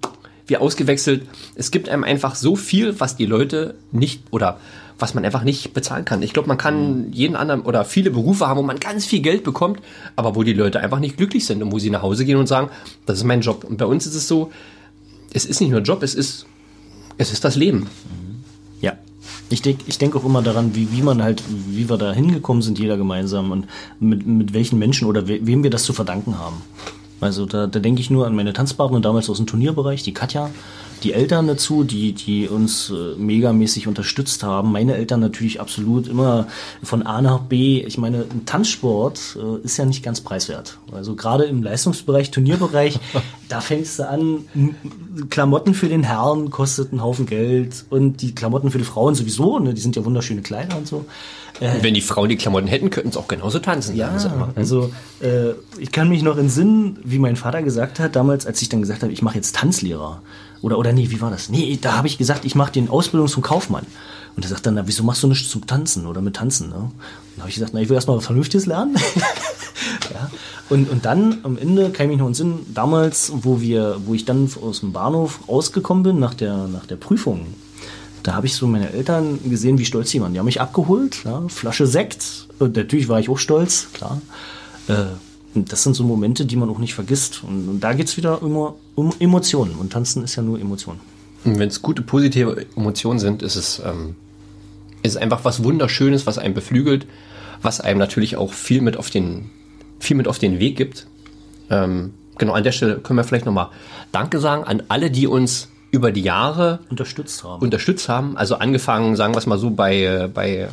wie 0.46 0.56
ausgewechselt. 0.56 1.26
Es 1.54 1.70
gibt 1.70 1.88
einem 1.88 2.04
einfach 2.04 2.34
so 2.34 2.56
viel, 2.56 2.98
was 3.00 3.16
die 3.16 3.26
Leute 3.26 3.76
nicht 3.92 4.24
oder 4.30 4.58
was 5.00 5.14
man 5.14 5.24
einfach 5.24 5.42
nicht 5.42 5.72
bezahlen 5.74 6.04
kann. 6.04 6.22
Ich 6.22 6.32
glaube, 6.32 6.48
man 6.48 6.58
kann 6.58 7.12
jeden 7.12 7.36
anderen 7.36 7.62
oder 7.62 7.84
viele 7.84 8.10
Berufe 8.10 8.46
haben, 8.46 8.58
wo 8.58 8.62
man 8.62 8.78
ganz 8.78 9.06
viel 9.06 9.20
Geld 9.20 9.44
bekommt, 9.44 9.80
aber 10.16 10.36
wo 10.36 10.42
die 10.42 10.52
Leute 10.52 10.80
einfach 10.80 11.00
nicht 11.00 11.16
glücklich 11.16 11.46
sind 11.46 11.62
und 11.62 11.72
wo 11.72 11.78
sie 11.78 11.90
nach 11.90 12.02
Hause 12.02 12.24
gehen 12.24 12.36
und 12.36 12.46
sagen, 12.46 12.70
das 13.06 13.18
ist 13.18 13.24
mein 13.24 13.40
Job. 13.40 13.64
Und 13.64 13.78
bei 13.78 13.86
uns 13.86 14.06
ist 14.06 14.14
es 14.14 14.28
so, 14.28 14.50
es 15.32 15.46
ist 15.46 15.60
nicht 15.60 15.70
nur 15.70 15.80
Job, 15.80 16.02
es 16.02 16.14
ist, 16.14 16.46
es 17.18 17.32
ist 17.32 17.44
das 17.44 17.56
Leben. 17.56 17.86
Ja. 18.80 18.94
Ich 19.48 19.62
denke 19.62 19.84
ich 19.86 19.98
denk 19.98 20.16
auch 20.16 20.24
immer 20.24 20.42
daran, 20.42 20.74
wie, 20.74 20.92
wie 20.92 21.02
man 21.02 21.22
halt, 21.22 21.42
wie 21.48 21.88
wir 21.88 21.96
da 21.96 22.12
hingekommen 22.12 22.62
sind, 22.62 22.78
jeder 22.78 22.96
gemeinsam 22.96 23.50
und 23.50 23.66
mit, 23.98 24.26
mit 24.26 24.54
welchen 24.54 24.78
Menschen 24.78 25.06
oder 25.06 25.28
we, 25.28 25.40
wem 25.42 25.62
wir 25.62 25.70
das 25.70 25.84
zu 25.84 25.92
verdanken 25.92 26.38
haben. 26.38 26.62
Also 27.20 27.46
da, 27.46 27.66
da 27.66 27.80
denke 27.80 28.00
ich 28.00 28.10
nur 28.10 28.26
an 28.26 28.34
meine 28.34 28.52
Tanzpartnerin 28.52 29.02
damals 29.02 29.28
aus 29.28 29.36
dem 29.36 29.46
Turnierbereich, 29.46 30.02
die 30.02 30.14
Katja, 30.14 30.50
die 31.02 31.12
Eltern 31.12 31.46
dazu, 31.46 31.84
die, 31.84 32.12
die 32.12 32.48
uns 32.48 32.90
äh, 32.90 33.16
megamäßig 33.16 33.86
unterstützt 33.86 34.42
haben. 34.42 34.72
Meine 34.72 34.94
Eltern 34.94 35.20
natürlich 35.20 35.60
absolut 35.60 36.08
immer 36.08 36.46
von 36.82 37.02
A 37.02 37.20
nach 37.22 37.40
B. 37.40 37.80
Ich 37.80 37.98
meine, 37.98 38.18
ein 38.30 38.46
Tanzsport 38.46 39.36
äh, 39.36 39.64
ist 39.64 39.76
ja 39.76 39.84
nicht 39.84 40.02
ganz 40.02 40.20
preiswert. 40.20 40.78
Also 40.92 41.14
gerade 41.14 41.44
im 41.44 41.62
Leistungsbereich, 41.62 42.30
Turnierbereich, 42.30 42.98
da 43.48 43.60
fängst 43.60 43.98
du 43.98 44.08
an, 44.08 44.44
Klamotten 45.30 45.74
für 45.74 45.88
den 45.88 46.02
Herrn 46.02 46.50
kostet 46.50 46.92
einen 46.92 47.02
Haufen 47.02 47.26
Geld 47.26 47.84
und 47.90 48.22
die 48.22 48.34
Klamotten 48.34 48.70
für 48.70 48.78
die 48.78 48.84
Frauen 48.84 49.14
sowieso, 49.14 49.58
ne, 49.58 49.74
die 49.74 49.80
sind 49.80 49.96
ja 49.96 50.04
wunderschöne 50.04 50.42
Kleider 50.42 50.76
und 50.76 50.86
so. 50.86 51.04
Und 51.60 51.82
wenn 51.82 51.94
die 51.94 52.00
Frauen 52.00 52.28
die 52.28 52.36
Klamotten 52.36 52.68
hätten, 52.68 52.90
könnten 52.90 53.12
sie 53.12 53.18
auch 53.18 53.28
genauso 53.28 53.58
tanzen. 53.58 53.94
sie 54.18 54.28
immer. 54.28 54.50
Also 54.56 54.92
äh, 55.20 55.50
ich 55.78 55.92
kann 55.92 56.08
mich 56.08 56.22
noch 56.22 56.38
entsinnen, 56.38 56.98
wie 57.04 57.18
mein 57.18 57.36
Vater 57.36 57.62
gesagt 57.62 58.00
hat 58.00 58.16
damals, 58.16 58.46
als 58.46 58.62
ich 58.62 58.70
dann 58.70 58.80
gesagt 58.80 59.02
habe, 59.02 59.12
ich 59.12 59.20
mache 59.20 59.34
jetzt 59.36 59.56
Tanzlehrer. 59.56 60.22
Oder, 60.62 60.78
oder 60.78 60.92
nee, 60.92 61.10
wie 61.10 61.20
war 61.20 61.30
das? 61.30 61.48
Nee, 61.48 61.78
da 61.80 61.96
habe 61.96 62.06
ich 62.06 62.18
gesagt, 62.18 62.44
ich 62.44 62.54
mache 62.54 62.72
den 62.72 62.88
Ausbildung 62.88 63.28
zum 63.28 63.42
Kaufmann. 63.42 63.86
Und 64.36 64.44
er 64.44 64.48
sagt 64.48 64.66
dann, 64.66 64.74
na, 64.74 64.86
wieso 64.86 65.02
machst 65.02 65.22
du 65.22 65.26
nichts 65.26 65.48
zum 65.50 65.66
Tanzen 65.66 66.06
oder 66.06 66.20
mit 66.20 66.36
Tanzen? 66.36 66.68
Ne? 66.68 66.76
Und 66.76 66.92
da 67.36 67.42
habe 67.42 67.48
ich 67.48 67.56
gesagt, 67.56 67.74
na, 67.74 67.80
ich 67.80 67.88
will 67.88 67.94
erstmal 67.94 68.16
was 68.16 68.26
Vernünftiges 68.26 68.66
lernen. 68.66 68.96
ja. 70.14 70.30
und, 70.68 70.88
und 70.90 71.04
dann 71.04 71.38
am 71.42 71.58
Ende 71.58 71.90
kann 71.90 72.10
ich 72.10 72.18
noch 72.18 72.26
entsinnen, 72.26 72.66
damals, 72.74 73.32
wo 73.34 73.60
wir, 73.60 73.96
wo 74.04 74.14
ich 74.14 74.24
dann 74.24 74.50
aus 74.62 74.80
dem 74.80 74.92
Bahnhof 74.92 75.40
rausgekommen 75.48 76.02
bin 76.02 76.18
nach 76.18 76.34
der, 76.34 76.68
nach 76.68 76.86
der 76.86 76.96
Prüfung, 76.96 77.46
da 78.22 78.34
habe 78.34 78.46
ich 78.46 78.54
so 78.54 78.66
meine 78.66 78.92
Eltern 78.92 79.38
gesehen, 79.48 79.78
wie 79.78 79.86
stolz 79.86 80.10
die 80.10 80.20
waren. 80.20 80.32
Die 80.32 80.38
haben 80.38 80.46
mich 80.46 80.60
abgeholt, 80.60 81.24
ja, 81.24 81.42
Flasche 81.48 81.86
Sekt. 81.86 82.46
Und 82.58 82.76
natürlich 82.76 83.08
war 83.08 83.18
ich 83.18 83.30
auch 83.30 83.38
stolz, 83.38 83.88
klar. 83.94 84.20
Äh, 84.88 85.06
und 85.54 85.72
das 85.72 85.82
sind 85.82 85.94
so 85.94 86.04
Momente, 86.04 86.46
die 86.46 86.56
man 86.56 86.70
auch 86.70 86.78
nicht 86.78 86.94
vergisst. 86.94 87.42
Und, 87.42 87.68
und 87.68 87.80
da 87.80 87.92
geht's 87.92 88.16
wieder 88.16 88.40
immer 88.42 88.74
um 88.94 89.12
Emotionen. 89.18 89.74
Und 89.74 89.92
Tanzen 89.92 90.22
ist 90.22 90.36
ja 90.36 90.42
nur 90.42 90.60
Emotionen. 90.60 91.00
Wenn 91.44 91.68
es 91.68 91.82
gute, 91.82 92.02
positive 92.02 92.66
Emotionen 92.76 93.18
sind, 93.18 93.42
ist 93.42 93.56
es, 93.56 93.82
ähm, 93.84 94.14
ist 95.02 95.12
es 95.12 95.16
einfach 95.16 95.44
was 95.44 95.64
Wunderschönes, 95.64 96.26
was 96.26 96.38
einen 96.38 96.54
beflügelt, 96.54 97.06
was 97.62 97.80
einem 97.80 97.98
natürlich 97.98 98.36
auch 98.36 98.52
viel 98.52 98.80
mit 98.80 98.96
auf 98.96 99.10
den, 99.10 99.50
viel 99.98 100.16
mit 100.16 100.28
auf 100.28 100.38
den 100.38 100.60
Weg 100.60 100.76
gibt. 100.76 101.06
Ähm, 101.68 102.14
genau, 102.38 102.52
an 102.52 102.62
der 102.62 102.72
Stelle 102.72 102.96
können 102.96 103.16
wir 103.16 103.24
vielleicht 103.24 103.46
nochmal 103.46 103.70
Danke 104.12 104.38
sagen 104.38 104.64
an 104.64 104.82
alle, 104.88 105.10
die 105.10 105.26
uns 105.26 105.68
über 105.90 106.12
die 106.12 106.22
Jahre 106.22 106.80
Unterstützt 106.90 107.42
haben. 107.42 107.62
unterstützt 107.62 108.08
haben. 108.08 108.36
Also 108.36 108.56
angefangen, 108.56 109.16
sagen 109.16 109.34
wir 109.34 109.38
es 109.38 109.46
mal 109.46 109.58
so, 109.58 109.70
bei, 109.70 110.30
bei 110.32 110.68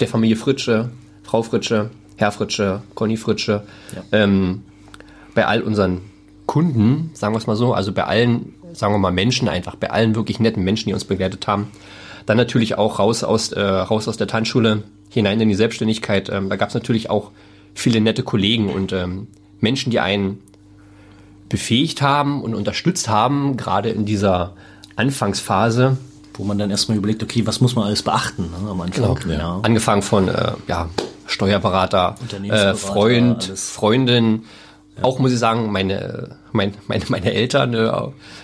der 0.00 0.08
Familie 0.08 0.36
Fritsche, 0.36 0.90
Frau 1.22 1.42
Fritsche, 1.42 1.90
Herr 2.18 2.30
Fritsche, 2.32 2.82
Conny 2.94 3.16
Fritsche, 3.16 3.62
Ja. 3.96 4.02
ähm, 4.12 4.62
bei 5.34 5.46
all 5.46 5.62
unseren 5.62 6.02
Kunden, 6.46 7.10
sagen 7.14 7.32
wir 7.34 7.38
es 7.38 7.46
mal 7.46 7.56
so, 7.56 7.72
also 7.74 7.92
bei 7.92 8.04
allen, 8.04 8.54
sagen 8.72 8.92
wir 8.92 8.98
mal 8.98 9.12
Menschen 9.12 9.48
einfach, 9.48 9.76
bei 9.76 9.90
allen 9.90 10.14
wirklich 10.14 10.40
netten 10.40 10.62
Menschen, 10.64 10.88
die 10.88 10.94
uns 10.94 11.04
begleitet 11.04 11.46
haben. 11.46 11.68
Dann 12.26 12.36
natürlich 12.36 12.76
auch 12.76 12.98
raus 12.98 13.24
aus, 13.24 13.52
äh, 13.52 13.60
raus 13.60 14.08
aus 14.08 14.16
der 14.16 14.26
Tanzschule, 14.26 14.82
hinein 15.10 15.40
in 15.40 15.48
die 15.48 15.54
Selbstständigkeit. 15.54 16.28
Ähm, 16.28 16.48
da 16.50 16.56
gab 16.56 16.68
es 16.68 16.74
natürlich 16.74 17.08
auch 17.08 17.30
viele 17.74 18.00
nette 18.00 18.22
Kollegen 18.22 18.68
und 18.68 18.92
ähm, 18.92 19.28
Menschen, 19.60 19.90
die 19.90 20.00
einen 20.00 20.40
befähigt 21.48 22.02
haben 22.02 22.42
und 22.42 22.54
unterstützt 22.54 23.08
haben, 23.08 23.56
gerade 23.56 23.88
in 23.90 24.04
dieser 24.04 24.54
Anfangsphase. 24.96 25.96
wo 26.36 26.44
man 26.44 26.56
dann 26.58 26.70
erstmal 26.70 26.96
überlegt, 26.98 27.22
okay, 27.22 27.46
was 27.46 27.60
muss 27.60 27.74
man 27.74 27.84
alles 27.86 28.02
beachten 28.02 28.50
ne, 28.50 28.70
am 28.70 28.80
Anfang. 28.80 29.14
Genau. 29.16 29.34
Ja. 29.36 29.60
Angefangen 29.62 30.02
von 30.02 30.28
äh, 30.28 30.52
ja, 30.68 30.88
Steuerberater, 31.28 32.16
äh, 32.42 32.74
Freund, 32.74 33.48
alles. 33.48 33.70
Freundin. 33.70 34.44
Auch 35.02 35.18
muss 35.20 35.30
ich 35.30 35.38
sagen, 35.38 35.70
meine, 35.70 36.36
mein, 36.52 36.74
meine, 36.88 37.04
meine 37.08 37.32
Eltern, 37.32 37.74
äh, 37.74 37.90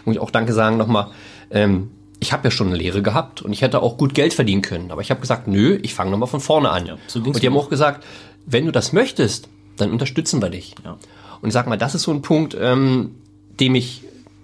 muss 0.05 0.15
ich 0.17 0.21
auch 0.21 0.31
Danke 0.31 0.53
sagen 0.53 0.77
nochmal. 0.77 1.09
Ähm, 1.51 1.91
ich 2.21 2.33
habe 2.33 2.45
ja 2.45 2.51
schon 2.51 2.69
eine 2.69 2.77
Lehre 2.77 3.03
gehabt 3.03 3.43
und 3.43 3.53
ich 3.53 3.63
hätte 3.63 3.83
auch 3.83 3.97
gut 3.97 4.15
Geld 4.15 4.35
verdienen 4.35 4.63
können. 4.63 4.91
Aber 4.91 5.01
ich 5.01 5.11
habe 5.11 5.21
gesagt, 5.21 5.49
nö, 5.49 5.79
ich 5.83 5.95
fange 5.95 6.11
nochmal 6.11 6.29
von 6.29 6.41
vorne 6.41 6.71
an. 6.71 6.87
Ja, 6.87 6.99
so 7.07 7.21
und 7.21 7.43
die 7.43 7.47
haben 7.47 7.57
auch 7.57 7.69
gesagt, 7.69 8.05
wenn 8.47 8.67
du 8.67 8.73
das 8.73 8.93
möchtest, 8.93 9.49
dann 9.77 9.91
unterstützen 9.91 10.41
wir 10.41 10.51
dich. 10.51 10.75
Ja. 10.85 10.93
Und 11.41 11.49
ich 11.49 11.53
sag 11.53 11.67
mal, 11.67 11.77
das 11.77 11.95
ist 11.95 12.03
so 12.03 12.13
ein 12.13 12.23
Punkt, 12.23 12.57
ähm, 12.59 13.17
dem 13.61 13.75
ich, 13.75 14.03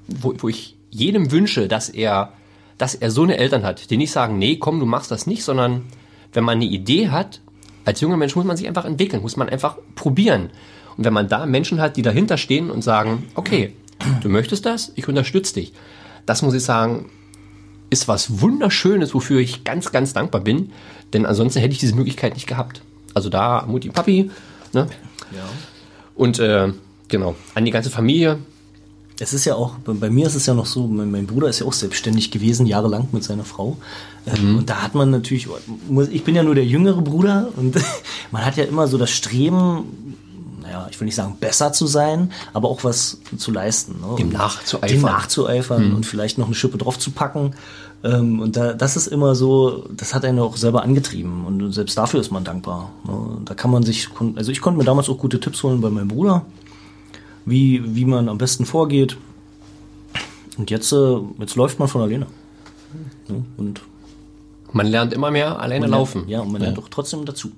wo, 0.09 0.34
wo 0.38 0.49
ich 0.49 0.76
jedem 0.91 1.30
wünsche, 1.30 1.68
dass 1.68 1.88
er, 1.88 2.32
dass 2.78 2.95
er 2.95 3.11
so 3.11 3.22
eine 3.22 3.36
Eltern 3.36 3.64
hat, 3.64 3.91
die 3.91 3.97
nicht 3.97 4.12
sagen, 4.12 4.38
nee, 4.38 4.57
komm, 4.57 4.80
du 4.80 4.86
machst 4.86 5.11
das 5.11 5.26
nicht, 5.26 5.45
sondern 5.45 5.82
wenn 6.32 6.45
man 6.45 6.57
eine 6.57 6.66
Idee 6.66 7.11
hat, 7.11 7.41
als 7.85 8.01
junger 8.01 8.16
Mensch 8.16 8.37
muss 8.37 8.45
man 8.45 8.57
sich 8.57 8.68
einfach 8.68 8.85
entwickeln, 8.85 9.22
muss 9.22 9.37
man 9.37 9.49
einfach 9.49 9.76
probieren. 9.95 10.51
Und 10.97 11.05
wenn 11.05 11.12
man 11.12 11.28
da 11.28 11.47
Menschen 11.47 11.81
hat, 11.81 11.97
die 11.97 12.03
dahinter 12.03 12.37
stehen 12.37 12.70
und 12.70 12.83
sagen, 12.83 13.26
okay, 13.35 13.72
du 14.22 14.28
möchtest 14.28 14.66
das, 14.66 14.93
ich 14.97 15.09
unterstütze 15.09 15.55
dich. 15.55 15.72
Das 16.26 16.43
muss 16.43 16.55
ich 16.55 16.62
sagen, 16.62 17.11
ist 17.91 18.07
was 18.09 18.41
Wunderschönes, 18.41 19.14
wofür 19.14 19.41
ich 19.41 19.64
ganz, 19.64 19.93
ganz 19.93 20.12
dankbar 20.12 20.43
bin. 20.43 20.72
Denn 21.12 21.26
ansonsten 21.26 21.61
hätte 21.61 21.72
ich 21.72 21.78
diese 21.78 21.97
Möglichkeit 21.97 22.35
nicht 22.35 22.47
gehabt. 22.47 22.83
Also 23.14 23.28
da 23.28 23.64
Mutti, 23.66 23.89
Papi, 23.89 24.31
ne? 24.72 24.87
Ja. 25.33 25.49
Und 26.14 26.39
äh, 26.39 26.72
genau, 27.09 27.35
an 27.55 27.64
die 27.64 27.70
ganze 27.70 27.91
Familie. 27.91 28.39
Es 29.22 29.34
ist 29.34 29.44
ja 29.44 29.54
auch, 29.54 29.74
bei, 29.84 30.08
mir 30.08 30.26
ist 30.26 30.34
es 30.34 30.46
ja 30.46 30.54
noch 30.54 30.64
so, 30.64 30.86
mein, 30.86 31.10
mein 31.10 31.26
Bruder 31.26 31.48
ist 31.48 31.60
ja 31.60 31.66
auch 31.66 31.74
selbstständig 31.74 32.30
gewesen, 32.30 32.64
jahrelang 32.64 33.08
mit 33.12 33.22
seiner 33.22 33.44
Frau. 33.44 33.76
Ähm, 34.26 34.58
Und 34.58 34.70
da 34.70 34.82
hat 34.82 34.94
man 34.94 35.10
natürlich, 35.10 35.46
ich 36.10 36.24
bin 36.24 36.34
ja 36.34 36.42
nur 36.42 36.54
der 36.54 36.64
jüngere 36.64 37.02
Bruder 37.02 37.48
und 37.56 37.76
man 38.30 38.44
hat 38.46 38.56
ja 38.56 38.64
immer 38.64 38.88
so 38.88 38.96
das 38.96 39.10
Streben, 39.10 40.16
naja, 40.62 40.88
ich 40.90 40.98
will 40.98 41.04
nicht 41.04 41.16
sagen 41.16 41.36
besser 41.38 41.72
zu 41.72 41.86
sein, 41.86 42.32
aber 42.54 42.70
auch 42.70 42.82
was 42.82 43.18
zu 43.36 43.50
leisten. 43.50 43.96
Ne? 44.00 44.16
Dem 44.16 44.30
nachzueifern. 44.30 44.88
Dem 44.88 45.02
nachzueifern 45.02 45.94
und 45.94 46.06
vielleicht 46.06 46.38
noch 46.38 46.46
eine 46.46 46.54
Schippe 46.54 46.78
drauf 46.78 46.98
zu 46.98 47.10
packen. 47.10 47.54
Ähm, 48.02 48.40
und 48.40 48.56
da, 48.56 48.72
das 48.72 48.96
ist 48.96 49.06
immer 49.06 49.34
so, 49.34 49.84
das 49.94 50.14
hat 50.14 50.24
einen 50.24 50.38
auch 50.38 50.56
selber 50.56 50.82
angetrieben 50.82 51.44
und 51.44 51.72
selbst 51.72 51.98
dafür 51.98 52.20
ist 52.20 52.30
man 52.30 52.44
dankbar. 52.44 52.90
Ne? 53.06 53.42
Da 53.44 53.52
kann 53.52 53.70
man 53.70 53.82
sich, 53.82 54.08
also 54.36 54.50
ich 54.50 54.62
konnte 54.62 54.78
mir 54.78 54.84
damals 54.84 55.10
auch 55.10 55.18
gute 55.18 55.40
Tipps 55.40 55.62
holen 55.62 55.82
bei 55.82 55.90
meinem 55.90 56.08
Bruder 56.08 56.46
wie, 57.45 57.95
wie 57.95 58.05
man 58.05 58.28
am 58.28 58.38
besten 58.38 58.66
vorgeht. 58.66 59.16
Und 60.57 60.70
jetzt, 60.70 60.93
äh, 60.93 61.16
jetzt 61.38 61.57
läuft 61.57 61.78
man 61.78 61.88
von 61.88 62.03
alleine. 62.03 62.26
Ja, 63.28 63.36
und 63.57 63.80
Man 64.72 64.86
lernt 64.86 65.12
immer 65.12 65.30
mehr 65.30 65.59
alleine 65.59 65.82
man 65.82 65.91
laufen. 65.91 66.18
Lernt, 66.20 66.30
ja, 66.30 66.41
und 66.41 66.53
man 66.53 66.62
lernt 66.62 66.78
doch 66.78 66.88
trotzdem 66.88 67.24
dazu. 67.24 67.53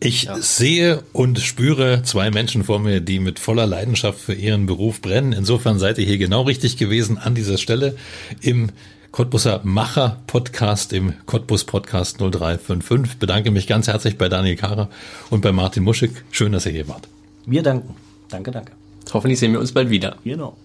Ich 0.00 0.28
sehe 0.40 1.04
und 1.12 1.38
spüre 1.38 2.02
zwei 2.02 2.32
Menschen 2.32 2.64
vor 2.64 2.80
mir, 2.80 3.00
die 3.00 3.20
mit 3.20 3.38
voller 3.38 3.66
Leidenschaft 3.66 4.18
für 4.18 4.34
ihren 4.34 4.66
Beruf 4.66 5.00
brennen. 5.00 5.32
Insofern 5.32 5.78
seid 5.78 5.98
ihr 5.98 6.04
hier 6.04 6.18
genau 6.18 6.42
richtig 6.42 6.76
gewesen 6.76 7.18
an 7.18 7.36
dieser 7.36 7.56
Stelle 7.56 7.96
im 8.40 8.70
Cottbuser 9.12 9.60
Macher 9.62 10.20
Podcast 10.26 10.92
im 10.92 11.12
Cottbus 11.26 11.64
Podcast 11.64 12.18
0355. 12.18 13.18
Bedanke 13.18 13.52
mich 13.52 13.68
ganz 13.68 13.86
herzlich 13.86 14.18
bei 14.18 14.28
Daniel 14.28 14.56
Kara 14.56 14.88
und 15.30 15.42
bei 15.42 15.52
Martin 15.52 15.84
Muschig. 15.84 16.10
Schön, 16.32 16.50
dass 16.50 16.66
ihr 16.66 16.72
hier 16.72 16.88
wart. 16.88 17.06
Wir 17.46 17.62
danken. 17.62 17.94
Danke, 18.28 18.50
danke. 18.50 18.72
Hoffentlich 19.12 19.38
sehen 19.38 19.52
wir 19.52 19.60
uns 19.60 19.72
bald 19.72 19.90
wieder. 19.90 20.16
Genau. 20.24 20.56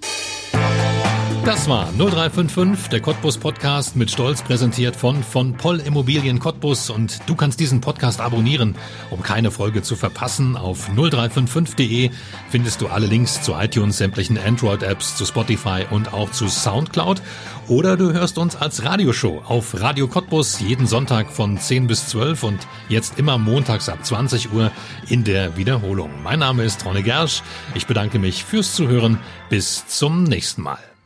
Das 1.47 1.69
war 1.69 1.85
0355, 1.93 2.89
der 2.89 2.99
Cottbus 2.99 3.37
Podcast 3.37 3.95
mit 3.95 4.11
Stolz 4.11 4.41
präsentiert 4.41 4.97
von 4.97 5.23
von 5.23 5.53
Poll 5.53 5.79
Immobilien 5.79 6.39
Cottbus 6.39 6.89
und 6.89 7.21
du 7.25 7.35
kannst 7.35 7.61
diesen 7.61 7.79
Podcast 7.79 8.19
abonnieren, 8.19 8.75
um 9.11 9.23
keine 9.23 9.49
Folge 9.49 9.81
zu 9.81 9.95
verpassen. 9.95 10.57
Auf 10.57 10.89
0355.de 10.89 12.11
findest 12.49 12.81
du 12.81 12.87
alle 12.87 13.07
Links 13.07 13.41
zu 13.43 13.53
iTunes, 13.53 13.97
sämtlichen 13.97 14.37
Android 14.37 14.83
Apps, 14.83 15.15
zu 15.15 15.25
Spotify 15.25 15.85
und 15.89 16.11
auch 16.11 16.31
zu 16.31 16.49
Soundcloud 16.49 17.21
oder 17.69 17.95
du 17.95 18.11
hörst 18.11 18.37
uns 18.37 18.57
als 18.57 18.83
Radioshow 18.83 19.41
auf 19.47 19.79
Radio 19.79 20.09
Cottbus 20.09 20.59
jeden 20.59 20.85
Sonntag 20.85 21.31
von 21.31 21.57
10 21.57 21.87
bis 21.87 22.09
12 22.09 22.43
und 22.43 22.67
jetzt 22.89 23.17
immer 23.19 23.37
montags 23.37 23.87
ab 23.87 24.05
20 24.05 24.51
Uhr 24.51 24.69
in 25.07 25.23
der 25.23 25.55
Wiederholung. 25.55 26.11
Mein 26.23 26.39
Name 26.39 26.65
ist 26.65 26.85
Ronne 26.85 27.03
Gersch. 27.03 27.41
Ich 27.73 27.87
bedanke 27.87 28.19
mich 28.19 28.43
fürs 28.43 28.75
Zuhören. 28.75 29.17
Bis 29.49 29.87
zum 29.87 30.25
nächsten 30.25 30.61
Mal. 30.61 30.96